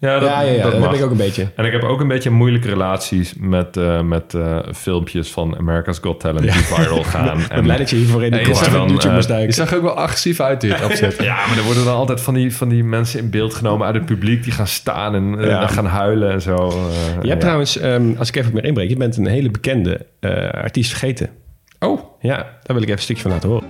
Ja, 0.01 0.15
Ja, 0.15 0.41
ja, 0.41 0.41
ja, 0.41 0.63
dat, 0.63 0.79
mag. 0.79 0.89
heb 0.89 0.99
ik 0.99 1.05
ook 1.05 1.11
een 1.11 1.17
beetje. 1.17 1.47
En 1.57 1.65
ik 1.65 1.73
heb 1.73 1.83
ook 1.83 2.01
een 2.01 2.09
beetje 2.09 2.31
moeilijke 2.31 2.69
relaties 2.69 3.35
met, 3.39 3.77
eh, 3.77 4.01
met 4.01 4.35
eh, 4.35 4.59
filmpjes 4.75 5.31
van 5.31 5.57
America's 5.59 5.99
Got 6.03 6.21
Talent 6.21 6.43
die 6.43 6.53
viral 6.53 7.03
gaan. 7.15 7.39
Ik 7.41 7.49
ben 7.49 7.63
blij 7.63 7.77
dat 7.77 7.91
je 7.91 7.97
hiervoor 7.97 8.25
in 8.25 8.31
de 8.31 8.39
je 8.39 8.55
van 8.55 8.89
YouTube 8.89 9.09
eh, 9.09 9.15
moest 9.15 9.29
Je 9.29 9.53
zag 9.53 9.75
ook 9.75 9.83
wel 9.83 9.95
agressief 9.97 10.41
uit 10.41 10.61
dit 10.61 10.85
opzet. 10.85 11.17
Ja, 11.23 11.47
maar 11.47 11.57
er 11.57 11.65
worden 11.65 11.85
dan 11.85 11.95
altijd 11.95 12.21
van 12.21 12.35
die, 12.35 12.55
van 12.57 12.69
die 12.69 12.85
mensen 12.85 13.21
in 13.21 13.31
beeld 13.31 13.55
genomen 13.55 13.87
uit 13.87 13.95
het 13.95 14.05
publiek 14.07 14.43
die 14.43 14.53
gaan 14.53 14.67
staan 14.67 15.15
en 15.15 15.49
Ja. 15.49 15.67
gaan 15.67 15.87
huilen 15.87 16.33
en 16.33 16.43
zo. 16.43 16.67
Je 16.69 17.13
hebt 17.13 17.27
ja. 17.27 17.37
trouwens, 17.37 17.79
ehm, 17.79 18.13
als 18.19 18.29
ik 18.29 18.37
even 18.37 18.49
op 18.49 18.55
meer 18.55 18.65
inbreek, 18.65 18.89
je 18.89 18.97
bent 18.97 19.17
een 19.17 19.27
hele 19.27 19.51
bekende 19.51 20.07
eh, 20.21 20.49
artiest 20.51 20.91
vergeten. 20.91 21.31
Oh, 21.79 22.01
Ja, 22.21 22.37
daar 22.37 22.49
wil 22.67 22.77
ik 22.77 22.83
even 22.83 22.93
een 22.93 22.99
stukje 22.99 23.23
van 23.23 23.31
laten 23.31 23.49
horen. 23.49 23.67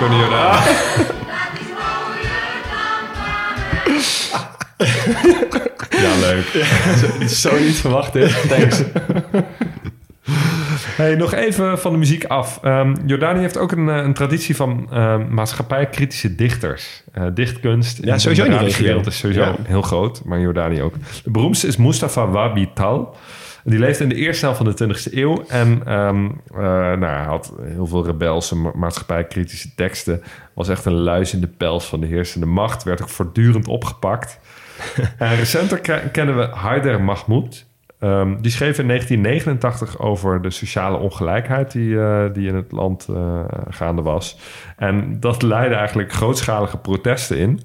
Johnny 0.00 0.16
Jordaan. 0.18 0.62
Ja, 5.90 6.16
leuk. 6.20 6.64
Zo 7.28 7.58
niet 7.58 7.76
verwacht 7.76 8.12
dit. 8.12 8.48
Thanks. 8.48 8.82
Hey, 10.96 11.14
nog 11.14 11.34
even 11.34 11.78
van 11.78 11.92
de 11.92 11.98
muziek 11.98 12.24
af. 12.24 12.58
Ehm 12.62 12.94
Jordanië 13.06 13.40
heeft 13.40 13.58
ook 13.58 13.72
een, 13.72 13.88
eh, 13.88 13.96
een 13.96 14.14
traditie 14.14 14.56
van 14.56 14.88
ehm 14.92 15.34
maatschappijkritische 15.34 16.34
dichters. 16.34 17.02
Eh, 17.12 17.24
dichtkunst 17.34 17.98
Ja, 18.04 18.18
sowieso 18.18 18.44
in 18.44 18.50
de 18.50 18.56
regio. 18.58 18.84
wereld 18.84 19.06
is 19.06 19.18
sowieso 19.18 19.40
Ja. 19.42 19.54
heel 19.62 19.82
groot, 19.82 20.22
maar 20.24 20.40
Jordanië 20.40 20.82
ook. 20.82 20.94
De 21.24 21.30
beroemdste 21.30 21.66
is 21.66 21.76
Mustafa 21.76 22.26
Wabi 22.28 22.68
Tal. 22.74 23.16
Die 23.68 23.78
leefde 23.78 24.02
in 24.02 24.08
de 24.08 24.14
eerste 24.14 24.44
helft 24.44 24.60
van 24.62 24.74
de 24.88 24.94
20e 25.10 25.12
eeuw. 25.14 25.44
En 25.48 25.80
ehm, 25.86 26.24
eh, 26.50 26.58
nou, 26.98 27.04
hij 27.04 27.24
had 27.24 27.52
heel 27.62 27.86
veel 27.86 28.04
rebelse, 28.04 28.56
ma- 28.56 28.70
maatschappijkritische 28.74 29.74
teksten. 29.74 30.22
Was 30.54 30.68
echt 30.68 30.84
een 30.84 30.92
luis 31.00 31.34
in 31.34 31.40
de 31.40 31.46
pels 31.48 31.86
van 31.88 32.00
de 32.00 32.06
heersende 32.06 32.46
macht. 32.46 32.82
Werd 32.82 33.02
ook 33.02 33.08
voortdurend 33.08 33.68
opgepakt. 33.68 34.38
en 35.18 35.36
recenter 35.36 35.78
ke- 35.78 36.08
kennen 36.12 36.36
we 36.36 36.42
Haider 36.54 37.02
Mahmoud. 37.02 37.66
Ehm, 37.98 38.40
die 38.40 38.50
schreef 38.50 38.78
in 38.78 38.86
1989 38.86 39.98
over 39.98 40.42
de 40.42 40.50
sociale 40.50 40.96
ongelijkheid 40.96 41.72
die, 41.72 42.00
eh, 42.00 42.24
die 42.32 42.48
in 42.48 42.54
het 42.54 42.72
land 42.72 43.06
eh, 43.10 43.44
gaande 43.68 44.02
was. 44.02 44.38
En 44.76 45.20
dat 45.20 45.42
leidde 45.42 45.74
eigenlijk 45.74 46.12
grootschalige 46.12 46.76
protesten 46.78 47.38
in, 47.38 47.60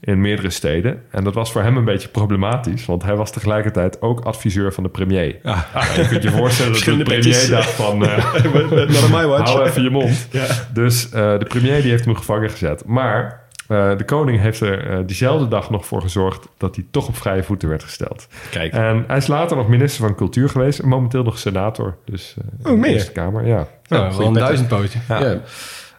in 0.00 0.20
meerdere 0.20 0.50
steden. 0.50 1.02
En 1.10 1.24
dat 1.24 1.34
was 1.34 1.52
voor 1.52 1.62
hem 1.62 1.76
een 1.76 1.84
beetje 1.84 2.08
problematisch, 2.08 2.86
want 2.86 3.02
hij 3.02 3.16
was 3.16 3.30
tegelijkertijd 3.32 4.02
ook 4.02 4.20
adviseur 4.20 4.72
van 4.72 4.82
de 4.82 4.88
premier. 4.90 5.24
Je 5.24 6.06
kunt 6.08 6.22
je 6.22 6.30
voorstellen 6.30 6.72
dat 6.72 6.82
de 6.82 7.02
premier 7.02 7.46
dacht 7.50 7.70
van... 7.70 8.04
eh. 8.06 8.34
Hou 9.44 9.66
even 9.66 9.82
je 9.82 9.90
mond. 9.90 10.28
Dus 10.72 11.08
eh, 11.10 11.38
de 11.38 11.44
premier 11.48 11.82
die 11.82 11.90
heeft 11.90 12.04
hem 12.04 12.14
gevangen 12.16 12.50
gezet. 12.50 12.84
Maar 12.86 13.46
eh, 13.68 13.96
de 13.96 14.04
koning 14.04 14.40
heeft 14.40 14.60
er 14.60 14.90
eh, 14.90 14.98
diezelfde 15.06 15.48
dag 15.48 15.70
nog 15.70 15.86
voor 15.86 16.00
gezorgd... 16.02 16.48
dat 16.58 16.74
hij 16.76 16.84
toch 16.90 17.08
op 17.08 17.16
vrije 17.16 17.42
voeten 17.42 17.68
werd 17.68 17.82
gesteld. 17.82 18.28
Kijk. 18.50 18.72
En 18.72 19.04
hij 19.06 19.16
is 19.16 19.26
later 19.26 19.56
nog 19.56 19.68
minister 19.68 20.00
van 20.06 20.14
Cultuur 20.14 20.48
geweest... 20.48 20.78
en 20.78 20.88
momenteel 20.88 21.22
nog 21.22 21.38
senator. 21.38 21.96
Dus 22.04 22.34
eh, 22.38 22.44
Oh, 22.66 22.70
in 22.72 22.74
de 22.80 22.86
meer? 22.86 22.94
Eerste 22.94 23.12
Kamer, 23.12 23.46
ja. 23.46 23.66
Ja, 23.82 24.16
wel 24.16 24.26
een 24.26 24.32
duizendpootje. 24.32 24.98
Ja. 25.08 25.40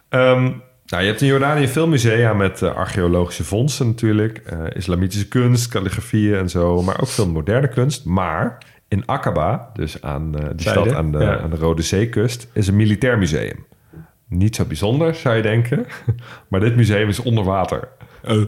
Ehm, 0.08 0.50
nou, 0.90 1.02
je 1.02 1.08
hebt 1.08 1.20
in 1.20 1.26
Jordanië 1.26 1.68
veel 1.68 1.88
musea 1.88 2.34
met 2.34 2.62
eh, 2.62 2.74
archeologische 2.74 3.44
vondsten 3.44 3.86
natuurlijk. 3.86 4.38
eh, 4.38 4.58
islamitische 4.72 5.28
kunst, 5.28 5.68
calligrafieën 5.68 6.38
en 6.38 6.48
zo. 6.48 6.82
Maar 6.82 7.00
ook 7.00 7.08
veel 7.08 7.28
moderne 7.28 7.68
kunst. 7.68 8.04
Maar 8.04 8.58
in 8.90 9.06
Aqaba, 9.06 9.70
dus 9.74 10.02
aan 10.02 10.38
eh, 10.38 10.44
die 10.54 10.62
Zijde, 10.62 10.80
stad 10.80 10.94
aan 10.94 11.12
de, 11.12 11.18
ja. 11.18 11.38
aan 11.38 11.50
de 11.50 11.56
Rode 11.56 11.82
Zeekust... 11.82 12.48
is 12.52 12.68
een 12.68 12.76
militair 12.76 13.18
museum. 13.18 13.66
Niet 14.28 14.56
zo 14.56 14.64
bijzonder, 14.64 15.14
zou 15.14 15.36
je 15.36 15.42
denken. 15.42 15.86
Maar 16.48 16.60
dit 16.60 16.76
museum 16.76 17.08
is 17.08 17.18
onder 17.18 17.44
water. 17.44 17.88
Eh, 18.22 18.34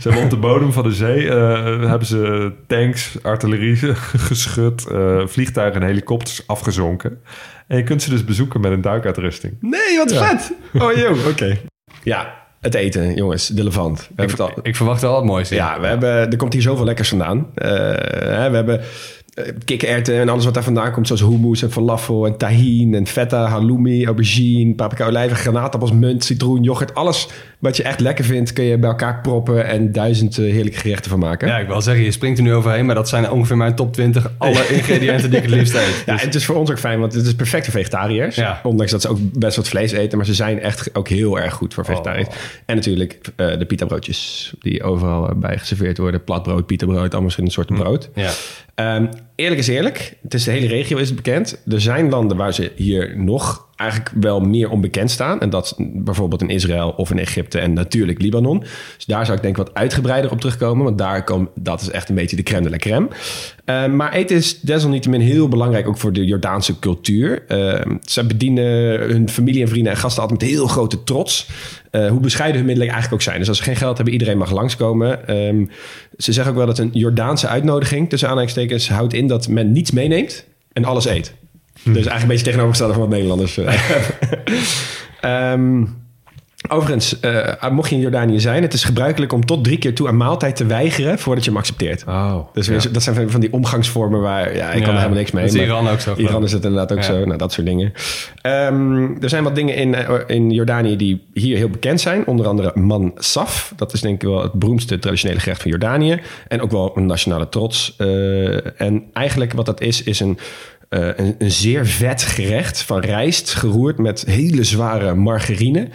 Ze 0.00 0.08
hebben 0.08 0.22
op 0.22 0.30
de 0.30 0.36
bodem 0.36 0.72
van 0.72 0.82
de 0.82 0.92
zee 0.92 1.30
hebben 1.30 2.06
ze 2.06 2.52
tanks, 2.66 3.22
artillerie 3.22 3.76
geschud, 4.28 4.86
vliegtuigen 5.24 5.80
en 5.80 5.86
helikopters 5.86 6.46
afgezonken. 6.46 7.22
En 7.68 7.76
je 7.76 7.82
kunt 7.82 8.02
ze 8.02 8.10
dus 8.10 8.24
bezoeken 8.24 8.60
met 8.60 8.72
een 8.72 8.80
duikuitrusting. 8.80 9.56
Nee, 9.60 9.96
wat 9.96 10.12
vet. 10.12 10.52
Oh, 10.82 10.92
joh, 10.92 11.26
oké. 11.30 11.58
Ja, 12.02 12.34
het 12.60 12.74
eten, 12.74 13.14
jongens. 13.14 13.46
De 13.46 13.64
levant. 13.64 14.08
We 14.16 14.22
ik, 14.22 14.38
al... 14.38 14.52
ik 14.62 14.76
verwacht 14.76 15.00
wel 15.00 15.16
het 15.16 15.24
mooiste. 15.24 15.54
Ja, 15.54 15.80
we 15.80 15.86
hebben, 15.86 16.10
er 16.30 16.36
komt 16.36 16.52
hier 16.52 16.62
zoveel 16.62 16.84
lekkers 16.84 17.08
vandaan. 17.08 17.46
Eh, 17.54 17.68
hè, 17.68 18.50
we 18.50 18.56
hebben 18.56 18.80
kikkererwten 19.64 20.20
en 20.20 20.28
alles 20.28 20.44
wat 20.44 20.54
daar 20.54 20.62
vandaan 20.62 20.92
komt. 20.92 21.06
Zoals 21.06 21.22
hummus 21.22 21.62
en 21.62 21.72
falafel 21.72 22.26
en 22.26 22.36
tahin 22.36 22.94
en 22.94 23.06
feta, 23.06 23.46
halloumi, 23.46 24.06
aubergine, 24.06 24.74
paprika, 24.74 25.06
olijven, 25.06 25.36
granaatappels, 25.36 25.92
munt, 25.92 26.24
citroen, 26.24 26.62
yoghurt. 26.62 26.94
Alles 26.94 27.28
wat 27.58 27.76
je 27.76 27.82
echt 27.82 28.00
lekker 28.00 28.24
vindt 28.24 28.52
kun 28.52 28.64
je 28.64 28.78
bij 28.78 28.88
elkaar 28.88 29.20
proppen 29.20 29.66
en 29.66 29.92
duizend 29.92 30.38
eh, 30.38 30.52
heerlijke 30.52 30.78
gerechten 30.78 31.10
van 31.10 31.18
maken. 31.18 31.48
Ja, 31.48 31.58
ik 31.58 31.66
wil 31.66 31.80
zeggen, 31.80 32.04
je 32.04 32.10
springt 32.10 32.38
er 32.38 32.44
nu 32.44 32.54
overheen, 32.54 32.86
maar 32.86 32.94
dat 32.94 33.08
zijn 33.08 33.30
ongeveer 33.30 33.56
mijn 33.56 33.74
top 33.74 33.92
20 33.92 34.30
alle 34.38 34.68
ingrediënten 34.76 35.30
die 35.30 35.38
ik 35.38 35.44
het 35.44 35.54
liefst 35.54 35.74
eet. 35.74 36.02
Ja, 36.06 36.12
en 36.20 36.26
het 36.26 36.34
is 36.34 36.44
voor 36.44 36.56
ons 36.56 36.70
ook 36.70 36.78
fijn, 36.78 37.00
want 37.00 37.14
het 37.14 37.26
is 37.26 37.34
perfect 37.34 37.64
voor 37.64 37.74
vegetariërs. 37.74 38.36
Ja. 38.36 38.60
Ondanks 38.62 38.92
dat 38.92 39.02
ze 39.02 39.08
ook 39.08 39.18
best 39.20 39.56
wat 39.56 39.68
vlees 39.68 39.92
eten, 39.92 40.18
maar 40.18 40.26
ze 40.26 40.34
zijn 40.34 40.60
echt 40.60 40.94
ook 40.94 41.08
heel 41.08 41.38
erg 41.38 41.54
goed 41.54 41.74
voor 41.74 41.84
vegetariërs. 41.84 42.28
En 42.66 42.76
natuurlijk 42.76 43.20
eh, 43.36 43.58
de 43.58 43.66
pita 43.66 43.86
broodjes 43.86 44.52
die 44.60 44.82
overal 44.82 45.28
eh, 45.28 45.36
bij 45.36 45.58
geserveerd 45.58 45.98
worden. 45.98 46.24
Platbrood, 46.24 46.66
pita 46.66 46.86
brood, 46.86 47.00
allemaal 47.00 47.20
verschillende 47.20 47.54
soorten 47.54 47.76
brood. 47.76 48.10
Ja. 48.14 48.30
Ehm, 48.74 49.06
eerlijk 49.38 49.60
is 49.60 49.68
eerlijk, 49.68 50.16
het 50.22 50.34
is 50.34 50.44
de 50.44 50.50
hele 50.50 50.66
regio 50.66 50.96
is 50.96 51.06
het 51.06 51.16
bekend. 51.16 51.62
Er 51.68 51.80
zijn 51.80 52.08
landen 52.08 52.36
waar 52.36 52.54
ze 52.54 52.72
hier 52.76 53.18
nog 53.18 53.67
eigenlijk 53.78 54.10
wel 54.20 54.40
meer 54.40 54.70
onbekend 54.70 55.10
staan. 55.10 55.40
En 55.40 55.50
dat 55.50 55.74
bijvoorbeeld 55.78 56.42
in 56.42 56.48
Israël 56.48 56.90
of 56.96 57.10
in 57.10 57.18
Egypte 57.18 57.58
en 57.58 57.72
natuurlijk 57.72 58.22
Libanon. 58.22 58.58
Dus 58.96 59.04
daar 59.06 59.24
zou 59.24 59.36
ik 59.36 59.42
denk 59.42 59.58
ik 59.58 59.64
wat 59.64 59.74
uitgebreider 59.74 60.30
op 60.30 60.40
terugkomen. 60.40 60.84
Want 60.84 60.98
daar 60.98 61.24
kom, 61.24 61.48
dat 61.54 61.80
is 61.80 61.90
echt 61.90 62.08
een 62.08 62.14
beetje 62.14 62.36
de 62.36 62.42
crème 62.42 62.62
de 62.62 62.70
la 62.70 62.76
crème. 62.76 63.08
Ehm, 63.64 63.96
maar 63.96 64.12
eten 64.12 64.36
is 64.36 64.60
desalniettemin 64.60 65.20
heel 65.20 65.48
belangrijk 65.48 65.88
ook 65.88 65.98
voor 65.98 66.12
de 66.12 66.24
Jordaanse 66.24 66.78
cultuur. 66.78 67.44
Ehm, 67.48 67.96
ze 68.02 68.24
bedienen 68.24 68.64
hun 69.00 69.28
familie 69.28 69.62
en 69.62 69.68
vrienden 69.68 69.92
en 69.92 69.98
gasten 69.98 70.22
altijd 70.22 70.40
met 70.40 70.50
heel 70.50 70.66
grote 70.66 71.04
trots. 71.04 71.48
Eh, 71.90 72.08
hoe 72.08 72.20
bescheiden 72.20 72.56
hun 72.56 72.66
middelen 72.66 72.92
eigenlijk 72.92 73.22
ook 73.22 73.28
zijn. 73.28 73.38
Dus 73.38 73.48
als 73.48 73.58
ze 73.58 73.64
geen 73.64 73.76
geld 73.76 73.96
hebben, 73.96 74.14
iedereen 74.14 74.38
mag 74.38 74.50
langskomen. 74.50 75.28
Ehm, 75.28 75.64
ze 76.16 76.32
zeggen 76.32 76.52
ook 76.52 76.58
wel 76.58 76.66
dat 76.66 76.78
een 76.78 76.90
Jordaanse 76.92 77.48
uitnodiging... 77.48 78.08
tussen 78.08 78.28
aanhalingstekens 78.28 78.88
houdt 78.88 79.14
in 79.14 79.26
dat 79.26 79.48
men 79.48 79.72
niets 79.72 79.90
meeneemt 79.90 80.44
en 80.72 80.84
alles 80.84 81.06
eet. 81.06 81.34
Dus 81.84 81.94
eigenlijk 81.94 82.22
een 82.22 82.28
beetje 82.28 82.44
tegenovergestelde 82.44 82.92
van 82.92 83.02
wat 83.02 83.10
Nederlanders 83.12 83.56
hebben. 83.60 83.76
Ehm, 85.20 85.84
overigens, 86.68 87.20
eh, 87.20 87.68
mocht 87.70 87.88
je 87.90 87.94
in 87.96 88.00
Jordanië 88.00 88.40
zijn... 88.40 88.62
het 88.62 88.72
is 88.72 88.84
gebruikelijk 88.84 89.32
om 89.32 89.46
tot 89.46 89.64
drie 89.64 89.78
keer 89.78 89.94
toe 89.94 90.08
een 90.08 90.16
maaltijd 90.16 90.56
te 90.56 90.66
weigeren... 90.66 91.18
voordat 91.18 91.44
je 91.44 91.50
hem 91.50 91.58
accepteert. 91.58 92.04
Oh, 92.06 92.38
Dus 92.52 92.66
dat 92.92 93.02
zijn 93.02 93.30
van- 93.30 93.40
die 93.40 93.52
omgangsvormen 93.52 94.20
waar... 94.20 94.56
ja, 94.56 94.70
ik 94.72 94.82
kan 94.82 94.90
er 94.90 94.96
helemaal 94.96 95.18
niks 95.18 95.30
mee. 95.30 95.44
Dat 95.44 95.54
is 95.54 95.60
Iran 95.60 95.88
ook 95.88 96.00
zo. 96.00 96.14
Iran 96.16 96.44
is 96.44 96.52
het 96.52 96.64
inderdaad 96.64 96.92
ook 96.92 96.98
Ja. 96.98 97.04
zo. 97.04 97.24
Nou, 97.24 97.38
dat 97.38 97.52
soort 97.52 97.66
dingen. 97.66 97.92
Ehm, 98.42 99.02
er 99.22 99.28
zijn 99.28 99.44
wat 99.44 99.54
dingen 99.54 99.74
in, 99.74 99.94
eh, 99.94 100.14
in 100.26 100.50
Jordanië 100.50 100.96
die 100.96 101.26
hier 101.34 101.56
heel 101.56 101.68
bekend 101.70 102.00
zijn. 102.00 102.26
Onder 102.26 102.46
andere 102.46 102.70
mansaf. 102.74 103.72
Dat 103.76 103.92
is 103.92 104.00
denk 104.00 104.22
ik 104.22 104.28
wel 104.28 104.42
het 104.42 104.52
beroemdste 104.52 104.98
traditionele 104.98 105.40
gerecht 105.40 105.62
van 105.62 105.70
Jordanië. 105.70 106.20
En 106.48 106.60
ook 106.60 106.70
wel 106.70 106.92
een 106.96 107.06
nationale 107.06 107.48
trots. 107.48 107.96
En 108.76 109.04
eigenlijk 109.12 109.52
wat 109.52 109.66
dat 109.66 109.80
is, 109.80 110.02
is 110.02 110.20
een... 110.20 110.38
eh, 110.88 111.08
een, 111.16 111.34
een 111.38 111.50
zeer 111.50 111.86
vet 111.86 112.22
gerecht 112.22 112.82
van 112.82 113.00
rijst, 113.00 113.54
geroerd 113.54 113.98
met 113.98 114.24
hele 114.26 114.64
zware 114.64 115.14
margarine. 115.14 115.88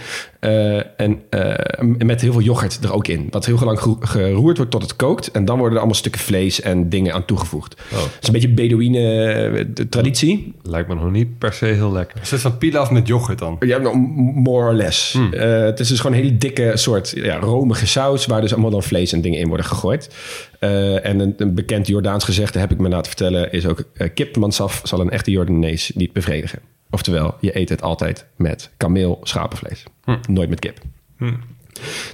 Eh, 0.43 0.77
en 0.97 1.21
eh, 1.29 1.81
met 1.97 2.21
heel 2.21 2.31
veel 2.31 2.41
yoghurt 2.41 2.83
er 2.83 2.93
ook 2.93 3.07
in. 3.07 3.27
Wat 3.29 3.45
heel 3.45 3.59
lang 3.63 3.79
gero- 3.79 3.97
geroerd 3.99 4.57
wordt 4.57 4.71
tot 4.71 4.81
het 4.81 4.95
kookt. 4.95 5.31
En 5.31 5.45
dan 5.45 5.55
worden 5.55 5.73
er 5.73 5.79
allemaal 5.79 5.99
stukken 5.99 6.21
vlees 6.21 6.61
en 6.61 6.89
dingen 6.89 7.13
aan 7.13 7.25
toegevoegd. 7.25 7.81
Oh. 7.93 7.99
Het 8.01 8.17
is 8.21 8.27
een 8.27 8.33
beetje 8.33 8.49
Bedouine 8.49 8.99
eh, 9.47 9.85
traditie. 9.89 10.53
Lijkt 10.61 10.87
me 10.87 10.95
nog 10.95 11.11
niet 11.11 11.37
per 11.37 11.53
se 11.53 11.65
heel 11.65 11.91
lekker. 11.91 12.19
Een 12.19 12.25
soort 12.25 12.41
van 12.41 12.57
pilaf 12.57 12.91
met 12.91 13.07
yoghurt 13.07 13.39
dan. 13.39 13.55
Ja, 13.59 13.77
nou, 13.77 13.97
more 14.35 14.67
or 14.67 14.73
less. 14.73 15.13
Hmm. 15.13 15.33
Eh, 15.33 15.63
het 15.63 15.79
is 15.79 15.87
dus 15.87 15.99
gewoon 15.99 16.17
een 16.17 16.23
hele 16.23 16.37
dikke 16.37 16.71
soort 16.77 17.11
ja, 17.15 17.39
romige 17.39 17.87
saus... 17.87 18.25
waar 18.25 18.41
dus 18.41 18.53
allemaal 18.53 18.71
dan 18.71 18.83
vlees 18.83 19.13
en 19.13 19.21
dingen 19.21 19.39
in 19.39 19.47
worden 19.47 19.65
gegooid. 19.65 20.15
Eh, 20.59 21.05
en 21.05 21.19
een, 21.19 21.33
een 21.37 21.53
bekend 21.53 21.87
Jordaans 21.87 22.23
gezegde, 22.23 22.59
heb 22.59 22.71
ik 22.71 22.77
me 22.77 22.89
laten 22.89 23.07
vertellen... 23.07 23.51
is 23.51 23.67
ook 23.67 23.83
kip 24.13 24.35
mansaf 24.35 24.81
zal 24.83 24.99
een 24.99 25.09
echte 25.09 25.31
Jordanees 25.31 25.91
niet 25.95 26.13
bevredigen. 26.13 26.59
Oftewel, 26.89 27.35
je 27.39 27.57
eet 27.57 27.69
het 27.69 27.81
altijd 27.81 28.25
met 28.35 28.69
kameel 28.77 29.19
schapenvlees. 29.21 29.83
Hm. 30.03 30.17
Nooit 30.27 30.49
met 30.49 30.59
kip. 30.59 30.79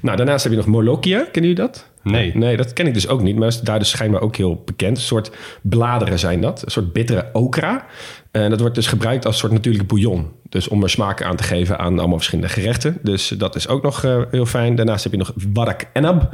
Nou, 0.01 0.17
daarnaast 0.17 0.43
heb 0.43 0.51
je 0.51 0.57
nog 0.57 0.67
molokia. 0.67 1.17
Kennen 1.17 1.51
jullie 1.51 1.55
dat? 1.55 1.89
Nee. 2.03 2.35
Nee, 2.35 2.57
dat 2.57 2.73
ken 2.73 2.87
ik 2.87 2.93
dus 2.93 3.07
ook 3.07 3.21
niet. 3.21 3.35
Maar 3.35 3.47
is 3.47 3.61
daar 3.61 3.79
dus 3.79 3.89
schijnbaar 3.89 4.21
ook 4.21 4.35
heel 4.35 4.61
bekend. 4.65 4.97
Een 4.97 5.03
soort 5.03 5.31
bladeren 5.61 6.19
zijn 6.19 6.41
dat. 6.41 6.61
Een 6.65 6.71
soort 6.71 6.93
bittere 6.93 7.29
okra. 7.33 7.85
En 8.31 8.49
dat 8.49 8.59
wordt 8.59 8.75
dus 8.75 8.87
gebruikt 8.87 9.25
als 9.25 9.37
soort 9.37 9.51
natuurlijk 9.51 9.87
bouillon. 9.87 10.31
Dus 10.49 10.67
om 10.67 10.83
er 10.83 10.89
smaak 10.89 11.23
aan 11.23 11.35
te 11.35 11.43
geven 11.43 11.79
aan 11.79 11.99
allemaal 11.99 12.17
verschillende 12.17 12.49
gerechten. 12.53 12.97
Dus 13.01 13.27
dat 13.27 13.55
is 13.55 13.67
ook 13.67 13.83
nog 13.83 14.03
eh, 14.03 14.21
heel 14.31 14.45
fijn. 14.45 14.75
Daarnaast 14.75 15.03
heb 15.03 15.11
je 15.11 15.17
nog 15.17 15.33
warak 15.53 15.85
enab. 15.93 16.19
Dat 16.19 16.29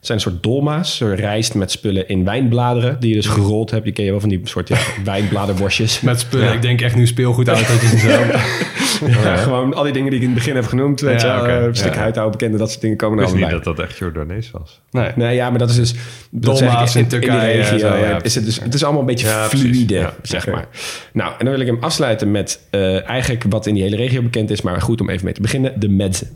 zijn 0.00 0.18
een 0.18 0.24
soort 0.24 0.42
dolma's. 0.42 0.96
Zo 0.96 1.12
rijst 1.16 1.54
met 1.54 1.70
spullen 1.70 2.08
in 2.08 2.24
wijnbladeren. 2.24 3.00
Die 3.00 3.08
je 3.08 3.14
dus 3.16 3.26
gerold 3.26 3.70
hebt. 3.70 3.84
Die 3.84 3.92
ken 3.92 4.04
je 4.04 4.10
wel 4.10 4.20
van 4.20 4.28
die 4.28 4.40
soort 4.44 4.68
ja, 4.68 4.76
wijnbladerworstjes. 5.04 6.00
Met 6.00 6.20
spullen. 6.20 6.52
Ik 6.52 6.62
denk 6.62 6.80
echt 6.80 6.96
nu 6.96 7.06
speelgoed 7.06 7.48
autootjes 7.48 7.92
en 7.92 7.98
zo. 7.98 8.20
Ja, 9.06 9.36
gewoon 9.36 9.74
al 9.74 9.82
die 9.82 9.92
dingen 9.92 10.10
die 10.10 10.18
ik 10.18 10.24
in 10.26 10.30
het 10.32 10.38
begin 10.38 10.54
heb 10.56 10.66
genoemd. 10.66 11.00
Weet 11.00 11.20
Ja, 11.20 11.46
je, 11.46 11.52
eh, 11.52 11.64
een 11.64 11.76
stuk 11.76 11.94
Ja. 11.94 11.98
huidhouden, 11.98 12.38
bekende, 12.38 12.58
dat 12.58 12.68
soort 12.70 12.80
dingen 12.80 12.96
komen 12.96 13.18
Ik 13.18 13.24
er 13.24 13.30
allemaal 13.30 13.48
niet 13.50 13.62
bij. 13.62 13.64
dat 13.72 13.76
dat 13.76 13.86
echt 13.86 13.98
Jordanees 13.98 14.50
was. 14.50 14.80
Nee. 14.90 15.10
Nee, 15.16 15.34
ja, 15.34 15.50
maar 15.50 15.58
dat 15.58 15.70
is 15.70 15.76
dus... 15.76 15.94
Dolma's 16.30 16.94
ik, 16.94 17.02
in 17.02 17.08
Turkije 17.08 17.52
regio, 17.52 17.78
zo, 17.78 17.86
ja, 17.86 17.96
ja, 17.96 18.22
is 18.22 18.34
het, 18.34 18.44
dus, 18.44 18.60
het 18.60 18.74
is 18.74 18.82
allemaal 18.84 19.00
een 19.00 19.06
beetje 19.06 19.48
Ja, 19.86 20.14
zeg 20.22 20.46
maar. 20.46 20.68
Nou, 21.12 21.30
en 21.38 21.44
dan 21.44 21.48
wil 21.54 21.60
ik 21.60 21.66
hem 21.66 21.78
afsluiten 21.80 22.30
met 22.30 22.60
eh, 22.70 23.08
eigenlijk 23.08 23.44
wat 23.48 23.57
in 23.66 23.74
die 23.74 23.82
hele 23.82 23.96
regio 23.96 24.22
bekend 24.22 24.50
is... 24.50 24.62
maar 24.62 24.80
goed 24.80 25.00
om 25.00 25.10
even 25.10 25.24
mee 25.24 25.34
te 25.34 25.40
beginnen, 25.40 25.80
de 25.80 25.88
medze. 25.88 26.26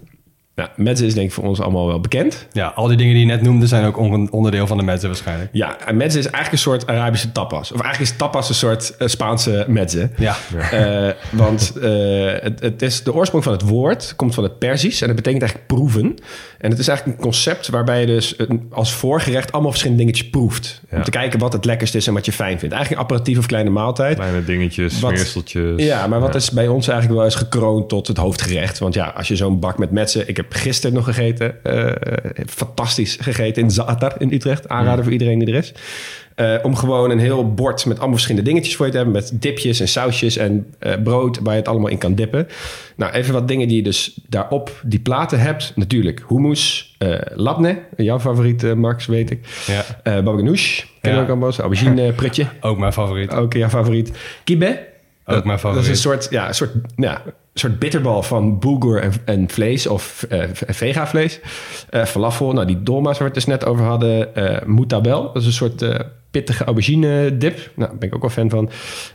Nou, 0.55 0.69
is 1.07 1.15
denk 1.15 1.27
ik 1.27 1.33
voor 1.33 1.45
ons 1.45 1.61
allemaal 1.61 1.87
wel 1.87 2.01
bekend. 2.01 2.47
Ja, 2.53 2.67
al 2.67 2.87
die 2.87 2.97
dingen 2.97 3.13
die 3.13 3.23
je 3.23 3.29
net 3.29 3.43
noemde 3.43 3.67
zijn 3.67 3.85
ook 3.85 3.97
on- 3.97 4.31
onderdeel 4.31 4.67
van 4.67 4.77
de 4.77 4.83
mezze 4.83 5.07
waarschijnlijk. 5.07 5.51
Ja, 5.53 5.79
en 5.87 5.97
is 6.01 6.15
eigenlijk 6.15 6.53
een 6.53 6.59
soort 6.59 6.87
Arabische 6.87 7.33
tapas. 7.33 7.73
Of 7.73 7.81
eigenlijk 7.81 8.13
is 8.13 8.19
tapas 8.19 8.49
een 8.49 8.55
soort 8.55 8.97
eh, 8.97 9.09
Spaanse 9.09 9.65
medze. 9.69 10.11
Ja. 10.17 10.37
Eh, 10.71 11.15
want 11.31 11.73
eh, 11.83 12.33
het, 12.41 12.61
het 12.61 12.83
is, 12.83 13.03
de 13.03 13.15
oorsprong 13.15 13.45
van 13.45 13.53
het 13.53 13.63
woord 13.63 14.13
komt 14.17 14.35
van 14.35 14.45
het 14.45 14.59
Perzisch 14.59 15.01
en 15.01 15.07
het 15.07 15.17
betekent 15.17 15.43
eigenlijk 15.43 15.73
proeven. 15.73 16.15
En 16.63 16.71
het 16.71 16.79
is 16.79 16.89
eigenlijk 16.89 17.19
een 17.19 17.25
concept 17.25 17.69
waarbij 17.69 18.01
je 18.01 18.07
dus 18.07 18.37
als 18.71 18.93
voorgerecht 18.93 19.53
allemaal 19.53 19.71
verschillende 19.71 20.03
dingetjes 20.03 20.31
proeft. 20.31 20.81
Om 20.91 21.03
te 21.03 21.11
kijken 21.11 21.39
wat 21.39 21.53
het 21.53 21.65
lekkerst 21.65 21.95
is 21.95 22.07
en 22.07 22.15
wat 22.15 22.25
je 22.25 22.33
fijn 22.33 22.59
vindt. 22.59 22.75
Eigenlijk 22.75 23.03
een 23.03 23.09
aperitief 23.09 23.39
of 23.39 23.47
kleine 23.47 23.71
maaltijd. 23.71 24.15
Kleine 24.15 24.45
dingetjes, 24.45 24.99
smeerseltjes. 24.99 25.85
Ja, 25.85 26.07
maar 26.07 26.21
wat 26.21 26.35
is 26.35 26.51
bij 26.51 26.69
ons 26.69 26.89
eigenlijk 26.89 27.19
wel 27.19 27.27
eens 27.29 27.39
gekroond 27.39 27.89
tot 27.89 28.07
het 28.07 28.17
hoofdgerecht? 28.17 28.79
Want 28.79 28.95
ja, 28.95 29.07
als 29.17 29.29
je 29.29 29.37
zo'n 29.37 29.59
bak 29.59 29.79
met 29.79 29.91
metsen... 29.91 30.29
Ik 30.29 30.37
heb 30.37 30.47
gisteren 30.53 30.95
nog 30.97 31.05
gegeten. 31.05 31.65
eh, 31.65 32.45
fantastisch 32.47 33.19
gegeten 33.21 33.63
in 33.63 33.71
Zaatar 33.71 34.15
in 34.19 34.33
Utrecht. 34.33 34.69
Aanrader 34.69 35.05
voor 35.05 35.13
iedereen 35.13 35.39
die 35.39 35.49
er 35.49 35.55
is. 35.55 35.73
Eh, 36.35 36.55
om 36.63 36.77
gewoon 36.77 37.11
een 37.11 37.19
heel 37.19 37.55
bord 37.55 37.87
met 37.87 37.97
allemaal 37.97 38.15
verschillende 38.17 38.51
dingetjes 38.51 38.77
voor 38.77 38.87
je 38.87 38.91
te 38.93 38.97
hebben. 38.99 39.15
Met 39.17 39.33
dipjes 39.43 39.81
en 39.81 39.89
sausjes 39.89 40.37
en 40.37 40.75
eh, 40.79 40.93
brood 41.05 41.39
waar 41.39 41.53
je 41.53 41.59
het 41.59 41.69
allemaal 41.69 41.89
in 41.91 41.99
kan 41.99 42.15
dippen. 42.15 42.47
Nou, 42.97 43.13
even 43.13 43.33
wat 43.33 43.49
dingen 43.49 43.69
die 43.69 43.77
je 43.77 43.83
dus 43.83 44.21
daarop 44.29 44.81
die 44.85 45.01
platen 45.01 45.41
hebt. 45.41 45.73
Natuurlijk 45.77 46.25
hummus, 46.29 46.95
eh 46.99 47.15
labne, 47.35 47.79
jouw 47.97 48.21
favoriet 48.21 48.75
Max, 48.75 49.07
weet 49.07 49.31
ik. 49.31 49.47
Ja. 49.67 49.83
Eh 50.03 50.15
babaganoush, 50.15 50.85
we 51.01 51.09
Ja. 51.09 51.21
ook 51.21 51.29
allemaal. 51.29 51.53
Aubergine 51.59 52.13
prutje, 52.23 52.47
Ook 52.61 52.79
mijn 52.79 52.93
favoriet. 52.93 53.31
ook 53.35 53.53
jouw 53.53 53.69
favoriet. 53.69 54.13
Kibe, 54.45 54.87
Ook 55.27 55.45
mijn 55.45 55.59
favoriet. 55.59 55.87
dat 55.87 55.95
is 55.97 56.05
een 56.05 56.11
soort, 56.11 56.27
ja, 56.31 56.49
een 56.49 56.55
soort, 56.55 56.71
ja, 56.97 57.23
soort 57.55 57.79
bitterbal 57.79 58.23
van 58.23 58.59
bulgur 58.59 59.21
en, 59.25 59.49
vlees 59.49 59.87
of 59.87 60.27
eh 60.29 60.45
vega 60.53 61.07
vlees. 61.07 61.41
Eh 61.91 62.05
falafel, 62.05 62.53
nou 62.53 62.67
die 62.67 62.83
dolma's 62.83 63.19
waar 63.19 63.29
we 63.29 63.35
het 63.35 63.45
dus 63.45 63.47
net 63.47 63.65
over 63.65 63.85
hadden. 63.85 64.35
Eh 64.35 64.67
moutabel, 64.67 65.23
dat 65.23 65.43
is 65.43 65.47
een 65.47 65.53
soort 65.53 65.83
eh, 65.83 65.99
pittige 66.33 66.65
aubergine 66.65 67.37
dip. 67.37 67.71
Nou, 67.75 67.91
daar 67.91 67.99
ben 67.99 68.09
ik 68.09 68.15
ook 68.15 68.21
wel 68.21 68.31
fan 68.31 68.51
van. 68.51 68.71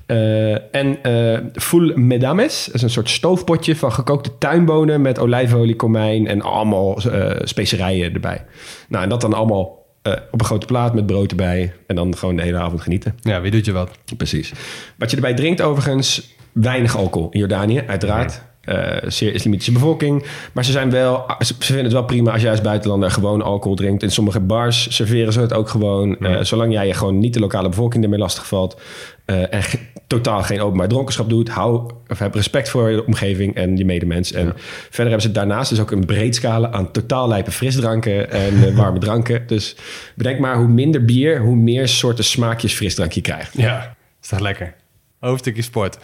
Eh, 0.05 0.75
en 0.75 1.03
eh 1.03 1.39
full 1.53 1.93
medames, 1.95 2.65
dat 2.65 2.75
is 2.75 2.81
een 2.81 2.89
soort 2.89 3.09
stoofpotje 3.09 3.75
van 3.75 3.91
gekookte 3.91 4.37
tuinbonen 4.37 5.01
met 5.01 5.19
olijfolie, 5.19 5.75
komijn 5.75 6.27
en 6.27 6.41
allemaal 6.41 6.97
eh, 6.97 7.35
specerijen 7.43 8.13
erbij. 8.13 8.45
Nou, 8.89 9.03
en 9.03 9.09
dat 9.09 9.21
dan 9.21 9.33
allemaal 9.33 9.85
eh, 10.11 10.21
op 10.31 10.39
een 10.39 10.45
grote 10.45 10.65
plaat 10.65 10.93
met 10.93 11.05
brood 11.05 11.29
erbij. 11.29 11.73
En 11.87 11.95
dan 11.95 12.17
gewoon 12.17 12.35
de 12.35 12.41
hele 12.43 12.57
avond 12.57 12.81
genieten. 12.81 13.15
Ja, 13.21 13.41
wie 13.41 13.51
doet 13.51 13.65
je 13.65 13.71
wat? 13.71 13.89
Precies. 14.17 14.51
Wat 14.97 15.09
je 15.09 15.15
erbij 15.15 15.33
drinkt 15.33 15.61
overigens, 15.61 16.35
weinig 16.51 16.97
alcohol 16.97 17.29
in 17.31 17.39
Jordanië, 17.39 17.83
uiteraard. 17.87 18.41
Eh, 18.61 18.95
zeer 19.07 19.33
islamitische 19.33 19.71
bevolking. 19.71 20.25
Maar 20.53 20.65
ze 20.65 20.71
zijn 20.71 20.89
wel, 20.89 21.25
ze 21.39 21.53
vinden 21.59 21.83
het 21.83 21.93
wel 21.93 22.03
prima 22.05 22.31
als 22.31 22.41
jij 22.41 22.51
als 22.51 22.61
buitenlander 22.61 23.11
gewoon 23.11 23.41
alcohol 23.41 23.75
drinkt. 23.75 24.03
In 24.03 24.11
sommige 24.11 24.39
bars 24.39 24.95
serveren 24.95 25.33
ze 25.33 25.39
het 25.41 25.53
ook 25.53 25.69
gewoon. 25.69 26.17
Eh, 26.17 26.43
zolang 26.43 26.73
jij 26.73 26.87
je 26.87 26.93
gewoon 26.93 27.19
niet 27.19 27.33
de 27.33 27.39
lokale 27.39 27.69
bevolking 27.69 28.03
ermee 28.03 28.19
lastigvalt. 28.19 28.79
eh 29.25 29.53
en 29.53 29.63
ge- 29.63 29.79
totaal 30.07 30.43
geen 30.43 30.61
openbaar 30.61 30.87
dronkenschap 30.87 31.29
doet. 31.29 31.49
Hou, 31.49 31.91
of 32.07 32.19
heb 32.19 32.33
respect 32.33 32.69
voor 32.69 32.89
de 32.89 33.05
omgeving 33.05 33.55
en 33.55 33.77
je 33.77 33.85
medemens. 33.85 34.31
En 34.31 34.53
verder 34.89 35.05
hebben 35.05 35.21
ze 35.21 35.31
daarnaast 35.31 35.69
dus 35.69 35.79
ook 35.79 35.91
een 35.91 36.05
breed 36.05 36.35
scala 36.35 36.71
aan 36.71 36.91
totaal 36.91 37.27
lijpe 37.27 37.51
frisdranken 37.51 38.31
en 38.31 38.67
eh, 38.67 38.75
warme 38.77 38.99
dranken. 38.99 39.47
Dus 39.47 39.75
bedenk 40.15 40.39
maar, 40.39 40.57
hoe 40.57 40.67
minder 40.67 41.05
bier, 41.05 41.39
hoe 41.39 41.55
meer 41.55 41.87
soorten 41.87 42.23
smaakjes 42.23 42.73
frisdrank 42.73 43.11
je 43.11 43.21
krijgt. 43.21 43.57
Ja, 43.57 43.95
is 44.21 44.27
toch 44.27 44.39
lekker. 44.39 44.73
Hoofdstukje 45.19 45.61
sport. 45.61 45.97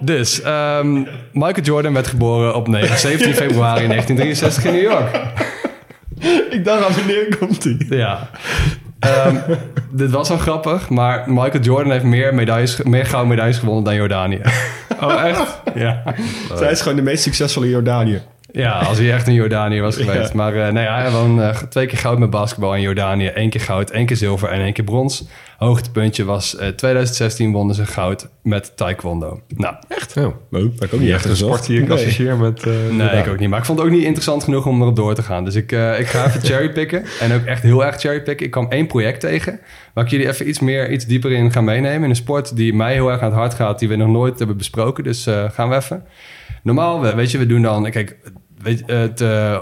Dus, 0.00 0.40
ehm, 0.40 0.92
Michael 1.32 1.62
Jordan 1.62 1.92
werd 1.92 2.06
geboren 2.06 2.54
op 2.54 2.68
9 2.68 2.98
17 2.98 3.34
februari 3.44 3.86
1963 3.96 4.64
in 4.64 4.72
New 4.72 4.82
York. 4.82 5.16
Ik 6.50 6.64
dacht 6.64 6.84
al, 6.84 6.92
wanneer 6.92 7.36
komt 7.38 7.62
die? 7.62 7.96
Ja. 7.96 8.30
Ehm, 8.98 9.36
dit 9.90 10.10
was 10.10 10.30
al 10.30 10.38
grappig, 10.38 10.88
maar 10.88 11.24
Michael 11.26 11.62
Jordan 11.62 11.92
heeft 11.92 12.04
meer, 12.04 12.34
medailles, 12.34 12.82
meer 12.82 13.06
gouden 13.06 13.28
medailles 13.28 13.58
gewonnen 13.58 13.84
dan 13.84 13.94
Jordanië. 13.94 14.40
Oh, 15.00 15.24
echt? 15.24 15.60
Ja. 15.74 16.02
Zij 16.54 16.70
is 16.70 16.80
gewoon 16.80 16.96
de 16.96 17.02
meest 17.02 17.22
succesvolle 17.22 17.68
Jordanië. 17.68 18.20
Ja, 18.52 18.72
als 18.72 18.98
hij 18.98 19.12
echt 19.12 19.26
in 19.26 19.34
Jordanië 19.34 19.80
was 19.80 19.96
geweest. 19.96 20.28
Ja. 20.28 20.36
Maar 20.36 20.54
eh 20.54 20.60
nou 20.72 20.78
ja, 20.86 21.00
hij 21.00 21.10
won 21.10 21.42
eh, 21.42 21.56
twee 21.56 21.86
keer 21.86 21.98
goud 21.98 22.18
met 22.18 22.30
basketbal 22.30 22.74
in 22.74 22.80
Jordanië. 22.80 23.26
één 23.26 23.50
keer 23.50 23.60
goud, 23.60 23.90
één 23.90 24.06
keer 24.06 24.16
zilver 24.16 24.48
en 24.48 24.60
één 24.60 24.72
keer 24.72 24.84
brons. 24.84 25.24
Hoogtepuntje 25.58 26.24
was 26.24 26.56
eh 26.56 26.68
2016 26.68 27.52
wonnen 27.52 27.74
ze 27.74 27.86
goud 27.86 28.28
met 28.42 28.76
taekwondo. 28.76 29.40
Nou, 29.56 29.74
Echt? 29.88 30.16
Oh, 30.16 30.34
dat 30.50 30.62
ik 30.84 30.94
ook 30.94 31.00
niet 31.00 31.10
echt 31.10 31.24
Een 31.24 31.36
sport 31.36 31.66
die 31.66 31.80
ik 31.80 31.88
Nee. 31.88 31.96
associeer 31.98 32.36
met... 32.36 32.64
Nee, 32.90 33.08
ik 33.18 33.28
ook 33.28 33.38
niet. 33.38 33.48
Maar 33.48 33.58
ik 33.58 33.64
vond 33.64 33.78
het 33.78 33.88
ook 33.88 33.94
niet 33.94 34.04
interessant 34.04 34.44
genoeg 34.44 34.66
om 34.66 34.80
erop 34.82 34.96
door 34.96 35.14
te 35.14 35.22
gaan. 35.22 35.44
Dus 35.44 35.54
ik, 35.54 35.72
ik 35.72 36.06
ga 36.06 36.26
even 36.26 36.40
cherrypicken. 36.48 37.04
En 37.20 37.32
ook 37.32 37.44
echt 37.44 37.62
heel 37.62 37.84
erg 37.84 38.00
cherrypicken. 38.00 38.46
Ik 38.46 38.52
kwam 38.52 38.66
één 38.70 38.86
project 38.86 39.20
tegen... 39.20 39.60
waar 39.94 40.04
ik 40.04 40.10
jullie 40.10 40.28
even 40.28 40.48
iets 40.48 40.58
meer, 40.58 40.90
iets 40.90 41.06
dieper 41.06 41.32
in 41.32 41.52
ga 41.52 41.60
meenemen. 41.60 42.02
In 42.04 42.10
een 42.10 42.16
sport 42.16 42.56
die 42.56 42.74
mij 42.74 42.92
heel 42.92 43.10
erg 43.10 43.20
aan 43.20 43.28
het 43.30 43.38
hart 43.38 43.54
gaat... 43.54 43.78
die 43.78 43.88
we 43.88 43.96
nog 43.96 44.08
nooit 44.08 44.38
hebben 44.38 44.56
besproken. 44.56 45.04
Dus 45.04 45.26
gaan 45.52 45.68
we 45.68 45.76
even. 45.76 46.04
Normaal, 46.62 47.00
we- 47.00 47.14
weet 47.14 47.30
je, 47.30 47.38
we 47.38 47.46
doen 47.46 47.62
dan... 47.62 47.90
Kijk, 47.90 48.16
weet, 48.62 48.82
het 48.86 49.20
eh, 49.20 49.58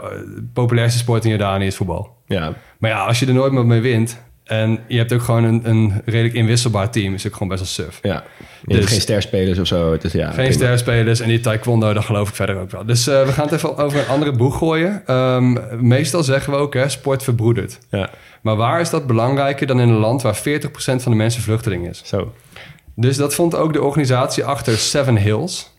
populairste 0.53 0.99
sport 0.99 1.25
in 1.25 1.31
Jordanië 1.31 1.67
is 1.67 1.77
voetbal. 1.77 2.15
Ja, 2.27 2.53
Maar 2.79 2.91
ja, 2.91 3.05
als 3.07 3.19
je 3.19 3.27
er 3.27 3.35
nooit 3.35 3.53
meer 3.53 3.67
mee 3.67 3.81
wint... 3.81 4.21
en 4.45 4.79
je 4.89 4.99
hebt 4.99 5.13
ook 5.13 5.23
gewoon 5.23 5.45
een, 5.45 5.61
een 5.69 6.03
redelijk 6.05 6.35
inwisselbaar 6.35 6.91
team... 6.91 7.15
is 7.15 7.23
het 7.23 7.33
ook 7.33 7.39
gewoon 7.39 7.57
best 7.59 7.77
wel 7.77 7.87
suf. 7.87 7.99
ja. 8.03 8.25
Je 8.67 8.77
Dus- 8.77 8.87
geen 8.87 9.01
sterspelers 9.01 9.59
of 9.59 9.67
zo. 9.67 9.93
Het 9.93 10.05
is, 10.05 10.13
ja, 10.13 10.31
Geen 10.31 10.53
sterspelers 10.53 11.21
en 11.21 11.29
die 11.29 11.41
taekwondo, 11.41 11.93
dat 11.93 12.05
geloof 12.05 12.29
ik 12.29 12.35
verder 12.35 12.57
ook 12.61 12.71
wel. 12.71 12.85
Dus 12.87 13.07
eh, 13.07 13.25
we 13.27 13.33
gaan 13.33 13.45
het 13.45 13.55
even 13.55 13.77
over 13.77 13.99
een 13.99 14.07
andere 14.09 14.33
boeg 14.33 14.59
gooien. 14.59 15.03
Ehm, 15.07 15.57
meestal 15.87 16.23
zeggen 16.23 16.53
we 16.53 16.59
ook, 16.59 16.75
hè, 16.75 16.89
sport 16.89 17.23
verbroedert. 17.23 17.79
Ja, 17.91 18.11
Maar 18.43 18.57
waar 18.57 18.81
is 18.81 18.91
dat 18.91 19.07
belangrijker 19.07 19.67
dan 19.67 19.81
in 19.81 19.89
een 19.89 19.95
land 19.99 20.23
waar 20.23 20.37
40% 20.37 21.03
van 21.03 21.13
de 21.13 21.19
mensen 21.19 21.43
vluchteling 21.43 21.89
is? 21.89 22.03
zo. 22.05 22.33
Dus 22.95 23.17
dat 23.17 23.35
vond 23.35 23.55
ook 23.55 23.73
de 23.73 23.83
organisatie 23.83 24.45
achter 24.45 24.77
Seven 24.79 25.17
Hills. 25.17 25.75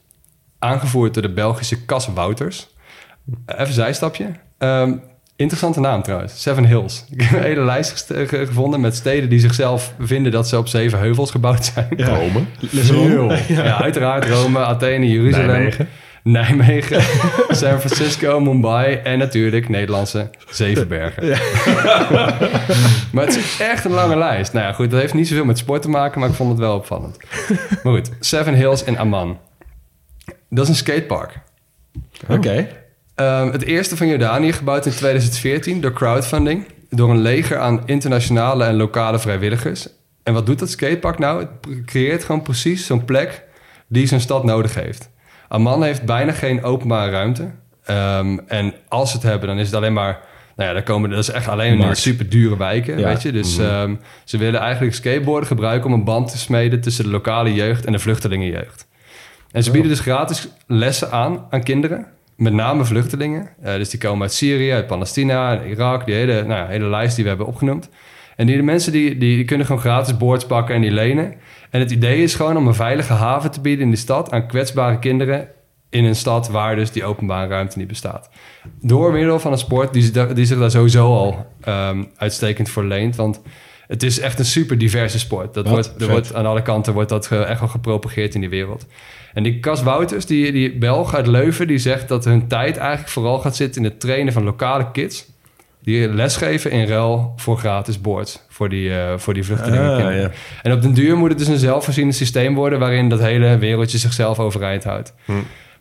Aangevoerd 0.60 1.14
door 1.14 1.24
de 1.24 1.34
Belgische 1.34 1.86
Cas 1.86 2.08
Wouters. 2.14 2.68
Even 3.46 3.66
een 3.68 3.74
zijstapje. 3.74 4.32
Ehm, 4.58 4.94
interessante 5.36 5.80
naam 5.80 6.02
trouwens, 6.02 6.42
Seven 6.42 6.66
Hills. 6.66 7.06
Ik 7.12 7.22
heb 7.22 7.40
een 7.40 7.46
hele 7.46 7.64
lijst 7.64 8.14
gevonden 8.28 8.82
met 8.82 8.96
steden 8.96 9.30
die 9.30 9.40
zichzelf 9.40 9.94
vinden 10.00 10.32
dat 10.32 10.48
ze 10.48 10.58
op 10.58 10.68
zeven 10.68 11.00
heuvels 11.00 11.32
gebouwd 11.32 11.66
zijn. 11.66 11.88
Rome. 11.98 12.40
Ja. 13.48 13.82
uiteraard 13.82 14.26
Rome, 14.26 14.60
Athene, 14.60 15.08
Jeruzalem, 15.08 15.48
Nijmegen. 15.48 15.88
Nijmegen, 16.24 17.02
San 17.58 17.80
Francisco, 17.80 18.40
Mumbai 18.40 18.96
en 18.96 19.18
natuurlijk 19.18 19.70
Nederlandse 19.70 20.30
Zevenbergen. 20.50 21.28
maar 23.14 23.26
het 23.26 23.36
is 23.36 23.60
echt 23.60 23.86
een 23.86 23.92
lange 23.92 24.18
lijst. 24.18 24.54
Nou 24.54 24.66
ja, 24.66 24.74
goed, 24.74 24.92
dat 24.92 25.00
heeft 25.00 25.14
niet 25.14 25.28
zoveel 25.28 25.46
met 25.46 25.58
sport 25.58 25.82
te 25.82 25.90
maken, 25.90 26.20
maar 26.20 26.30
ik 26.30 26.36
vond 26.36 26.50
het 26.50 26.60
wel 26.60 26.76
opvallend. 26.76 27.18
Maar 27.84 27.94
goed, 27.94 28.12
Seven 28.20 28.54
Hills 28.54 28.84
in 28.84 28.98
Amman. 28.98 29.38
Dat 30.50 30.64
is 30.64 30.70
een 30.70 30.76
skatepark. 30.76 31.40
Oké. 32.28 32.68
Ehm, 33.16 33.52
het 33.52 33.64
eerste 33.64 33.98
van 33.98 34.08
Jordanië, 34.08 34.52
gebouwd 34.54 34.86
in 34.86 34.92
2014 34.92 35.82
door 35.82 35.94
crowdfunding. 35.94 36.66
Door 36.90 37.10
een 37.10 37.22
leger 37.22 37.58
aan 37.58 37.82
internationale 37.86 38.64
en 38.64 38.76
lokale 38.76 39.20
vrijwilligers. 39.20 39.88
En 40.24 40.34
wat 40.34 40.46
doet 40.46 40.60
dat 40.60 40.70
skatepark 40.70 41.20
nou? 41.20 41.40
Het 41.40 41.50
creëert 41.86 42.24
gewoon 42.24 42.42
precies 42.42 42.86
zo'n 42.86 43.06
plek 43.06 43.44
die 43.88 44.08
zijn 44.08 44.22
stad 44.22 44.44
nodig 44.44 44.74
heeft. 44.76 45.10
Amman 45.48 45.84
heeft 45.84 46.04
bijna 46.04 46.32
geen 46.32 46.64
openbare 46.64 47.12
ruimte. 47.12 47.50
Ehm, 47.84 48.38
en 48.48 48.74
als 48.88 49.10
ze 49.12 49.16
het 49.18 49.26
hebben, 49.26 49.48
dan 49.48 49.58
is 49.60 49.66
het 49.66 49.76
alleen 49.76 49.94
maar... 49.94 50.20
Nou 50.56 50.70
ja, 50.70 50.76
daar 50.76 50.84
komen, 50.86 51.10
dat 51.10 51.20
is 51.20 51.30
echt 51.30 51.48
alleen 51.48 51.78
Markt. 51.78 51.98
super 51.98 52.30
dure 52.30 52.58
wijken, 52.58 52.98
Ja. 53.00 53.08
weet 53.08 53.22
je. 53.22 53.32
Dus 53.32 53.58
ehm, 53.58 53.96
ze 54.24 54.38
willen 54.38 54.60
eigenlijk 54.60 54.96
skateboarden 54.96 55.48
gebruiken 55.48 55.88
om 55.90 55.94
een 55.96 56.04
band 56.04 56.32
te 56.32 56.38
smeden... 56.38 56.82
tussen 56.82 57.04
de 57.04 57.10
lokale 57.10 57.54
jeugd 57.54 57.86
en 57.86 57.92
de 57.92 58.00
vluchtelingenjeugd. 58.00 58.88
En 59.58 59.64
ze 59.64 59.72
bieden 59.72 59.90
dus 59.90 60.00
gratis 60.00 60.48
lessen 60.68 61.12
aan 61.12 61.46
aan 61.50 61.64
kinderen. 61.64 62.06
Met 62.36 62.54
name 62.54 62.86
vluchtelingen. 62.86 63.50
Eh, 63.62 63.74
dus 63.74 63.90
die 63.90 64.00
komen 64.00 64.22
uit 64.22 64.34
Syrië, 64.34 64.72
uit 64.72 64.88
Palestina, 64.88 65.64
Irak. 65.64 66.06
Die 66.06 66.16
hele, 66.16 66.34
nou 66.34 66.62
ja, 66.62 66.68
hele 66.68 66.86
lijst 66.86 67.16
die 67.16 67.24
we 67.24 67.30
hebben 67.30 67.48
opgenoemd. 67.48 67.90
En 68.36 68.46
die 68.46 68.56
de 68.56 68.64
mensen 68.64 68.92
die, 68.92 69.18
die, 69.18 69.36
die 69.36 69.46
kunnen 69.46 69.66
gewoon 69.66 69.82
gratis 69.82 70.18
boards 70.18 70.46
pakken 70.46 70.76
en 70.76 70.82
die 70.82 70.92
lenen. 70.92 71.34
En 71.70 71.80
het 71.80 71.92
idee 71.92 72.24
is 72.24 72.36
gewoon 72.36 72.58
om 72.58 72.68
een 72.68 72.74
veilige 72.74 73.14
haven 73.14 73.52
te 73.52 73.62
bieden 73.62 73.84
in 73.84 73.90
die 73.90 74.00
stad... 74.00 74.32
aan 74.32 74.48
kwetsbare 74.48 75.00
kinderen 75.00 75.48
in 75.90 76.06
een 76.06 76.16
stad 76.16 76.50
waar 76.50 76.76
dus 76.76 76.92
die 76.92 77.06
openbare 77.06 77.48
ruimte 77.48 77.78
niet 77.78 77.88
bestaat. 77.88 78.30
Door 78.82 79.12
middel 79.12 79.40
van 79.40 79.52
een 79.52 79.58
sport 79.58 79.94
die, 79.94 80.34
die 80.34 80.46
zich 80.46 80.60
daar 80.60 80.72
sowieso 80.72 81.06
al 81.16 81.46
ehm, 81.62 82.04
uitstekend 82.18 82.70
voor 82.70 82.84
leent. 82.84 83.16
Want 83.16 83.42
het 83.88 84.04
is 84.04 84.20
echt 84.20 84.40
een 84.40 84.46
super 84.46 84.78
diverse 84.78 85.20
sport. 85.20 85.54
Dat 85.54 85.64
Wat 85.64 85.74
wordt, 85.74 86.02
er 86.02 86.10
wordt, 86.10 86.34
aan 86.34 86.46
alle 86.46 86.62
kanten 86.62 86.94
wordt 86.94 87.10
dat 87.10 87.32
echt 87.32 87.60
wel 87.60 87.70
gepropageerd 87.70 88.36
in 88.36 88.42
die 88.42 88.50
wereld. 88.50 88.86
En 89.34 89.44
die 89.44 89.60
Cas 89.60 89.84
Wouters, 89.84 90.26
die, 90.26 90.52
die 90.52 90.78
Belg 90.78 91.16
uit 91.16 91.28
Leuven, 91.28 91.68
die 91.68 91.78
zegt 91.78 92.08
dat 92.08 92.26
hun 92.26 92.48
tijd 92.48 92.78
eigenlijk 92.78 93.10
vooral 93.10 93.40
gaat 93.40 93.56
zitten 93.56 93.84
in 93.84 93.90
het 93.90 94.00
trainen 94.00 94.34
van 94.34 94.44
lokale 94.44 94.92
kids. 94.92 95.26
Die 95.80 96.10
lesgeven 96.10 96.72
in 96.72 96.88
ruil 96.88 97.34
voor 97.36 97.58
gratis 97.58 98.02
boards 98.02 98.46
voor 98.50 98.70
die, 98.70 98.94
eh 98.94 99.18
voor 99.18 99.34
die 99.34 99.44
vluchtelingen. 99.44 100.06
Ah, 100.06 100.16
ja. 100.16 100.32
En 100.62 100.72
op 100.72 100.82
den 100.82 100.94
duur 100.94 101.18
moet 101.18 101.30
het 101.30 101.38
dus 101.38 101.48
een 101.48 101.58
zelfvoorzienend 101.58 102.16
systeem 102.16 102.56
worden 102.56 102.80
waarin 102.80 103.10
dat 103.10 103.20
hele 103.20 103.58
wereldje 103.58 103.98
zichzelf 103.98 104.40
overeind 104.40 104.84
houdt. 104.84 105.14
Hm. 105.26 105.32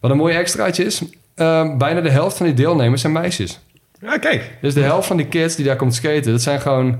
Wat 0.00 0.10
een 0.10 0.16
mooi 0.16 0.34
extraatje 0.34 0.84
is, 0.84 1.02
eh, 1.34 1.76
bijna 1.76 2.00
de 2.00 2.10
helft 2.10 2.36
van 2.36 2.46
die 2.46 2.54
deelnemers 2.54 3.00
zijn 3.00 3.12
meisjes. 3.12 3.60
Ja, 4.00 4.18
kijk. 4.18 4.50
Dus 4.60 4.74
de 4.74 4.80
helft 4.80 5.06
van 5.06 5.16
die 5.16 5.26
kids 5.26 5.56
die 5.56 5.64
daar 5.64 5.76
komt 5.76 5.94
skaten, 5.94 6.32
dat 6.32 6.42
zijn 6.42 6.60
gewoon, 6.60 6.98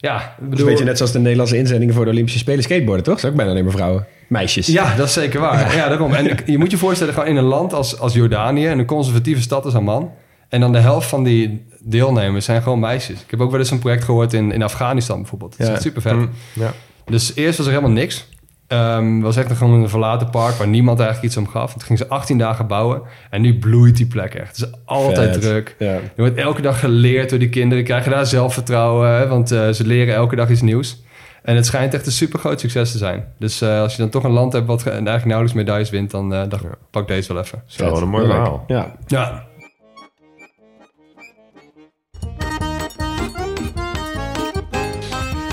ja, 0.00 0.16
ik 0.16 0.20
Dat 0.20 0.30
is 0.42 0.48
bedoel... 0.48 0.58
een 0.64 0.70
beetje 0.70 0.84
net 0.84 0.96
zoals 0.96 1.12
de 1.12 1.18
Nederlandse 1.18 1.56
inzendingen 1.56 1.94
voor 1.94 2.04
de 2.04 2.10
Olympische 2.10 2.38
Spelen 2.38 2.62
skateboarden, 2.62 3.04
toch? 3.04 3.14
Dat 3.14 3.24
is 3.24 3.30
ook 3.30 3.36
bijna 3.36 3.50
alleen 3.50 3.64
maar 3.64 3.72
vrouwen. 3.72 4.06
Meisjes. 4.28 4.66
Ja, 4.66 4.94
dat 4.96 5.06
is 5.06 5.12
zeker 5.12 5.40
waar. 5.40 5.76
Ja, 5.76 5.88
daarom. 5.88 6.12
En 6.14 6.36
je 6.46 6.58
moet 6.58 6.70
je 6.70 6.76
voorstellen, 6.76 7.14
gewoon 7.14 7.28
in 7.28 7.36
een 7.36 7.44
land 7.44 7.72
als, 7.72 7.98
als 7.98 8.14
Jordanië, 8.14 8.66
een 8.68 8.84
conservatieve 8.84 9.42
stad 9.42 9.64
als 9.64 9.74
Amman. 9.74 10.10
En 10.48 10.60
dan 10.60 10.72
de 10.72 10.78
helft 10.78 11.08
van 11.08 11.24
die 11.24 11.66
deelnemers 11.80 12.44
zijn 12.44 12.62
gewoon 12.62 12.78
meisjes. 12.80 13.20
Ik 13.20 13.30
heb 13.30 13.40
ook 13.40 13.50
wel 13.50 13.60
eens 13.60 13.70
een 13.70 13.78
project 13.78 14.04
gehoord 14.04 14.32
in, 14.32 14.52
in 14.52 14.62
Afghanistan 14.62 15.16
bijvoorbeeld. 15.20 15.50
Dat 15.50 15.60
is 15.60 15.66
Ja. 15.66 15.72
echt 15.72 15.82
super 15.82 16.02
vet. 16.02 16.12
Mm, 16.12 16.30
ja. 16.52 16.72
Dus 17.04 17.32
eerst 17.34 17.56
was 17.58 17.66
er 17.66 17.72
helemaal 17.72 17.94
niks. 17.94 18.28
Ehm 18.68 19.20
was 19.20 19.36
echt 19.36 19.52
gewoon 19.56 19.82
een 19.82 19.88
verlaten 19.88 20.30
park 20.30 20.54
waar 20.54 20.68
niemand 20.68 20.98
eigenlijk 21.00 21.28
iets 21.28 21.36
om 21.36 21.48
gaf. 21.48 21.72
Toen 21.72 21.82
gingen 21.82 21.98
ze 21.98 22.08
18 22.08 22.38
dagen 22.38 22.66
bouwen 22.66 23.02
en 23.30 23.40
nu 23.40 23.58
bloeit 23.58 23.96
die 23.96 24.06
plek 24.06 24.34
echt. 24.34 24.56
Het 24.56 24.66
is 24.66 24.72
altijd 24.84 25.32
Vet. 25.32 25.42
druk. 25.42 25.74
Ja. 25.78 25.92
Er 25.92 26.00
wordt 26.16 26.36
elke 26.36 26.62
dag 26.62 26.80
geleerd 26.80 27.30
door 27.30 27.38
die 27.38 27.48
kinderen. 27.48 27.84
Krijgen 27.84 28.10
daar 28.10 28.26
zelfvertrouwen, 28.26 29.08
hè, 29.10 29.28
want 29.28 29.50
eh, 29.50 29.68
ze 29.68 29.86
leren 29.86 30.14
elke 30.14 30.36
dag 30.36 30.50
iets 30.50 30.60
nieuws. 30.62 31.02
En 31.42 31.56
het 31.56 31.66
schijnt 31.66 31.94
echt 31.94 32.06
een 32.06 32.12
super 32.12 32.38
groot 32.38 32.60
succes 32.60 32.92
te 32.92 32.98
zijn. 32.98 33.24
Dus 33.38 33.60
eh, 33.60 33.80
als 33.80 33.92
je 33.96 34.02
dan 34.02 34.10
toch 34.10 34.24
een 34.24 34.30
land 34.30 34.52
hebt 34.52 34.66
wat 34.66 34.82
ge- 34.82 34.90
eigenlijk 34.90 35.24
nauwelijks 35.24 35.56
medailles 35.58 35.90
wint, 35.90 36.10
dan, 36.10 36.34
eh, 36.34 36.42
dan 36.48 36.60
pak 36.90 37.08
deze 37.08 37.32
wel 37.32 37.42
even. 37.42 37.62
Zo, 37.66 37.90
wat 37.90 38.02
een 38.02 38.08
mooi 38.08 38.26
verhaal. 38.26 38.64
Ja. 38.66 38.94
Ja. 39.06 39.46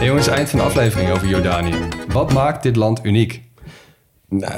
Jongens, 0.05 0.27
eind 0.27 0.49
van 0.49 0.59
de 0.59 0.65
aflevering 0.65 1.11
over 1.11 1.27
Jordanië. 1.27 1.73
Wat 2.07 2.33
maakt 2.33 2.63
dit 2.63 2.75
land 2.75 3.05
uniek? 3.05 3.41
Nou, 4.29 4.53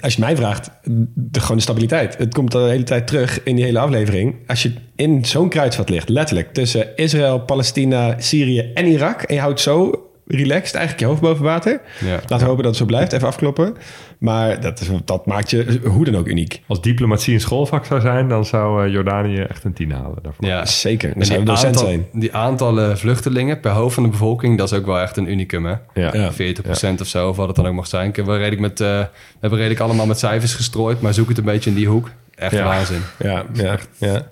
als 0.00 0.14
je 0.14 0.20
mij 0.20 0.36
vraagt, 0.36 0.70
de, 1.14 1.40
gewoon 1.40 1.56
de 1.56 1.62
stabiliteit. 1.62 2.18
Het 2.18 2.34
komt 2.34 2.52
de 2.52 2.58
hele 2.58 2.82
tijd 2.82 3.06
terug 3.06 3.42
in 3.42 3.56
die 3.56 3.64
hele 3.64 3.78
aflevering. 3.78 4.34
Als 4.46 4.62
je 4.62 4.72
in 4.96 5.24
zo'n 5.24 5.48
kruidvat 5.48 5.88
ligt, 5.88 6.08
letterlijk, 6.08 6.52
tussen 6.52 6.96
Israël, 6.96 7.40
Palestina, 7.40 8.20
Syrië 8.20 8.70
en 8.74 8.86
Irak... 8.86 9.22
en 9.22 9.34
je 9.34 9.40
houdt 9.40 9.60
zo 9.60 10.01
relaxed 10.26 10.74
eigenlijk 10.74 10.98
je 10.98 11.06
hoofd 11.06 11.20
boven 11.20 11.44
water... 11.44 11.80
Ja. 12.00 12.10
laten 12.14 12.38
we 12.38 12.44
hopen 12.44 12.56
dat 12.56 12.64
het 12.64 12.76
zo 12.76 12.84
blijft, 12.84 13.12
even 13.12 13.26
afkloppen. 13.28 13.76
Maar 14.18 14.60
dat, 14.60 14.80
is, 14.80 14.88
dat 15.04 15.26
maakt 15.26 15.50
je 15.50 15.80
hoe 15.84 16.04
dan 16.04 16.16
ook 16.16 16.26
uniek. 16.26 16.62
Als 16.66 16.80
diplomatie 16.80 17.34
een 17.34 17.40
schoolvak 17.40 17.84
zou 17.84 18.00
zijn, 18.00 18.28
dan 18.28 18.44
zou 18.44 18.86
eh, 18.86 18.92
Jordanië 18.92 19.40
echt 19.40 19.64
een 19.64 19.72
tien 19.72 19.92
halen 19.92 20.18
daarvoor. 20.22 20.44
Ja, 20.46 20.66
Zeker, 20.66 21.08
dan 21.12 21.18
En 21.20 21.26
zou 21.26 21.38
je 21.38 21.44
die, 21.44 21.54
docent 21.54 21.76
aantal, 21.76 21.90
zijn. 21.90 22.06
die 22.12 22.34
aantallen 22.34 22.98
vluchtelingen 22.98 23.60
per 23.60 23.70
hoofd 23.70 23.94
van 23.94 24.02
de 24.02 24.08
bevolking, 24.08 24.58
dat 24.58 24.72
is 24.72 24.78
ook 24.78 24.86
wel 24.86 25.00
echt 25.00 25.16
een 25.16 25.30
unicum, 25.30 25.64
hè? 25.66 25.74
Ja. 25.94 26.10
Ja. 26.14 26.32
40% 26.32 27.00
of 27.00 27.06
zo, 27.06 27.28
of 27.28 27.36
wat 27.36 27.46
het 27.46 27.56
dan 27.56 27.66
ook 27.66 27.74
mag 27.74 27.86
zijn. 27.86 28.08
Ik 28.08 28.16
heb 28.16 28.26
wel 28.26 28.36
redelijk 28.36 28.60
met, 28.60 28.80
eh, 28.80 28.86
we 28.88 29.08
hebben 29.40 29.58
redelijk 29.58 29.80
allemaal 29.80 30.06
met 30.06 30.18
cijfers 30.18 30.54
gestrooid, 30.54 31.00
maar 31.00 31.14
zoek 31.14 31.28
het 31.28 31.38
een 31.38 31.44
beetje 31.44 31.70
in 31.70 31.76
die 31.76 31.88
hoek. 31.88 32.10
Echt 32.34 32.52
Ja. 32.52 32.64
waanzin. 32.64 33.00
Ja, 33.18 33.44
ja, 33.52 33.78
ja. 33.98 34.26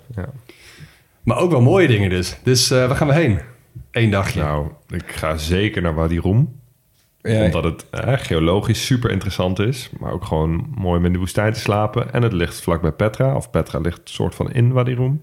Maar 1.23 1.37
ook 1.37 1.51
wel 1.51 1.61
mooie 1.61 1.87
dingen 1.87 2.09
dus. 2.09 2.37
Dus 2.43 2.71
eh, 2.71 2.87
waar 2.87 2.95
gaan 2.95 3.07
we 3.07 3.13
heen? 3.13 3.39
Eén 3.91 4.09
dagje. 4.09 4.39
Nou, 4.39 4.67
ik 4.89 5.11
ga 5.11 5.37
zeker 5.37 5.81
naar 5.81 5.93
Wadi 5.95 6.19
Rum. 6.19 6.59
Ja, 7.21 7.43
Omdat 7.43 7.63
het 7.63 7.85
eh, 7.89 8.13
geologisch 8.15 8.85
super 8.85 9.11
interessant 9.11 9.59
is. 9.59 9.89
Maar 9.99 10.11
ook 10.11 10.25
gewoon 10.25 10.65
mooi 10.75 10.99
om 10.99 11.05
in 11.05 11.13
de 11.13 11.19
woestijn 11.19 11.53
te 11.53 11.59
slapen. 11.59 12.13
En 12.13 12.23
het 12.23 12.33
ligt 12.33 12.61
vlakbij 12.61 12.91
Petra. 12.91 13.35
Of 13.35 13.49
Petra 13.49 13.79
ligt 13.79 14.01
soort 14.03 14.35
van 14.35 14.51
in 14.51 14.71
Wadi 14.71 14.95
Rum. 14.95 15.19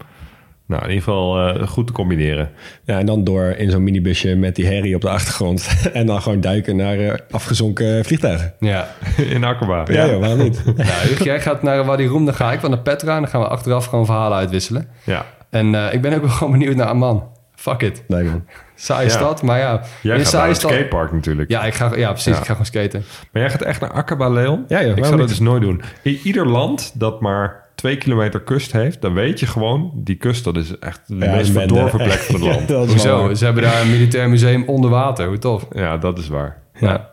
Nou, 0.68 0.82
in 0.82 0.88
ieder 0.88 1.04
geval 1.04 1.48
eh, 1.48 1.68
goed 1.68 1.86
te 1.86 1.92
combineren. 1.92 2.50
Ja, 2.84 2.98
en 2.98 3.06
dan 3.06 3.24
door 3.24 3.44
in 3.44 3.70
zo'n 3.70 3.82
minibusje 3.82 4.34
met 4.34 4.56
die 4.56 4.66
herrie 4.66 4.94
op 4.94 5.00
de 5.00 5.08
achtergrond. 5.10 5.68
en 5.92 6.06
dan 6.06 6.22
gewoon 6.22 6.40
duiken 6.40 6.76
naar 6.76 6.98
eh, 6.98 7.14
afgezonken 7.30 8.04
vliegtuigen. 8.04 8.54
Ja. 8.58 8.88
in 9.34 9.44
Akaba. 9.44 9.84
Ja, 9.90 10.06
joh, 10.06 10.20
waarom 10.20 10.38
niet? 10.38 10.64
nou, 10.76 11.22
jij 11.24 11.40
gaat 11.40 11.62
naar 11.62 11.84
Wadi 11.84 12.08
Rum, 12.08 12.24
dan 12.24 12.34
ga 12.34 12.52
ik 12.52 12.60
wel 12.60 12.70
naar 12.70 12.78
Petra 12.78 13.14
en 13.14 13.20
dan 13.20 13.30
gaan 13.30 13.40
we 13.40 13.48
achteraf 13.48 13.86
gewoon 13.86 14.06
verhalen 14.06 14.38
uitwisselen. 14.38 14.88
Ja. 15.04 15.26
En 15.50 15.74
eh, 15.74 15.94
ik 15.94 16.00
ben 16.00 16.14
ook 16.14 16.20
wel 16.20 16.30
gewoon 16.30 16.52
benieuwd 16.52 16.76
naar 16.76 16.86
Amman. 16.86 17.36
Fuck 17.58 17.82
it. 17.82 18.02
Nee, 18.08 18.24
man. 18.24 18.44
Saaie 18.74 19.06
Ja. 19.06 19.12
stad, 19.12 19.42
maar 19.42 19.58
ja. 19.58 19.82
Jij 20.02 20.12
in 20.14 20.20
gaat 20.20 20.28
saaie 20.28 20.38
naar 20.40 20.48
het 20.48 20.56
stad- 20.58 20.70
skatepark 20.70 21.12
natuurlijk. 21.12 21.50
Ja, 21.50 21.64
ik 21.64 21.74
ga, 21.74 21.96
ja, 21.96 22.08
precies. 22.10 22.32
Ja. 22.32 22.38
Ik 22.38 22.44
ga 22.44 22.50
gewoon 22.52 22.66
skaten. 22.66 23.04
Maar 23.32 23.42
jij 23.42 23.50
gaat 23.50 23.62
echt 23.62 23.80
naar 23.80 23.92
Akaba, 23.92 24.28
Leon? 24.28 24.64
Ja, 24.68 24.82
joh, 24.84 24.96
Ik 24.96 25.04
zou 25.04 25.16
dat 25.16 25.28
dus 25.28 25.38
nooit 25.38 25.62
doen. 25.62 25.82
In 26.02 26.20
ieder 26.24 26.46
land 26.48 26.92
dat 26.94 27.20
maar 27.20 27.64
twee 27.74 27.96
kilometer 27.96 28.40
kust 28.40 28.72
heeft... 28.72 29.00
dan 29.00 29.14
weet 29.14 29.40
je 29.40 29.46
gewoon, 29.46 29.90
die 29.94 30.16
kust 30.16 30.44
dat 30.44 30.56
is 30.56 30.78
echt 30.78 31.00
de 31.06 31.16
Ja, 31.16 31.34
meest 31.34 31.50
verdorven 31.50 31.98
plek 31.98 32.12
van 32.18 32.34
het 32.34 32.44
ja, 32.44 32.50
land. 32.54 32.68
dat 32.68 32.86
is 32.86 32.90
Hoezo? 32.92 33.34
Ze 33.34 33.44
hebben 33.44 33.62
daar 33.62 33.80
een 33.80 33.90
militair 33.90 34.28
museum 34.28 34.64
onder 34.66 34.90
water. 34.90 35.26
Hoe 35.26 35.38
tof. 35.38 35.66
Ja, 35.72 35.96
dat 35.96 36.18
is 36.18 36.28
waar. 36.28 36.56
Ja. 36.74 37.10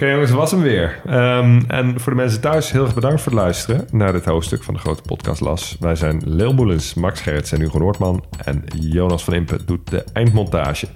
Oké 0.00 0.10
jongens, 0.10 0.30
dat 0.30 0.38
was 0.38 0.50
hem 0.50 0.62
weer. 0.62 1.00
Ehm, 1.06 1.60
en 1.66 2.00
voor 2.00 2.12
de 2.12 2.18
mensen 2.18 2.40
thuis, 2.40 2.70
heel 2.70 2.84
erg 2.84 2.94
bedankt 2.94 3.20
voor 3.20 3.32
het 3.32 3.40
luisteren 3.40 3.86
naar 3.90 4.12
dit 4.12 4.24
hoofdstuk 4.24 4.62
van 4.62 4.74
de 4.74 4.80
grote 4.80 5.02
podcast 5.02 5.40
Las. 5.40 5.76
Wij 5.80 5.94
zijn 5.94 6.22
Leel 6.24 6.52
Moelens, 6.52 6.94
Max 6.94 7.20
Gerrits 7.20 7.52
en 7.52 7.60
Hugo 7.60 7.78
Noordman. 7.78 8.24
En 8.44 8.64
Jonas 8.74 9.24
van 9.24 9.34
Impe 9.34 9.64
doet 9.64 9.90
de 9.90 10.04
eindmontage. 10.12 10.86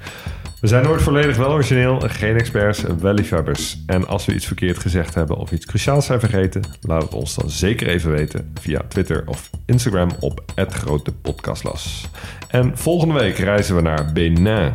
We 0.61 0.66
zijn 0.66 0.84
nooit 0.84 1.02
volledig 1.02 1.36
wel 1.36 1.52
origineel, 1.52 2.00
geen 2.00 2.36
experts, 2.36 2.82
wel 3.00 3.12
liefhebbers. 3.12 3.78
En 3.86 4.07
als 4.07 4.24
we 4.24 4.34
iets 4.34 4.46
verkeerd 4.46 4.78
gezegd 4.78 5.14
hebben 5.14 5.36
of 5.36 5.52
iets 5.52 5.66
cruciaals 5.66 6.07
zijn 6.07 6.20
vergeten, 6.20 6.62
laat 6.80 7.02
het 7.02 7.14
ons 7.14 7.34
dan 7.34 7.50
zeker 7.50 7.88
even 7.88 8.11
weten 8.11 8.52
via 8.61 8.80
Twitter 8.88 9.22
of 9.26 9.50
Instagram 9.66 10.11
op 10.20 10.42
@grotepodcastlas. 10.55 12.09
En 12.48 12.78
volgende 12.78 13.14
week 13.14 13.36
reizen 13.36 13.76
we 13.76 13.82
naar 13.82 14.12
Benin. 14.12 14.70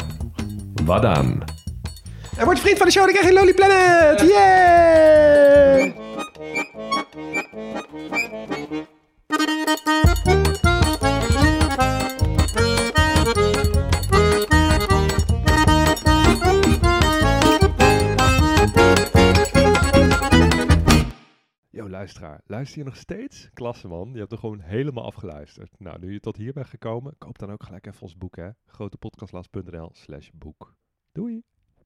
Wadaan. 0.86 1.44
En 2.40 2.46
word 2.46 2.60
vriend 2.60 2.78
van 2.78 2.86
de 2.86 2.92
show, 2.92 3.04
dan 3.04 3.14
krijg 3.14 3.28
je 3.28 3.34
Lolly 3.34 3.54
Planet! 3.54 4.22
Yeah! 4.22 5.94
Yo, 21.70 21.90
luisteraar, 21.90 22.42
luister 22.46 22.78
je 22.78 22.86
nog 22.86 22.96
steeds? 22.96 23.50
Klasse 23.54 23.88
man, 23.88 24.10
je 24.14 24.20
hebt 24.20 24.32
er 24.32 24.38
gewoon 24.38 24.60
helemaal 24.60 25.06
afgeluisterd. 25.06 25.80
Nou, 25.80 26.00
nu 26.00 26.14
je 26.14 26.20
tot 26.20 26.36
hier 26.36 26.54
bent 26.54 26.68
gekomen, 26.68 27.18
koop 27.18 27.38
dan 27.38 27.52
ook 27.52 27.64
gelijk 27.64 27.88
even 27.88 28.02
ons 28.02 28.18
boek 28.18 28.36
hè. 28.36 28.50
grotepodcastlas.nl 28.66 29.90
slash 29.94 30.30
boek. 30.34 30.76
Doei! 31.12 31.44